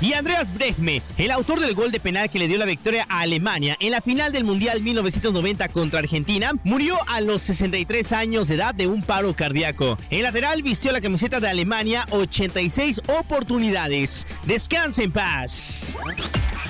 Y 0.00 0.12
Andreas 0.12 0.54
Brechme, 0.54 1.02
el 1.16 1.30
autor 1.30 1.60
del 1.60 1.74
gol 1.74 1.90
de 1.90 2.00
penal 2.00 2.30
que 2.30 2.38
le 2.38 2.48
dio 2.48 2.58
la 2.58 2.64
victoria 2.64 3.06
a 3.08 3.20
Alemania 3.20 3.76
en 3.80 3.90
la 3.90 4.00
final 4.00 4.32
del 4.32 4.44
Mundial 4.44 4.82
1990 4.82 5.68
contra 5.68 6.00
Argentina, 6.00 6.52
murió 6.64 6.96
a 7.08 7.20
los 7.20 7.42
63 7.42 8.12
años 8.12 8.48
de 8.48 8.54
edad 8.54 8.74
de 8.74 8.86
un 8.86 9.02
paro 9.02 9.34
cardíaco. 9.34 9.98
El 10.10 10.22
lateral 10.22 10.62
vistió 10.62 10.92
la 10.92 11.00
camiseta 11.00 11.40
de 11.40 11.48
Alemania 11.48 12.06
86 12.10 13.02
oportunidades. 13.06 14.26
Descanse 14.44 15.04
en 15.04 15.12
paz. 15.12 15.94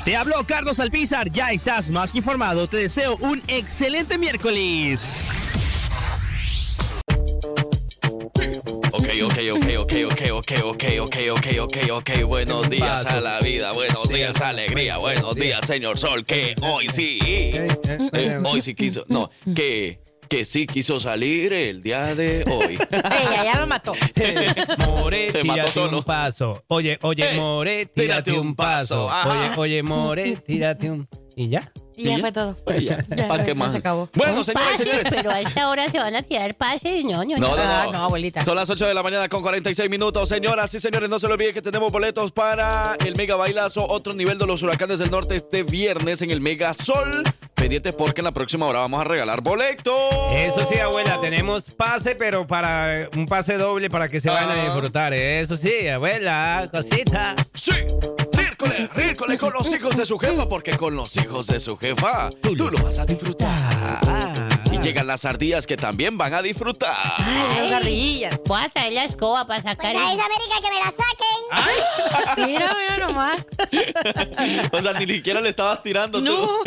Te 0.05 0.17
habló 0.17 0.45
Carlos 0.47 0.81
Alpizar, 0.81 1.31
ya 1.31 1.53
estás 1.53 1.91
más 1.91 2.13
que 2.13 2.19
informado. 2.19 2.67
Te 2.67 2.79
deseo 2.79 3.17
un 3.17 3.43
excelente 3.49 4.17
miércoles. 4.17 5.27
Ok, 9.25 9.35
ok, 9.53 9.67
ok, 9.81 9.93
ok, 10.07 10.23
ok, 10.33 10.53
ok, 10.63 10.85
ok, 11.01 11.15
ok, 11.31 11.31
ok, 11.31 11.47
ok, 11.61 11.77
ok. 11.93 12.11
Buenos 12.27 12.71
días 12.71 13.05
a 13.07 13.21
la 13.21 13.41
vida, 13.41 13.73
buenos 13.73 14.09
días 14.09 14.41
alegría, 14.41 14.99
buenos 14.99 15.35
días, 15.35 15.61
señor 15.67 15.99
Sol, 15.99 16.25
que 16.25 16.55
hoy 16.63 16.87
sí, 16.89 17.19
eh, 17.25 18.39
hoy 18.45 18.63
sí 18.63 18.75
quiso, 18.75 19.05
no, 19.09 19.31
que, 19.57 20.01
que 20.29 20.45
sí 20.45 20.67
quiso 20.67 21.01
salir 21.01 21.53
el 21.53 21.83
día 21.83 22.15
de 22.15 22.45
hoy. 22.49 22.79
Ella 22.91 23.45
ya 23.45 23.61
lo 23.61 23.67
mató. 23.67 23.95
More, 24.87 25.31
Se 25.33 25.43
mató 25.43 25.55
tírate 25.55 25.73
solo. 25.73 25.99
un 25.99 26.05
paso. 26.05 26.65
Oye, 26.69 26.99
oye, 27.03 27.25
Eh, 27.33 27.37
More, 27.37 27.87
tírate, 27.87 28.33
un 28.39 28.55
paso. 28.55 29.07
Oye, 29.07 29.51
oye, 29.57 29.83
More, 29.83 30.37
tírate 30.37 30.91
un... 30.91 31.09
¿Y 31.35 31.49
ya? 31.49 31.73
Y 31.99 32.05
ya 32.05 32.19
fue 32.19 32.33
todo. 32.33 32.57
Pues 32.65 32.85
ya, 32.85 33.05
Ya, 33.17 33.29
¿para 33.29 33.45
qué 33.45 33.51
ya 33.51 33.55
más? 33.57 33.73
se 33.73 33.79
acabó. 33.79 34.09
Bueno, 34.15 34.45
señores, 34.45 34.71
pase, 34.71 34.85
señores. 34.85 35.05
pero 35.11 35.31
a 35.31 35.41
esta 35.41 35.69
hora 35.69 35.89
se 35.89 35.99
van 35.99 36.15
a 36.17 36.23
tirar 36.23 36.55
pases. 36.55 37.05
No, 37.05 37.25
no, 37.25 37.37
No, 37.39 37.57
no, 37.57 37.85
no. 37.85 37.93
no, 37.93 37.99
abuelita. 38.05 38.43
Son 38.43 38.57
las 38.57 38.71
8 38.71 38.87
de 38.87 38.95
la 38.95 39.03
mañana 39.03 39.29
con 39.29 39.43
46 39.43 39.91
minutos. 39.91 40.29
Señoras 40.29 40.73
y 40.75 40.81
señores, 40.81 41.09
no 41.11 41.19
se 41.19 41.27
lo 41.29 41.35
olviden 41.35 41.55
que 41.55 41.63
tenemos 41.63 41.91
boletos 41.93 42.33
para 42.33 42.97
el 43.05 43.17
Mega 43.17 43.37
Bailazo, 43.37 43.87
otro 43.89 44.15
nivel 44.15 44.39
de 44.39 44.47
los 44.47 44.63
huracanes 44.63 44.99
del 45.01 45.11
norte 45.11 45.37
este 45.37 45.63
viernes 45.65 46.23
en 46.23 46.31
el 46.31 46.41
Mega 46.41 46.73
Sol. 46.75 47.25
Pendientes 47.55 47.93
porque 47.93 48.21
en 48.21 48.27
la 48.27 48.33
próxima 48.33 48.67
hora 48.67 48.79
vamos 48.79 49.01
a 49.01 49.05
regalar 49.05 49.41
boletos. 49.41 49.95
Eso 50.33 50.65
sí, 50.71 50.79
abuela, 50.79 51.19
tenemos 51.21 51.71
pase, 51.73 52.15
pero 52.15 52.47
para 52.47 53.09
un 53.17 53.27
pase 53.27 53.59
doble 53.59 53.91
para 53.91 54.09
que 54.09 54.21
se 54.21 54.31
vayan 54.31 54.51
a 54.51 54.63
disfrutar. 54.65 55.13
Eso 55.13 55.57
sí, 55.57 55.89
abuela, 55.89 56.69
cosita. 56.73 57.35
Sí, 57.55 57.73
rírcole 58.95 59.39
con 59.39 59.53
los 59.53 59.73
hijos 59.73 59.97
de 59.97 60.05
su 60.05 60.19
jefa, 60.19 60.49
porque 60.49 60.77
con 60.77 60.95
los 60.95 61.17
hijos 61.17 61.47
de 61.47 61.61
su 61.61 61.77
jefa 61.77 62.31
tú 62.41 62.71
lo 62.71 62.83
vas 62.83 62.99
a 62.99 63.07
disfrutar. 63.07 64.48
Y 64.79 64.83
llegan 64.83 65.07
las 65.07 65.25
ardillas 65.25 65.67
que 65.67 65.77
también 65.77 66.17
van 66.19 66.35
a 66.35 66.43
disfrutar. 66.43 66.95
Ay, 67.19 67.67
esas 67.67 67.73
ardillas. 67.81 68.39
Voy 68.47 68.61
a 68.63 68.69
traer 68.69 68.93
la 68.93 69.05
escoba 69.05 69.47
para 69.47 69.63
sacar. 69.63 69.93
Pues 69.93 70.05
a 70.05 70.13
esa 70.13 70.25
América 70.25 70.57
que 70.63 70.71
me 70.71 70.79
la 70.79 70.93
saquen. 70.93 72.47
Mira, 72.47 72.77
mira 72.79 73.07
nomás. 73.07 73.45
O 74.73 74.83
sea, 74.83 74.93
ni 74.95 75.07
siquiera 75.07 75.41
le 75.41 75.49
estabas 75.51 75.83
tirando 75.83 76.21
No. 76.21 76.35
tú. 76.37 76.63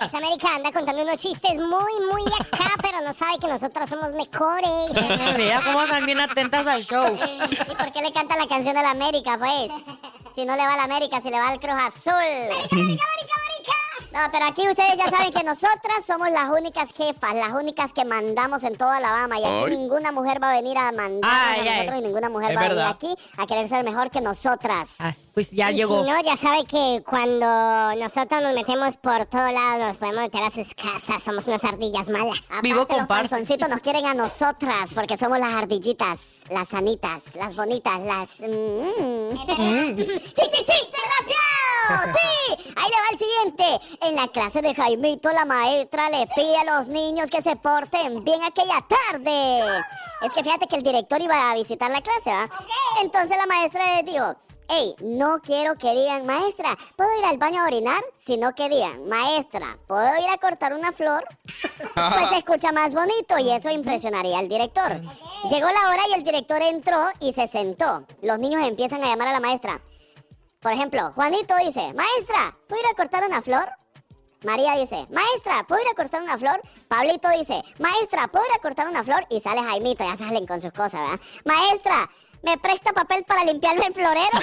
Esa 0.00 0.18
América 0.18 0.54
anda 0.56 0.72
contando 0.72 1.02
unos 1.02 1.16
chistes 1.16 1.54
muy, 1.54 1.92
muy 2.10 2.22
acá, 2.40 2.72
pero 2.82 3.00
no 3.02 3.12
sabe 3.12 3.38
que 3.40 3.46
nosotros 3.46 3.88
somos 3.88 4.12
mejores. 4.12 5.36
Mira 5.36 5.62
cómo 5.64 5.82
están 5.82 6.04
bien 6.06 6.20
atentas 6.20 6.66
al 6.66 6.84
show. 6.84 7.16
¿Y 7.50 7.74
por 7.74 7.92
qué 7.92 8.02
le 8.02 8.12
canta 8.12 8.36
la 8.36 8.46
canción 8.46 8.74
de 8.74 8.82
la 8.82 8.90
América, 8.90 9.38
pues? 9.38 9.70
Si 10.34 10.44
no 10.44 10.56
le 10.56 10.62
va 10.62 10.74
a 10.74 10.76
la 10.78 10.84
América, 10.84 11.20
si 11.22 11.30
le 11.30 11.38
va 11.38 11.48
al 11.48 11.60
Cruz 11.60 11.74
Azul. 11.74 12.12
¡América, 12.14 12.72
América, 12.72 13.34
América! 13.36 13.72
No, 14.12 14.18
pero 14.30 14.44
aquí 14.46 14.68
ustedes 14.68 14.96
ya 14.98 15.10
saben 15.10 15.32
que 15.32 15.42
nosotras 15.42 16.04
somos 16.06 16.28
las 16.30 16.50
únicas 16.50 16.92
jefas, 16.92 17.34
las 17.34 17.52
únicas 17.52 17.92
que 17.94 18.04
mandamos 18.04 18.62
en 18.62 18.76
toda 18.76 18.98
Alabama. 18.98 19.38
Y 19.38 19.44
aquí 19.44 19.64
Ay. 19.72 19.76
ninguna 19.78 20.12
mujer 20.12 20.42
va 20.42 20.50
a 20.50 20.54
venir 20.54 20.76
a 20.76 20.92
mandarnos 20.92 21.22
Ay, 21.24 21.60
a 21.60 21.62
ay. 21.72 21.76
nosotros 21.78 21.98
y 21.98 22.02
ninguna 22.02 22.28
mujer 22.28 22.50
Es 22.50 22.56
va 22.56 22.60
a 22.60 22.68
venir 22.68 22.84
aquí 22.84 23.14
a 23.38 23.46
querer 23.46 23.68
ser 23.68 23.84
mejor 23.84 24.10
que 24.10 24.20
nosotras. 24.20 24.96
Pues 25.32 25.50
ya 25.52 25.70
y 25.70 25.76
llegó. 25.76 25.98
si 26.04 26.10
no, 26.10 26.20
ya 26.22 26.36
sabe 26.36 26.64
que 26.66 27.02
cuando 27.08 27.46
nosotros 27.96 28.42
nos 28.42 28.54
metemos 28.54 28.96
por 28.98 29.24
todos 29.26 29.50
lados, 29.52 29.88
nos 29.88 29.96
podemos 29.96 30.22
meter 30.22 30.42
a 30.42 30.50
sus 30.50 30.74
casas. 30.74 31.22
Somos 31.22 31.46
unas 31.46 31.64
ardillas 31.64 32.08
malas. 32.08 32.40
Vivo 32.62 32.82
Aparte, 32.82 32.94
los 32.94 33.00
comparsa. 33.06 33.36
panzoncitos 33.36 33.68
nos 33.70 33.80
quieren 33.80 34.04
a 34.04 34.12
nosotras 34.14 34.94
porque 34.94 35.16
somos 35.16 35.38
las 35.38 35.54
ardillitas, 35.54 36.42
las 36.50 36.68
sanitas, 36.68 37.34
las 37.34 37.56
bonitas, 37.56 37.98
las... 38.00 38.40
Mm. 38.40 39.96
¡Sí, 39.96 40.42
sí, 40.50 40.58
chiste 40.58 40.98
rápido! 41.18 42.12
¡Sí! 42.12 42.72
Ahí 42.76 42.90
le 42.90 42.96
va 42.96 43.08
el 43.10 43.18
siguiente. 43.18 43.80
En 44.04 44.16
la 44.16 44.26
clase 44.26 44.60
de 44.62 44.74
Jaimito, 44.74 45.30
la 45.30 45.44
maestra 45.44 46.10
le 46.10 46.26
pide 46.34 46.56
a 46.56 46.76
los 46.76 46.88
niños 46.88 47.30
que 47.30 47.40
se 47.40 47.54
porten 47.54 48.24
bien 48.24 48.42
aquella 48.42 48.84
tarde. 48.88 49.60
Es 50.22 50.32
que 50.32 50.42
fíjate 50.42 50.66
que 50.66 50.74
el 50.74 50.82
director 50.82 51.20
iba 51.20 51.50
a 51.50 51.54
visitar 51.54 51.88
la 51.88 52.00
clase, 52.00 52.30
¿va? 52.30 52.48
Entonces 53.00 53.36
la 53.36 53.46
maestra 53.46 53.96
le 53.96 54.02
dijo... 54.02 54.34
Ey, 54.68 54.94
no 55.00 55.40
quiero 55.42 55.76
que 55.76 55.92
digan, 55.92 56.24
maestra, 56.24 56.78
¿puedo 56.96 57.10
ir 57.18 57.24
al 57.26 57.36
baño 57.36 57.60
a 57.60 57.66
orinar? 57.66 58.02
Sino 58.16 58.54
que 58.54 58.70
digan, 58.70 59.06
maestra, 59.06 59.76
¿puedo 59.86 60.16
ir 60.16 60.30
a 60.30 60.38
cortar 60.38 60.72
una 60.72 60.92
flor? 60.92 61.24
Pues 61.94 62.28
se 62.30 62.38
escucha 62.38 62.72
más 62.72 62.94
bonito 62.94 63.38
y 63.38 63.50
eso 63.50 63.68
impresionaría 63.70 64.38
al 64.38 64.48
director. 64.48 64.98
Llegó 65.50 65.66
la 65.66 65.90
hora 65.90 66.02
y 66.08 66.14
el 66.14 66.24
director 66.24 66.62
entró 66.62 66.98
y 67.20 67.34
se 67.34 67.48
sentó. 67.48 68.04
Los 68.22 68.38
niños 68.38 68.66
empiezan 68.66 69.04
a 69.04 69.08
llamar 69.08 69.28
a 69.28 69.32
la 69.32 69.40
maestra. 69.40 69.80
Por 70.60 70.72
ejemplo, 70.72 71.12
Juanito 71.14 71.54
dice, 71.56 71.92
maestra, 71.92 72.56
¿puedo 72.66 72.80
ir 72.80 72.88
a 72.88 72.96
cortar 72.96 73.26
una 73.26 73.42
flor? 73.42 73.68
María 74.44 74.74
dice, 74.76 75.06
maestra, 75.10 75.64
¿puedo 75.66 75.82
ir 75.82 75.88
a 75.88 75.94
cortar 75.94 76.22
una 76.22 76.36
flor? 76.38 76.60
Pablito 76.88 77.28
dice, 77.30 77.62
maestra, 77.78 78.28
¿puedo 78.28 78.44
ir 78.46 78.52
a 78.56 78.60
cortar 78.60 78.88
una 78.88 79.04
flor? 79.04 79.26
Y 79.30 79.40
sale 79.40 79.62
Jaimito, 79.62 80.04
ya 80.04 80.16
salen 80.16 80.46
con 80.46 80.60
sus 80.60 80.72
cosas, 80.72 81.00
¿verdad? 81.00 81.20
Maestra, 81.44 82.10
¿me 82.42 82.58
presta 82.58 82.92
papel 82.92 83.24
para 83.24 83.44
limpiarme 83.44 83.86
el 83.86 83.94
florero? 83.94 84.40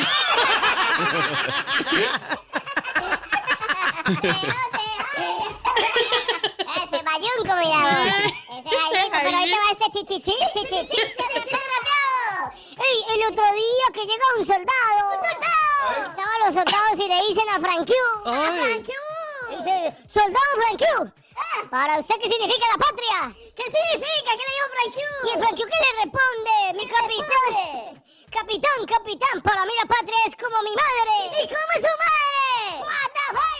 Ese 6.76 7.04
bayunco, 7.04 7.56
mira. 7.60 7.82
Ese 8.58 8.70
Jaimito, 8.70 9.18
pero 9.24 9.38
ahí 9.38 9.52
te 9.52 9.58
va 9.58 9.72
este 9.72 9.86
chichichi, 9.92 10.34
chichichi, 10.54 10.88
chichichi, 10.88 11.56
el 13.14 13.32
otro 13.32 13.44
día 13.54 13.86
que 13.94 14.02
llega 14.02 14.26
un 14.38 14.46
soldado. 14.46 15.10
¡Un 15.10 15.20
soldado! 15.30 16.10
Estaban 16.10 16.40
los 16.46 16.54
soldados 16.54 16.94
y 16.96 17.08
le 17.08 17.28
dicen 17.28 17.50
a 17.50 17.60
Frank 17.60 17.88
Q. 17.88 17.94
¡A 18.26 18.46
Frank 18.54 18.86
Q! 18.86 19.09
Dice, 19.60 19.96
soldado 20.08 20.52
Frank 20.56 20.80
Q. 20.80 21.14
¿Para 21.70 22.00
usted 22.00 22.16
qué 22.22 22.30
significa 22.30 22.66
la 22.72 22.78
patria? 22.78 23.36
¿Qué 23.56 23.64
significa? 23.64 24.32
¿Qué 24.32 24.44
le 24.48 24.54
dijo 24.56 24.68
Frank 24.76 24.92
Q? 24.94 25.00
Y 25.00 25.30
el 25.32 25.40
Frank 25.40 25.56
Q 25.56 25.62
que 25.68 25.80
le 25.84 25.92
responde, 26.04 26.56
mi 26.76 26.86
capitán. 26.88 28.04
Capitán, 28.30 28.86
capitán, 28.86 29.42
para 29.42 29.66
mí 29.66 29.72
la 29.80 29.86
patria 29.88 30.18
es 30.28 30.36
como 30.36 30.62
mi 30.64 30.74
madre. 30.76 31.44
¿Y 31.44 31.48
cómo 31.48 31.70
es 31.76 31.82
su 31.82 31.94
madre? 32.04 32.84
What 32.86 33.10
the 33.16 33.26
fuck? 33.36 33.60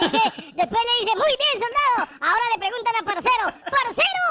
Entonces 0.00 0.12
dice- 0.12 0.52
después 0.54 0.82
le 0.84 0.94
dice, 1.04 1.16
muy 1.16 1.34
bien, 1.36 1.54
soldado. 1.60 1.98
Ahora 2.20 2.44
le 2.52 2.58
preguntan 2.58 2.94
a 2.96 3.02
Parcero, 3.04 3.44
Parcero, 3.70 4.26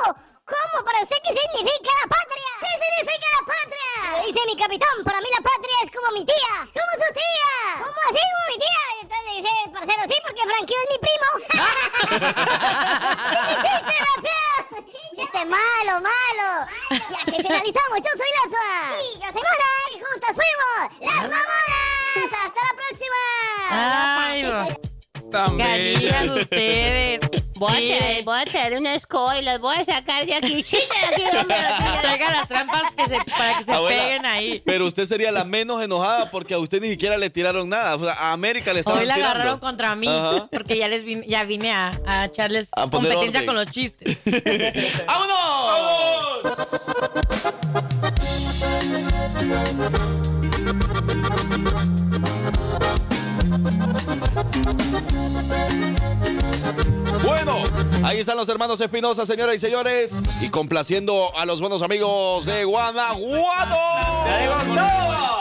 ¿cómo 0.49 0.83
para 0.83 0.99
usted 1.03 1.15
qué 1.23 1.31
significa 1.37 1.91
la 2.01 2.07
patria? 2.09 2.51
¿Qué 2.59 2.73
significa 2.81 3.27
la 3.37 3.43
patria? 3.53 3.89
Le 4.19 4.27
dice 4.27 4.41
mi 4.45 4.55
capitán, 4.57 4.95
para 5.05 5.21
mí 5.21 5.29
la 5.29 5.41
patria 5.41 5.77
es 5.83 5.91
como 5.91 6.11
mi 6.13 6.25
tía. 6.25 6.53
¿Cómo 6.73 6.91
su 6.97 7.09
tía? 7.13 7.53
¿Cómo 7.77 7.99
así 8.09 8.21
como 8.33 8.43
mi 8.49 8.57
tía? 8.57 8.81
Y 8.89 8.99
entonces 9.03 9.25
le 9.25 9.33
dice 9.37 9.51
Parcero, 9.73 10.03
sí, 10.09 10.17
porque 10.25 10.43
Frankie 10.49 10.77
es 10.81 10.87
mi 10.89 10.97
primo. 11.05 11.27
¡Chiste, 15.15 15.41
malo, 15.45 15.93
malo! 16.01 16.49
Y 16.89 16.95
aquí 16.95 17.37
finalizamos. 17.41 17.97
Yo 17.99 18.11
soy 18.17 18.29
Laza. 18.37 18.65
Y 19.03 19.19
yo 19.19 19.27
soy 19.33 19.43
Mona. 19.47 19.69
Y 19.93 19.95
juntas 19.99 20.33
fuimos 20.35 20.79
las 21.01 21.21
mamonas. 21.29 22.29
¡Hasta 22.45 22.59
la 22.61 22.73
próxima! 22.75 23.21
Ay, 23.69 24.43
no. 24.43 25.31
Tan 25.31 25.57
bellas. 25.57 26.29
ustedes. 26.31 27.48
Voy 27.60 27.91
a, 27.93 27.97
traer, 27.97 28.24
voy 28.24 28.39
a 28.39 28.45
traer 28.45 28.78
una 28.78 28.95
escoba 28.95 29.38
y 29.38 29.41
las 29.43 29.60
voy 29.60 29.76
a 29.76 29.84
sacar 29.84 30.26
de 30.26 30.34
aquí. 30.34 30.64
Chita 30.64 30.95
de 31.10 31.26
aquí, 31.26 31.38
hombre. 31.38 31.57
Traigan 32.01 32.32
las 32.34 32.47
trampas 32.47 32.84
que 32.95 33.03
se- 33.05 33.18
para 33.38 33.57
que 33.60 33.66
se 33.66 33.72
Abuela, 33.74 34.01
peguen 34.03 34.26
ahí. 34.26 34.62
Pero 34.66 34.86
usted 34.86 35.05
sería 35.05 35.32
la 35.32 35.43
menos 35.43 35.82
enojada 35.84 36.32
porque 36.32 36.53
a 36.53 36.60
usted 36.60 36.82
ni 36.82 36.89
siquiera 36.89 37.18
le 37.18 37.30
tiraron 37.30 37.68
nada. 37.68 37.95
O 37.95 37.99
sea, 37.99 38.14
a 38.14 38.32
América 38.32 38.72
le 38.74 38.80
estaban 38.80 38.99
Hoy 39.01 39.05
la 39.05 39.16
tirando. 39.16 39.36
agarraron 39.36 39.60
contra 39.60 39.93
mí 39.95 40.07
Ajá. 40.07 40.47
porque 40.51 40.78
ya 40.78 40.88
les 40.88 41.03
vine, 41.03 41.26
ya 41.28 41.43
vine 41.43 41.74
a, 41.74 41.91
a 42.07 42.26
echarles 42.26 42.70
A 42.72 42.88
poner 42.88 43.14
competencia 43.14 43.41
orden. 43.41 43.45
con 43.47 43.55
los 43.55 43.68
chistes. 43.70 44.18
¡Vámonos! 45.07 45.39
Bueno, 54.30 54.88
ahí 58.03 58.19
están 58.19 58.37
los 58.37 58.47
hermanos 58.49 58.79
Espinosa, 58.81 59.25
señoras 59.25 59.55
y 59.55 59.59
señores. 59.59 60.23
Y 60.41 60.49
complaciendo 60.49 61.31
a 61.37 61.45
los 61.45 61.59
buenos 61.61 61.81
amigos 61.81 62.45
de 62.45 62.63
Guanajuato. 62.65 63.75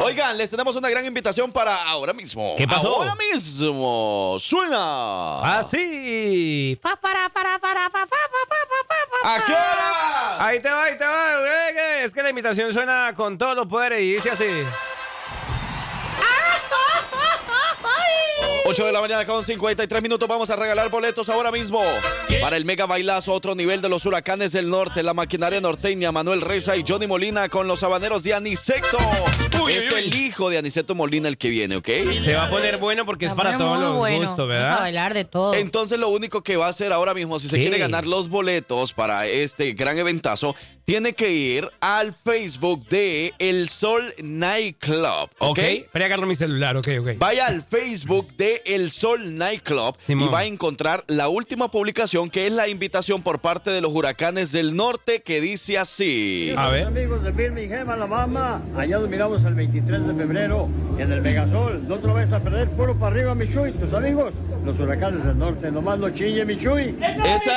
Oigan, 0.04 0.38
les 0.38 0.50
tenemos 0.50 0.74
una 0.76 0.88
gran 0.88 1.04
invitación 1.04 1.52
para 1.52 1.74
ahora 1.90 2.12
mismo. 2.12 2.54
¿Qué 2.56 2.66
pasó? 2.66 2.96
Ahora 2.96 3.14
mismo. 3.16 4.36
Suena. 4.40 5.58
Así. 5.58 6.78
Fa, 6.82 6.92
¿A 9.24 9.44
qué 9.44 9.52
hora? 9.52 10.46
Ahí 10.46 10.60
te 10.60 10.70
va, 10.70 10.84
ahí 10.84 10.96
te 10.98 11.04
va. 11.04 11.34
eh, 11.46 12.04
Es 12.04 12.12
que 12.12 12.22
la 12.22 12.30
invitación 12.30 12.72
suena 12.72 13.12
con 13.16 13.36
todos 13.36 13.56
los 13.56 13.66
poderes 13.66 14.00
y 14.00 14.12
dice 14.14 14.30
así. 14.30 14.44
8 18.70 18.84
de 18.84 18.92
la 18.92 19.00
mañana 19.00 19.24
con 19.24 19.42
53 19.42 20.02
minutos. 20.02 20.28
Vamos 20.28 20.50
a 20.50 20.56
regalar 20.56 20.90
boletos 20.90 21.30
ahora 21.30 21.50
mismo 21.50 21.80
para 22.42 22.58
el 22.58 22.66
mega 22.66 22.84
bailazo, 22.84 23.32
otro 23.32 23.54
nivel 23.54 23.80
de 23.80 23.88
los 23.88 24.04
huracanes 24.04 24.52
del 24.52 24.68
norte, 24.68 25.02
la 25.02 25.14
maquinaria 25.14 25.58
norteña, 25.58 26.12
Manuel 26.12 26.42
Reza 26.42 26.76
y 26.76 26.84
Johnny 26.86 27.06
Molina 27.06 27.48
con 27.48 27.66
los 27.66 27.82
habaneros 27.82 28.24
de 28.24 28.34
Aniceto. 28.34 28.98
Uy, 29.64 29.72
es 29.72 29.90
uy, 29.90 29.94
uy. 29.94 30.00
el 30.00 30.14
hijo 30.14 30.50
de 30.50 30.58
Aniceto 30.58 30.94
Molina 30.94 31.28
el 31.28 31.36
que 31.38 31.48
viene, 31.50 31.76
¿ok? 31.76 31.88
Se 32.18 32.34
va 32.34 32.44
a 32.44 32.50
poner 32.50 32.78
bueno 32.78 33.04
porque 33.06 33.26
es 33.26 33.32
para 33.32 33.56
todos 33.56 33.78
los 33.80 33.96
bueno. 33.96 34.18
gustos, 34.18 34.36
Vamos 34.48 34.50
a 34.50 34.62
¿verdad? 34.64 34.80
bailar 34.80 35.14
de 35.14 35.24
todo. 35.24 35.54
Entonces 35.54 35.98
lo 35.98 36.08
único 36.08 36.42
que 36.42 36.56
va 36.56 36.66
a 36.66 36.70
hacer 36.70 36.92
ahora 36.92 37.14
mismo, 37.14 37.38
si 37.38 37.48
se 37.48 37.56
¿Qué? 37.56 37.62
quiere 37.62 37.78
ganar 37.78 38.06
los 38.06 38.28
boletos 38.28 38.92
para 38.92 39.26
este 39.26 39.72
gran 39.72 39.98
eventazo, 39.98 40.54
tiene 40.84 41.12
que 41.12 41.30
ir 41.32 41.68
al 41.80 42.14
Facebook 42.14 42.88
de 42.88 43.34
El 43.38 43.68
Sol 43.68 44.14
Night 44.22 44.76
Club, 44.78 45.28
¿ok? 45.38 45.58
Agarro 45.92 46.26
mi 46.26 46.34
celular, 46.34 46.74
ok, 46.78 46.88
ok. 47.00 47.08
Vaya 47.18 47.46
al 47.46 47.62
Facebook 47.62 48.34
de 48.38 48.62
El 48.64 48.90
Sol 48.90 49.36
Nightclub 49.36 49.94
Simón. 50.06 50.28
y 50.28 50.32
va 50.32 50.38
a 50.40 50.44
encontrar 50.46 51.04
la 51.08 51.28
última 51.28 51.70
publicación 51.70 52.30
que 52.30 52.46
es 52.46 52.52
la 52.54 52.66
invitación 52.68 53.22
por 53.22 53.40
parte 53.40 53.70
de 53.70 53.82
los 53.82 53.92
huracanes 53.92 54.52
del 54.52 54.74
norte 54.74 55.20
que 55.20 55.42
dice 55.42 55.76
así. 55.76 56.54
A 56.56 56.70
ver. 56.70 56.86
Amigos 56.86 57.22
de 57.22 57.30
Birmingham, 57.32 57.90
Alabama, 57.90 58.62
allá 58.74 58.98
nos 58.98 59.10
miramos 59.10 59.44
el 59.48 59.54
23 59.54 60.06
de 60.06 60.14
febrero 60.14 60.68
en 60.98 61.10
el 61.12 61.20
Megasol. 61.20 61.86
No 61.88 61.96
te 61.98 62.06
lo 62.06 62.14
vayas 62.14 62.32
a 62.32 62.40
perder, 62.40 62.68
puro 62.70 62.96
para 62.98 63.14
arriba, 63.16 63.34
Michuy. 63.34 63.72
Tus 63.72 63.92
amigos, 63.92 64.34
los 64.64 64.78
huracanes 64.78 65.24
del 65.24 65.38
norte, 65.38 65.70
nomás 65.70 65.98
no 65.98 66.10
chille, 66.10 66.44
Michuy. 66.44 66.94
Esa, 67.02 67.56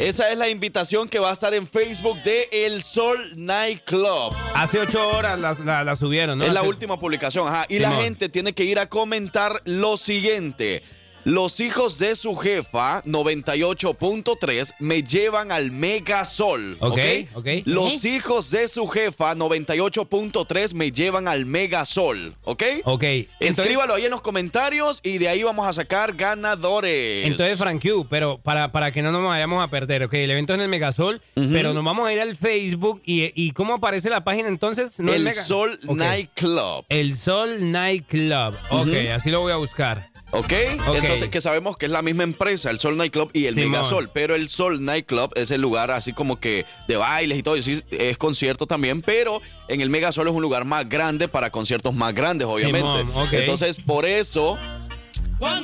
esa 0.00 0.30
es 0.32 0.38
la 0.38 0.48
invitación 0.48 1.08
que 1.08 1.18
va 1.18 1.30
a 1.30 1.32
estar 1.32 1.54
en 1.54 1.66
Facebook 1.66 2.22
de 2.22 2.48
El 2.50 2.82
Sol 2.82 3.16
Nightclub. 3.36 4.34
Hace 4.54 4.80
ocho 4.80 5.08
horas 5.10 5.38
la, 5.38 5.54
la- 5.64 5.84
la 5.84 5.96
subieron, 5.96 6.38
¿no? 6.38 6.44
Es 6.44 6.52
la 6.52 6.60
Hace- 6.60 6.68
última 6.68 6.98
publicación, 6.98 7.46
ajá. 7.46 7.64
Y 7.68 7.78
la 7.78 7.92
gente 7.92 8.28
tiene 8.28 8.52
que 8.52 8.64
ir 8.64 8.78
a 8.78 8.86
comentar 8.88 9.60
lo 9.64 9.96
siguiente. 9.96 10.82
Los 11.26 11.58
hijos 11.58 11.98
de 11.98 12.14
su 12.14 12.36
jefa, 12.36 13.02
98.3, 13.02 14.74
me 14.78 15.02
llevan 15.02 15.50
al 15.50 15.72
Megasol. 15.72 16.76
¿ok? 16.80 16.92
Ok, 16.92 17.00
ok. 17.34 17.48
Los 17.64 18.04
hijos 18.04 18.52
de 18.52 18.68
su 18.68 18.86
jefa, 18.86 19.34
98.3, 19.34 20.74
me 20.74 20.92
llevan 20.92 21.26
al 21.26 21.44
Megasol. 21.44 22.36
¿Ok? 22.44 22.62
Ok. 22.84 23.02
entonces- 23.02 23.58
Escríbalo 23.58 23.94
ahí 23.94 24.04
en 24.04 24.12
los 24.12 24.22
comentarios 24.22 25.00
y 25.02 25.18
de 25.18 25.28
ahí 25.28 25.42
vamos 25.42 25.66
a 25.66 25.72
sacar 25.72 26.14
ganadores. 26.14 27.26
Entonces, 27.26 27.58
Frank 27.58 27.82
Q, 27.82 28.06
pero 28.08 28.38
para, 28.38 28.70
para 28.70 28.92
que 28.92 29.02
no 29.02 29.10
nos 29.10 29.24
vayamos 29.24 29.64
a 29.64 29.68
perder, 29.68 30.04
ok, 30.04 30.14
el 30.14 30.30
evento 30.30 30.52
es 30.52 30.58
en 30.58 30.62
el 30.62 30.68
Megasol, 30.68 31.20
pero 31.34 31.74
nos 31.74 31.84
vamos 31.84 32.06
a 32.08 32.12
ir 32.12 32.20
al 32.20 32.36
Facebook 32.36 33.02
y, 33.04 33.32
y 33.34 33.50
¿cómo 33.50 33.74
aparece 33.74 34.10
la 34.10 34.22
página 34.22 34.46
entonces? 34.46 35.00
No 35.00 35.12
el 35.12 35.22
Mega- 35.24 35.42
Sol 35.42 35.76
Ok. 35.88 35.96
Night 35.96 36.30
Club. 36.34 36.84
El 36.88 37.16
Sol 37.16 37.72
Night 37.72 38.06
Club. 38.06 38.54
Ok, 38.70 38.94
así 39.12 39.30
lo 39.30 39.40
voy 39.40 39.52
a 39.52 39.56
buscar. 39.56 40.10
¿Ok? 40.32 40.52
Ok. 40.86 40.96
Entonces 40.96 41.28
que 41.28 41.40
sabemos 41.40 41.76
que 41.76 41.86
es 41.86 41.92
la 41.92 42.02
misma 42.02 42.24
empresa, 42.24 42.70
el 42.70 42.78
Sol 42.78 42.96
Night 42.96 43.12
Club 43.12 43.30
y 43.32 43.46
el 43.46 43.54
Simón. 43.54 43.70
Megasol, 43.70 44.10
pero 44.12 44.34
el 44.34 44.48
Sol 44.48 44.84
Night 44.84 45.06
Club 45.06 45.32
es 45.36 45.50
el 45.50 45.60
lugar 45.60 45.90
así 45.90 46.12
como 46.12 46.40
que 46.40 46.66
de 46.88 46.96
bailes 46.96 47.38
y 47.38 47.42
todo, 47.42 47.56
y 47.56 47.62
sí, 47.62 47.82
es 47.90 48.18
concierto 48.18 48.66
también, 48.66 49.02
pero 49.02 49.40
en 49.68 49.80
el 49.80 49.90
Megasol 49.90 50.26
es 50.28 50.34
un 50.34 50.42
lugar 50.42 50.64
más 50.64 50.88
grande 50.88 51.28
para 51.28 51.50
conciertos 51.50 51.94
más 51.94 52.12
grandes, 52.12 52.48
obviamente. 52.48 52.98
Simón. 52.98 53.28
Entonces, 53.32 53.76
por 53.78 54.04
eso 54.04 54.58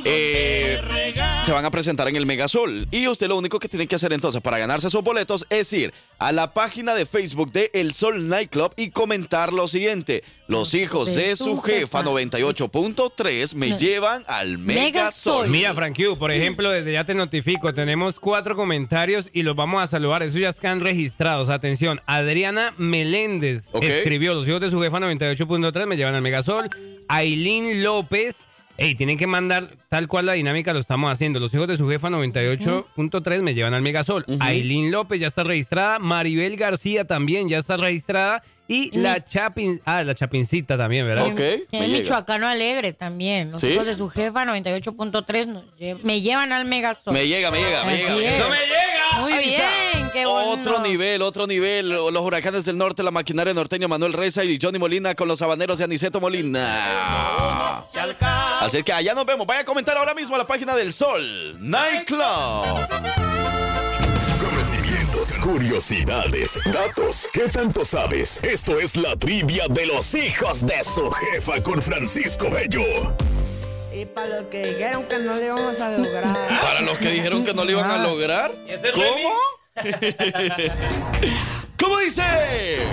eh, 0.05 0.81
se 1.45 1.53
van 1.53 1.65
a 1.65 1.71
presentar 1.71 2.09
en 2.09 2.17
el 2.17 2.27
Megasol. 2.27 2.87
Y 2.91 3.09
usted 3.09 3.29
lo 3.29 3.37
único 3.37 3.59
que 3.59 3.69
tiene 3.69 3.87
que 3.87 3.95
hacer 3.97 4.13
entonces 4.13 4.41
para 4.41 4.59
ganarse 4.59 4.89
esos 4.89 5.03
boletos 5.03 5.47
es 5.51 5.73
ir 5.73 5.93
a 6.19 6.31
la 6.33 6.53
página 6.55 6.95
de 6.95 7.07
Facebook 7.07 7.53
de 7.53 7.71
El 7.75 7.95
Sol 7.95 8.29
Nightclub 8.29 8.73
y 8.77 8.91
comentar 8.91 9.53
lo 9.53 9.67
siguiente. 9.69 10.23
Los 10.47 10.75
hijos 10.75 11.15
de 11.17 11.35
su 11.37 11.61
jefa 11.61 12.03
98.3 12.03 13.55
me 13.55 13.71
No. 13.71 13.79
llevan 13.79 14.25
al 14.29 14.59
Megasol. 14.59 15.49
Mira, 15.49 15.75
Frank 15.75 15.97
Q, 15.97 16.19
por 16.19 16.31
ejemplo, 16.31 16.71
desde 16.71 16.93
ya 16.93 17.05
te 17.05 17.15
notifico, 17.15 17.73
tenemos 17.75 18.21
cuatro 18.21 18.55
comentarios 18.55 19.31
y 19.33 19.43
los 19.43 19.57
vamos 19.57 19.83
a 19.83 19.87
saludar. 19.87 20.23
Esos 20.23 20.41
ya 20.41 20.51
están 20.51 20.81
registrados. 20.81 21.49
Atención, 21.49 22.01
Adriana 22.07 22.75
Meléndez 22.79 23.71
escribió, 23.81 24.35
los 24.35 24.47
hijos 24.47 24.61
de 24.61 24.71
su 24.71 24.81
jefa 24.81 24.99
98.3 25.01 25.87
me 25.87 25.97
llevan 25.97 26.15
al 26.15 26.23
Megasol. 26.23 26.69
Aileen 27.09 27.83
López, 27.83 28.47
hey, 28.79 28.95
tienen 28.95 29.19
que 29.19 29.27
mandar 29.27 29.69
tal 29.89 30.09
cual 30.09 30.27
la 30.27 30.33
dinámica 30.33 30.73
lo 30.73 30.79
estamos 30.81 31.11
haciendo. 31.13 31.39
Los 31.41 31.53
hijos 31.55 31.69
de 31.69 31.77
su 31.77 31.89
jefa 31.89 32.09
98.3 32.11 33.43
me 33.43 33.55
llevan 33.55 33.75
al 33.75 33.83
Megasol. 33.83 34.25
Aileen 34.41 34.91
López 34.91 35.21
ya 35.21 35.27
está 35.29 35.45
registrada. 35.45 35.99
Maribel 35.99 36.57
García 36.57 37.05
también 37.07 37.49
ya 37.49 37.59
está 37.59 37.77
registrada. 37.77 38.43
Y 38.69 38.97
la 38.97 39.23
Chapin, 39.23 39.83
ah, 39.85 40.03
la 40.03 40.15
Chapincita 40.15 40.79
también, 40.79 41.05
¿verdad? 41.05 41.27
Ok, 41.27 41.35
Que 41.37 41.67
me 41.73 41.85
es. 41.87 41.91
Michoacano 41.91 42.47
Alegre 42.49 42.93
también. 42.95 43.51
Los 43.51 43.61
¿Sí? 43.61 43.67
hijos 43.69 43.85
de 43.85 43.95
su 43.95 44.09
jefa, 44.09 44.45
98.3, 44.47 45.47
nos 45.49 45.65
lle- 45.79 45.99
me 46.03 46.23
llevan 46.23 46.53
al 46.53 46.65
Megasol. 46.65 47.13
Me 47.13 47.27
llega, 47.27 47.51
me 47.51 47.59
llega, 47.59 47.85
me 47.85 47.97
llega. 47.97 48.15
me 48.15 48.25
es. 48.25 48.33
llega. 48.33 48.49
Muy 48.49 48.57
Otro 50.63 50.81
nivel, 50.81 51.23
otro 51.23 51.47
nivel. 51.49 51.89
Los 51.89 52.23
huracanes 52.23 52.65
del 52.65 52.79
norte, 52.79 53.03
la 53.03 53.11
maquinaria 53.11 53.53
norteña 53.53 53.89
Manuel 53.89 54.13
Reza 54.13 54.45
y 54.45 54.59
Johnny 54.63 54.79
Molina 54.79 55.17
con 55.17 55.27
los 55.27 55.43
habaneros 55.43 55.79
de 55.79 55.85
Aniceto 55.85 56.21
Molina. 56.21 57.85
Así 58.61 58.85
que 58.85 58.93
allá 58.93 59.13
nos 59.15 59.27
vemos. 59.27 59.45
Vaya 59.45 59.63
a 59.63 59.65
comentar 59.65 59.97
ahora 59.97 60.15
mismo 60.15 60.37
a 60.37 60.39
la 60.39 60.47
página 60.47 60.77
del 60.77 60.93
Sol 60.93 61.57
Nightclub. 61.61 62.23
Conocimientos, 64.41 65.37
curiosidades, 65.39 66.61
datos. 66.73 67.29
¿Qué 67.33 67.49
tanto 67.49 67.85
sabes? 67.85 68.41
Esto 68.45 68.79
es 68.79 68.97
la 68.97 69.17
trivia 69.17 69.67
de 69.69 69.87
los 69.87 70.15
hijos 70.15 70.65
de 70.65 70.85
su 70.85 71.11
jefa 71.11 71.61
con 71.61 71.83
Francisco 71.83 72.49
Bello. 72.51 72.85
Y 73.93 74.07
para 74.07 74.29
los 74.29 74.45
que 74.45 74.65
dijeron 74.65 75.05
que 75.09 75.19
no 75.19 75.35
le 75.35 75.47
íbamos 75.47 75.81
a 75.81 75.91
lograr. 75.91 76.61
Para 76.61 76.83
los 76.83 76.99
que 76.99 77.09
dijeron 77.09 77.45
que 77.45 77.53
no 77.53 77.65
lo 77.65 77.71
iban 77.73 77.91
a 77.91 77.99
lograr. 77.99 78.53
¿Cómo? 78.95 79.62
¿Cómo 81.79 81.99
dice? 81.99 82.23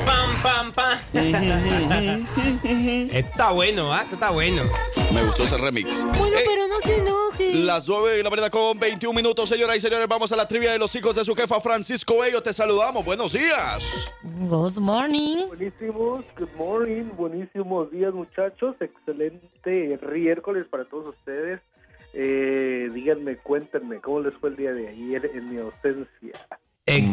Pam, 0.06 0.32
pam, 0.42 0.72
pam. 0.72 0.98
Esto 1.14 3.14
está 3.18 3.52
bueno, 3.52 3.94
¿ah? 3.94 4.02
Esto 4.04 4.16
está 4.16 4.32
bueno. 4.32 4.64
Me 5.14 5.24
gustó 5.24 5.44
ese 5.44 5.58
remix. 5.58 6.04
Bueno, 6.06 6.26
Eh, 6.38 6.44
pero 6.48 6.68
no 6.68 6.78
se 6.80 6.98
enoje. 6.98 7.56
Las 7.66 7.88
9 7.88 8.20
y 8.20 8.24
la 8.24 8.30
verdad 8.30 8.50
con 8.50 8.80
21 8.80 9.14
minutos, 9.16 9.50
señoras 9.50 9.78
y 9.78 9.80
señores. 9.82 10.08
Vamos 10.08 10.32
a 10.32 10.36
la 10.36 10.48
trivia 10.48 10.72
de 10.72 10.80
los 10.80 10.96
hijos 10.96 11.16
de 11.16 11.26
su 11.26 11.36
jefa 11.36 11.60
Francisco 11.60 12.20
Bello. 12.20 12.42
Te 12.42 12.54
saludamos. 12.54 13.04
Buenos 13.04 13.34
días. 13.34 14.12
Good 14.24 14.78
morning. 14.78 15.48
Buenísimos, 15.48 16.24
good 16.38 16.50
morning, 16.58 17.12
buenísimos 17.16 17.92
días 17.92 18.14
muchachos, 18.14 18.76
excelente 18.80 20.00
miércoles 20.12 20.66
para 20.70 20.86
todos 20.86 21.16
ustedes. 21.16 21.60
Eh, 22.14 22.90
díganme, 22.94 23.38
cuéntenme, 23.38 24.00
¿cómo 24.02 24.22
les 24.22 24.34
fue 24.40 24.50
el 24.50 24.56
día 24.56 24.72
de 24.72 24.88
ayer 24.88 25.30
en 25.36 25.50
mi 25.50 25.58
ausencia? 25.60 26.48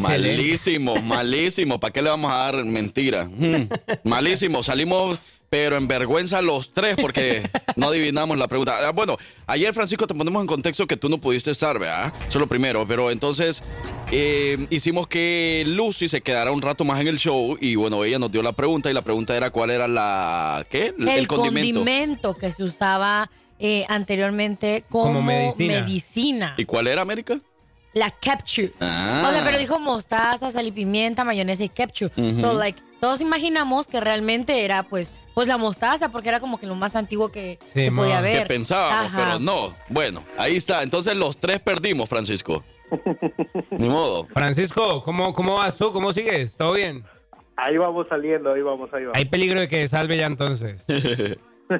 Malísimo, 0.03 0.97
malísimo. 1.03 1.79
¿Para 1.81 1.93
qué 1.93 2.03
le 2.03 2.11
vamos 2.11 2.33
a 2.33 2.37
dar 2.37 2.65
mentira? 2.65 3.25
Mm, 3.25 3.69
malísimo. 4.05 4.63
Salimos, 4.63 5.19
pero 5.51 5.77
en 5.77 5.87
vergüenza 5.87 6.43
los 6.43 6.73
tres 6.73 6.97
porque 7.01 7.49
no 7.77 7.89
adivinamos 7.89 8.39
la 8.39 8.49
pregunta. 8.49 8.75
Ah, 8.87 8.93
Bueno, 8.93 9.17
ayer, 9.47 9.73
Francisco, 9.75 10.07
te 10.07 10.15
ponemos 10.15 10.41
en 10.41 10.47
contexto 10.47 10.87
que 10.87 10.97
tú 10.97 11.09
no 11.09 11.19
pudiste 11.19 11.51
estar, 11.51 11.79
¿verdad? 11.79 12.13
Eso 12.21 12.29
es 12.29 12.37
lo 12.37 12.47
primero. 12.47 12.87
Pero 12.87 13.11
entonces 13.11 13.63
eh, 14.13 14.65
hicimos 14.71 15.07
que 15.09 15.65
Lucy 15.67 16.09
se 16.09 16.21
quedara 16.21 16.53
un 16.53 16.63
rato 16.63 16.85
más 16.85 17.01
en 17.01 17.09
el 17.09 17.19
show 17.19 17.57
y 17.61 17.75
bueno, 17.77 18.05
ella 18.05 18.19
nos 18.19 18.33
dio 18.33 18.43
la 18.43 18.53
pregunta 18.53 18.91
y 18.91 18.95
la 18.95 19.03
pregunta 19.03 19.37
era 19.37 19.51
cuál 19.51 19.71
era 19.71 19.87
la... 19.89 20.67
¿Qué? 20.71 20.95
El, 20.99 21.27
condimento. 21.29 22.35
que 22.35 22.51
se 22.51 22.65
usaba 22.65 23.31
eh, 23.59 23.85
anteriormente 23.89 24.85
como, 24.89 25.05
Como 25.05 25.23
medicina. 25.23 25.81
medicina. 25.81 26.55
¿Y 26.57 26.65
cuál 26.65 26.87
era, 26.87 27.03
América? 27.03 27.41
La 27.97 28.11
ketchup. 28.11 28.75
Ah. 28.79 29.25
O 29.27 29.33
sea, 29.33 29.43
pero 29.43 29.57
dijo 29.57 29.79
mostaza, 29.79 30.51
sal 30.51 30.67
y 30.67 30.71
pimienta, 30.71 31.25
mayonesa 31.25 31.65
y 31.65 31.71
ketchup. 31.71 32.13
So, 32.39 32.53
like, 32.53 32.79
todos 33.01 33.23
imaginamos 33.23 33.87
que 33.87 34.01
realmente 34.01 34.67
era, 34.67 34.83
pues, 34.83 35.13
pues 35.33 35.49
la 35.49 35.57
mostaza, 35.57 36.11
porque 36.11 36.29
era 36.29 36.39
como 36.39 36.59
que 36.59 36.67
lo 36.67 36.75
más 36.75 36.95
antiguo 36.95 37.33
que, 37.33 37.59
que 37.73 37.91
podía 37.91 38.19
haber. 38.19 38.43
Que 38.43 38.47
pensábamos, 38.49 39.07
Ajá. 39.07 39.17
pero 39.17 39.39
no. 39.39 39.75
Bueno, 39.89 40.23
ahí 40.37 40.57
está. 40.57 40.83
Entonces 40.83 41.17
los 41.17 41.39
tres 41.39 41.59
perdimos, 41.61 42.07
Francisco. 42.07 42.63
Ni 43.71 43.89
modo. 43.89 44.27
Francisco, 44.27 45.03
¿cómo, 45.03 45.33
¿cómo 45.33 45.55
vas 45.55 45.79
tú? 45.79 45.91
¿Cómo 45.91 46.13
sigues? 46.13 46.55
¿Todo 46.55 46.75
bien? 46.75 47.03
Ahí 47.57 47.79
vamos 47.79 48.07
saliendo, 48.11 48.53
ahí 48.53 48.61
vamos, 48.61 48.91
ahí 48.93 49.05
vamos. 49.05 49.17
Hay 49.17 49.25
peligro 49.25 49.59
de 49.61 49.69
que 49.69 49.89
salve 49.89 50.19
ya 50.19 50.27
entonces. 50.27 50.85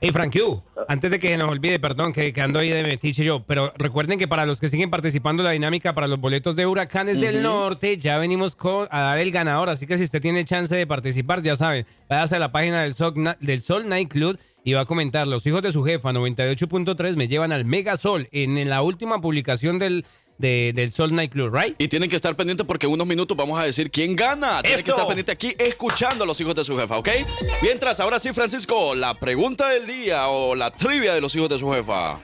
Hey, 0.00 0.10
Frank 0.12 0.32
Q, 0.32 0.62
antes 0.88 1.10
de 1.10 1.18
que 1.18 1.28
se 1.28 1.36
nos 1.36 1.50
olvide, 1.50 1.78
perdón, 1.78 2.12
que, 2.12 2.32
que 2.32 2.40
ando 2.40 2.58
ahí 2.58 2.70
de 2.70 2.82
metiche 2.82 3.24
yo, 3.24 3.42
pero 3.46 3.72
recuerden 3.76 4.18
que 4.18 4.28
para 4.28 4.46
los 4.46 4.58
que 4.60 4.68
siguen 4.68 4.90
participando 4.90 5.42
en 5.42 5.44
la 5.44 5.50
dinámica 5.52 5.94
para 5.94 6.06
los 6.06 6.18
boletos 6.20 6.56
de 6.56 6.66
Huracanes 6.66 7.20
del. 7.20 7.42
Norte, 7.42 7.98
ya 7.98 8.16
venimos 8.18 8.56
con- 8.56 8.88
a 8.90 9.00
dar 9.02 9.18
el 9.18 9.30
ganador, 9.30 9.68
así 9.68 9.86
que 9.86 9.98
si 9.98 10.04
usted 10.04 10.20
tiene 10.22 10.44
chance 10.44 10.74
de 10.74 10.86
participar, 10.86 11.42
ya 11.42 11.56
saben, 11.56 11.86
váyase 12.08 12.36
a 12.36 12.38
la 12.38 12.52
página 12.52 12.82
del 12.82 12.94
Sol, 12.94 13.14
del 13.40 13.62
Sol 13.62 13.88
Night 13.88 14.08
Club 14.10 14.38
y 14.64 14.72
va 14.72 14.80
a 14.82 14.84
comentar, 14.86 15.26
los 15.26 15.46
hijos 15.46 15.62
de 15.62 15.70
su 15.70 15.84
jefa, 15.84 16.12
98.3, 16.12 17.16
me 17.16 17.28
llevan 17.28 17.52
al 17.52 17.64
Mega 17.64 17.96
Sol 17.96 18.28
en, 18.32 18.58
en 18.58 18.68
la 18.70 18.82
última 18.82 19.20
publicación 19.20 19.78
del, 19.78 20.04
de- 20.38 20.72
del 20.74 20.90
Sol 20.92 21.14
Night 21.14 21.32
Club, 21.32 21.54
¿right? 21.54 21.74
Y 21.78 21.88
tienen 21.88 22.10
que 22.10 22.16
estar 22.16 22.34
pendientes 22.36 22.66
porque 22.66 22.86
en 22.86 22.92
unos 22.92 23.06
minutos 23.06 23.36
vamos 23.36 23.58
a 23.58 23.64
decir 23.64 23.90
quién 23.90 24.14
gana. 24.14 24.60
Tienen 24.62 24.84
que 24.84 24.90
estar 24.90 25.06
pendientes 25.06 25.34
aquí 25.34 25.54
escuchando 25.58 26.24
a 26.24 26.26
los 26.26 26.40
hijos 26.40 26.54
de 26.54 26.64
su 26.64 26.76
jefa, 26.76 26.98
¿ok? 26.98 27.08
Mientras, 27.62 28.00
ahora 28.00 28.18
sí, 28.18 28.32
Francisco, 28.32 28.94
la 28.94 29.14
pregunta 29.14 29.68
del 29.70 29.86
día 29.86 30.28
o 30.28 30.54
la 30.54 30.70
trivia 30.70 31.14
de 31.14 31.20
los 31.20 31.34
hijos 31.36 31.48
de 31.48 31.58
su 31.58 31.70
jefa. 31.72 32.18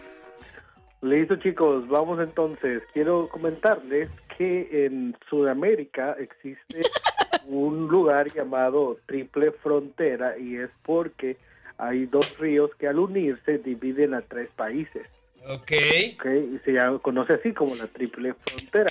Listo 1.00 1.36
chicos, 1.36 1.88
vamos 1.88 2.20
entonces. 2.20 2.82
Quiero 2.92 3.28
comentarles 3.28 4.08
que 4.38 4.86
en 4.86 5.16
Sudamérica 5.28 6.14
existe 6.18 6.82
un 7.48 7.88
lugar 7.88 8.32
llamado 8.32 8.98
Triple 9.06 9.50
Frontera 9.62 10.38
y 10.38 10.56
es 10.56 10.70
porque 10.84 11.36
hay 11.78 12.06
dos 12.06 12.38
ríos 12.38 12.70
que 12.78 12.86
al 12.86 13.00
unirse 13.00 13.58
dividen 13.58 14.14
a 14.14 14.22
tres 14.22 14.48
países. 14.54 15.02
Ok. 15.48 15.72
Ok, 16.14 16.26
y 16.26 16.58
se 16.64 16.72
llama- 16.72 16.98
conoce 17.00 17.34
así 17.34 17.52
como 17.52 17.74
la 17.74 17.86
Triple 17.88 18.34
Frontera. 18.34 18.90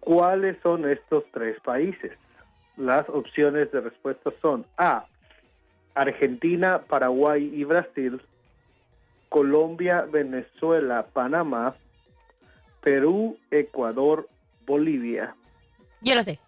¿Cuáles 0.00 0.56
son 0.62 0.88
estos 0.90 1.24
tres 1.32 1.60
países? 1.60 2.12
Las 2.76 3.08
opciones 3.08 3.70
de 3.70 3.80
respuesta 3.80 4.30
son 4.40 4.66
A, 4.78 5.04
Argentina, 5.94 6.82
Paraguay 6.88 7.50
y 7.54 7.64
Brasil, 7.64 8.20
Colombia, 9.28 10.06
Venezuela, 10.10 11.06
Panamá, 11.12 11.76
Perú, 12.80 13.38
Ecuador, 13.50 14.28
Bolivia. 14.66 15.34
Yo 16.00 16.14
lo 16.14 16.22
sé. 16.22 16.40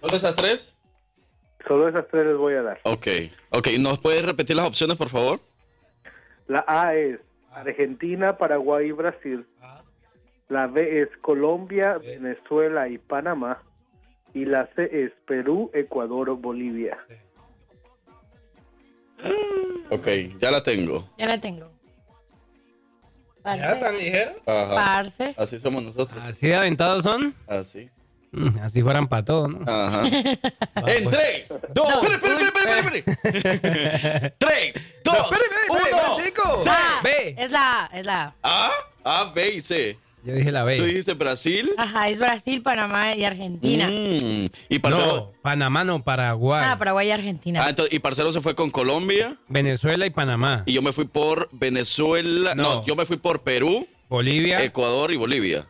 ¿Son 0.00 0.14
esas 0.14 0.34
tres? 0.36 0.76
Solo 1.68 1.88
esas 1.88 2.08
tres 2.08 2.26
les 2.26 2.36
voy 2.36 2.54
a 2.54 2.62
dar. 2.62 2.80
Ok. 2.84 3.06
Ok, 3.50 3.68
¿nos 3.78 3.98
puedes 4.00 4.24
repetir 4.24 4.56
las 4.56 4.66
opciones, 4.66 4.96
por 4.96 5.08
favor? 5.08 5.38
La 6.50 6.64
A 6.66 6.96
es 6.96 7.20
Argentina, 7.52 8.36
Paraguay 8.36 8.88
y 8.88 8.90
Brasil. 8.90 9.46
La 10.48 10.66
B 10.66 11.02
es 11.02 11.08
Colombia, 11.18 11.98
Venezuela 11.98 12.88
y 12.88 12.98
Panamá. 12.98 13.62
Y 14.34 14.46
la 14.46 14.68
C 14.74 14.90
es 15.04 15.12
Perú, 15.28 15.70
Ecuador 15.72 16.28
o 16.30 16.36
Bolivia. 16.36 16.98
Ok, 19.92 20.06
ya 20.38 20.52
la 20.52 20.62
tengo. 20.62 21.10
Ya 21.18 21.26
la 21.26 21.40
tengo. 21.40 21.68
¿Ya 23.44 23.78
tan 23.80 23.96
ligero? 23.98 24.36
Ajá. 24.46 24.74
Parce. 24.76 25.34
Así 25.36 25.58
somos 25.58 25.82
nosotros. 25.82 26.22
¿Así 26.22 26.46
de 26.46 26.54
aventados 26.54 27.02
son? 27.02 27.34
Así. 27.48 27.90
Mm, 28.32 28.58
Así 28.62 28.80
fueran 28.82 29.08
para 29.08 29.24
todo, 29.24 29.48
¿no? 29.48 29.60
Ajá. 29.70 30.06
en 30.06 31.10
tres, 31.10 31.48
dos, 31.74 31.88
espere, 32.02 32.14
espere, 32.14 32.44
espere, 32.44 32.98
espere, 32.98 33.94
espere. 33.94 34.34
tres, 34.38 34.80
dos, 35.04 35.30
uno. 35.68 36.56
C. 36.62 36.70
Ah, 36.70 37.00
Es 37.36 37.50
la, 37.50 37.90
es 37.92 38.06
la. 38.06 38.34
A, 38.42 38.70
A, 39.04 39.24
B 39.32 39.54
y 39.56 39.60
C. 39.60 39.98
Yo 40.22 40.34
dije 40.34 40.52
la 40.52 40.60
Tú 40.60 40.66
B. 40.66 40.84
dijiste 40.86 41.14
Brasil. 41.14 41.70
Ajá, 41.78 42.08
es 42.10 42.18
Brasil, 42.18 42.60
Panamá 42.62 43.14
y 43.14 43.24
Argentina. 43.24 43.88
Mm, 43.88 44.46
Y 44.68 44.78
Parcero. 44.78 45.06
No, 45.06 45.32
Panamá 45.42 45.82
no, 45.82 46.04
Paraguay. 46.04 46.62
Ah, 46.66 46.76
Paraguay 46.78 47.08
y 47.08 47.10
Argentina. 47.10 47.64
Ah, 47.64 47.70
entonces, 47.70 47.94
y 47.94 47.98
Parcero 48.00 48.30
se 48.30 48.40
fue 48.42 48.54
con 48.54 48.70
Colombia. 48.70 49.36
Venezuela 49.48 50.04
y 50.06 50.10
Panamá. 50.10 50.62
Y 50.66 50.74
yo 50.74 50.82
me 50.82 50.92
fui 50.92 51.06
por 51.06 51.48
Venezuela. 51.52 52.54
No, 52.54 52.84
yo 52.84 52.94
me 52.96 53.06
fui 53.06 53.16
por 53.16 53.40
Perú, 53.42 53.88
Bolivia, 54.10 54.62
Ecuador 54.62 55.10
y 55.10 55.16
Bolivia. 55.16 55.66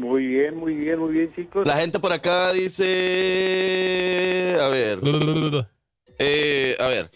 Muy 0.00 0.26
bien, 0.26 0.56
muy 0.56 0.74
bien, 0.74 0.98
muy 0.98 1.12
bien, 1.12 1.30
chicos. 1.34 1.66
La 1.66 1.76
gente 1.76 1.98
por 1.98 2.10
acá 2.10 2.52
dice. 2.52 2.86
A 4.58 4.68
ver. 4.68 4.98
Eh, 6.18 6.74
a 6.80 6.88
ver. 6.88 7.10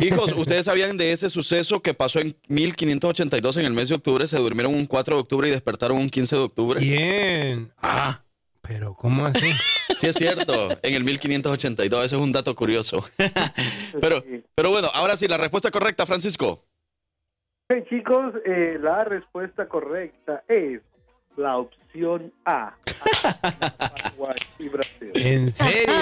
Hijos, 0.00 0.32
¿ustedes 0.32 0.64
sabían 0.64 0.96
de 0.96 1.12
ese 1.12 1.28
suceso 1.28 1.82
que 1.82 1.92
pasó 1.92 2.18
en 2.18 2.34
1582 2.48 3.58
en 3.58 3.66
el 3.66 3.74
mes 3.74 3.90
de 3.90 3.96
octubre? 3.96 4.26
Se 4.26 4.38
durmieron 4.38 4.74
un 4.74 4.86
4 4.86 5.16
de 5.16 5.20
octubre 5.20 5.48
y 5.48 5.50
despertaron 5.50 5.98
un 5.98 6.08
15 6.08 6.36
de 6.36 6.42
octubre. 6.42 6.80
Bien. 6.80 7.70
Ah. 7.82 8.22
Pero, 8.62 8.94
¿cómo 8.94 9.26
así? 9.26 9.52
Sí, 9.96 10.06
es 10.06 10.14
cierto. 10.14 10.70
En 10.82 10.94
el 10.94 11.04
1582. 11.04 12.06
Ese 12.06 12.16
es 12.16 12.22
un 12.22 12.32
dato 12.32 12.54
curioso. 12.54 13.04
pero, 14.00 14.24
pero 14.54 14.70
bueno, 14.70 14.88
ahora 14.94 15.14
sí, 15.18 15.28
la 15.28 15.36
respuesta 15.36 15.70
correcta, 15.70 16.06
Francisco. 16.06 16.64
Ok, 17.68 17.86
chicos, 17.90 18.32
eh, 18.46 18.78
la 18.80 19.04
respuesta 19.04 19.68
correcta 19.68 20.42
es 20.48 20.80
la 21.36 21.58
opción 21.58 21.79
A. 22.44 22.74
Paraguay 23.78 24.38
y 24.58 24.68
Brasil. 24.68 25.10
¿En 25.14 25.50
serio? 25.50 25.92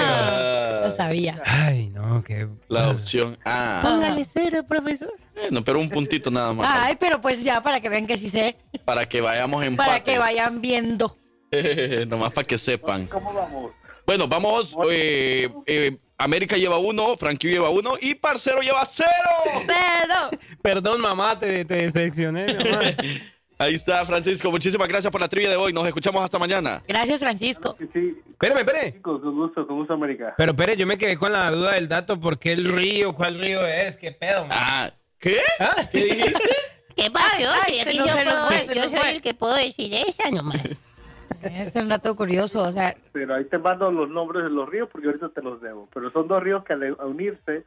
Lo 0.82 0.94
sabía. 0.96 1.42
Ay, 1.44 1.88
no, 1.90 2.22
que. 2.22 2.48
La 2.68 2.90
opción 2.90 3.38
A. 3.44 3.80
Póngale 3.82 4.24
cero, 4.24 4.64
profesor. 4.68 5.12
Bueno, 5.34 5.64
pero 5.64 5.78
un 5.80 5.88
puntito 5.88 6.30
nada 6.30 6.52
más. 6.52 6.68
Ay, 6.70 6.96
pero 6.98 7.20
pues 7.20 7.42
ya 7.42 7.62
para 7.62 7.80
que 7.80 7.88
vean 7.88 8.06
que 8.06 8.16
sí 8.16 8.28
sé. 8.28 8.56
Para 8.84 9.08
que 9.08 9.20
vayamos 9.20 9.64
en 9.64 9.76
Para 9.76 10.02
que 10.02 10.18
vayan 10.18 10.60
viendo. 10.60 11.16
Nomás 12.08 12.32
para 12.32 12.46
que 12.46 12.58
sepan. 12.58 13.06
¿Cómo 13.06 13.32
vamos? 13.32 13.72
Bueno, 14.06 14.28
vamos. 14.28 14.76
eh, 14.90 15.48
eh, 15.66 15.96
América 16.18 16.56
lleva 16.56 16.78
uno, 16.78 17.16
Frankie 17.16 17.48
lleva 17.48 17.70
uno 17.70 17.92
y 18.00 18.14
Parcero 18.14 18.60
lleva 18.60 18.84
cero. 18.84 19.08
Pero. 19.66 20.42
Perdón, 20.62 21.00
mamá, 21.00 21.38
te, 21.38 21.64
te 21.64 21.74
decepcioné, 21.74 22.54
mamá. 22.54 22.80
Ahí 23.58 23.74
está, 23.74 24.04
Francisco. 24.04 24.50
Muchísimas 24.52 24.86
gracias 24.88 25.10
por 25.10 25.20
la 25.20 25.28
trivia 25.28 25.50
de 25.50 25.56
hoy. 25.56 25.72
Nos 25.72 25.86
escuchamos 25.86 26.22
hasta 26.22 26.38
mañana. 26.38 26.80
Gracias, 26.86 27.18
Francisco. 27.20 27.76
Espérame, 27.80 28.58
espere. 28.58 28.92
Chicos, 28.92 29.20
con 29.20 29.34
gusto, 29.34 29.66
con 29.66 29.76
gusto, 29.78 29.94
América. 29.94 30.34
Pero, 30.36 30.52
espere, 30.52 30.76
yo 30.76 30.86
me 30.86 30.96
quedé 30.96 31.16
con 31.16 31.32
la 31.32 31.50
duda 31.50 31.72
del 31.72 31.88
dato. 31.88 32.20
¿Por 32.20 32.38
qué 32.38 32.52
el 32.52 32.64
río? 32.72 33.12
¿Cuál 33.14 33.38
río 33.40 33.66
es? 33.66 33.96
¿Qué 33.96 34.12
pedo? 34.12 34.46
Ah, 34.50 34.90
¿qué? 35.18 35.38
¿Qué 35.90 36.04
dijiste? 36.04 36.38
¿Qué 36.96 37.10
pasó? 37.10 37.50
Ay, 37.66 37.80
yo 37.96 38.04
puedo- 38.04 38.46
fue, 38.46 38.74
yo 38.74 38.82
soy 38.84 38.96
fue. 38.98 39.10
el 39.16 39.22
que 39.22 39.34
puedo 39.34 39.54
decir 39.54 39.92
esa 39.94 40.30
nomás. 40.30 40.62
Es 41.42 41.74
un 41.76 41.88
dato 41.88 42.16
curioso, 42.16 42.62
o 42.64 42.72
sea, 42.72 42.96
Pero 43.12 43.34
ahí 43.36 43.44
te 43.44 43.58
mando 43.58 43.90
los 43.92 44.08
nombres 44.08 44.42
de 44.44 44.50
los 44.50 44.68
ríos 44.68 44.88
porque 44.90 45.06
ahorita 45.06 45.28
te 45.28 45.40
los 45.42 45.60
debo. 45.60 45.88
Pero 45.94 46.10
son 46.10 46.26
dos 46.26 46.42
ríos 46.42 46.64
que 46.64 46.72
al 46.72 46.96
unirse 47.04 47.64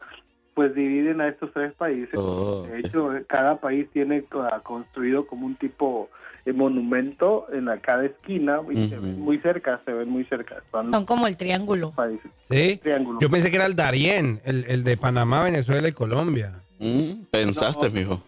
pues 0.54 0.76
dividen 0.76 1.22
a 1.22 1.28
estos 1.30 1.52
tres 1.54 1.74
países. 1.74 2.14
Oh, 2.16 2.64
De 2.64 2.80
hecho, 2.80 3.10
cada 3.28 3.60
país 3.60 3.88
tiene 3.93 4.24
ah, 4.34 4.60
construido 4.64 5.26
como 5.28 5.45
un 5.45 5.56
tipo 5.56 6.10
de 6.45 6.54
monumento 6.54 7.45
en 7.54 7.66
la 7.66 7.80
cada 7.80 8.06
esquina 8.06 8.60
y 8.72 8.88
se 8.89 8.97
ven 8.97 9.20
muy 9.20 9.38
cerca, 9.39 9.80
se 9.86 9.93
ven 9.93 10.10
muy 10.10 10.26
cerca. 10.26 10.64
Son 10.72 10.91
Son 10.91 11.06
como 11.06 11.28
el 11.28 11.38
triángulo. 11.38 11.91
países. 11.91 12.32
Sí. 12.39 12.80
Triángulo. 12.82 13.20
Yo 13.22 13.30
pensé 13.30 13.49
que 13.52 13.58
era 13.58 13.66
el 13.68 13.76
Darién, 13.76 14.41
el, 14.43 14.66
el 14.68 14.84
de 14.84 14.97
Panamá, 14.97 15.43
Venezuela 15.43 15.88
y 15.88 15.91
Colombia. 15.91 16.62
Mm, 16.80 17.26
pensaste, 17.30 17.89
mijo. 17.91 18.24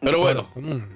Pero 0.00 0.20
bueno, 0.20 0.48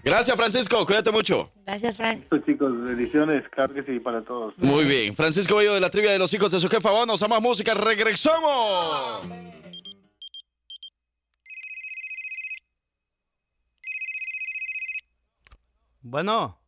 gracias 0.04 0.36
Francisco, 0.36 0.86
cuídate 0.86 1.10
mucho. 1.10 1.50
Gracias, 1.66 1.96
Frank. 1.96 2.22
Chicos, 2.46 2.72
bendiciones, 2.84 3.42
claro 3.50 3.74
que 3.74 3.82
sí, 3.82 3.98
para 3.98 4.22
todos. 4.22 4.54
Muy 4.58 4.84
bien, 4.84 5.14
Francisco 5.16 5.56
Bello 5.56 5.74
de 5.74 5.80
la 5.80 5.90
trivia 5.90 6.12
de 6.12 6.18
los 6.20 6.32
hijos 6.32 6.52
de 6.52 6.60
su 6.60 6.68
jefa. 6.68 6.92
Vamos 6.92 7.20
a 7.20 7.26
más 7.26 7.42
música, 7.42 7.74
regresamos. 7.74 9.26
Bueno. 16.10 16.58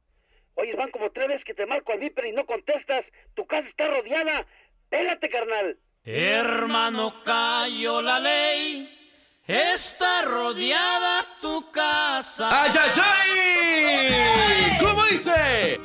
Oye, 0.55 0.75
van 0.77 0.91
como 0.91 1.11
tres 1.11 1.29
veces 1.29 1.45
que 1.45 1.55
te 1.55 1.65
marco 1.65 1.93
al 1.93 1.99
viper 1.99 2.27
y 2.27 2.33
no 2.33 2.45
contestas. 2.45 3.07
Tu 3.35 3.47
casa 3.47 3.67
está 3.67 3.89
rodeada. 3.89 4.47
Pégate, 4.91 5.31
carnal. 5.31 5.79
Hermano, 6.05 7.23
cayó 7.25 8.03
la 8.03 8.21
ley. 8.21 8.99
Está 9.47 10.23
rodeada 10.23 11.27
tu 11.41 11.71
casa. 11.71 12.51
¡Ay, 12.53 12.71
ay, 12.79 12.91
ay! 13.03 14.77
¿Cómo 14.79 15.05
dice? 15.07 15.81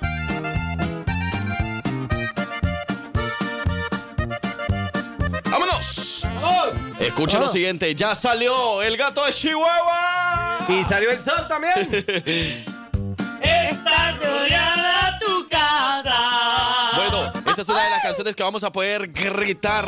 ¡Vámonos! 5.49 6.27
Escucha 6.99 7.39
lo 7.39 7.47
siguiente, 7.47 7.95
ya 7.95 8.15
salió 8.15 8.81
el 8.81 8.97
gato 8.97 9.25
de 9.25 9.31
Chihuahua. 9.31 10.59
Y 10.67 10.83
salió 10.83 11.11
el 11.11 11.21
sol 11.21 11.47
también. 11.47 12.65
canciones 18.15 18.35
que 18.37 18.43
vamos 18.43 18.63
a 18.63 18.71
poder 18.71 19.09
gritar 19.11 19.85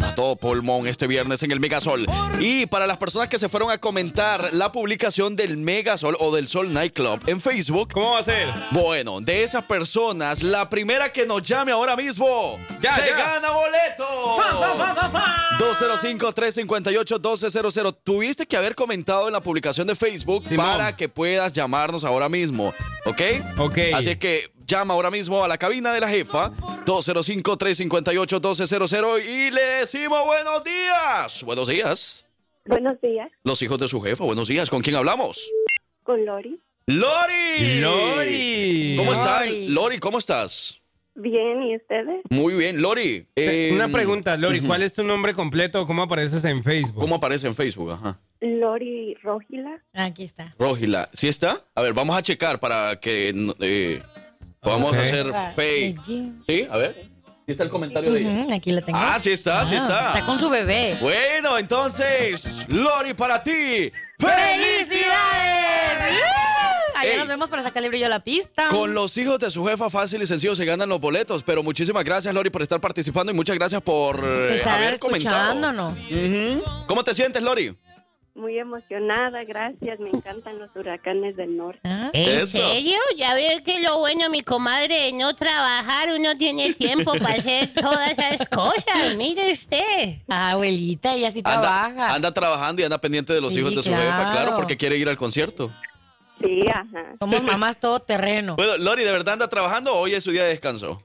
a 0.00 0.14
todo 0.14 0.34
pulmón 0.34 0.86
este 0.86 1.06
viernes 1.06 1.42
en 1.42 1.52
el 1.52 1.60
Megasol. 1.60 2.06
Y 2.40 2.64
para 2.64 2.86
las 2.86 2.96
personas 2.96 3.28
que 3.28 3.38
se 3.38 3.50
fueron 3.50 3.70
a 3.70 3.76
comentar 3.76 4.54
la 4.54 4.72
publicación 4.72 5.36
del 5.36 5.58
Megasol 5.58 6.16
o 6.20 6.34
del 6.34 6.48
Sol 6.48 6.72
Nightclub 6.72 7.20
en 7.26 7.42
Facebook. 7.42 7.92
¿Cómo 7.92 8.12
va 8.12 8.20
a 8.20 8.22
ser? 8.22 8.50
Bueno, 8.70 9.20
de 9.20 9.42
esas 9.42 9.62
personas, 9.64 10.42
la 10.42 10.70
primera 10.70 11.12
que 11.12 11.26
nos 11.26 11.42
llame 11.42 11.72
ahora 11.72 11.96
mismo 11.96 12.58
Ya, 12.80 12.94
se 12.96 13.10
ya. 13.10 13.16
gana 13.18 13.50
boleto. 13.50 14.38
205-358-1200. 15.58 17.94
Tuviste 18.04 18.46
que 18.46 18.56
haber 18.56 18.74
comentado 18.74 19.26
en 19.26 19.34
la 19.34 19.42
publicación 19.42 19.86
de 19.86 19.94
Facebook 19.94 20.44
para 20.56 20.96
que 20.96 21.10
puedas 21.10 21.52
llamarnos 21.52 22.04
ahora 22.04 22.30
mismo. 22.30 22.72
¿Ok? 23.04 23.20
Ok. 23.58 23.78
Así 23.94 24.08
es 24.10 24.16
que 24.18 24.50
llama 24.66 24.94
ahora 24.94 25.10
mismo 25.10 25.44
a 25.44 25.48
la 25.48 25.58
cabina 25.58 25.92
de 25.92 26.00
la 26.00 26.08
jefa. 26.08 26.50
205-358-1200. 26.86 29.22
Y 29.24 29.50
le 29.50 29.62
decimos 29.80 30.24
buenos 30.24 30.64
días. 30.64 31.42
Buenos 31.44 31.68
días. 31.68 32.24
Buenos 32.66 32.98
días, 33.02 33.30
Los 33.44 33.60
hijos 33.60 33.76
de 33.78 33.88
su 33.88 34.00
jefa. 34.00 34.24
Buenos 34.24 34.48
días. 34.48 34.70
¿Con 34.70 34.80
quién 34.82 34.96
hablamos? 34.96 35.50
con 36.02 36.24
Lori. 36.26 36.58
¡Lori! 36.86 37.80
¡Lori! 37.80 38.94
¿Cómo 38.98 39.12
estás? 39.14 39.46
Lori. 39.68 39.98
¿cómo 39.98 40.18
estás? 40.18 40.80
Bien, 41.14 41.62
¿y 41.62 41.76
ustedes? 41.76 42.20
Muy 42.28 42.52
bien, 42.54 42.82
Lori. 42.82 43.26
eh, 43.36 43.70
Una 43.72 43.88
pregunta, 43.88 44.36
Lori. 44.36 44.60
¿cuál 44.60 44.82
es 44.82 44.92
tu 44.94 45.02
nombre 45.04 45.32
completo? 45.32 45.86
¿Cómo 45.86 46.02
apareces 46.02 46.44
en 46.44 46.62
Facebook? 46.62 47.00
¿Cómo 47.00 47.14
aparece 47.14 47.46
en 47.46 47.54
Facebook? 47.54 47.92
Ajá. 47.92 48.20
Lori 48.40 49.14
Rógila. 49.22 49.82
Aquí 49.94 50.24
está. 50.24 50.54
Rogila. 50.58 51.08
¿Sí 51.14 51.28
está? 51.28 51.64
A 51.74 51.80
ver, 51.80 51.94
vamos 51.94 52.18
a 52.18 52.22
checar 52.22 52.60
para 52.60 53.00
que 53.00 53.32
eh, 53.60 54.02
podamos 54.64 54.92
Ok. 54.92 54.98
hacer 54.98 55.32
fake. 55.54 56.00
¿Sí? 56.46 56.66
A 56.70 56.76
ver. 56.78 57.10
¿Sí 57.46 57.52
está 57.52 57.62
el 57.64 57.68
comentario 57.68 58.10
de 58.10 58.20
ella? 58.22 58.54
Aquí 58.54 58.72
la 58.72 58.80
tengo. 58.80 58.98
Ah, 58.98 59.18
sí 59.20 59.30
está, 59.30 59.66
sí 59.66 59.76
está. 59.76 60.14
Está 60.14 60.24
con 60.24 60.40
su 60.40 60.48
bebé. 60.48 60.96
Bueno, 61.00 61.58
entonces, 61.58 62.64
Lori, 62.70 63.12
para 63.12 63.42
ti. 63.42 63.92
¡Felicidades! 64.18 65.04
Allá 66.96 67.12
Ey. 67.12 67.18
nos 67.18 67.28
vemos 67.28 67.50
para 67.50 67.62
sacarle 67.62 67.88
brillo 67.88 68.06
a 68.06 68.08
la 68.08 68.20
pista. 68.20 68.68
Con 68.68 68.94
los 68.94 69.16
hijos 69.18 69.38
de 69.40 69.50
su 69.50 69.64
jefa, 69.66 69.90
fácil 69.90 70.22
y 70.22 70.26
sencillo, 70.26 70.54
se 70.54 70.64
ganan 70.64 70.88
los 70.88 71.00
boletos. 71.00 71.42
Pero 71.42 71.62
muchísimas 71.62 72.04
gracias, 72.04 72.32
Lori, 72.32 72.48
por 72.50 72.62
estar 72.62 72.80
participando 72.80 73.30
y 73.30 73.34
muchas 73.34 73.56
gracias 73.56 73.82
por 73.82 74.20
eh, 74.24 74.54
Estar 74.54 74.78
haber 74.78 74.98
comentado. 74.98 75.94
¿Cómo 76.86 77.04
te 77.04 77.12
sientes, 77.12 77.42
Lori? 77.42 77.76
Muy 78.34 78.58
emocionada, 78.58 79.44
gracias. 79.44 80.00
Me 80.00 80.08
encantan 80.10 80.58
los 80.58 80.68
huracanes 80.74 81.36
del 81.36 81.56
norte. 81.56 81.78
Ah. 81.84 82.10
¿En 82.12 82.28
Eso. 82.40 82.58
serio? 82.68 82.96
Ya 83.16 83.34
veo 83.36 83.62
que 83.62 83.80
lo 83.80 83.98
bueno, 84.00 84.28
mi 84.28 84.42
comadre, 84.42 84.88
de 85.02 85.12
no 85.12 85.34
trabajar, 85.34 86.08
uno 86.16 86.34
tiene 86.34 86.74
tiempo 86.74 87.12
para 87.20 87.34
hacer 87.34 87.72
todas 87.74 88.10
esas 88.18 88.48
cosas. 88.48 89.14
Mire 89.16 89.52
usted. 89.52 90.18
Ah, 90.28 90.50
abuelita, 90.50 91.14
ella 91.14 91.30
sí 91.30 91.42
Anda, 91.44 91.60
trabaja. 91.60 92.14
anda 92.14 92.34
trabajando 92.34 92.82
y 92.82 92.84
anda 92.84 92.98
pendiente 92.98 93.32
de 93.32 93.40
los 93.40 93.54
Sí, 93.54 93.60
hijos 93.60 93.76
de 93.76 93.82
su 93.84 93.90
jefa, 93.90 94.02
claro. 94.16 94.32
claro, 94.32 94.56
porque 94.56 94.76
quiere 94.76 94.96
ir 94.96 95.08
al 95.08 95.16
concierto. 95.16 95.72
Sí, 96.42 96.62
ajá. 96.68 97.14
Somos 97.20 97.40
mamás 97.44 97.78
todo 97.78 98.00
terreno. 98.00 98.56
Bueno, 98.56 98.76
Lori, 98.78 99.04
¿de 99.04 99.12
verdad 99.12 99.34
anda 99.34 99.48
trabajando 99.48 99.94
o 99.94 100.00
hoy 100.00 100.14
es 100.14 100.24
su 100.24 100.32
día 100.32 100.42
de 100.42 100.48
descanso? 100.48 101.00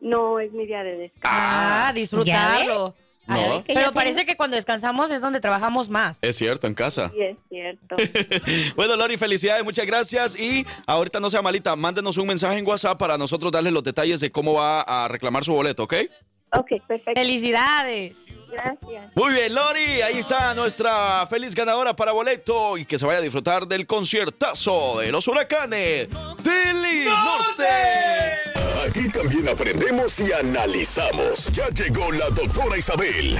No, 0.00 0.40
es 0.40 0.50
mi 0.50 0.66
día 0.66 0.82
de 0.82 0.96
descanso. 0.96 1.28
Ah, 1.32 1.92
disfrutarlo. 1.94 2.96
No, 3.26 3.62
Pero 3.66 3.92
parece 3.92 4.26
que 4.26 4.36
cuando 4.36 4.56
descansamos 4.56 5.10
es 5.10 5.20
donde 5.20 5.40
trabajamos 5.40 5.88
más. 5.88 6.18
es 6.22 6.36
cierto, 6.36 6.66
en 6.66 6.74
casa. 6.74 7.10
Sí, 7.10 7.22
es 7.22 7.36
cierto. 7.48 7.96
Bueno, 8.76 8.96
Lori, 8.96 9.16
felicidades, 9.16 9.64
muchas 9.64 9.86
gracias. 9.86 10.38
Y 10.38 10.66
ahorita 10.86 11.20
no 11.20 11.30
sea 11.30 11.42
malita, 11.42 11.76
mándenos 11.76 12.16
un 12.18 12.26
mensaje 12.26 12.58
en 12.58 12.66
WhatsApp 12.66 12.98
para 12.98 13.16
nosotros 13.18 13.52
darle 13.52 13.70
los 13.70 13.84
detalles 13.84 14.20
de 14.20 14.30
cómo 14.30 14.54
va 14.54 14.80
a 14.80 15.08
reclamar 15.08 15.44
su 15.44 15.52
boleto, 15.52 15.84
¿ok? 15.84 15.94
Ok, 16.54 16.68
perfecto. 16.86 17.12
Felicidades. 17.20 18.16
Gracias. 18.50 19.12
Muy 19.14 19.32
bien, 19.32 19.54
Lori, 19.54 20.02
ahí 20.02 20.18
está 20.18 20.54
nuestra 20.54 21.26
feliz 21.26 21.54
ganadora 21.54 21.96
para 21.96 22.12
boleto 22.12 22.76
y 22.76 22.84
que 22.84 22.98
se 22.98 23.06
vaya 23.06 23.18
a 23.20 23.22
disfrutar 23.22 23.66
del 23.66 23.86
conciertazo 23.86 24.98
de 25.00 25.10
los 25.10 25.26
huracanes 25.26 26.08
del 26.42 27.06
Norte. 27.06 28.51
Aquí 28.84 29.08
también 29.08 29.48
aprendemos 29.48 30.18
y 30.18 30.32
analizamos. 30.32 31.50
Ya 31.52 31.68
llegó 31.68 32.10
la 32.10 32.28
doctora 32.30 32.76
Isabel. 32.76 33.38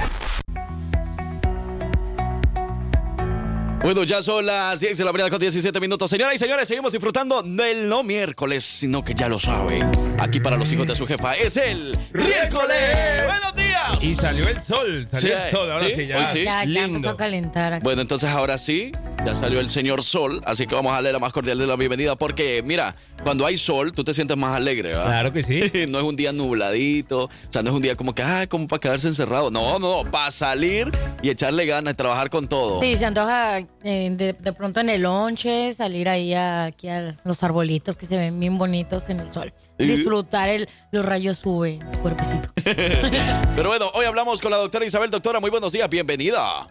Bueno, 3.83 4.03
ya 4.05 4.21
son 4.21 4.45
las 4.45 4.79
10 4.79 4.97
de 4.97 5.03
la 5.03 5.11
mañana 5.11 5.29
con 5.29 5.39
17 5.39 5.77
minutos. 5.81 6.09
Señoras 6.09 6.35
y 6.35 6.37
señores, 6.37 6.69
seguimos 6.69 6.93
disfrutando 6.93 7.43
del 7.43 7.89
no 7.89 8.01
miércoles, 8.01 8.63
sino 8.63 9.03
que 9.03 9.13
ya 9.13 9.27
lo 9.27 9.39
sabe. 9.39 9.81
Aquí 10.19 10.39
para 10.39 10.55
los 10.55 10.71
hijos 10.71 10.87
de 10.87 10.95
su 10.95 11.05
jefa 11.05 11.33
es 11.33 11.57
el 11.57 11.97
miércoles. 12.13 13.25
¡Buenos 13.27 13.55
días! 13.57 14.01
Y 14.01 14.15
salió 14.15 14.47
el 14.47 14.61
sol, 14.61 15.05
salió 15.11 15.35
Sí, 15.35 15.43
el 15.45 15.51
sol, 15.51 15.71
ahora 15.71 15.85
sí, 15.85 15.93
sí, 15.97 16.07
ya. 16.07 16.17
hoy 16.19 16.25
sí. 16.27 16.43
Ya, 16.45 16.63
ya 16.63 16.65
Lindo. 16.65 16.95
empezó 16.97 17.09
a 17.09 17.17
calentar. 17.17 17.73
aquí. 17.73 17.83
Bueno, 17.83 18.01
entonces 18.01 18.29
ahora 18.29 18.57
sí, 18.57 18.93
ya 19.25 19.35
salió 19.35 19.59
el 19.59 19.69
señor 19.69 20.01
Sol, 20.01 20.41
así 20.45 20.65
que 20.65 20.75
vamos 20.75 20.91
a 20.91 20.95
darle 20.95 21.11
la 21.11 21.19
más 21.19 21.33
cordial 21.33 21.57
de 21.57 21.67
la 21.67 21.75
bienvenida 21.75 22.15
porque, 22.15 22.61
mira, 22.63 22.95
cuando 23.23 23.45
hay 23.45 23.57
sol, 23.57 23.91
tú 23.93 24.03
te 24.05 24.13
sientes 24.13 24.37
más 24.37 24.55
alegre, 24.55 24.89
¿verdad? 24.89 25.05
Claro 25.07 25.33
que 25.33 25.43
sí. 25.43 25.59
no 25.89 25.97
es 25.99 26.05
un 26.05 26.15
día 26.15 26.31
nubladito, 26.31 27.25
o 27.25 27.29
sea, 27.49 27.61
no 27.63 27.69
es 27.71 27.75
un 27.75 27.81
día 27.81 27.95
como 27.97 28.15
que, 28.15 28.23
ay, 28.23 28.47
como 28.47 28.65
para 28.67 28.79
quedarse 28.79 29.07
encerrado. 29.09 29.51
No, 29.51 29.77
no, 29.77 30.03
no, 30.03 30.09
para 30.11 30.31
salir 30.31 30.89
y 31.21 31.29
echarle 31.29 31.65
ganas, 31.65 31.95
trabajar 31.97 32.29
con 32.29 32.47
todo. 32.47 32.79
Sí, 32.81 32.95
se 32.97 33.05
antoja 33.05 33.61
eh, 33.83 34.09
de, 34.11 34.33
de 34.33 34.53
pronto 34.53 34.79
en 34.79 34.89
el 34.89 35.01
lonche, 35.03 35.71
salir 35.71 36.07
ahí 36.09 36.33
a- 36.33 36.65
aquí 36.65 36.87
a 36.89 37.15
los 37.23 37.43
arbolitos 37.43 37.95
que 37.97 38.05
se 38.05 38.17
ven 38.17 38.39
bien 38.39 38.57
bonitos 38.57 39.09
en 39.09 39.19
el 39.19 39.31
sol. 39.33 39.53
Y- 39.77 39.85
Disfrutar 39.85 40.49
el, 40.49 40.69
los 40.91 41.05
rayos 41.05 41.37
sube, 41.37 41.79
cuerpecito. 42.01 42.49
Pero 43.55 43.69
bueno, 43.69 43.87
hoy 43.93 44.05
hablamos 44.05 44.41
con 44.41 44.51
la 44.51 44.57
doctora 44.57 44.85
Isabel. 44.85 45.09
Doctora, 45.11 45.39
muy 45.39 45.49
buenos 45.49 45.73
días, 45.73 45.89
bienvenida. 45.89 46.67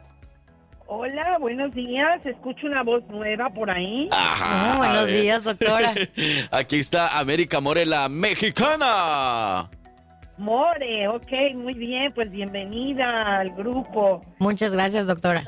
Hola, 0.87 1.39
buenos 1.41 1.75
días. 1.75 2.21
Escucho 2.27 2.67
una 2.67 2.83
voz 2.83 3.03
nueva 3.09 3.49
por 3.51 3.71
ahí. 3.71 4.09
Ajá, 4.13 4.75
Oh, 4.75 4.79
buenos 4.79 5.09
días, 5.09 5.43
doctora. 5.43 5.95
Aquí 6.51 6.77
está 6.81 7.19
América 7.19 7.61
More, 7.61 7.87
la 7.87 8.09
mexicana. 8.11 9.71
More, 10.39 11.09
ok, 11.09 11.31
muy 11.55 11.75
bien. 11.75 12.13
Pues 12.15 12.31
bienvenida 12.31 13.39
al 13.41 13.51
grupo. 13.53 14.23
Muchas 14.39 14.73
gracias, 14.73 15.07
doctora. 15.07 15.45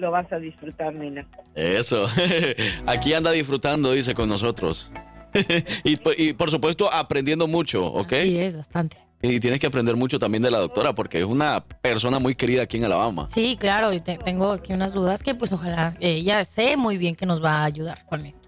Lo 0.00 0.10
vas 0.10 0.32
a 0.32 0.38
disfrutar, 0.38 0.94
nena. 0.94 1.26
Eso. 1.54 2.08
Aquí 2.86 3.12
anda 3.12 3.30
disfrutando, 3.32 3.92
dice, 3.92 4.14
con 4.14 4.28
nosotros. 4.30 4.90
y, 5.84 5.96
por- 5.96 6.18
y, 6.18 6.32
por 6.32 6.50
supuesto, 6.50 6.90
aprendiendo 6.92 7.46
mucho, 7.46 7.84
¿ok? 7.84 8.12
Sí, 8.22 8.38
es 8.38 8.56
bastante. 8.56 8.96
Y 9.22 9.38
tienes 9.40 9.60
que 9.60 9.66
aprender 9.66 9.96
mucho 9.96 10.18
también 10.18 10.42
de 10.42 10.50
la 10.50 10.58
doctora, 10.58 10.94
porque 10.94 11.18
es 11.18 11.26
una 11.26 11.62
persona 11.82 12.18
muy 12.18 12.34
querida 12.34 12.62
aquí 12.62 12.78
en 12.78 12.84
Alabama. 12.84 13.26
Sí, 13.26 13.58
claro, 13.60 13.92
y 13.92 14.00
te- 14.00 14.16
tengo 14.16 14.52
aquí 14.52 14.72
unas 14.72 14.94
dudas 14.94 15.22
que 15.22 15.34
pues 15.34 15.52
ojalá 15.52 15.94
ella 16.00 16.42
sé 16.44 16.78
muy 16.78 16.96
bien 16.96 17.14
que 17.14 17.26
nos 17.26 17.44
va 17.44 17.58
a 17.58 17.64
ayudar 17.66 18.06
con 18.06 18.24
esto. 18.24 18.39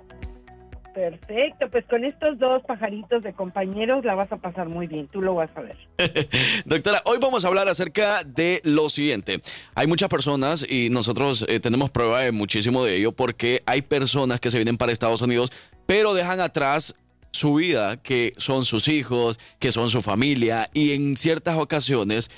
Perfecto, 0.95 1.71
pues 1.71 1.85
con 1.87 2.05
estos 2.05 2.39
dos 2.39 2.63
pajaritos 2.65 3.23
de 3.23 3.33
compañeros 3.33 4.05
la 4.05 4.15
vas 4.15 4.31
a 4.31 4.37
pasar 4.37 4.69
muy 4.69 4.87
bien, 4.87 5.09
tú 5.09 5.23
lo 5.23 5.35
vas 5.35 5.51
a 5.57 5.61
ver. 5.63 5.77
Doctora, 6.67 7.03
hoy 7.07 7.19
vamos 7.21 7.45
a 7.45 7.49
hablar 7.49 7.69
acerca 7.69 8.23
de 8.25 8.61
lo 8.65 8.89
siguiente. 8.89 9.41
Hay 9.75 9.87
muchas 9.87 10.09
personas 10.09 10.67
y 10.69 10.91
nosotros 10.91 11.47
eh, 11.49 11.61
tenemos 11.61 11.91
prueba 11.91 12.21
de 12.21 12.33
muchísimo 12.33 12.85
de 12.85 12.97
ello 12.97 13.13
porque 13.13 13.63
hay 13.67 13.83
personas 13.83 14.41
que 14.41 14.51
se 14.51 14.59
vienen 14.59 14.77
para 14.77 14.93
Estados 14.93 15.23
Unidos 15.23 15.53
pero 15.87 16.15
dejan 16.15 16.41
atrás 16.41 16.95
su 17.33 17.55
vida, 17.55 17.97
que 17.97 18.35
son 18.37 18.65
sus 18.65 18.89
hijos, 18.89 19.39
que 19.59 19.73
son 19.73 19.91
su 19.91 20.03
familia 20.03 20.71
y 20.75 20.93
en 20.93 21.17
ciertas 21.17 21.57
ocasiones 21.57 22.31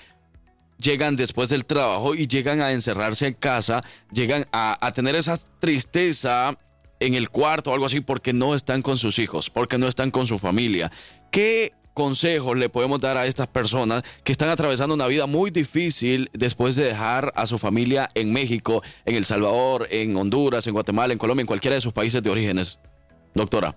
llegan 0.78 1.16
después 1.16 1.48
del 1.48 1.64
trabajo 1.64 2.14
y 2.14 2.26
llegan 2.26 2.60
a 2.60 2.72
encerrarse 2.72 3.26
en 3.26 3.34
casa, 3.34 3.82
llegan 4.12 4.44
a, 4.52 4.76
a 4.84 4.92
tener 4.92 5.14
esa 5.14 5.38
tristeza 5.60 6.58
en 7.06 7.14
el 7.14 7.30
cuarto 7.30 7.70
o 7.70 7.74
algo 7.74 7.86
así 7.86 8.00
porque 8.00 8.32
no 8.32 8.54
están 8.54 8.82
con 8.82 8.96
sus 8.96 9.18
hijos, 9.18 9.50
porque 9.50 9.78
no 9.78 9.88
están 9.88 10.10
con 10.10 10.26
su 10.26 10.38
familia. 10.38 10.90
¿Qué 11.30 11.72
consejos 11.94 12.56
le 12.56 12.68
podemos 12.68 13.00
dar 13.00 13.16
a 13.16 13.26
estas 13.26 13.46
personas 13.46 14.02
que 14.24 14.32
están 14.32 14.48
atravesando 14.48 14.94
una 14.94 15.06
vida 15.06 15.26
muy 15.26 15.50
difícil 15.50 16.28
después 16.32 16.76
de 16.76 16.84
dejar 16.84 17.32
a 17.36 17.46
su 17.46 17.56
familia 17.56 18.08
en 18.14 18.32
México, 18.32 18.82
en 19.06 19.14
El 19.14 19.24
Salvador, 19.24 19.86
en 19.90 20.16
Honduras, 20.16 20.66
en 20.66 20.72
Guatemala, 20.72 21.12
en 21.12 21.18
Colombia, 21.18 21.42
en 21.42 21.46
cualquiera 21.46 21.76
de 21.76 21.80
sus 21.80 21.92
países 21.92 22.22
de 22.22 22.30
orígenes? 22.30 22.80
Doctora. 23.34 23.74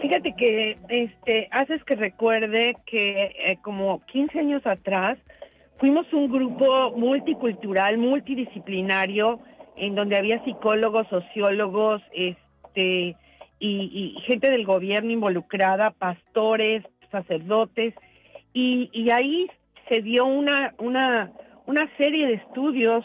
Fíjate 0.00 0.34
que 0.38 0.78
este 0.88 1.48
haces 1.50 1.82
que 1.84 1.96
recuerde 1.96 2.76
que 2.86 3.24
eh, 3.24 3.58
como 3.62 4.04
15 4.06 4.38
años 4.38 4.64
atrás 4.64 5.18
fuimos 5.78 6.06
un 6.12 6.30
grupo 6.30 6.92
multicultural, 6.96 7.98
multidisciplinario, 7.98 9.40
en 9.76 9.94
donde 9.94 10.16
había 10.16 10.42
psicólogos, 10.44 11.06
sociólogos, 11.08 12.02
este 12.12 13.16
y, 13.58 14.14
y 14.16 14.20
gente 14.22 14.50
del 14.50 14.66
gobierno 14.66 15.10
involucrada, 15.10 15.90
pastores, 15.90 16.82
sacerdotes, 17.10 17.94
y, 18.52 18.90
y 18.92 19.10
ahí 19.10 19.50
se 19.88 20.02
dio 20.02 20.26
una, 20.26 20.74
una, 20.78 21.32
una 21.66 21.90
serie 21.96 22.26
de 22.26 22.34
estudios, 22.34 23.04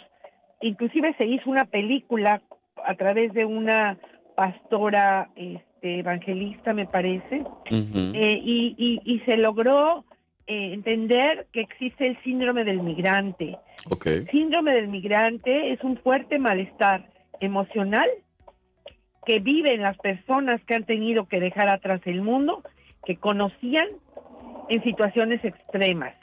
inclusive 0.62 1.14
se 1.18 1.26
hizo 1.26 1.50
una 1.50 1.66
película 1.66 2.42
a 2.86 2.96
través 2.96 3.34
de 3.34 3.46
una 3.46 3.98
pastora 4.36 5.30
este, 5.36 6.00
evangelista, 6.00 6.74
me 6.74 6.86
parece, 6.86 7.44
eh, 7.70 8.42
y, 8.44 8.76
y, 8.78 9.02
y 9.06 9.20
se 9.20 9.38
logró 9.38 10.04
eh, 10.48 10.74
entender 10.74 11.48
que 11.54 11.62
existe 11.62 12.08
el 12.08 12.22
síndrome 12.24 12.64
del 12.64 12.82
migrante. 12.82 13.58
Síndrome 14.32 14.74
del 14.74 14.88
migrante 14.88 15.74
es 15.74 15.84
un 15.84 15.98
fuerte 15.98 16.40
malestar 16.40 17.10
emocional 17.40 18.10
que 19.26 19.40
viven 19.40 19.82
las 19.82 19.98
personas 19.98 20.62
que 20.66 20.76
han 20.76 20.84
tenido 20.84 21.28
que 21.28 21.40
dejar 21.40 21.70
atrás 21.70 22.02
el 22.06 22.22
mundo, 22.22 22.64
que 23.06 23.18
conocían 23.18 23.88
en 24.70 24.84
situaciones 24.84 25.44
extremas. 25.44 26.16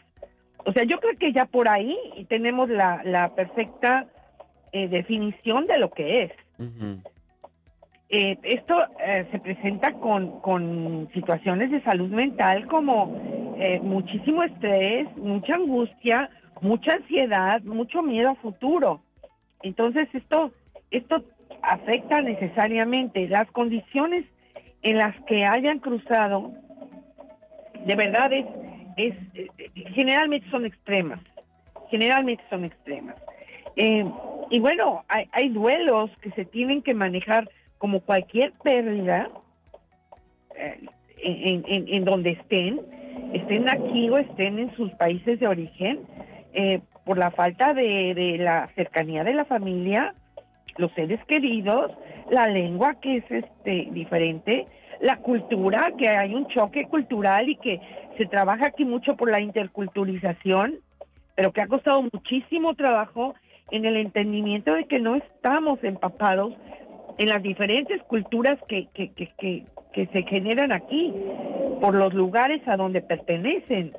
O 0.64 0.72
sea, 0.72 0.84
yo 0.84 0.98
creo 0.98 1.16
que 1.18 1.32
ya 1.32 1.46
por 1.46 1.68
ahí 1.68 1.96
tenemos 2.28 2.68
la, 2.68 3.02
la 3.04 3.34
perfecta 3.34 4.06
eh, 4.72 4.88
definición 4.88 5.66
de 5.66 5.78
lo 5.78 5.90
que 5.90 6.24
es. 6.24 6.32
Eh, 8.11 8.38
esto 8.42 8.74
eh, 9.04 9.26
se 9.30 9.38
presenta 9.38 9.92
con, 9.92 10.40
con 10.40 11.09
situaciones 11.12 11.70
de 11.70 11.82
salud 11.82 12.09
mental 12.11 12.66
como 12.66 13.54
eh, 13.59 13.80
muchísimo 13.80 14.42
estrés, 14.42 15.14
mucha 15.16 15.56
angustia, 15.56 16.30
mucha 16.61 16.92
ansiedad, 16.94 17.62
mucho 17.62 18.02
miedo 18.02 18.30
a 18.30 18.34
futuro. 18.36 19.00
Entonces 19.62 20.09
esto, 20.12 20.52
esto 20.90 21.24
afecta 21.62 22.20
necesariamente 22.22 23.28
las 23.28 23.50
condiciones 23.50 24.24
en 24.82 24.98
las 24.98 25.14
que 25.24 25.44
hayan 25.44 25.78
cruzado. 25.80 26.52
De 27.84 27.94
verdad 27.94 28.32
es, 28.32 28.46
es 28.96 29.14
eh, 29.34 29.48
generalmente 29.94 30.48
son 30.50 30.66
extremas, 30.66 31.20
generalmente 31.90 32.42
son 32.50 32.64
extremas. 32.64 33.16
Eh, 33.76 34.04
y 34.50 34.59
bueno, 34.61 35.04
hay, 35.09 35.28
hay 35.32 35.48
duelos 35.50 36.11
que 36.20 36.30
se 36.32 36.44
tienen 36.44 36.82
que 36.82 36.94
manejar 36.94 37.48
como 37.78 38.00
cualquier 38.00 38.52
pérdida 38.62 39.30
eh, 40.56 40.86
en, 41.20 42.04
donde 42.04 42.30
estén, 42.30 42.80
estén 43.32 43.68
aquí 43.68 44.09
o 44.09 44.18
estén 44.18 44.59
en 44.59 44.74
sus 44.76 44.90
países 44.92 45.40
de 45.40 45.46
origen, 45.46 46.00
eh, 46.59 46.80
por 47.04 47.18
la 47.18 47.30
falta 47.30 47.72
de, 47.72 48.14
de 48.14 48.36
la 48.38 48.68
cercanía 48.74 49.22
de 49.22 49.32
la 49.32 49.44
familia, 49.44 50.14
los 50.76 50.90
seres 50.92 51.24
queridos, 51.26 51.92
la 52.30 52.48
lengua 52.48 52.96
que 53.00 53.18
es 53.18 53.30
este 53.30 53.86
diferente, 53.92 54.66
la 55.00 55.18
cultura, 55.18 55.92
que 55.96 56.09
hay 56.09 56.34
un 56.34 56.48
choque 56.48 56.86
cultural 56.86 57.48
y 57.48 57.54
que 57.56 57.80
se 58.16 58.26
trabaja 58.26 58.66
aquí 58.66 58.84
mucho 58.84 59.14
por 59.16 59.30
la 59.30 59.40
interculturalización, 59.40 60.80
pero 61.36 61.52
que 61.52 61.61
ha 61.61 61.68
costado 61.68 62.02
muchísimo 62.02 62.74
trabajo 62.74 63.36
en 63.70 63.84
el 63.84 63.96
entendimiento 63.96 64.74
de 64.74 64.86
que 64.86 64.98
no 64.98 65.14
estamos 65.14 65.78
empapados 65.84 66.54
en 67.18 67.28
las 67.28 67.40
diferentes 67.40 68.02
culturas 68.02 68.59
que, 68.66 68.88
que, 68.94 69.12
que, 69.12 69.28
que, 69.38 69.64
que 69.92 70.06
se 70.09 70.22
generan 70.24 70.72
aquí, 70.72 71.14
por 71.80 71.94
los 71.94 72.12
lugares 72.14 72.66
a 72.66 72.76
donde 72.76 73.00
pertenecen. 73.00 73.92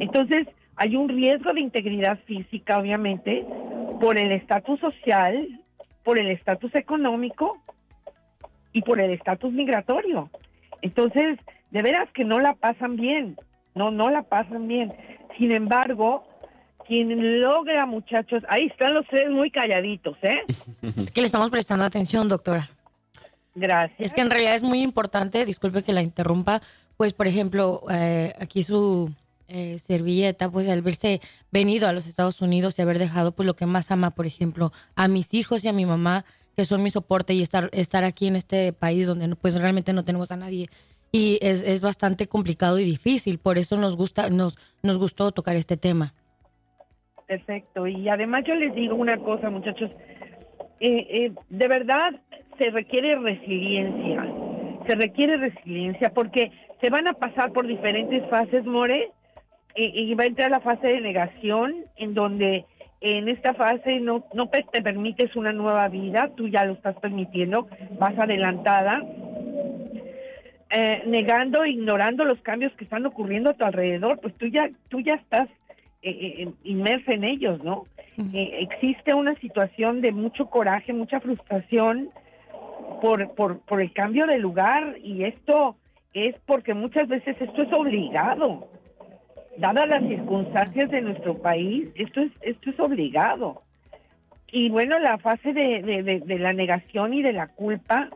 Entonces, 0.00 0.48
hay 0.76 0.96
un 0.96 1.08
riesgo 1.08 1.52
de 1.52 1.60
integridad 1.60 2.18
física, 2.26 2.78
obviamente, 2.78 3.44
por 4.00 4.18
el 4.18 4.32
estatus 4.32 4.80
social, 4.80 5.60
por 6.02 6.18
el 6.18 6.30
estatus 6.30 6.74
económico 6.74 7.58
y 8.72 8.82
por 8.82 9.00
el 9.00 9.12
estatus 9.12 9.52
migratorio. 9.52 10.30
Entonces, 10.80 11.38
de 11.70 11.82
veras 11.82 12.08
que 12.12 12.24
no 12.24 12.40
la 12.40 12.54
pasan 12.54 12.96
bien, 12.96 13.36
no, 13.74 13.90
no 13.90 14.10
la 14.10 14.22
pasan 14.22 14.66
bien. 14.66 14.92
Sin 15.38 15.52
embargo, 15.52 16.26
quien 16.86 17.40
logra, 17.40 17.86
muchachos, 17.86 18.42
ahí 18.48 18.66
están 18.66 18.94
los 18.94 19.06
tres 19.06 19.30
muy 19.30 19.50
calladitos, 19.50 20.16
¿eh? 20.22 20.42
Es 20.82 21.10
que 21.10 21.20
le 21.20 21.26
estamos 21.26 21.50
prestando 21.50 21.84
atención, 21.84 22.28
doctora. 22.28 22.70
Gracias. 23.54 24.00
Es 24.00 24.14
que 24.14 24.22
en 24.22 24.30
realidad 24.30 24.54
es 24.54 24.62
muy 24.62 24.80
importante, 24.82 25.44
disculpe 25.44 25.82
que 25.82 25.92
la 25.92 26.02
interrumpa, 26.02 26.62
pues 26.96 27.12
por 27.12 27.26
ejemplo, 27.26 27.82
eh, 27.90 28.32
aquí 28.40 28.62
su 28.62 29.12
eh, 29.52 29.78
servilleta, 29.78 30.50
pues 30.50 30.68
al 30.68 30.82
verse 30.82 31.20
venido 31.50 31.86
a 31.86 31.92
los 31.92 32.06
Estados 32.06 32.40
Unidos 32.40 32.78
y 32.78 32.82
haber 32.82 32.98
dejado 32.98 33.32
pues 33.32 33.46
lo 33.46 33.54
que 33.54 33.66
más 33.66 33.90
ama, 33.90 34.10
por 34.10 34.26
ejemplo, 34.26 34.72
a 34.96 35.08
mis 35.08 35.34
hijos 35.34 35.64
y 35.64 35.68
a 35.68 35.72
mi 35.72 35.86
mamá, 35.86 36.24
que 36.56 36.64
son 36.64 36.82
mi 36.82 36.90
soporte 36.90 37.34
y 37.34 37.42
estar, 37.42 37.70
estar 37.72 38.04
aquí 38.04 38.26
en 38.26 38.36
este 38.36 38.72
país 38.72 39.06
donde 39.06 39.28
no- 39.28 39.36
pues 39.36 39.60
realmente 39.60 39.92
no 39.92 40.04
tenemos 40.04 40.30
a 40.32 40.36
nadie. 40.36 40.66
Y 41.12 41.38
es, 41.42 41.62
es 41.62 41.82
bastante 41.82 42.26
complicado 42.26 42.78
y 42.78 42.84
difícil, 42.84 43.38
por 43.38 43.58
eso 43.58 43.76
nos 43.76 43.96
gusta, 43.96 44.30
nos, 44.30 44.56
nos 44.82 44.98
gustó 44.98 45.30
tocar 45.32 45.56
este 45.56 45.76
tema. 45.76 46.14
Perfecto. 47.26 47.86
Y 47.86 48.08
además 48.08 48.44
yo 48.46 48.54
les 48.54 48.74
digo 48.74 48.94
una 48.94 49.18
cosa, 49.18 49.48
muchachos. 49.50 49.90
Eh, 50.80 51.06
eh, 51.10 51.32
de 51.48 51.68
verdad 51.68 52.12
se 52.58 52.70
requiere 52.70 53.14
resiliencia. 53.16 54.26
Se 54.86 54.94
requiere 54.96 55.36
resiliencia 55.36 56.10
porque 56.12 56.50
se 56.80 56.90
van 56.90 57.06
a 57.06 57.12
pasar 57.14 57.52
por 57.52 57.66
diferentes 57.66 58.28
fases, 58.28 58.64
More. 58.66 59.10
Y, 59.74 60.10
y 60.10 60.14
va 60.14 60.24
a 60.24 60.26
entrar 60.26 60.50
la 60.50 60.60
fase 60.60 60.86
de 60.86 61.00
negación, 61.00 61.84
en 61.96 62.14
donde 62.14 62.66
en 63.00 63.28
esta 63.28 63.54
fase 63.54 63.98
no, 64.00 64.24
no 64.32 64.48
te 64.48 64.82
permites 64.82 65.34
una 65.34 65.52
nueva 65.52 65.88
vida, 65.88 66.30
tú 66.36 66.48
ya 66.48 66.64
lo 66.64 66.74
estás 66.74 66.94
permitiendo, 67.00 67.66
vas 67.98 68.16
adelantada, 68.16 69.02
eh, 70.70 71.02
negando, 71.06 71.66
ignorando 71.66 72.24
los 72.24 72.40
cambios 72.42 72.72
que 72.74 72.84
están 72.84 73.04
ocurriendo 73.04 73.50
a 73.50 73.54
tu 73.54 73.64
alrededor, 73.64 74.20
pues 74.20 74.34
tú 74.34 74.46
ya, 74.46 74.70
tú 74.88 75.00
ya 75.00 75.14
estás 75.14 75.48
eh, 76.02 76.10
eh, 76.10 76.48
inmersa 76.64 77.12
en 77.12 77.24
ellos, 77.24 77.62
¿no? 77.62 77.86
Eh, 78.34 78.68
existe 78.70 79.14
una 79.14 79.34
situación 79.36 80.00
de 80.00 80.12
mucho 80.12 80.46
coraje, 80.46 80.92
mucha 80.92 81.20
frustración 81.20 82.10
por, 83.00 83.34
por, 83.34 83.60
por 83.60 83.80
el 83.80 83.92
cambio 83.92 84.26
de 84.26 84.38
lugar 84.38 84.96
y 85.02 85.24
esto 85.24 85.76
es 86.12 86.34
porque 86.44 86.74
muchas 86.74 87.08
veces 87.08 87.36
esto 87.40 87.62
es 87.62 87.72
obligado. 87.72 88.68
Dadas 89.56 89.88
las 89.88 90.02
circunstancias 90.04 90.90
de 90.90 91.02
nuestro 91.02 91.36
país, 91.38 91.88
esto 91.94 92.20
es, 92.20 92.32
esto 92.40 92.70
es 92.70 92.80
obligado. 92.80 93.62
Y 94.50 94.70
bueno, 94.70 94.98
la 94.98 95.18
fase 95.18 95.52
de, 95.52 95.82
de, 96.02 96.38
la 96.38 96.52
negación 96.52 97.14
y 97.14 97.22
de 97.22 97.32
la 97.32 97.48
culpa, 97.48 98.08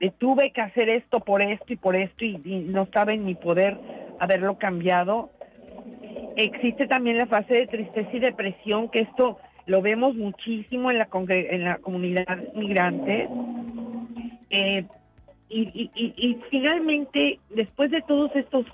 de 0.00 0.10
tuve 0.10 0.50
que 0.52 0.60
hacer 0.60 0.88
esto 0.88 1.20
por 1.20 1.40
esto 1.42 1.72
y 1.72 1.76
por 1.76 1.96
esto 1.96 2.24
y, 2.24 2.38
no 2.44 2.86
saben 2.92 3.24
ni 3.24 3.34
poder 3.34 3.78
haberlo 4.20 4.58
cambiado, 4.58 5.30
Existe 6.36 6.88
también 6.88 7.18
la 7.18 7.26
fase 7.26 7.54
de 7.54 7.66
tristeza 7.68 8.10
y 8.12 8.18
depresión, 8.18 8.88
que 8.88 9.00
esto 9.02 9.38
lo 9.66 9.80
vemos 9.82 10.16
muchísimo 10.16 10.90
en 10.90 10.98
la, 10.98 11.08
en 11.28 11.64
la 11.64 11.76
comunidad 11.78 12.26
migrante. 12.56 13.28
Eh, 14.50 14.84
y, 15.48 15.60
y- 15.62 15.90
y- 15.94 16.14
y 16.16 16.40
finalmente, 16.50 17.38
después 17.50 17.92
de 17.92 18.02
todos 18.02 18.34
estos 18.34 18.66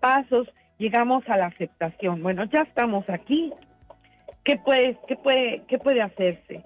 pasos, 0.00 0.48
llegamos 0.78 1.28
a 1.28 1.36
la 1.36 1.46
aceptación. 1.46 2.22
Bueno, 2.22 2.44
ya 2.44 2.62
estamos 2.62 3.08
aquí. 3.08 3.52
¿Qué 4.44 4.56
puede, 4.56 4.98
qué 5.06 5.16
puede, 5.16 5.62
qué 5.68 5.78
puede 5.78 6.00
hacerse? 6.00 6.64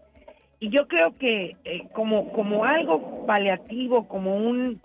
y 0.63 0.69
yo 0.69 0.87
creo 0.87 1.19
que 1.19 1.57
eh, 1.65 1.89
como 1.93 2.33
como 2.33 2.65
algo 2.65 3.27
paliativo, 3.27 4.07
como 4.07 4.37
un 4.37 4.81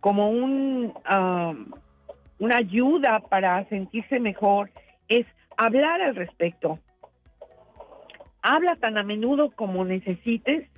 como 0.00 0.28
un 0.30 0.92
um, 1.08 1.70
una 2.40 2.56
ayuda 2.56 3.20
para 3.30 3.64
sentirse 3.68 4.18
mejor 4.18 4.72
es 5.06 5.24
hablar 5.56 6.02
al 6.02 6.16
respecto. 6.16 6.80
Habla 8.42 8.74
tan 8.74 8.98
a 8.98 9.04
menudo 9.04 9.52
como 9.52 9.84
necesites 9.84 10.68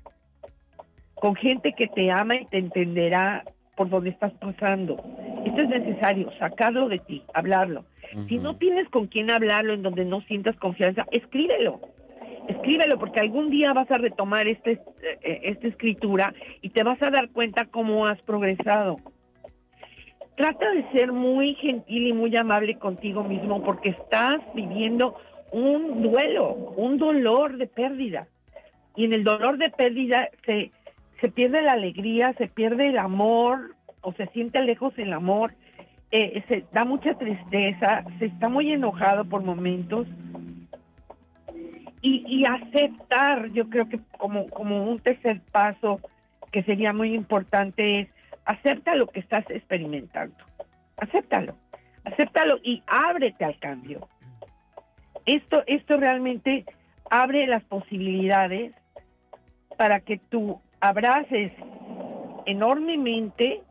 con 1.14 1.34
gente 1.36 1.72
que 1.72 1.86
te 1.86 2.10
ama 2.10 2.36
y 2.36 2.44
te 2.44 2.58
entenderá 2.58 3.44
por 3.76 3.88
donde 3.88 4.10
estás 4.10 4.32
pasando. 4.34 5.02
Esto 5.44 5.62
es 5.62 5.68
necesario, 5.68 6.30
sacarlo 6.38 6.88
de 6.88 6.98
ti, 6.98 7.22
hablarlo. 7.34 7.84
Si 8.28 8.38
no 8.38 8.56
tienes 8.56 8.88
con 8.90 9.08
quién 9.08 9.30
hablarlo 9.30 9.74
en 9.74 9.82
donde 9.82 10.04
no 10.04 10.20
sientas 10.22 10.56
confianza, 10.56 11.04
escríbelo. 11.10 11.80
Escríbelo 12.48 12.98
porque 12.98 13.20
algún 13.20 13.50
día 13.50 13.72
vas 13.72 13.90
a 13.90 13.98
retomar 13.98 14.46
este, 14.46 14.80
eh, 15.22 15.40
esta 15.44 15.66
escritura 15.66 16.34
y 16.60 16.68
te 16.70 16.84
vas 16.84 17.02
a 17.02 17.10
dar 17.10 17.30
cuenta 17.30 17.64
cómo 17.66 18.06
has 18.06 18.20
progresado. 18.22 18.98
Trata 20.36 20.70
de 20.70 20.90
ser 20.92 21.12
muy 21.12 21.54
gentil 21.54 22.08
y 22.08 22.12
muy 22.12 22.36
amable 22.36 22.78
contigo 22.78 23.24
mismo 23.24 23.62
porque 23.62 23.90
estás 23.90 24.40
viviendo 24.54 25.16
un 25.52 26.02
duelo, 26.02 26.52
un 26.76 26.98
dolor 26.98 27.56
de 27.56 27.66
pérdida. 27.66 28.26
Y 28.96 29.04
en 29.06 29.12
el 29.12 29.24
dolor 29.24 29.58
de 29.58 29.70
pérdida 29.70 30.28
se, 30.44 30.70
se 31.20 31.28
pierde 31.28 31.62
la 31.62 31.72
alegría, 31.72 32.32
se 32.34 32.48
pierde 32.48 32.88
el 32.88 32.98
amor 32.98 33.74
o 34.00 34.12
se 34.12 34.26
siente 34.28 34.60
lejos 34.62 34.92
el 34.98 35.12
amor, 35.12 35.54
eh, 36.10 36.42
se 36.48 36.64
da 36.72 36.84
mucha 36.84 37.14
tristeza, 37.14 38.04
se 38.18 38.26
está 38.26 38.48
muy 38.48 38.72
enojado 38.72 39.24
por 39.24 39.42
momentos. 39.42 40.06
Y, 42.02 42.22
y 42.28 42.44
aceptar, 42.44 43.50
yo 43.52 43.70
creo 43.70 43.88
que 43.88 43.98
como, 44.18 44.48
como 44.50 44.84
un 44.84 44.98
tercer 44.98 45.40
paso 45.50 46.00
que 46.52 46.62
sería 46.62 46.92
muy 46.92 47.14
importante 47.14 48.00
es 48.00 48.08
acepta 48.44 48.94
lo 48.94 49.06
que 49.06 49.20
estás 49.20 49.44
experimentando. 49.48 50.36
Acéptalo. 50.96 51.56
Acéptalo 52.04 52.58
y 52.62 52.82
ábrete 52.86 53.44
al 53.44 53.58
cambio. 53.58 54.08
Esto, 55.24 55.64
esto 55.66 55.96
realmente 55.96 56.66
abre 57.10 57.46
las 57.46 57.64
posibilidades 57.64 58.72
para 59.76 60.00
que 60.00 60.18
tú 60.18 60.60
abraces 60.84 61.50
enormemente 62.44 63.62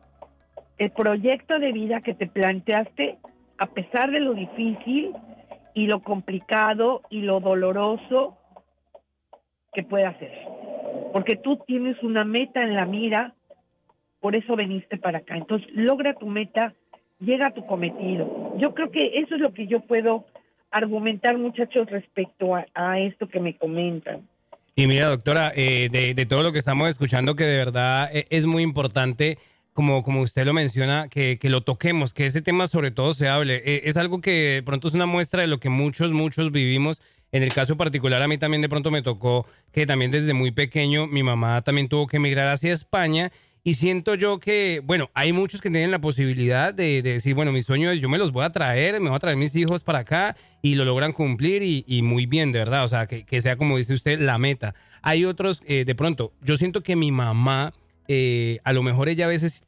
el 0.78 0.90
proyecto 0.90 1.60
de 1.60 1.70
vida 1.70 2.00
que 2.00 2.12
te 2.12 2.26
planteaste 2.26 3.18
a 3.56 3.66
pesar 3.66 4.10
de 4.10 4.18
lo 4.18 4.34
difícil 4.34 5.12
y 5.74 5.86
lo 5.86 6.02
complicado 6.02 7.02
y 7.10 7.20
lo 7.20 7.38
doloroso 7.38 8.36
que 9.72 9.84
pueda 9.84 10.18
ser. 10.18 10.32
Porque 11.12 11.36
tú 11.36 11.58
tienes 11.64 12.02
una 12.02 12.24
meta 12.24 12.64
en 12.64 12.74
la 12.74 12.84
mira, 12.84 13.34
por 14.18 14.34
eso 14.34 14.56
veniste 14.56 14.96
para 14.96 15.18
acá. 15.18 15.36
Entonces, 15.36 15.68
logra 15.72 16.14
tu 16.14 16.26
meta, 16.26 16.74
llega 17.20 17.46
a 17.46 17.54
tu 17.54 17.64
cometido. 17.64 18.56
Yo 18.56 18.74
creo 18.74 18.90
que 18.90 19.20
eso 19.20 19.36
es 19.36 19.40
lo 19.40 19.52
que 19.52 19.68
yo 19.68 19.78
puedo 19.78 20.24
argumentar, 20.72 21.38
muchachos, 21.38 21.88
respecto 21.88 22.56
a, 22.56 22.66
a 22.74 22.98
esto 22.98 23.28
que 23.28 23.38
me 23.38 23.56
comentan. 23.56 24.26
Y 24.76 24.88
mira, 24.88 25.08
doctora, 25.08 25.52
eh, 25.54 25.88
de, 25.90 26.14
de 26.14 26.26
todo 26.26 26.42
lo 26.42 26.52
que 26.52 26.58
estamos 26.58 26.88
escuchando, 26.88 27.36
que 27.36 27.44
de 27.44 27.56
verdad 27.56 28.10
eh, 28.12 28.26
es 28.30 28.44
muy 28.46 28.62
importante, 28.64 29.38
como, 29.72 30.02
como 30.02 30.20
usted 30.20 30.44
lo 30.44 30.52
menciona, 30.52 31.08
que, 31.08 31.38
que 31.38 31.48
lo 31.48 31.62
toquemos, 31.62 32.12
que 32.12 32.26
ese 32.26 32.42
tema 32.42 32.66
sobre 32.66 32.90
todo 32.90 33.12
se 33.12 33.28
hable. 33.28 33.62
Eh, 33.64 33.82
es 33.84 33.96
algo 33.96 34.20
que 34.20 34.30
de 34.30 34.62
pronto 34.62 34.88
es 34.88 34.94
una 34.94 35.06
muestra 35.06 35.42
de 35.42 35.46
lo 35.46 35.60
que 35.60 35.68
muchos, 35.68 36.12
muchos 36.12 36.50
vivimos. 36.50 37.00
En 37.30 37.42
el 37.42 37.52
caso 37.52 37.76
particular, 37.76 38.22
a 38.22 38.28
mí 38.28 38.38
también 38.38 38.62
de 38.62 38.68
pronto 38.68 38.90
me 38.90 39.02
tocó 39.02 39.46
que 39.72 39.86
también 39.86 40.10
desde 40.10 40.34
muy 40.34 40.52
pequeño 40.52 41.06
mi 41.08 41.24
mamá 41.24 41.62
también 41.62 41.88
tuvo 41.88 42.06
que 42.06 42.18
emigrar 42.18 42.48
hacia 42.48 42.72
España 42.72 43.32
y 43.66 43.74
siento 43.74 44.14
yo 44.14 44.40
que, 44.40 44.82
bueno, 44.84 45.10
hay 45.14 45.32
muchos 45.32 45.62
que 45.62 45.70
tienen 45.70 45.90
la 45.90 45.98
posibilidad 45.98 46.74
de, 46.74 47.00
de 47.00 47.14
decir, 47.14 47.34
bueno, 47.34 47.50
mi 47.50 47.62
sueño 47.62 47.90
es 47.90 47.98
yo 47.98 48.10
me 48.10 48.18
los 48.18 48.30
voy 48.30 48.44
a 48.44 48.52
traer, 48.52 49.00
me 49.00 49.08
voy 49.08 49.16
a 49.16 49.20
traer 49.20 49.38
mis 49.38 49.54
hijos 49.56 49.82
para 49.82 50.00
acá 50.00 50.36
y 50.60 50.74
lo 50.74 50.84
logran 50.84 51.14
cumplir 51.14 51.62
y, 51.62 51.82
y 51.86 52.02
muy 52.02 52.26
bien, 52.26 52.52
de 52.52 52.58
verdad. 52.58 52.84
O 52.84 52.88
sea, 52.88 53.06
que, 53.06 53.24
que, 53.24 53.40
sea 53.40 53.56
como 53.56 53.78
dice 53.78 53.94
usted, 53.94 54.20
la 54.20 54.36
meta. 54.36 54.74
Hay 55.00 55.24
otros, 55.24 55.62
eh, 55.64 55.86
de 55.86 55.94
pronto, 55.94 56.34
yo 56.42 56.58
siento 56.58 56.82
que 56.82 56.94
mi 56.94 57.10
mamá, 57.10 57.72
eh, 58.06 58.58
a 58.64 58.74
lo 58.74 58.82
mejor 58.82 59.08
ella 59.08 59.24
a 59.24 59.28
veces, 59.28 59.64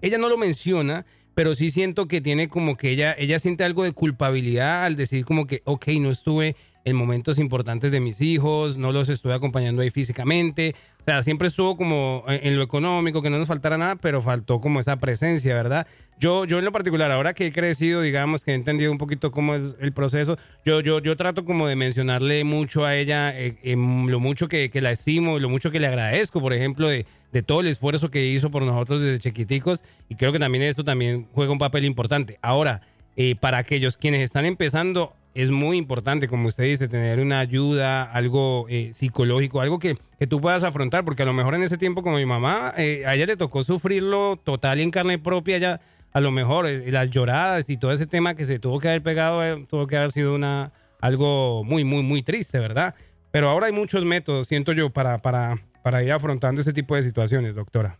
ella 0.00 0.16
no 0.16 0.30
lo 0.30 0.38
menciona, 0.38 1.04
pero 1.34 1.54
sí 1.54 1.70
siento 1.70 2.08
que 2.08 2.22
tiene 2.22 2.48
como 2.48 2.78
que 2.78 2.92
ella, 2.92 3.14
ella 3.18 3.38
siente 3.38 3.64
algo 3.64 3.84
de 3.84 3.92
culpabilidad 3.92 4.84
al 4.84 4.96
decir 4.96 5.26
como 5.26 5.46
que, 5.46 5.60
ok, 5.64 5.88
no 6.00 6.10
estuve 6.10 6.56
en 6.86 6.94
momentos 6.94 7.38
importantes 7.38 7.90
de 7.90 7.98
mis 7.98 8.20
hijos, 8.20 8.78
no 8.78 8.92
los 8.92 9.08
estuve 9.08 9.34
acompañando 9.34 9.82
ahí 9.82 9.90
físicamente. 9.90 10.76
O 11.00 11.04
sea, 11.04 11.24
siempre 11.24 11.48
estuvo 11.48 11.76
como 11.76 12.22
en, 12.28 12.54
lo 12.54 12.62
económico, 12.62 13.22
que 13.22 13.28
no 13.28 13.38
nos 13.38 13.48
faltara 13.48 13.76
nada, 13.76 13.96
pero 13.96 14.22
faltó 14.22 14.60
como 14.60 14.78
esa 14.78 14.94
presencia, 14.96 15.52
¿verdad? 15.52 15.88
Yo, 16.20 16.44
yo 16.44 16.60
en 16.60 16.64
lo 16.64 16.70
particular, 16.70 17.10
ahora 17.10 17.34
que 17.34 17.46
he 17.46 17.52
crecido, 17.52 18.02
digamos, 18.02 18.44
que 18.44 18.52
he 18.52 18.54
entendido 18.54 18.92
un 18.92 18.98
poquito 18.98 19.32
cómo 19.32 19.56
es 19.56 19.76
el 19.80 19.92
proceso, 19.92 20.38
yo, 20.64 20.80
yo, 20.80 21.00
yo 21.00 21.16
trato 21.16 21.44
como 21.44 21.66
de 21.66 21.74
mencionarle 21.74 22.44
mucho 22.44 22.84
a 22.84 22.94
ella 22.94 23.36
eh, 23.36 23.56
eh, 23.64 23.74
lo 23.74 24.20
mucho 24.20 24.46
que, 24.46 24.70
que, 24.70 24.80
la 24.80 24.92
estimo, 24.92 25.40
lo 25.40 25.48
mucho 25.48 25.72
que 25.72 25.80
le 25.80 25.88
agradezco, 25.88 26.40
por 26.40 26.52
ejemplo, 26.52 26.88
de, 26.88 27.04
de 27.32 27.42
todo 27.42 27.62
el 27.62 27.66
esfuerzo 27.66 28.12
que 28.12 28.24
hizo 28.24 28.52
por 28.52 28.62
nosotros 28.62 29.00
desde 29.00 29.18
chiquiticos, 29.18 29.82
y 30.08 30.14
creo 30.14 30.30
que 30.30 30.38
también 30.38 30.62
esto 30.62 30.84
también 30.84 31.26
juega 31.32 31.50
un 31.50 31.58
papel 31.58 31.84
importante. 31.84 32.38
Ahora, 32.42 32.80
eh, 33.16 33.34
para 33.36 33.58
aquellos 33.58 33.96
quienes 33.96 34.22
están 34.22 34.44
empezando, 34.44 35.14
es 35.36 35.50
muy 35.50 35.76
importante, 35.76 36.28
como 36.28 36.48
usted 36.48 36.64
dice, 36.64 36.88
tener 36.88 37.20
una 37.20 37.40
ayuda, 37.40 38.04
algo 38.04 38.64
eh, 38.70 38.92
psicológico, 38.94 39.60
algo 39.60 39.78
que, 39.78 39.98
que, 40.18 40.26
tú 40.26 40.40
puedas 40.40 40.64
afrontar, 40.64 41.04
porque 41.04 41.24
a 41.24 41.26
lo 41.26 41.34
mejor 41.34 41.54
en 41.54 41.62
ese 41.62 41.76
tiempo, 41.76 42.02
como 42.02 42.16
mi 42.16 42.24
mamá, 42.24 42.72
eh, 42.78 43.04
a 43.06 43.14
ella 43.14 43.26
le 43.26 43.36
tocó 43.36 43.62
sufrirlo 43.62 44.36
total 44.36 44.80
y 44.80 44.82
en 44.82 44.90
carne 44.90 45.18
propia, 45.18 45.58
ya 45.58 45.80
a 46.14 46.20
lo 46.22 46.30
mejor 46.30 46.66
eh, 46.66 46.90
las 46.90 47.10
lloradas 47.10 47.68
y 47.68 47.76
todo 47.76 47.92
ese 47.92 48.06
tema 48.06 48.34
que 48.34 48.46
se 48.46 48.58
tuvo 48.58 48.80
que 48.80 48.88
haber 48.88 49.02
pegado, 49.02 49.66
tuvo 49.66 49.86
que 49.86 49.98
haber 49.98 50.10
sido 50.10 50.34
una 50.34 50.72
algo 51.02 51.64
muy, 51.64 51.84
muy, 51.84 52.02
muy 52.02 52.22
triste, 52.22 52.58
¿verdad? 52.58 52.94
Pero 53.30 53.50
ahora 53.50 53.66
hay 53.66 53.72
muchos 53.72 54.06
métodos, 54.06 54.48
siento 54.48 54.72
yo, 54.72 54.88
para, 54.88 55.18
para, 55.18 55.58
para 55.82 56.02
ir 56.02 56.12
afrontando 56.12 56.62
ese 56.62 56.72
tipo 56.72 56.96
de 56.96 57.02
situaciones, 57.02 57.54
doctora. 57.54 57.98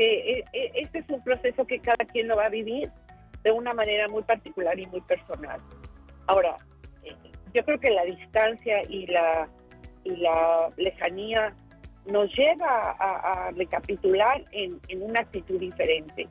Que 0.00 0.44
este 0.76 1.00
es 1.00 1.10
un 1.10 1.22
proceso 1.22 1.66
que 1.66 1.78
cada 1.78 2.06
quien 2.10 2.26
lo 2.26 2.36
va 2.36 2.46
a 2.46 2.48
vivir 2.48 2.90
de 3.42 3.52
una 3.52 3.74
manera 3.74 4.08
muy 4.08 4.22
particular 4.22 4.78
y 4.78 4.86
muy 4.86 5.02
personal. 5.02 5.60
Ahora, 6.26 6.56
eh, 7.02 7.14
yo 7.52 7.62
creo 7.66 7.78
que 7.78 7.90
la 7.90 8.04
distancia 8.04 8.82
y 8.84 9.06
la, 9.08 9.46
y 10.04 10.16
la 10.16 10.70
lejanía 10.78 11.52
nos 12.06 12.34
lleva 12.34 12.92
a, 12.92 13.48
a 13.48 13.50
recapitular 13.50 14.42
en, 14.52 14.80
en, 14.88 15.02
una 15.02 15.20
actitud 15.20 15.60
diferente. 15.60 16.26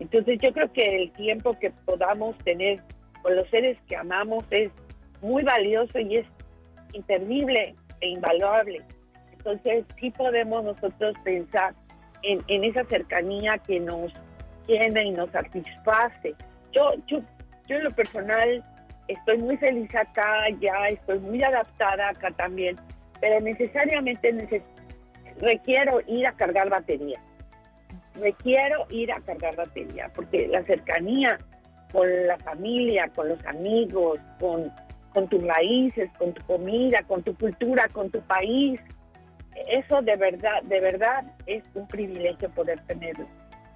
Entonces 0.00 0.40
yo 0.42 0.52
creo 0.52 0.72
que 0.72 0.82
el 0.82 1.12
tiempo 1.12 1.56
que 1.60 1.70
podamos 1.84 2.36
tener 2.38 2.82
con 3.22 3.36
los 3.36 3.48
seres 3.50 3.78
que 3.88 3.94
amamos 3.94 4.44
es 4.50 4.72
muy 5.22 5.44
valioso 5.44 6.00
y 6.00 6.16
es 6.16 6.26
interminable 6.92 7.76
e 8.00 8.08
invaluable. 8.08 8.82
Entonces 9.32 9.84
sí 10.00 10.10
podemos 10.10 10.64
nosotros 10.64 11.14
pensar 11.22 11.72
en, 12.22 12.42
en 12.48 12.64
esa 12.64 12.84
cercanía 12.84 13.58
que 13.66 13.80
nos 13.80 14.12
llena 14.66 15.02
y 15.02 15.10
nos 15.10 15.30
satisface. 15.30 16.34
Yo, 16.72 16.94
yo, 17.06 17.20
yo 17.68 17.76
en 17.76 17.84
lo 17.84 17.90
personal 17.92 18.64
estoy 19.08 19.38
muy 19.38 19.56
feliz 19.56 19.94
acá, 19.94 20.48
ya 20.60 20.88
estoy 20.88 21.18
muy 21.20 21.42
adaptada 21.42 22.10
acá 22.10 22.30
también, 22.32 22.76
pero 23.20 23.40
necesariamente 23.40 24.32
neces 24.32 24.62
requiero 25.40 26.00
ir 26.06 26.26
a 26.26 26.32
cargar 26.32 26.68
batería. 26.68 27.20
Requiero 28.14 28.86
ir 28.90 29.12
a 29.12 29.20
cargar 29.20 29.56
batería, 29.56 30.10
porque 30.14 30.48
la 30.48 30.62
cercanía 30.64 31.38
con 31.92 32.26
la 32.26 32.38
familia, 32.38 33.08
con 33.14 33.28
los 33.28 33.44
amigos, 33.46 34.18
con, 34.40 34.72
con 35.12 35.28
tus 35.28 35.42
raíces, 35.42 36.10
con 36.18 36.32
tu 36.32 36.42
comida, 36.46 36.98
con 37.06 37.22
tu 37.22 37.36
cultura, 37.36 37.88
con 37.92 38.10
tu 38.10 38.20
país, 38.22 38.80
eso 39.68 40.02
de 40.02 40.16
verdad, 40.16 40.62
de 40.64 40.80
verdad 40.80 41.24
es 41.46 41.62
un 41.74 41.86
privilegio 41.88 42.50
poder 42.50 42.80
tenerlo. 42.86 43.26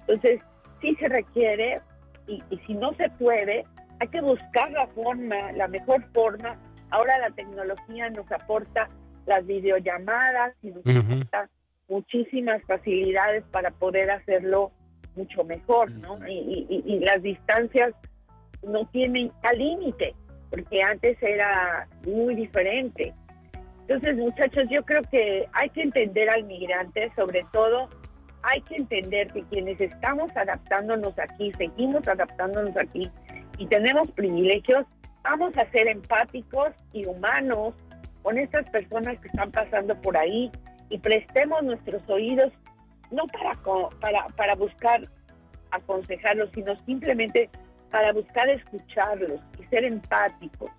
Entonces, 0.01 0.41
sí 0.81 0.95
se 0.99 1.07
requiere 1.07 1.81
y, 2.27 2.43
y, 2.49 2.57
si 2.67 2.73
no 2.73 2.93
se 2.95 3.09
puede, 3.11 3.65
hay 3.99 4.07
que 4.07 4.21
buscar 4.21 4.71
la 4.71 4.87
forma, 4.87 5.51
la 5.53 5.67
mejor 5.67 6.03
forma. 6.13 6.57
Ahora 6.89 7.17
la 7.19 7.31
tecnología 7.31 8.09
nos 8.09 8.31
aporta 8.31 8.89
las 9.25 9.45
videollamadas 9.45 10.53
y 10.61 10.71
nos 10.71 10.85
uh 10.85 10.89
-huh. 10.89 11.13
aporta 11.15 11.49
muchísimas 11.87 12.63
facilidades 12.63 13.43
para 13.51 13.71
poder 13.71 14.09
hacerlo 14.11 14.71
mucho 15.15 15.43
mejor, 15.43 15.91
¿no? 15.91 16.25
Y, 16.27 16.65
y, 16.69 16.83
y 16.85 16.99
las 16.99 17.21
distancias 17.21 17.93
no 18.63 18.85
tienen 18.87 19.31
al 19.43 19.57
límite, 19.57 20.15
porque 20.49 20.81
antes 20.81 21.21
era 21.21 21.87
muy 22.05 22.35
diferente. 22.35 23.13
Entonces, 23.91 24.15
muchachos, 24.19 24.63
yo 24.69 24.81
creo 24.83 25.01
que 25.11 25.49
hay 25.51 25.69
que 25.71 25.81
entender 25.81 26.29
al 26.29 26.45
migrante, 26.45 27.11
sobre 27.13 27.41
todo 27.51 27.89
hay 28.41 28.61
que 28.61 28.77
entender 28.77 29.27
que 29.33 29.43
quienes 29.43 29.81
estamos 29.81 30.31
adaptándonos 30.37 31.19
aquí, 31.19 31.51
seguimos 31.57 32.07
adaptándonos 32.07 32.77
aquí 32.77 33.11
y 33.57 33.65
tenemos 33.65 34.09
privilegios, 34.11 34.85
vamos 35.23 35.51
a 35.57 35.69
ser 35.71 35.89
empáticos 35.89 36.69
y 36.93 37.05
humanos 37.05 37.73
con 38.23 38.37
estas 38.37 38.65
personas 38.69 39.19
que 39.19 39.27
están 39.27 39.51
pasando 39.51 39.93
por 39.99 40.15
ahí 40.15 40.49
y 40.87 40.97
prestemos 40.97 41.61
nuestros 41.61 42.01
oídos 42.09 42.53
no 43.11 43.27
para 43.27 43.59
para 43.99 44.27
para 44.37 44.55
buscar 44.55 45.01
aconsejarlos, 45.71 46.49
sino 46.55 46.77
simplemente 46.85 47.49
para 47.91 48.13
buscar 48.13 48.47
escucharlos 48.47 49.41
y 49.59 49.65
ser 49.65 49.83
empáticos. 49.83 50.71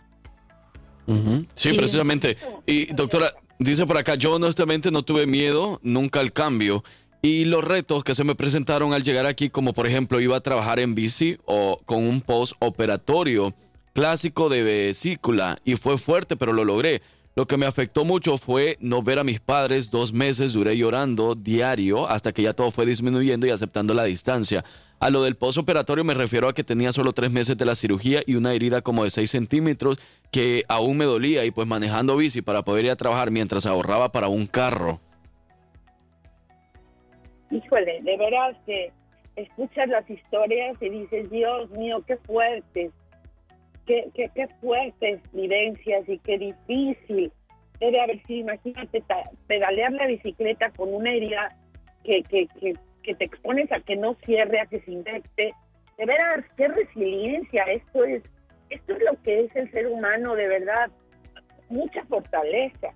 Sí, 1.54 1.72
precisamente. 1.72 2.36
Y 2.66 2.92
doctora, 2.94 3.32
dice 3.58 3.86
por 3.86 3.98
acá, 3.98 4.14
yo 4.14 4.34
honestamente 4.34 4.90
no 4.90 5.02
tuve 5.02 5.26
miedo 5.26 5.80
nunca 5.82 6.20
al 6.20 6.32
cambio. 6.32 6.84
Y 7.22 7.44
los 7.44 7.62
retos 7.62 8.02
que 8.02 8.16
se 8.16 8.24
me 8.24 8.34
presentaron 8.34 8.92
al 8.92 9.04
llegar 9.04 9.26
aquí, 9.26 9.48
como 9.48 9.72
por 9.72 9.86
ejemplo 9.86 10.20
iba 10.20 10.36
a 10.36 10.40
trabajar 10.40 10.80
en 10.80 10.96
bici 10.96 11.38
o 11.44 11.80
con 11.84 12.02
un 12.02 12.20
post 12.20 12.54
operatorio 12.58 13.54
clásico 13.92 14.48
de 14.48 14.62
vesícula 14.62 15.58
y 15.64 15.76
fue 15.76 15.98
fuerte, 15.98 16.36
pero 16.36 16.52
lo 16.52 16.64
logré. 16.64 17.02
Lo 17.34 17.46
que 17.46 17.56
me 17.56 17.64
afectó 17.64 18.04
mucho 18.04 18.36
fue 18.36 18.76
no 18.80 19.02
ver 19.02 19.18
a 19.18 19.24
mis 19.24 19.40
padres. 19.40 19.90
Dos 19.90 20.12
meses 20.12 20.52
duré 20.52 20.76
llorando 20.76 21.34
diario 21.34 22.08
hasta 22.08 22.32
que 22.32 22.42
ya 22.42 22.52
todo 22.52 22.70
fue 22.70 22.84
disminuyendo 22.84 23.46
y 23.46 23.50
aceptando 23.50 23.94
la 23.94 24.04
distancia. 24.04 24.64
A 25.02 25.10
lo 25.10 25.24
del 25.24 25.34
postoperatorio 25.34 26.04
me 26.04 26.14
refiero 26.14 26.46
a 26.46 26.54
que 26.54 26.62
tenía 26.62 26.92
solo 26.92 27.10
tres 27.10 27.32
meses 27.32 27.58
de 27.58 27.64
la 27.64 27.74
cirugía 27.74 28.20
y 28.24 28.36
una 28.36 28.52
herida 28.52 28.82
como 28.82 29.02
de 29.02 29.10
6 29.10 29.28
centímetros 29.28 29.98
que 30.30 30.62
aún 30.68 30.96
me 30.96 31.06
dolía 31.06 31.44
y 31.44 31.50
pues 31.50 31.66
manejando 31.66 32.16
bici 32.16 32.40
para 32.40 32.62
poder 32.62 32.84
ir 32.84 32.92
a 32.92 32.96
trabajar 32.96 33.32
mientras 33.32 33.66
ahorraba 33.66 34.12
para 34.12 34.28
un 34.28 34.46
carro. 34.46 35.00
Híjole, 37.50 38.00
de 38.00 38.16
veras 38.16 38.56
que 38.64 38.92
escuchas 39.34 39.88
las 39.88 40.08
historias 40.08 40.76
y 40.80 40.88
dices, 40.88 41.28
Dios 41.32 41.68
mío, 41.70 42.04
qué 42.06 42.16
fuertes, 42.18 42.92
qué, 43.86 44.08
qué, 44.14 44.30
qué 44.32 44.46
fuertes 44.60 45.20
vivencias 45.32 46.08
y 46.08 46.18
qué 46.18 46.38
difícil. 46.38 47.32
Debe 47.80 48.00
haber 48.00 48.24
sido, 48.28 48.38
imagínate, 48.38 49.02
pedalear 49.48 49.90
la 49.94 50.06
bicicleta 50.06 50.70
con 50.70 50.94
una 50.94 51.12
herida 51.12 51.58
que, 52.04 52.22
que, 52.22 52.46
que, 52.60 52.76
que 53.02 53.14
te 53.14 53.24
expones 53.24 53.70
a 53.72 53.80
que 53.80 53.96
no 53.96 54.16
cierre, 54.24 54.60
a 54.60 54.66
que 54.66 54.80
se 54.80 54.90
infecte. 54.90 55.54
De 55.98 56.06
veras, 56.06 56.44
qué 56.56 56.68
resiliencia. 56.68 57.64
Esto 57.64 58.04
es, 58.04 58.22
esto 58.70 58.94
es 58.94 59.02
lo 59.02 59.20
que 59.22 59.44
es 59.44 59.56
el 59.56 59.70
ser 59.70 59.86
humano, 59.86 60.34
de 60.34 60.48
verdad. 60.48 60.90
Mucha 61.68 62.04
fortaleza. 62.04 62.92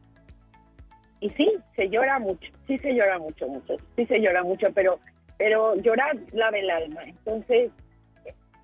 Y 1.21 1.31
sí, 1.31 1.51
se 1.75 1.89
llora 1.89 2.19
mucho, 2.19 2.53
sí 2.67 2.79
se 2.79 2.95
llora 2.95 3.19
mucho, 3.19 3.49
mucho, 3.49 3.77
sí 3.97 4.05
se 4.07 4.21
llora 4.21 4.43
mucho, 4.43 4.67
pero, 4.75 5.01
pero 5.39 5.75
llorar 5.77 6.17
lava 6.33 6.59
el 6.59 6.71
alma. 6.71 7.05
Entonces, 7.05 7.71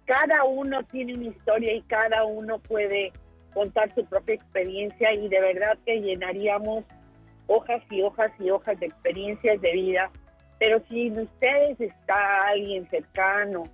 cada 0.05 0.45
uno 0.45 0.83
tiene 0.85 1.15
una 1.15 1.27
historia 1.27 1.73
y 1.73 1.83
cada 1.83 2.25
uno 2.25 2.59
puede 2.59 3.13
contar 3.55 3.95
su 3.95 4.05
propia 4.05 4.35
experiencia 4.35 5.13
y 5.15 5.29
de 5.29 5.41
verdad 5.41 5.79
que 5.87 6.01
llenaríamos 6.01 6.85
hojas 7.47 7.83
y 7.91 8.03
hojas 8.03 8.31
y 8.39 8.51
hojas 8.51 8.79
de 8.81 8.87
experiencias 8.87 9.61
de 9.61 9.73
vida. 9.73 10.11
Pero 10.63 10.81
si 10.89 11.11
ustedes 11.11 11.81
está 11.81 12.39
alguien 12.47 12.89
cercano, 12.89 13.65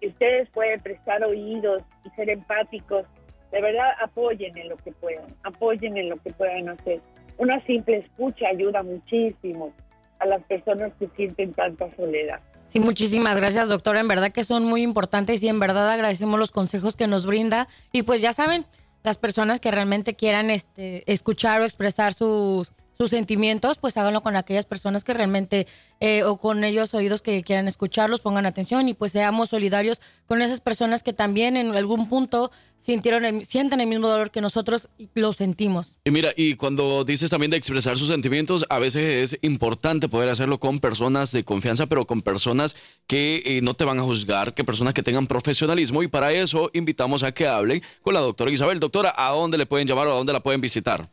que 0.00 0.08
ustedes 0.08 0.50
pueden 0.50 0.80
prestar 0.80 1.22
oídos 1.22 1.84
y 2.04 2.10
ser 2.16 2.28
empáticos, 2.30 3.04
de 3.52 3.62
verdad 3.62 3.92
apoyen 4.02 4.58
en 4.58 4.70
lo 4.70 4.76
que 4.76 4.90
puedan, 4.90 5.36
apoyen 5.44 5.96
en 5.96 6.08
lo 6.08 6.16
que 6.16 6.32
puedan 6.32 6.68
hacer. 6.68 7.00
Una 7.38 7.64
simple 7.64 7.98
escucha 7.98 8.48
ayuda 8.48 8.82
muchísimo 8.82 9.72
a 10.18 10.26
las 10.26 10.42
personas 10.46 10.92
que 10.98 11.08
sienten 11.14 11.52
tanta 11.52 11.94
soledad. 11.94 12.40
Sí, 12.64 12.80
muchísimas 12.80 13.36
gracias, 13.36 13.68
doctora. 13.68 14.00
En 14.00 14.08
verdad 14.08 14.32
que 14.32 14.42
son 14.42 14.64
muy 14.64 14.82
importantes 14.82 15.40
y 15.44 15.48
en 15.48 15.60
verdad 15.60 15.88
agradecemos 15.88 16.40
los 16.40 16.50
consejos 16.50 16.96
que 16.96 17.06
nos 17.06 17.24
brinda. 17.24 17.68
Y 17.92 18.02
pues 18.02 18.20
ya 18.20 18.32
saben, 18.32 18.66
las 19.04 19.16
personas 19.16 19.60
que 19.60 19.70
realmente 19.70 20.16
quieran 20.16 20.50
este, 20.50 21.04
escuchar 21.06 21.60
o 21.60 21.64
expresar 21.64 22.14
sus, 22.14 22.72
sus 22.96 23.10
sentimientos, 23.10 23.78
pues 23.78 23.96
háganlo 23.96 24.22
con 24.22 24.36
aquellas 24.36 24.66
personas 24.66 25.04
que 25.04 25.14
realmente, 25.14 25.66
eh, 26.00 26.22
o 26.22 26.38
con 26.38 26.64
ellos 26.64 26.94
oídos 26.94 27.22
que 27.22 27.42
quieran 27.42 27.68
escucharlos, 27.68 28.20
pongan 28.20 28.46
atención 28.46 28.88
y 28.88 28.94
pues 28.94 29.12
seamos 29.12 29.50
solidarios 29.50 30.00
con 30.26 30.42
esas 30.42 30.60
personas 30.60 31.02
que 31.02 31.12
también 31.12 31.56
en 31.56 31.74
algún 31.76 32.08
punto 32.08 32.50
sintieron 32.78 33.44
sienten 33.44 33.80
el 33.80 33.86
mismo 33.86 34.08
dolor 34.08 34.30
que 34.30 34.40
nosotros 34.40 34.88
lo 35.14 35.32
sentimos. 35.32 35.98
Y 36.04 36.10
mira, 36.10 36.30
y 36.36 36.54
cuando 36.54 37.04
dices 37.04 37.30
también 37.30 37.50
de 37.50 37.56
expresar 37.56 37.96
sus 37.96 38.08
sentimientos, 38.08 38.64
a 38.68 38.78
veces 38.78 39.32
es 39.32 39.38
importante 39.42 40.08
poder 40.08 40.28
hacerlo 40.28 40.58
con 40.58 40.78
personas 40.78 41.32
de 41.32 41.44
confianza, 41.44 41.86
pero 41.86 42.06
con 42.06 42.22
personas 42.22 42.76
que 43.06 43.42
eh, 43.44 43.60
no 43.62 43.74
te 43.74 43.84
van 43.84 43.98
a 43.98 44.02
juzgar, 44.02 44.54
que 44.54 44.64
personas 44.64 44.94
que 44.94 45.02
tengan 45.02 45.26
profesionalismo. 45.26 46.02
Y 46.02 46.08
para 46.08 46.32
eso 46.32 46.70
invitamos 46.74 47.22
a 47.22 47.32
que 47.32 47.46
hablen 47.46 47.82
con 48.02 48.14
la 48.14 48.20
doctora 48.20 48.50
Isabel. 48.50 48.80
Doctora, 48.80 49.12
¿a 49.16 49.30
dónde 49.30 49.58
le 49.58 49.66
pueden 49.66 49.86
llamar 49.86 50.06
o 50.08 50.12
a 50.12 50.16
dónde 50.16 50.32
la 50.32 50.42
pueden 50.42 50.60
visitar? 50.60 51.10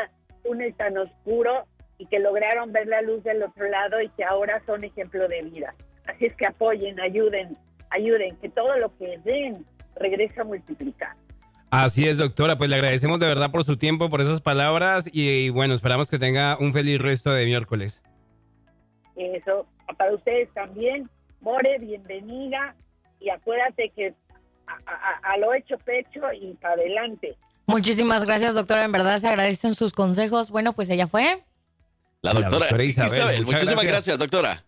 túnel 0.41 0.73
tan 0.75 0.97
oscuro 0.97 1.65
y 1.97 2.05
que 2.05 2.19
lograron 2.19 2.71
ver 2.71 2.87
la 2.87 3.01
luz 3.01 3.21
del 3.23 3.43
otro 3.43 3.67
lado 3.67 3.99
y 4.01 4.07
que 4.09 4.23
ahora 4.23 4.63
son 4.65 4.85
ejemplo 4.85 5.27
de 5.27 5.41
vida. 5.41 5.75
Así 6.05 6.27
es 6.27 6.35
que 6.35 6.45
apoyen, 6.45 6.97
ayuden, 7.01 7.57
ayuden, 7.89 8.37
que 8.37 8.47
todo 8.47 8.77
lo 8.77 8.95
que 8.97 9.17
den 9.25 9.65
regresa 9.95 10.43
a 10.43 10.45
multiplicar. 10.45 11.17
Así 11.71 12.07
es, 12.07 12.17
doctora. 12.17 12.57
Pues 12.57 12.69
le 12.69 12.75
agradecemos 12.75 13.19
de 13.19 13.27
verdad 13.27 13.49
por 13.49 13.63
su 13.63 13.77
tiempo, 13.77 14.09
por 14.09 14.21
esas 14.21 14.41
palabras 14.41 15.09
y, 15.11 15.27
y 15.45 15.49
bueno, 15.49 15.73
esperamos 15.73 16.09
que 16.09 16.19
tenga 16.19 16.57
un 16.59 16.73
feliz 16.73 16.99
resto 16.99 17.31
de 17.31 17.45
miércoles. 17.45 18.01
Eso, 19.15 19.65
para 19.97 20.13
ustedes 20.13 20.49
también. 20.53 21.09
More, 21.41 21.79
bienvenida. 21.79 22.75
Y 23.19 23.29
acuérdate 23.29 23.91
que 23.95 24.13
a, 24.67 24.73
a- 24.91 25.33
a 25.33 25.37
lo 25.37 25.53
hecho 25.53 25.77
pecho 25.79 26.21
y 26.39 26.53
para 26.55 26.73
adelante. 26.75 27.35
Muchísimas 27.67 28.25
gracias, 28.25 28.53
doctora. 28.55 28.83
En 28.83 28.91
verdad 28.91 29.17
se 29.19 29.27
agradecen 29.27 29.73
sus 29.73 29.93
consejos. 29.93 30.49
Bueno, 30.49 30.73
pues 30.73 30.89
ella 30.89 31.07
fue. 31.07 31.43
La 32.21 32.33
doctora, 32.33 32.65
doctora 32.67 32.83
Isabel, 32.83 33.45
Muchísimas 33.45 33.83
gracias. 33.85 34.17
gracias, 34.17 34.17
doctora. 34.19 34.63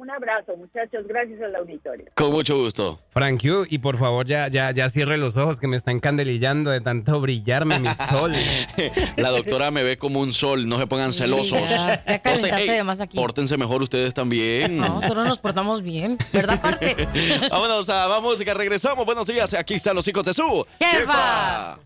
Un 0.00 0.08
abrazo, 0.08 0.56
muchachos. 0.56 1.04
Gracias 1.06 1.42
al 1.42 1.54
auditorio. 1.56 2.06
Con 2.14 2.32
mucho 2.32 2.56
gusto. 2.56 2.98
Frank 3.10 3.42
Yu, 3.42 3.66
y 3.68 3.80
por 3.80 3.98
favor 3.98 4.24
ya, 4.26 4.48
ya, 4.48 4.70
ya 4.70 4.88
cierre 4.88 5.18
los 5.18 5.36
ojos 5.36 5.60
que 5.60 5.66
me 5.66 5.76
están 5.76 6.00
candelillando 6.00 6.70
de 6.70 6.80
tanto 6.80 7.20
brillarme 7.20 7.78
mi 7.80 7.88
sol. 8.08 8.32
La 9.18 9.28
doctora 9.28 9.70
me 9.70 9.82
ve 9.82 9.98
como 9.98 10.20
un 10.20 10.32
sol, 10.32 10.66
no 10.66 10.78
se 10.78 10.86
pongan 10.86 11.12
celosos. 11.12 11.68
Ya, 11.68 12.02
ya 12.02 12.18
calentaste 12.22 12.62
Ey, 12.62 12.76
de 12.76 12.82
más 12.82 13.02
aquí. 13.02 13.18
Pórtense 13.18 13.58
mejor 13.58 13.82
ustedes 13.82 14.14
también. 14.14 14.78
No, 14.78 14.88
nosotros 15.02 15.26
nos 15.26 15.38
portamos 15.38 15.82
bien, 15.82 16.16
¿verdad, 16.32 16.62
parce? 16.62 16.96
Vámonos 17.50 17.86
a 17.90 18.08
más 18.08 18.22
música, 18.22 18.54
regresamos. 18.54 19.04
Buenos 19.04 19.26
días, 19.26 19.52
aquí 19.52 19.74
están 19.74 19.94
los 19.96 20.08
hijos 20.08 20.24
de 20.24 20.32
su 20.32 20.66
Jefa. 20.78 21.78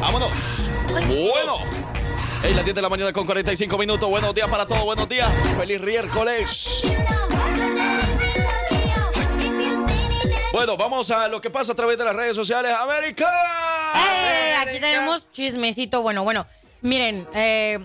Vámonos. 0.00 0.70
Bueno. 0.90 1.83
Hey, 2.46 2.52
las 2.52 2.62
10 2.62 2.74
de 2.74 2.82
la 2.82 2.90
mañana 2.90 3.10
con 3.10 3.24
45 3.24 3.78
minutos. 3.78 4.06
Buenos 4.06 4.34
días 4.34 4.46
para 4.48 4.66
todos. 4.66 4.84
Buenos 4.84 5.08
días. 5.08 5.30
Feliz 5.56 5.80
miércoles. 5.80 6.84
Bueno, 10.52 10.76
vamos 10.76 11.10
a 11.10 11.26
lo 11.28 11.40
que 11.40 11.48
pasa 11.48 11.72
a 11.72 11.74
través 11.74 11.96
de 11.96 12.04
las 12.04 12.14
redes 12.14 12.36
sociales. 12.36 12.70
América. 12.72 13.26
¡Eh! 13.94 14.54
Aquí 14.58 14.78
tenemos 14.78 15.32
chismecito. 15.32 16.02
Bueno, 16.02 16.22
bueno, 16.22 16.46
miren, 16.82 17.26
eh, 17.34 17.78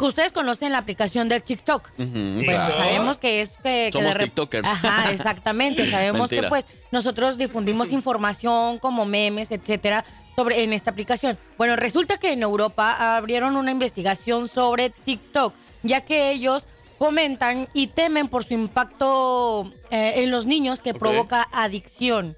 ustedes 0.00 0.32
conocen 0.32 0.72
la 0.72 0.78
aplicación 0.78 1.28
del 1.28 1.42
TikTok. 1.42 1.90
Bueno, 1.96 2.70
sabemos 2.76 3.18
que 3.18 3.42
es 3.42 3.50
que, 3.62 3.90
que 3.90 3.92
Somos 3.92 4.14
de 4.14 4.20
rep- 4.20 4.24
tiktokers. 4.24 4.68
Ajá, 4.68 5.10
exactamente. 5.12 5.90
Sabemos 5.90 6.30
Mentira. 6.30 6.42
que 6.42 6.48
pues 6.48 6.66
nosotros 6.90 7.38
difundimos 7.38 7.90
información 7.90 8.78
como 8.78 9.04
memes, 9.06 9.50
etcétera, 9.50 10.04
sobre 10.36 10.62
en 10.62 10.72
esta 10.72 10.90
aplicación. 10.90 11.38
Bueno, 11.58 11.76
resulta 11.76 12.18
que 12.18 12.32
en 12.32 12.42
Europa 12.42 13.16
abrieron 13.16 13.56
una 13.56 13.70
investigación 13.70 14.48
sobre 14.48 14.90
TikTok, 14.90 15.52
ya 15.82 16.00
que 16.02 16.30
ellos 16.30 16.64
comentan 16.98 17.68
y 17.74 17.88
temen 17.88 18.28
por 18.28 18.44
su 18.44 18.54
impacto 18.54 19.70
eh, 19.90 20.14
en 20.22 20.30
los 20.30 20.46
niños 20.46 20.80
que 20.80 20.94
provoca 20.94 21.48
adicción. 21.52 22.36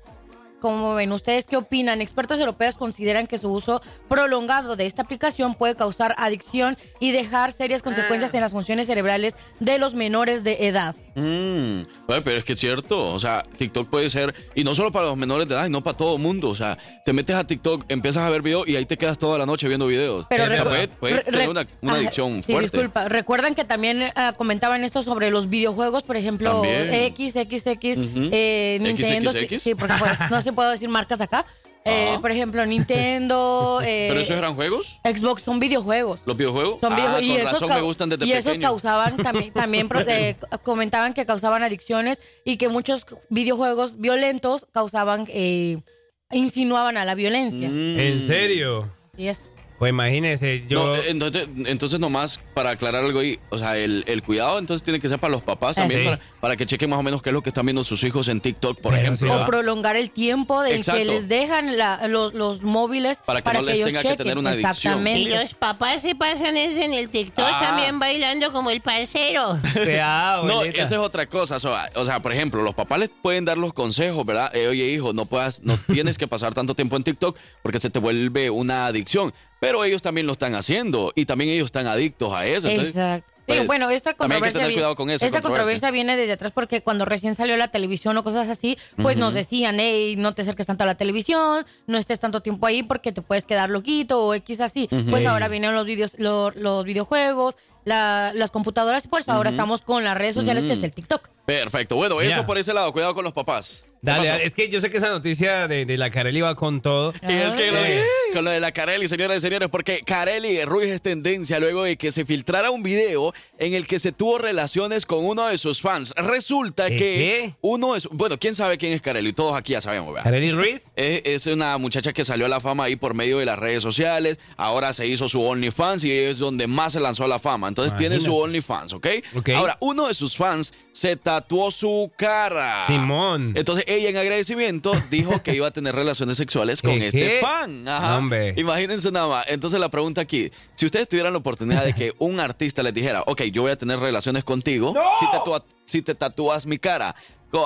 Como 0.64 0.94
ven, 0.94 1.12
¿ustedes 1.12 1.44
qué 1.44 1.58
opinan? 1.58 2.00
Expertos 2.00 2.40
europeos 2.40 2.78
consideran 2.78 3.26
que 3.26 3.36
su 3.36 3.52
uso 3.52 3.82
prolongado 4.08 4.76
de 4.76 4.86
esta 4.86 5.02
aplicación 5.02 5.54
puede 5.56 5.74
causar 5.74 6.14
adicción 6.16 6.78
y 7.00 7.12
dejar 7.12 7.52
serias 7.52 7.82
consecuencias 7.82 8.32
en 8.32 8.40
las 8.40 8.52
funciones 8.52 8.86
cerebrales 8.86 9.36
de 9.60 9.76
los 9.76 9.92
menores 9.92 10.42
de 10.42 10.66
edad. 10.66 10.96
Mm, 11.14 11.82
bueno, 12.06 12.22
pero 12.24 12.36
es 12.38 12.44
que 12.44 12.54
es 12.54 12.60
cierto, 12.60 13.12
o 13.12 13.20
sea, 13.20 13.44
TikTok 13.56 13.88
puede 13.88 14.10
ser, 14.10 14.34
y 14.54 14.64
no 14.64 14.74
solo 14.74 14.90
para 14.90 15.06
los 15.06 15.16
menores 15.16 15.46
de 15.48 15.54
edad, 15.54 15.68
no 15.68 15.82
para 15.82 15.96
todo 15.96 16.16
el 16.16 16.22
mundo, 16.22 16.48
o 16.48 16.54
sea, 16.54 16.76
te 17.04 17.12
metes 17.12 17.36
a 17.36 17.44
TikTok, 17.46 17.84
empiezas 17.88 18.24
a 18.24 18.30
ver 18.30 18.42
videos 18.42 18.66
y 18.68 18.76
ahí 18.76 18.84
te 18.84 18.96
quedas 18.98 19.18
toda 19.18 19.38
la 19.38 19.46
noche 19.46 19.68
viendo 19.68 19.86
videos. 19.86 20.26
Pero 20.28 20.44
o 20.44 20.46
sea, 20.48 20.64
recu- 20.64 20.68
puede, 20.68 20.88
puede 20.88 21.14
re- 21.16 21.22
tener 21.24 21.40
re- 21.40 21.48
una, 21.82 21.92
adicción 21.94 22.42
sí, 22.42 22.52
fuerte. 22.52 22.76
disculpa. 22.76 23.08
Recuerdan 23.08 23.54
que 23.54 23.64
también 23.64 24.10
ah, 24.16 24.32
comentaban 24.36 24.82
esto 24.84 25.02
sobre 25.02 25.30
los 25.30 25.48
videojuegos, 25.48 26.02
por 26.02 26.16
ejemplo. 26.16 26.62
XXX, 26.64 27.98
Ujú. 27.98 28.28
eh, 28.32 28.78
Nintendo. 28.80 29.30
XXX. 29.32 29.62
Sí, 29.62 29.74
porque 29.74 29.94
pues, 29.98 30.12
no 30.30 30.40
se 30.40 30.52
puede 30.52 30.72
decir 30.72 30.88
marcas 30.88 31.20
acá. 31.20 31.46
Eh, 31.86 32.14
Ah. 32.14 32.18
por 32.20 32.30
ejemplo, 32.30 32.64
Nintendo. 32.64 33.80
eh, 33.84 34.06
¿Pero 34.08 34.20
esos 34.20 34.36
eran 34.36 34.54
juegos? 34.54 34.98
Xbox 35.04 35.42
son 35.42 35.60
videojuegos. 35.60 36.20
¿Los 36.24 36.36
videojuegos? 36.36 36.80
Son 36.80 36.92
ah, 36.92 36.96
videojuegos. 36.96 37.20
con 37.20 37.36
y 37.36 37.36
esos 37.36 37.52
razón 37.52 37.68
me 37.68 37.80
gustan 37.82 38.08
desde 38.08 38.26
Y 38.26 38.32
esos 38.32 38.58
causaban 38.58 39.16
también, 39.18 39.52
también 39.52 39.88
eh, 40.06 40.36
comentaban 40.62 41.12
que 41.12 41.26
causaban 41.26 41.62
adicciones 41.62 42.20
y 42.44 42.56
que 42.56 42.68
muchos 42.68 43.04
videojuegos 43.28 43.98
violentos 44.00 44.66
causaban, 44.72 45.26
eh, 45.28 45.82
insinuaban 46.30 46.96
a 46.96 47.04
la 47.04 47.14
violencia. 47.14 47.68
Mm. 47.68 47.98
¿En 48.00 48.26
serio? 48.26 48.90
Así 49.12 49.28
es. 49.28 49.50
Pues 49.78 49.90
imagínese, 49.90 50.64
yo... 50.68 50.86
No, 50.86 50.94
eh, 50.96 51.00
entonces, 51.08 51.48
entonces 51.66 51.98
nomás 52.00 52.40
para 52.54 52.70
aclarar 52.70 53.04
algo 53.04 53.18
ahí, 53.18 53.38
o 53.50 53.58
sea, 53.58 53.76
el, 53.76 54.04
el 54.06 54.22
cuidado 54.22 54.58
entonces 54.58 54.82
tiene 54.84 55.00
que 55.00 55.08
ser 55.08 55.18
para 55.18 55.32
los 55.32 55.42
papás 55.42 55.76
también, 55.76 56.00
Sí. 56.00 56.06
para, 56.06 56.20
para 56.40 56.56
que 56.56 56.64
chequen 56.64 56.88
más 56.90 56.98
o 56.98 57.02
menos 57.02 57.20
qué 57.22 57.30
es 57.30 57.32
lo 57.34 57.42
que 57.42 57.50
están 57.50 57.66
viendo 57.66 57.82
sus 57.84 58.02
hijos 58.04 58.28
en 58.28 58.40
TikTok, 58.40 58.80
por 58.80 58.94
ejemplo. 58.94 59.42
O 59.42 59.46
prolongar 59.46 59.96
el 59.96 60.10
tiempo 60.10 60.62
de 60.62 60.76
Exacto. 60.76 61.00
que 61.00 61.04
les 61.06 61.28
dejan 61.28 61.76
la- 61.76 62.06
los, 62.06 62.34
los 62.34 62.62
móviles 62.62 63.18
Para 63.26 63.42
que 63.42 63.52
no 63.52 63.62
les 63.62 63.74
ellos 63.76 63.88
tenga 63.88 64.02
que 64.02 64.16
tener 64.16 64.38
una 64.38 64.50
adicción. 64.50 64.70
Exactamente. 64.74 65.20
Y 65.20 65.28
los 65.28 65.54
papás 65.54 66.02
se 66.02 66.14
pasan 66.14 66.56
ese 66.56 66.84
en 66.84 66.94
el 66.94 67.10
TikTok 67.10 67.44
Ah. 67.46 67.60
también 67.60 67.98
bailando 67.98 68.52
como 68.52 68.70
el 68.70 68.80
parcero. 68.80 69.58
No, 70.44 70.62
esa 70.62 70.82
es 70.82 70.92
otra 70.92 71.26
cosa. 71.26 71.56
O 71.56 71.60
sea, 71.60 71.90
o 71.94 72.04
sea, 72.04 72.20
por 72.20 72.32
ejemplo, 72.32 72.62
los 72.62 72.74
papás 72.74 72.98
les 72.98 73.08
pueden 73.10 73.44
dar 73.44 73.58
los 73.58 73.72
consejos, 73.72 74.24
¿verdad? 74.24 74.54
Eh, 74.54 74.68
oye, 74.68 74.84
hijo, 74.86 75.12
no 75.12 75.26
puedas, 75.26 75.60
no 75.62 75.76
tienes 75.92 76.18
que 76.18 76.26
pasar 76.28 76.54
tanto 76.54 76.74
tiempo 76.74 76.96
en 76.96 77.02
TikTok 77.04 77.36
porque 77.62 77.80
se 77.80 77.90
te 77.90 77.98
vuelve 77.98 78.50
una 78.50 78.86
adicción. 78.86 79.32
Pero 79.64 79.84
ellos 79.84 80.02
también 80.02 80.26
lo 80.26 80.32
están 80.32 80.54
haciendo 80.54 81.12
y 81.14 81.24
también 81.24 81.50
ellos 81.50 81.66
están 81.66 81.86
adictos 81.86 82.32
a 82.34 82.46
eso. 82.46 82.68
Entonces, 82.68 82.94
Exacto. 82.94 83.30
Sí, 83.46 83.52
pues, 83.52 83.66
bueno, 83.66 83.90
esta 83.90 84.14
también 84.14 84.42
hay 84.42 84.48
que 84.48 84.52
controversia, 84.54 84.80
tener 84.84 84.96
con 84.96 85.10
eso. 85.10 85.26
esta 85.26 85.42
controversia 85.42 85.90
viene 85.90 86.16
desde 86.16 86.32
atrás 86.32 86.52
porque 86.54 86.80
cuando 86.80 87.04
recién 87.04 87.34
salió 87.34 87.58
la 87.58 87.68
televisión 87.68 88.16
o 88.16 88.24
cosas 88.24 88.48
así, 88.48 88.78
pues 88.96 89.18
nos 89.18 89.34
decían, 89.34 89.76
hey, 89.78 90.14
no 90.16 90.34
te 90.34 90.40
acerques 90.40 90.66
tanto 90.66 90.84
a 90.84 90.86
la 90.86 90.94
televisión, 90.94 91.66
no 91.86 91.98
estés 91.98 92.20
tanto 92.20 92.40
tiempo 92.40 92.64
ahí 92.66 92.82
porque 92.82 93.12
te 93.12 93.20
puedes 93.20 93.44
quedar 93.44 93.68
loquito 93.68 94.22
o 94.24 94.32
X 94.34 94.62
así. 94.62 94.88
Pues 95.10 95.26
ahora 95.26 95.48
vienen 95.48 95.74
los 95.74 95.84
videos, 95.84 96.12
lo- 96.16 96.52
los 96.52 96.84
videojuegos, 96.86 97.56
la- 97.84 98.32
las 98.34 98.50
computadoras 98.50 99.04
y 99.04 99.08
pues 99.08 99.28
ahora 99.28 99.50
Ujú. 99.50 99.56
estamos 99.56 99.82
con 99.82 100.04
las 100.04 100.16
redes 100.16 100.34
sociales 100.34 100.64
que 100.64 100.72
es 100.72 100.82
el 100.82 100.92
TikTok. 100.92 101.28
Perfecto. 101.44 101.96
Bueno, 101.96 102.22
eso 102.22 102.46
por 102.46 102.56
ese 102.56 102.72
lado. 102.72 102.92
Cuidado 102.92 103.14
con 103.14 103.24
los 103.24 103.34
papás. 103.34 103.84
¿Qué 104.04 104.10
Dale, 104.10 104.44
es 104.44 104.54
que 104.54 104.68
yo 104.68 104.80
sé 104.80 104.90
que 104.90 104.98
esa 104.98 105.08
noticia 105.08 105.66
de, 105.66 105.86
de 105.86 105.96
la 105.96 106.10
Carelli 106.10 106.40
va 106.40 106.54
con 106.54 106.80
todo. 106.82 107.14
Y 107.22 107.32
es 107.32 107.54
que 107.54 107.70
lo 107.70 107.78
Eh, 107.78 108.02
con 108.32 108.44
lo 108.44 108.50
de 108.50 108.60
la 108.60 108.72
Carelli, 108.72 109.08
señoras 109.08 109.38
y 109.38 109.40
señores, 109.40 109.68
porque 109.70 110.00
Carelli 110.04 110.62
Ruiz 110.64 110.90
es 110.90 111.00
tendencia 111.02 111.58
luego 111.60 111.84
de 111.84 111.96
que 111.96 112.12
se 112.12 112.24
filtrara 112.24 112.70
un 112.70 112.82
video 112.82 113.32
en 113.58 113.74
el 113.74 113.86
que 113.86 113.98
se 113.98 114.12
tuvo 114.12 114.38
relaciones 114.38 115.06
con 115.06 115.24
uno 115.24 115.46
de 115.46 115.56
sus 115.56 115.80
fans. 115.80 116.12
Resulta 116.16 116.88
¿Qué, 116.88 116.96
que 116.96 117.04
qué? 117.14 117.54
uno 117.60 117.96
es, 117.96 118.08
bueno, 118.10 118.38
¿quién 118.38 118.54
sabe 118.54 118.76
quién 118.76 118.92
es 118.92 119.00
Carelli? 119.00 119.32
Todos 119.32 119.56
aquí 119.56 119.72
ya 119.72 119.80
sabemos, 119.80 120.08
¿verdad? 120.12 120.24
¿Carelli 120.24 120.52
Ruiz? 120.52 120.92
Es, 120.96 121.22
es 121.24 121.46
una 121.46 121.78
muchacha 121.78 122.12
que 122.12 122.24
salió 122.24 122.46
a 122.46 122.48
la 122.48 122.60
fama 122.60 122.84
ahí 122.84 122.96
por 122.96 123.14
medio 123.14 123.38
de 123.38 123.46
las 123.46 123.58
redes 123.58 123.82
sociales. 123.82 124.38
Ahora 124.56 124.92
se 124.92 125.06
hizo 125.06 125.28
su 125.28 125.42
OnlyFans 125.42 126.04
y 126.04 126.12
es 126.12 126.38
donde 126.38 126.66
más 126.66 126.92
se 126.92 127.00
lanzó 127.00 127.24
a 127.24 127.28
la 127.28 127.38
fama. 127.38 127.68
Entonces 127.68 127.96
tiene 127.96 128.20
su. 128.20 128.34
OnlyFans, 128.34 128.92
¿ok? 128.94 129.06
Ok. 129.36 129.48
Ahora, 129.50 129.76
uno 129.80 130.08
de 130.08 130.14
sus 130.14 130.36
fans 130.36 130.74
se 130.92 131.16
tatuó 131.16 131.70
su 131.70 132.10
cara. 132.16 132.84
Simón. 132.86 133.52
Entonces 133.56 133.84
ella 133.96 134.08
en 134.10 134.16
agradecimiento 134.16 134.92
dijo 135.10 135.42
que 135.42 135.54
iba 135.54 135.66
a 135.66 135.70
tener 135.70 135.94
relaciones 135.94 136.36
sexuales 136.36 136.82
con 136.82 136.92
¿Qué, 136.98 137.06
este 137.06 137.40
fan. 137.40 137.86
Ajá. 137.88 138.16
Hombre. 138.18 138.54
Imagínense 138.56 139.10
nada 139.10 139.28
más. 139.28 139.44
Entonces 139.48 139.78
la 139.80 139.88
pregunta 139.88 140.20
aquí, 140.20 140.50
si 140.74 140.86
ustedes 140.86 141.08
tuvieran 141.08 141.32
la 141.32 141.38
oportunidad 141.38 141.84
de 141.84 141.94
que 141.94 142.12
un 142.18 142.40
artista 142.40 142.82
les 142.82 142.94
dijera, 142.94 143.22
ok, 143.26 143.42
yo 143.52 143.62
voy 143.62 143.72
a 143.72 143.76
tener 143.76 143.98
relaciones 143.98 144.44
contigo 144.44 144.94
si, 145.18 145.26
tatua- 145.26 145.64
si 145.86 146.02
te 146.02 146.14
tatúas 146.14 146.66
mi 146.66 146.78
cara, 146.78 147.14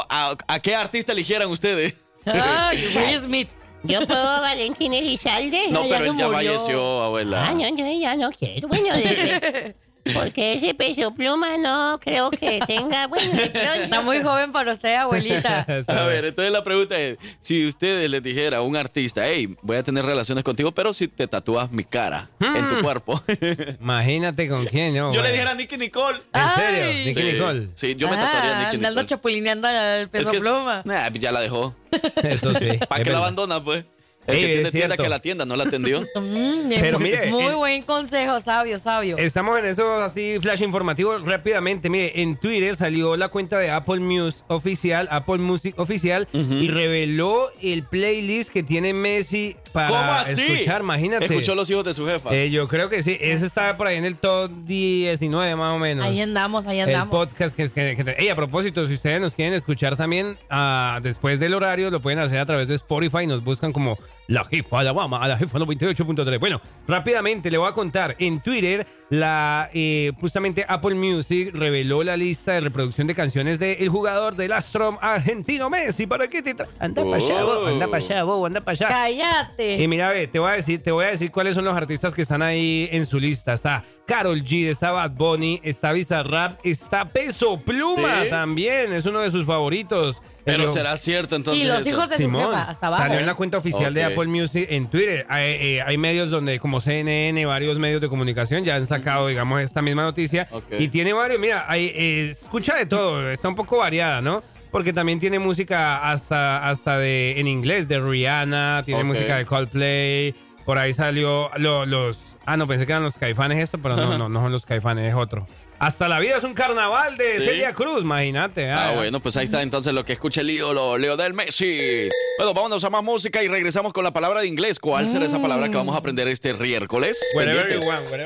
¿a, 0.09 0.37
a 0.47 0.61
qué 0.61 0.75
artista 0.75 1.13
eligieran 1.13 1.49
ustedes? 1.51 1.97
Ay, 2.27 2.89
Will 2.95 3.21
Smith. 3.21 3.49
Yo 3.85 4.05
puedo 4.07 4.41
Valentín 4.41 4.93
Elizalde. 4.93 5.69
No, 5.71 5.83
pero 5.89 6.05
él 6.07 6.17
ya 6.19 6.29
murió. 6.29 6.33
falleció, 6.33 7.03
abuela. 7.03 7.47
Ah, 7.47 7.53
no, 7.55 7.69
yo 7.77 8.01
ya 8.01 8.17
no 8.17 8.31
quiero. 8.33 8.67
Bueno, 8.69 8.95
de- 8.97 9.77
porque 10.15 10.53
ese 10.55 10.75
peso 10.75 11.13
pluma 11.15 11.57
no 11.59 11.99
creo 12.01 12.31
que 12.31 12.61
tenga. 12.67 13.07
Bueno, 13.07 13.33
Está 13.83 14.01
muy 14.03 14.23
joven 14.23 14.53
para 14.53 14.73
usted, 14.73 14.95
abuelita. 14.95 15.67
A 15.89 16.03
ver, 16.05 16.25
entonces 16.27 16.53
la 16.53 16.63
pregunta 16.65 16.99
es, 16.99 17.19
si 17.41 17.67
ustedes 17.67 18.11
les 18.11 18.23
dijera 18.23 18.59
a 18.59 18.63
un 18.63 18.77
artista, 18.77 19.27
hey, 19.27 19.57
voy 19.63 19.77
a 19.77 19.83
tener 19.83 20.05
relaciones 20.05 20.45
contigo, 20.45 20.73
pero 20.73 20.93
si 20.93 21.09
te 21.09 21.27
tatúas 21.27 21.71
mi 21.71 21.85
cara 21.85 22.31
en 22.41 22.69
tu 22.69 22.81
cuerpo. 22.81 23.21
Imagínate 23.81 24.49
con 24.49 24.67
quién, 24.67 24.95
¿no? 24.97 25.13
yo 25.13 25.23
le 25.23 25.31
dijera 25.31 25.53
a 25.53 25.55
Nicky 25.55 25.77
Nicole. 25.77 26.19
¿En 26.33 26.49
serio? 26.55 26.85
Ay. 26.85 27.05
Nicky 27.07 27.21
Sí, 27.23 27.33
Nicole. 27.33 27.69
Sí, 27.75 27.95
yo 27.97 28.09
me 28.09 28.17
tatuaría 28.17 28.51
a 28.51 28.55
Ah, 28.59 28.63
Nicky 28.65 28.77
andando 28.77 29.03
Nicole. 29.03 29.07
chapulineando 29.09 29.69
al 29.69 30.09
peso 30.09 30.31
Es 30.31 30.35
que- 30.37 30.41
pluma. 30.41 30.83
Nah, 30.85 31.09
ya 31.11 31.33
la 31.33 31.41
dejó. 31.41 31.75
Eso 32.23 32.53
sí. 32.55 32.79
¿Para 32.89 33.03
qué 33.05 33.11
la 33.11 33.19
abandona, 33.19 33.63
pues? 33.63 33.85
El 34.29 34.35
Ey, 34.37 34.43
que 34.43 34.53
tiene 34.55 34.71
tienda 34.71 34.97
que 34.97 35.09
la 35.09 35.19
tienda 35.21 35.45
no 35.47 35.57
la 35.57 35.65
atendió. 35.65 36.07
Mm, 36.19 36.71
Pero 36.81 36.99
muy- 36.99 37.11
mire, 37.11 37.31
muy 37.31 37.45
en- 37.45 37.57
buen 37.57 37.83
consejo, 37.83 38.39
sabio, 38.41 38.79
sabio. 38.79 39.17
Estamos 39.19 39.59
en 39.59 39.65
eso 39.65 39.95
así, 40.03 40.37
flash 40.41 40.63
informativo 40.63 41.17
rápidamente. 41.19 41.89
Mire, 41.89 42.21
en 42.23 42.37
Twitter 42.37 42.77
salió 42.77 43.17
la 43.17 43.29
cuenta 43.29 43.59
de 43.59 43.71
Apple 43.71 44.01
Music 44.01 44.43
oficial, 44.49 45.09
Apple 45.11 45.39
Music 45.39 45.75
oficial, 45.79 46.29
y 46.33 46.69
reveló 46.69 47.49
el 47.63 47.85
playlist 47.85 48.51
que 48.53 48.63
tiene 48.63 48.93
Messi 48.93 49.57
para 49.73 49.89
¿Cómo 49.89 50.01
así? 50.01 50.43
escuchar. 50.43 50.83
Imagínate. 50.83 51.25
Escuchó 51.27 51.55
los 51.55 51.71
hijos 51.71 51.85
de 51.85 51.95
su 51.95 52.07
jefa. 52.07 52.35
Eh, 52.35 52.51
yo 52.51 52.69
creo 52.69 52.89
que 52.91 53.03
sí. 53.03 53.17
Eso 53.21 53.47
está 53.47 53.77
por 53.77 53.87
ahí 53.87 53.97
en 53.97 54.05
el 54.05 54.17
top 54.17 54.51
19 54.65 55.57
más 55.57 55.75
o 55.75 55.79
menos. 55.79 56.05
Ahí 56.05 56.21
andamos, 56.21 56.67
ahí 56.67 56.81
El 56.81 56.89
andamos. 56.91 57.13
podcast 57.13 57.57
que 57.57 57.63
es 57.63 57.73
que, 57.73 57.97
que- 57.97 58.17
Ey, 58.19 58.29
a 58.29 58.37
propósito, 58.37 58.87
si 58.87 58.95
ustedes 58.95 59.21
nos 59.21 59.35
quieren 59.35 59.55
escuchar 59.55 59.97
también 59.97 60.37
ah, 60.51 61.01
después 61.03 61.41
del 61.41 61.55
horario, 61.55 61.91
lo 61.91 62.01
pueden 62.01 62.19
hacer 62.19 62.39
a 62.39 62.47
través 62.47 62.69
de 62.69 62.75
Spotify. 62.75 63.27
Nos 63.27 63.43
buscan 63.45 63.73
como 63.73 63.99
La 64.29 64.45
Jefa 64.45 64.81
Alabama, 64.81 65.23
a 65.23 65.27
la 65.27 65.39
Jefa 65.39 65.59
98.3. 65.59 66.39
Bueno, 66.39 66.61
rápidamente 66.87 67.51
le 67.51 67.57
voy 67.57 67.67
a 67.67 67.73
contar. 67.73 68.15
En 68.19 68.41
Twitter, 68.41 68.87
la 69.09 69.71
eh, 69.73 70.13
justamente 70.21 70.67
Apple 70.69 70.97
Music 70.97 71.51
reveló 71.55 72.03
la 72.03 72.15
lista 72.15 72.53
de 72.53 72.61
reproducción 72.61 73.07
de 73.07 73.15
canciones 73.15 73.59
del 73.59 73.89
jugador 73.89 74.37
del 74.37 74.53
Astro 74.53 74.99
argentino 75.01 75.71
Messi. 75.71 76.07
¿Para 76.07 76.29
qué 76.29 76.43
te 76.43 76.55
Anda 76.79 77.05
para 77.05 77.17
allá, 77.17 77.43
bobo, 77.43 77.67
anda 77.69 77.87
para 77.87 78.05
allá, 78.05 78.25
bobo, 78.25 78.45
anda 78.45 78.61
para 78.61 78.73
allá. 78.73 78.89
Cállate. 78.89 79.83
Y 79.83 79.89
mira, 79.89 80.11
ve, 80.11 80.27
te 80.27 80.39
voy 80.39 80.51
a 80.51 80.55
decir, 80.57 80.83
te 80.83 80.93
voy 80.93 81.07
a 81.07 81.09
decir 81.09 81.31
cuáles 81.31 81.55
son 81.55 81.65
los 81.65 81.75
artistas 81.75 82.15
que 82.15 82.21
están 82.21 82.43
ahí 82.43 82.87
en 82.93 83.07
su 83.07 83.19
lista. 83.19 83.55
Está 83.55 83.83
Carol 84.09 84.43
G, 84.43 84.67
está 84.69 84.91
Bad 84.91 85.11
Bunny, 85.13 85.61
está 85.63 85.93
Bizarrap, 85.93 86.59
está 86.65 87.05
Peso 87.13 87.61
Pluma 87.61 88.23
Sí. 88.25 88.31
también, 88.31 88.93
es 88.93 89.05
uno 89.07 89.21
de 89.21 89.31
sus 89.31 89.47
favoritos. 89.47 90.21
Pero 90.45 90.63
El- 90.63 90.69
será 90.71 90.97
cierto 90.97 91.37
entonces. 91.37 91.63
Y 91.63 91.67
los 91.67 91.81
eso? 91.81 91.91
hijos 91.91 92.09
de 92.09 92.17
su 92.17 92.23
Simón, 92.23 92.47
jefa, 92.47 92.63
hasta 92.71 92.87
abajo. 92.87 93.03
salió 93.03 93.19
en 93.19 93.27
la 93.27 93.35
cuenta 93.35 93.59
oficial 93.59 93.93
de. 93.93 94.05
Apple 94.05 94.29
Music 94.29 94.67
en 94.71 94.89
Twitter. 94.89 95.27
Hay, 95.29 95.45
eh, 95.45 95.83
hay 95.83 95.99
medios 95.99 96.31
donde, 96.31 96.59
como 96.59 96.81
CNN, 96.81 97.45
varios 97.45 97.79
medios 97.79 98.01
de 98.01 98.09
comunicación 98.09 98.65
ya 98.65 98.77
han 98.77 98.87
sacado, 98.87 99.29
digamos, 99.29 99.61
esta 99.61 99.83
misma 99.83 100.05
noticia. 100.05 100.49
Ok. 100.53 100.65
Y 100.79 100.89
tiene 100.89 101.13
varios, 101.13 101.39
mira, 101.39 101.67
hay, 101.69 101.93
eh, 101.95 102.31
escucha 102.31 102.75
de 102.77 102.87
todo, 102.87 103.31
está 103.31 103.47
un 103.49 103.57
poco 103.57 103.77
variada, 103.77 104.23
¿no? 104.23 104.43
Porque 104.71 104.95
también 104.95 105.21
tiene 105.21 105.39
música 105.39 105.99
hasta, 106.11 106.67
hasta 106.67 106.97
de 106.99 107.39
en 107.41 107.47
inglés, 107.47 107.87
de 107.87 108.01
Rihanna, 108.01 108.83
tiene 108.87 109.05
música 109.05 109.37
de 109.37 109.45
Coldplay. 109.45 110.35
Por 110.65 110.79
ahí 110.79 110.95
salió 110.95 111.51
lo- 111.59 111.85
los... 111.85 112.19
Ah, 112.51 112.57
no, 112.57 112.67
pensé 112.67 112.87
que 112.87 112.93
eran 112.93 113.03
los 113.03 113.19
caifanes 113.19 113.59
esto, 113.59 113.77
pero 113.77 113.95
no, 113.95 114.17
no, 114.17 114.31
no 114.31 114.41
son 114.41 114.53
los 114.53 114.65
caifanes, 114.65 115.11
es 115.11 115.15
otro. 115.15 115.47
Hasta 115.79 116.09
la 116.09 116.19
vida 116.19 116.37
es 116.37 116.43
un 116.43 116.55
carnaval 116.55 117.17
de 117.17 117.39
Sí. 117.39 117.47
Celia 117.47 117.73
Cruz, 117.73 118.03
imagínate. 118.03 118.69
Ah, 118.69 118.95
bueno, 118.97 119.21
pues 119.21 119.37
ahí 119.37 119.45
está 119.45 119.63
entonces 119.63 119.95
lo 119.95 120.05
que 120.05 120.13
escucha 120.13 120.41
el 120.41 120.51
ídolo 120.51 120.99
Leo 120.99 121.17
Messi. 121.33 122.09
Bueno, 122.37 122.53
vámonos 122.53 122.83
a 122.83 122.91
más 122.91 123.05
música 123.05 123.43
y 123.45 123.49
regresamos 123.49 123.93
con 123.93 124.03
la 124.03 124.13
palabra 124.13 124.41
de 124.41 124.49
inglés. 124.49 124.81
¿Cuál 124.81 125.09
será 125.09 125.27
esa 125.27 125.41
palabra 125.41 125.69
que 125.69 125.77
vamos 125.77 125.95
a 125.95 125.99
aprender 125.99 126.27
este 126.27 126.53
miércoles? 126.55 127.21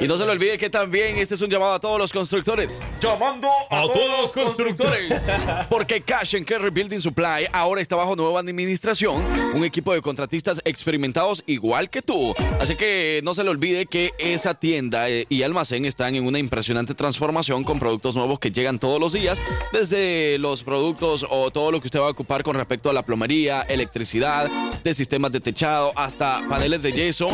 Y 0.01 0.09
no 0.09 0.17
se 0.17 0.25
lo 0.25 0.33
olvide 0.33 0.57
que 0.57 0.71
también 0.71 1.19
este 1.19 1.35
es 1.35 1.41
un 1.43 1.51
llamado 1.51 1.75
a 1.75 1.81
todos 1.81 1.99
los 1.99 2.11
constructores. 2.11 2.69
Llamando 3.01 3.49
a, 3.71 3.83
todos 3.83 4.21
los 4.23 4.33
constructores. 4.33 5.13
Porque 5.69 6.01
Cash 6.01 6.37
and 6.37 6.47
Carry 6.47 6.71
Building 6.71 7.01
Supply 7.01 7.49
ahora 7.53 7.83
está 7.83 7.97
bajo 7.97 8.17
nueva 8.17 8.41
administración. 8.41 9.27
Un 9.55 9.65
equipo 9.65 9.93
de 9.93 10.01
contratistas 10.01 10.63
experimentados 10.65 11.43
igual 11.47 11.91
que 11.91 12.01
tú. 12.01 12.35
Así 12.61 12.77
que 12.77 13.21
no 13.25 13.35
se 13.35 13.45
le 13.45 13.51
olvide 13.51 13.85
que 13.85 14.13
esa 14.19 14.55
tienda 14.55 15.11
eh, 15.11 15.27
y 15.29 15.43
almacén 15.43 15.85
están 15.85 16.15
en 16.15 16.25
una 16.25 16.39
impresionante 16.39 16.95
transformación 16.95 17.42
información 17.43 17.65
con 17.65 17.79
productos 17.81 18.15
nuevos 18.15 18.39
que 18.39 18.53
llegan 18.53 18.79
todos 18.79 19.01
los 19.01 19.13
días, 19.15 19.43
desde 19.73 20.39
los 20.39 20.63
productos 20.63 21.27
o 21.29 21.51
todo 21.51 21.73
lo 21.73 21.81
que 21.81 21.89
usted 21.89 21.99
va 22.01 22.07
a 22.07 22.11
ocupar 22.11 22.45
con 22.45 22.55
respecto 22.55 22.89
a 22.89 22.93
la 22.93 23.05
plomería, 23.05 23.63
electricidad, 23.63 24.49
de 24.85 24.95
sistemas 24.95 25.33
de 25.33 25.41
techado, 25.41 25.93
hasta 25.97 26.41
paneles 26.49 26.83
de 26.83 26.93
yeso, 26.93 27.29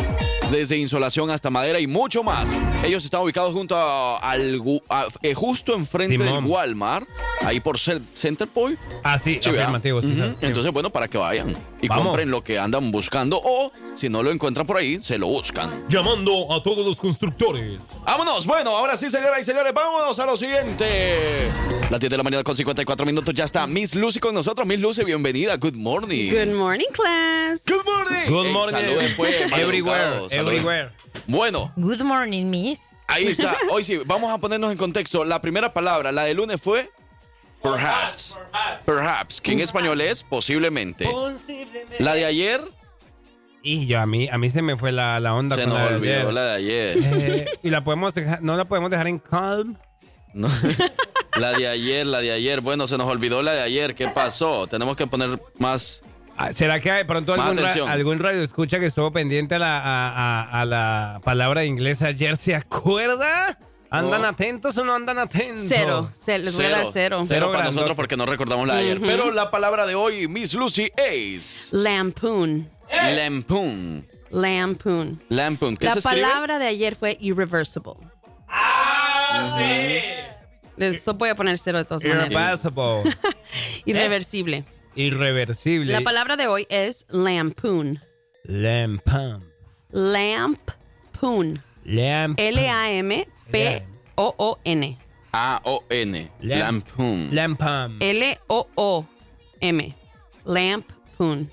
desde 0.51 0.77
insolación 0.77 1.29
hasta 1.29 1.51
madera 1.51 1.79
y 1.79 1.85
mucho 1.85 2.23
más. 2.23 2.57
Ellos 2.83 3.05
están 3.05 3.21
ubicados 3.21 3.53
junto 3.53 3.75
a- 3.75 4.17
al 4.17 4.57
gu- 4.59 4.81
a- 4.89 5.05
eh, 5.21 5.35
justo 5.35 5.75
enfrente 5.75 6.17
Simón. 6.17 6.41
del 6.43 6.51
Walmart, 6.51 7.07
ahí 7.45 7.59
por 7.59 7.77
Cen- 7.77 8.03
Center 8.11 8.47
Point. 8.47 8.79
Ah, 9.03 9.19
sí, 9.19 9.37
afirmativo, 9.37 10.01
sí, 10.01 10.13
sí. 10.15 10.23
Entonces, 10.41 10.71
bueno, 10.73 10.89
para 10.89 11.07
que 11.07 11.19
vayan 11.19 11.55
y 11.81 11.87
Vamos. 11.87 12.05
compren 12.05 12.31
lo 12.31 12.43
que 12.43 12.57
andan 12.57 12.91
buscando 12.91 13.39
o 13.43 13.71
si 13.93 14.09
no 14.09 14.23
lo 14.23 14.31
encuentran 14.31 14.65
por 14.65 14.77
ahí, 14.77 14.97
se 14.99 15.19
lo 15.19 15.27
buscan. 15.27 15.85
Llamando 15.87 16.51
a 16.51 16.63
todos 16.63 16.83
los 16.83 16.97
constructores. 16.97 17.79
Vámonos, 18.05 18.47
bueno, 18.47 18.71
ahora 18.75 18.97
sí, 18.97 19.07
señoras 19.09 19.41
y 19.41 19.43
señores, 19.43 19.71
vámonos 19.99 20.19
a 20.19 20.25
lo 20.25 20.37
siguiente. 20.37 21.51
Las 21.89 21.99
10 21.99 22.09
de 22.11 22.17
la 22.17 22.23
mañana 22.23 22.43
con 22.43 22.55
54 22.55 23.05
minutos 23.05 23.33
ya 23.33 23.43
está 23.43 23.67
Miss 23.67 23.95
Lucy 23.95 24.19
con 24.19 24.33
nosotros. 24.33 24.65
Miss 24.65 24.79
Lucy, 24.79 25.03
bienvenida. 25.03 25.57
Good 25.57 25.73
morning. 25.75 26.31
Good 26.31 26.55
morning, 26.55 26.87
class. 26.93 27.61
Good 27.67 27.83
morning. 27.85 28.27
Good 28.29 28.45
Ey, 28.45 28.53
morning. 28.53 28.71
saluden, 28.87 29.15
pues, 29.17 29.35
Everywhere, 29.57 30.27
everywhere. 30.31 30.91
Bueno, 31.27 31.73
Good 31.75 32.01
morning, 32.01 32.45
Miss. 32.49 32.79
ahí 33.07 33.25
está. 33.27 33.55
Hoy 33.71 33.83
sí, 33.83 33.97
vamos 34.05 34.31
a 34.31 34.37
ponernos 34.37 34.71
en 34.71 34.77
contexto. 34.77 35.25
La 35.25 35.41
primera 35.41 35.73
palabra, 35.73 36.11
la 36.11 36.23
de 36.23 36.33
lunes 36.33 36.61
fue 36.61 36.89
perhaps. 37.61 38.39
Perhaps, 38.85 39.41
que 39.41 39.51
en 39.51 39.59
español 39.59 39.99
es 40.01 40.23
posiblemente. 40.23 41.09
La 41.99 42.13
de 42.15 42.23
ayer 42.25 42.61
Y 43.61 43.85
yo, 43.87 43.99
a 43.99 44.05
mí, 44.05 44.29
a 44.31 44.37
mí 44.37 44.49
se 44.49 44.61
me 44.61 44.77
fue 44.77 44.93
la, 44.93 45.19
la 45.19 45.33
onda 45.35 45.57
se 45.57 45.63
con 45.63 45.71
nos 45.73 45.79
la 45.79 45.89
de 45.89 45.95
olvidó 45.95 46.13
ayer. 46.13 46.33
la 46.33 46.45
de 46.45 46.51
ayer. 46.53 46.97
Eh, 47.03 47.45
y 47.63 47.69
la 47.69 47.83
podemos 47.83 48.13
dejar, 48.13 48.41
no 48.41 48.55
la 48.55 48.63
podemos 48.65 48.89
dejar 48.91 49.07
en 49.07 49.19
calm. 49.19 49.77
No. 50.33 50.47
La 51.39 51.51
de 51.53 51.67
ayer, 51.67 52.05
la 52.05 52.19
de 52.19 52.31
ayer. 52.33 52.59
Bueno, 52.59 52.85
se 52.85 52.97
nos 52.97 53.07
olvidó 53.07 53.41
la 53.41 53.53
de 53.53 53.61
ayer. 53.61 53.95
¿Qué 53.95 54.09
pasó? 54.09 54.67
Tenemos 54.67 54.97
que 54.97 55.07
poner 55.07 55.41
más. 55.57 56.03
Ah, 56.35 56.51
¿Será 56.51 56.81
que 56.81 56.91
de 56.91 57.05
pronto 57.05 57.33
algún, 57.33 57.57
ra- 57.57 57.73
algún 57.91 58.19
radio 58.19 58.41
escucha 58.41 58.77
que 58.79 58.85
estuvo 58.87 59.09
pendiente 59.13 59.55
a 59.55 59.59
la, 59.59 59.77
a, 59.79 60.09
a- 60.41 60.61
a 60.61 60.65
la 60.65 61.21
palabra 61.23 61.63
inglesa 61.63 62.07
ayer 62.07 62.35
se 62.35 62.55
acuerda? 62.55 63.57
¿Andan 63.89 64.25
atentos 64.25 64.77
o 64.79 64.83
no 64.83 64.93
andan 64.93 65.17
atentos? 65.17 65.63
Cero. 65.67 66.11
Se- 66.19 66.37
les 66.39 66.53
voy 66.57 66.65
a 66.65 66.69
dar 66.69 66.85
cero. 66.91 67.21
Cero 67.25 67.45
para 67.47 67.59
grandote. 67.59 67.75
nosotros 67.75 67.95
porque 67.95 68.17
no 68.17 68.25
recordamos 68.25 68.67
la 68.67 68.75
de 68.75 68.81
ayer. 68.81 68.99
Pero 68.99 69.31
la 69.31 69.49
palabra 69.51 69.85
de 69.85 69.95
hoy, 69.95 70.27
Miss 70.27 70.53
Lucy, 70.55 70.91
es. 70.97 71.69
Lampoon. 71.71 72.69
Lampoon. 72.91 74.05
Lampoon. 74.29 75.23
Lampoon. 75.29 75.77
¿Qué 75.77 75.85
La 75.85 75.93
se 75.93 75.99
escribe? 75.99 76.21
palabra 76.27 76.59
de 76.59 76.67
ayer 76.67 76.95
fue 76.95 77.17
irreversible. 77.21 77.93
Esto 80.77 81.13
voy 81.13 81.29
a 81.29 81.35
poner 81.35 81.57
cero 81.57 81.77
de 81.79 81.85
todas 81.85 82.03
maneras. 82.03 82.29
Irreversible. 82.31 83.03
Irreversible. 83.85 84.65
Irreversible. 84.95 85.91
La 85.93 86.01
palabra 86.01 86.35
de 86.37 86.47
hoy 86.47 86.65
es 86.69 87.05
lampoon. 87.09 87.99
Lampam. 88.43 89.43
Lampoon. 89.91 91.63
Lamp. 91.83 92.39
L-A-M-P-O-O-N. 92.39 93.27
A-O-N. 95.31 96.31
Lam- 96.41 96.59
Lampoon. 96.59 97.29
Lampam. 97.31 97.97
L-O-O-M. 98.01 99.95
Lampoon. 100.45 101.51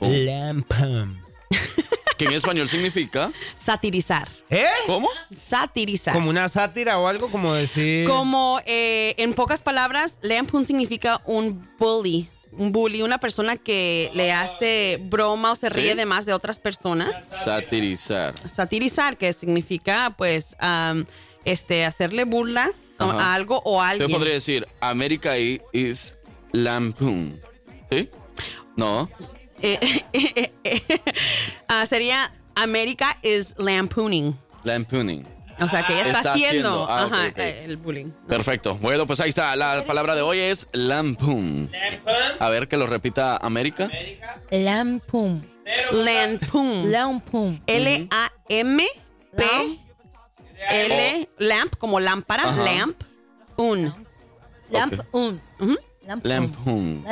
Lampam. 0.00 1.22
Que 2.18 2.24
en 2.26 2.32
español 2.32 2.68
significa. 2.68 3.32
Satirizar. 3.54 4.28
¿Eh? 4.50 4.66
¿Cómo? 4.86 5.08
Satirizar. 5.34 6.12
Como 6.14 6.30
una 6.30 6.48
sátira 6.48 6.98
o 6.98 7.06
algo 7.06 7.30
como 7.30 7.54
decir. 7.54 8.08
Como 8.08 8.60
eh, 8.66 9.14
en 9.18 9.34
pocas 9.34 9.62
palabras, 9.62 10.16
lampoon 10.22 10.66
significa 10.66 11.22
un 11.24 11.68
bully. 11.78 12.28
Un 12.52 12.72
bully, 12.72 13.02
una 13.02 13.18
persona 13.18 13.56
que 13.56 14.10
le 14.14 14.32
hace 14.32 14.98
broma 15.02 15.52
o 15.52 15.54
se 15.54 15.68
ríe 15.68 15.92
Sí. 15.92 15.96
de 15.96 16.06
más 16.06 16.26
de 16.26 16.32
otras 16.32 16.58
personas. 16.58 17.14
Satirizar. 17.30 18.34
Satirizar, 18.48 19.16
que 19.16 19.32
significa, 19.32 20.14
pues, 20.18 20.56
am, 20.58 21.06
este, 21.44 21.84
hacerle 21.84 22.24
burla 22.24 22.70
a- 22.98 23.04
Ajá. 23.04 23.20
a 23.30 23.34
algo 23.34 23.60
o 23.64 23.80
a 23.80 23.92
Usted 23.92 24.00
alguien. 24.02 24.18
podría 24.18 24.34
decir, 24.34 24.66
America 24.80 25.38
i- 25.38 25.60
is 25.72 26.16
Lampoon. 26.52 27.38
¿Sí? 27.92 28.10
No. 28.76 29.08
Eh, 29.62 30.52
ah, 31.68 31.84
sería 31.86 32.32
America 32.54 33.16
is 33.22 33.54
lampooning. 33.58 34.36
Lampooning. 34.64 35.26
O 35.60 35.66
sea, 35.68 35.84
que 35.84 35.92
ella 35.94 36.02
está, 36.02 36.18
Está 36.18 36.32
haciendo, 36.34 36.84
haciendo. 36.84 36.88
Ah, 36.88 37.04
ajá, 37.04 37.28
ok. 37.30 37.38
eh, 37.38 37.64
el 37.64 37.76
bullying. 37.78 38.10
Perfecto. 38.28 38.76
Bueno, 38.76 39.06
pues 39.06 39.18
ahí 39.20 39.30
está. 39.30 39.56
La 39.56 39.84
palabra 39.86 40.14
de 40.14 40.22
hoy 40.22 40.38
es 40.38 40.68
Lampoon. 40.72 41.68
A 42.38 42.48
ver 42.48 42.68
que 42.68 42.76
lo 42.76 42.86
repita 42.86 43.36
América. 43.38 43.90
Lampoon. 44.50 45.44
Lampoon. 45.90 46.92
Lampoon. 46.92 47.60
L-A-M-P. 47.66 49.44
L, 50.70 51.28
lamp, 51.38 51.76
como 51.76 51.98
lámpara, 52.00 52.42
Ajá. 52.48 52.62
lamp, 52.64 53.00
un. 53.56 53.94
Lampoon. 54.70 55.40
Ujú. 55.60 55.76
Lampoon. 56.22 57.04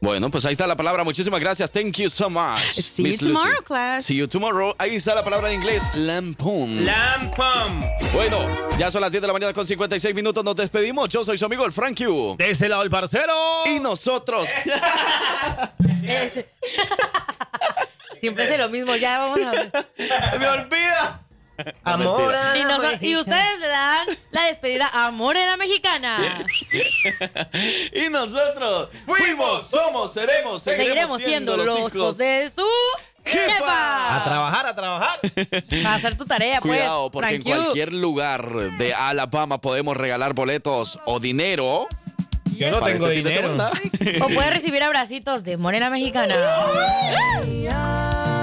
Bueno, 0.00 0.30
pues 0.30 0.44
ahí 0.44 0.52
está 0.52 0.66
la 0.66 0.76
palabra. 0.76 1.02
Muchísimas 1.02 1.40
gracias. 1.40 1.72
Thank 1.72 1.96
you 1.96 2.08
so 2.08 2.30
much. 2.30 2.60
See 2.60 3.02
Miss 3.02 3.18
you 3.18 3.28
tomorrow, 3.28 3.50
Lucy. 3.50 3.64
class. 3.64 4.04
See 4.04 4.16
you 4.16 4.26
tomorrow. 4.28 4.74
Ahí 4.78 4.94
está 4.94 5.14
la 5.14 5.24
palabra 5.24 5.50
en 5.52 5.60
inglés. 5.60 5.90
Lampoon. 5.94 6.84
Lampam. 6.86 7.80
Bueno, 8.12 8.38
ya 8.78 8.90
son 8.92 9.00
las 9.00 9.10
10 9.10 9.22
de 9.22 9.26
la 9.26 9.32
mañana 9.32 9.52
con 9.52 9.66
56 9.66 10.14
minutos. 10.14 10.44
Nos 10.44 10.54
despedimos. 10.54 11.08
Yo 11.08 11.24
soy 11.24 11.36
su 11.36 11.44
amigo 11.46 11.64
el 11.64 11.72
Frank 11.72 11.98
Q. 11.98 12.36
De 12.38 12.50
ese 12.50 12.68
lado 12.68 12.82
el 12.82 12.90
parcero. 12.90 13.32
Y 13.66 13.80
nosotros. 13.80 14.48
Siempre 18.20 18.44
hace 18.44 18.58
lo 18.58 18.68
mismo, 18.68 18.94
ya 18.96 19.18
vamos 19.18 19.40
a 19.40 19.50
ver. 19.50 19.70
¡Me 20.40 20.48
olvida! 20.48 21.22
Amor. 21.84 22.34
Y, 23.00 23.16
ustedes 23.16 23.60
le 23.60 23.68
dan 23.68 24.06
la 24.30 24.44
despedida 24.44 24.90
a 24.92 25.10
Morena 25.10 25.56
Mexicana. 25.56 26.18
y 27.92 28.08
nosotros 28.10 28.88
fuimos, 29.06 29.68
somos, 29.68 30.12
seremos, 30.12 30.62
Seguiremos 30.62 31.20
siendo 31.20 31.56
los 31.56 31.94
hijos 31.94 32.18
de 32.18 32.50
su 32.54 32.62
A 32.62 33.30
jefa. 33.30 34.22
trabajar, 34.24 34.66
a 34.66 34.74
trabajar. 34.74 35.20
Para 35.82 35.94
hacer 35.94 36.16
tu 36.16 36.24
tarea, 36.24 36.60
pues. 36.60 36.78
Cuidado, 36.78 37.10
porque 37.10 37.36
en 37.36 37.42
you. 37.42 37.54
cualquier 37.54 37.92
lugar 37.92 38.48
de 38.78 38.94
Alabama 38.94 39.60
podemos 39.60 39.96
regalar 39.96 40.34
boletos 40.34 41.00
o 41.06 41.20
dinero. 41.20 41.88
Yo 42.56 42.70
no 42.70 42.80
tengo 42.80 43.08
este 43.08 43.28
dinero. 43.28 43.70
O 44.22 44.28
puedes 44.28 44.50
recibir 44.50 44.82
abracitos 44.82 45.44
de 45.44 45.56
Morena 45.56 45.90
Mexicana. 45.90 46.34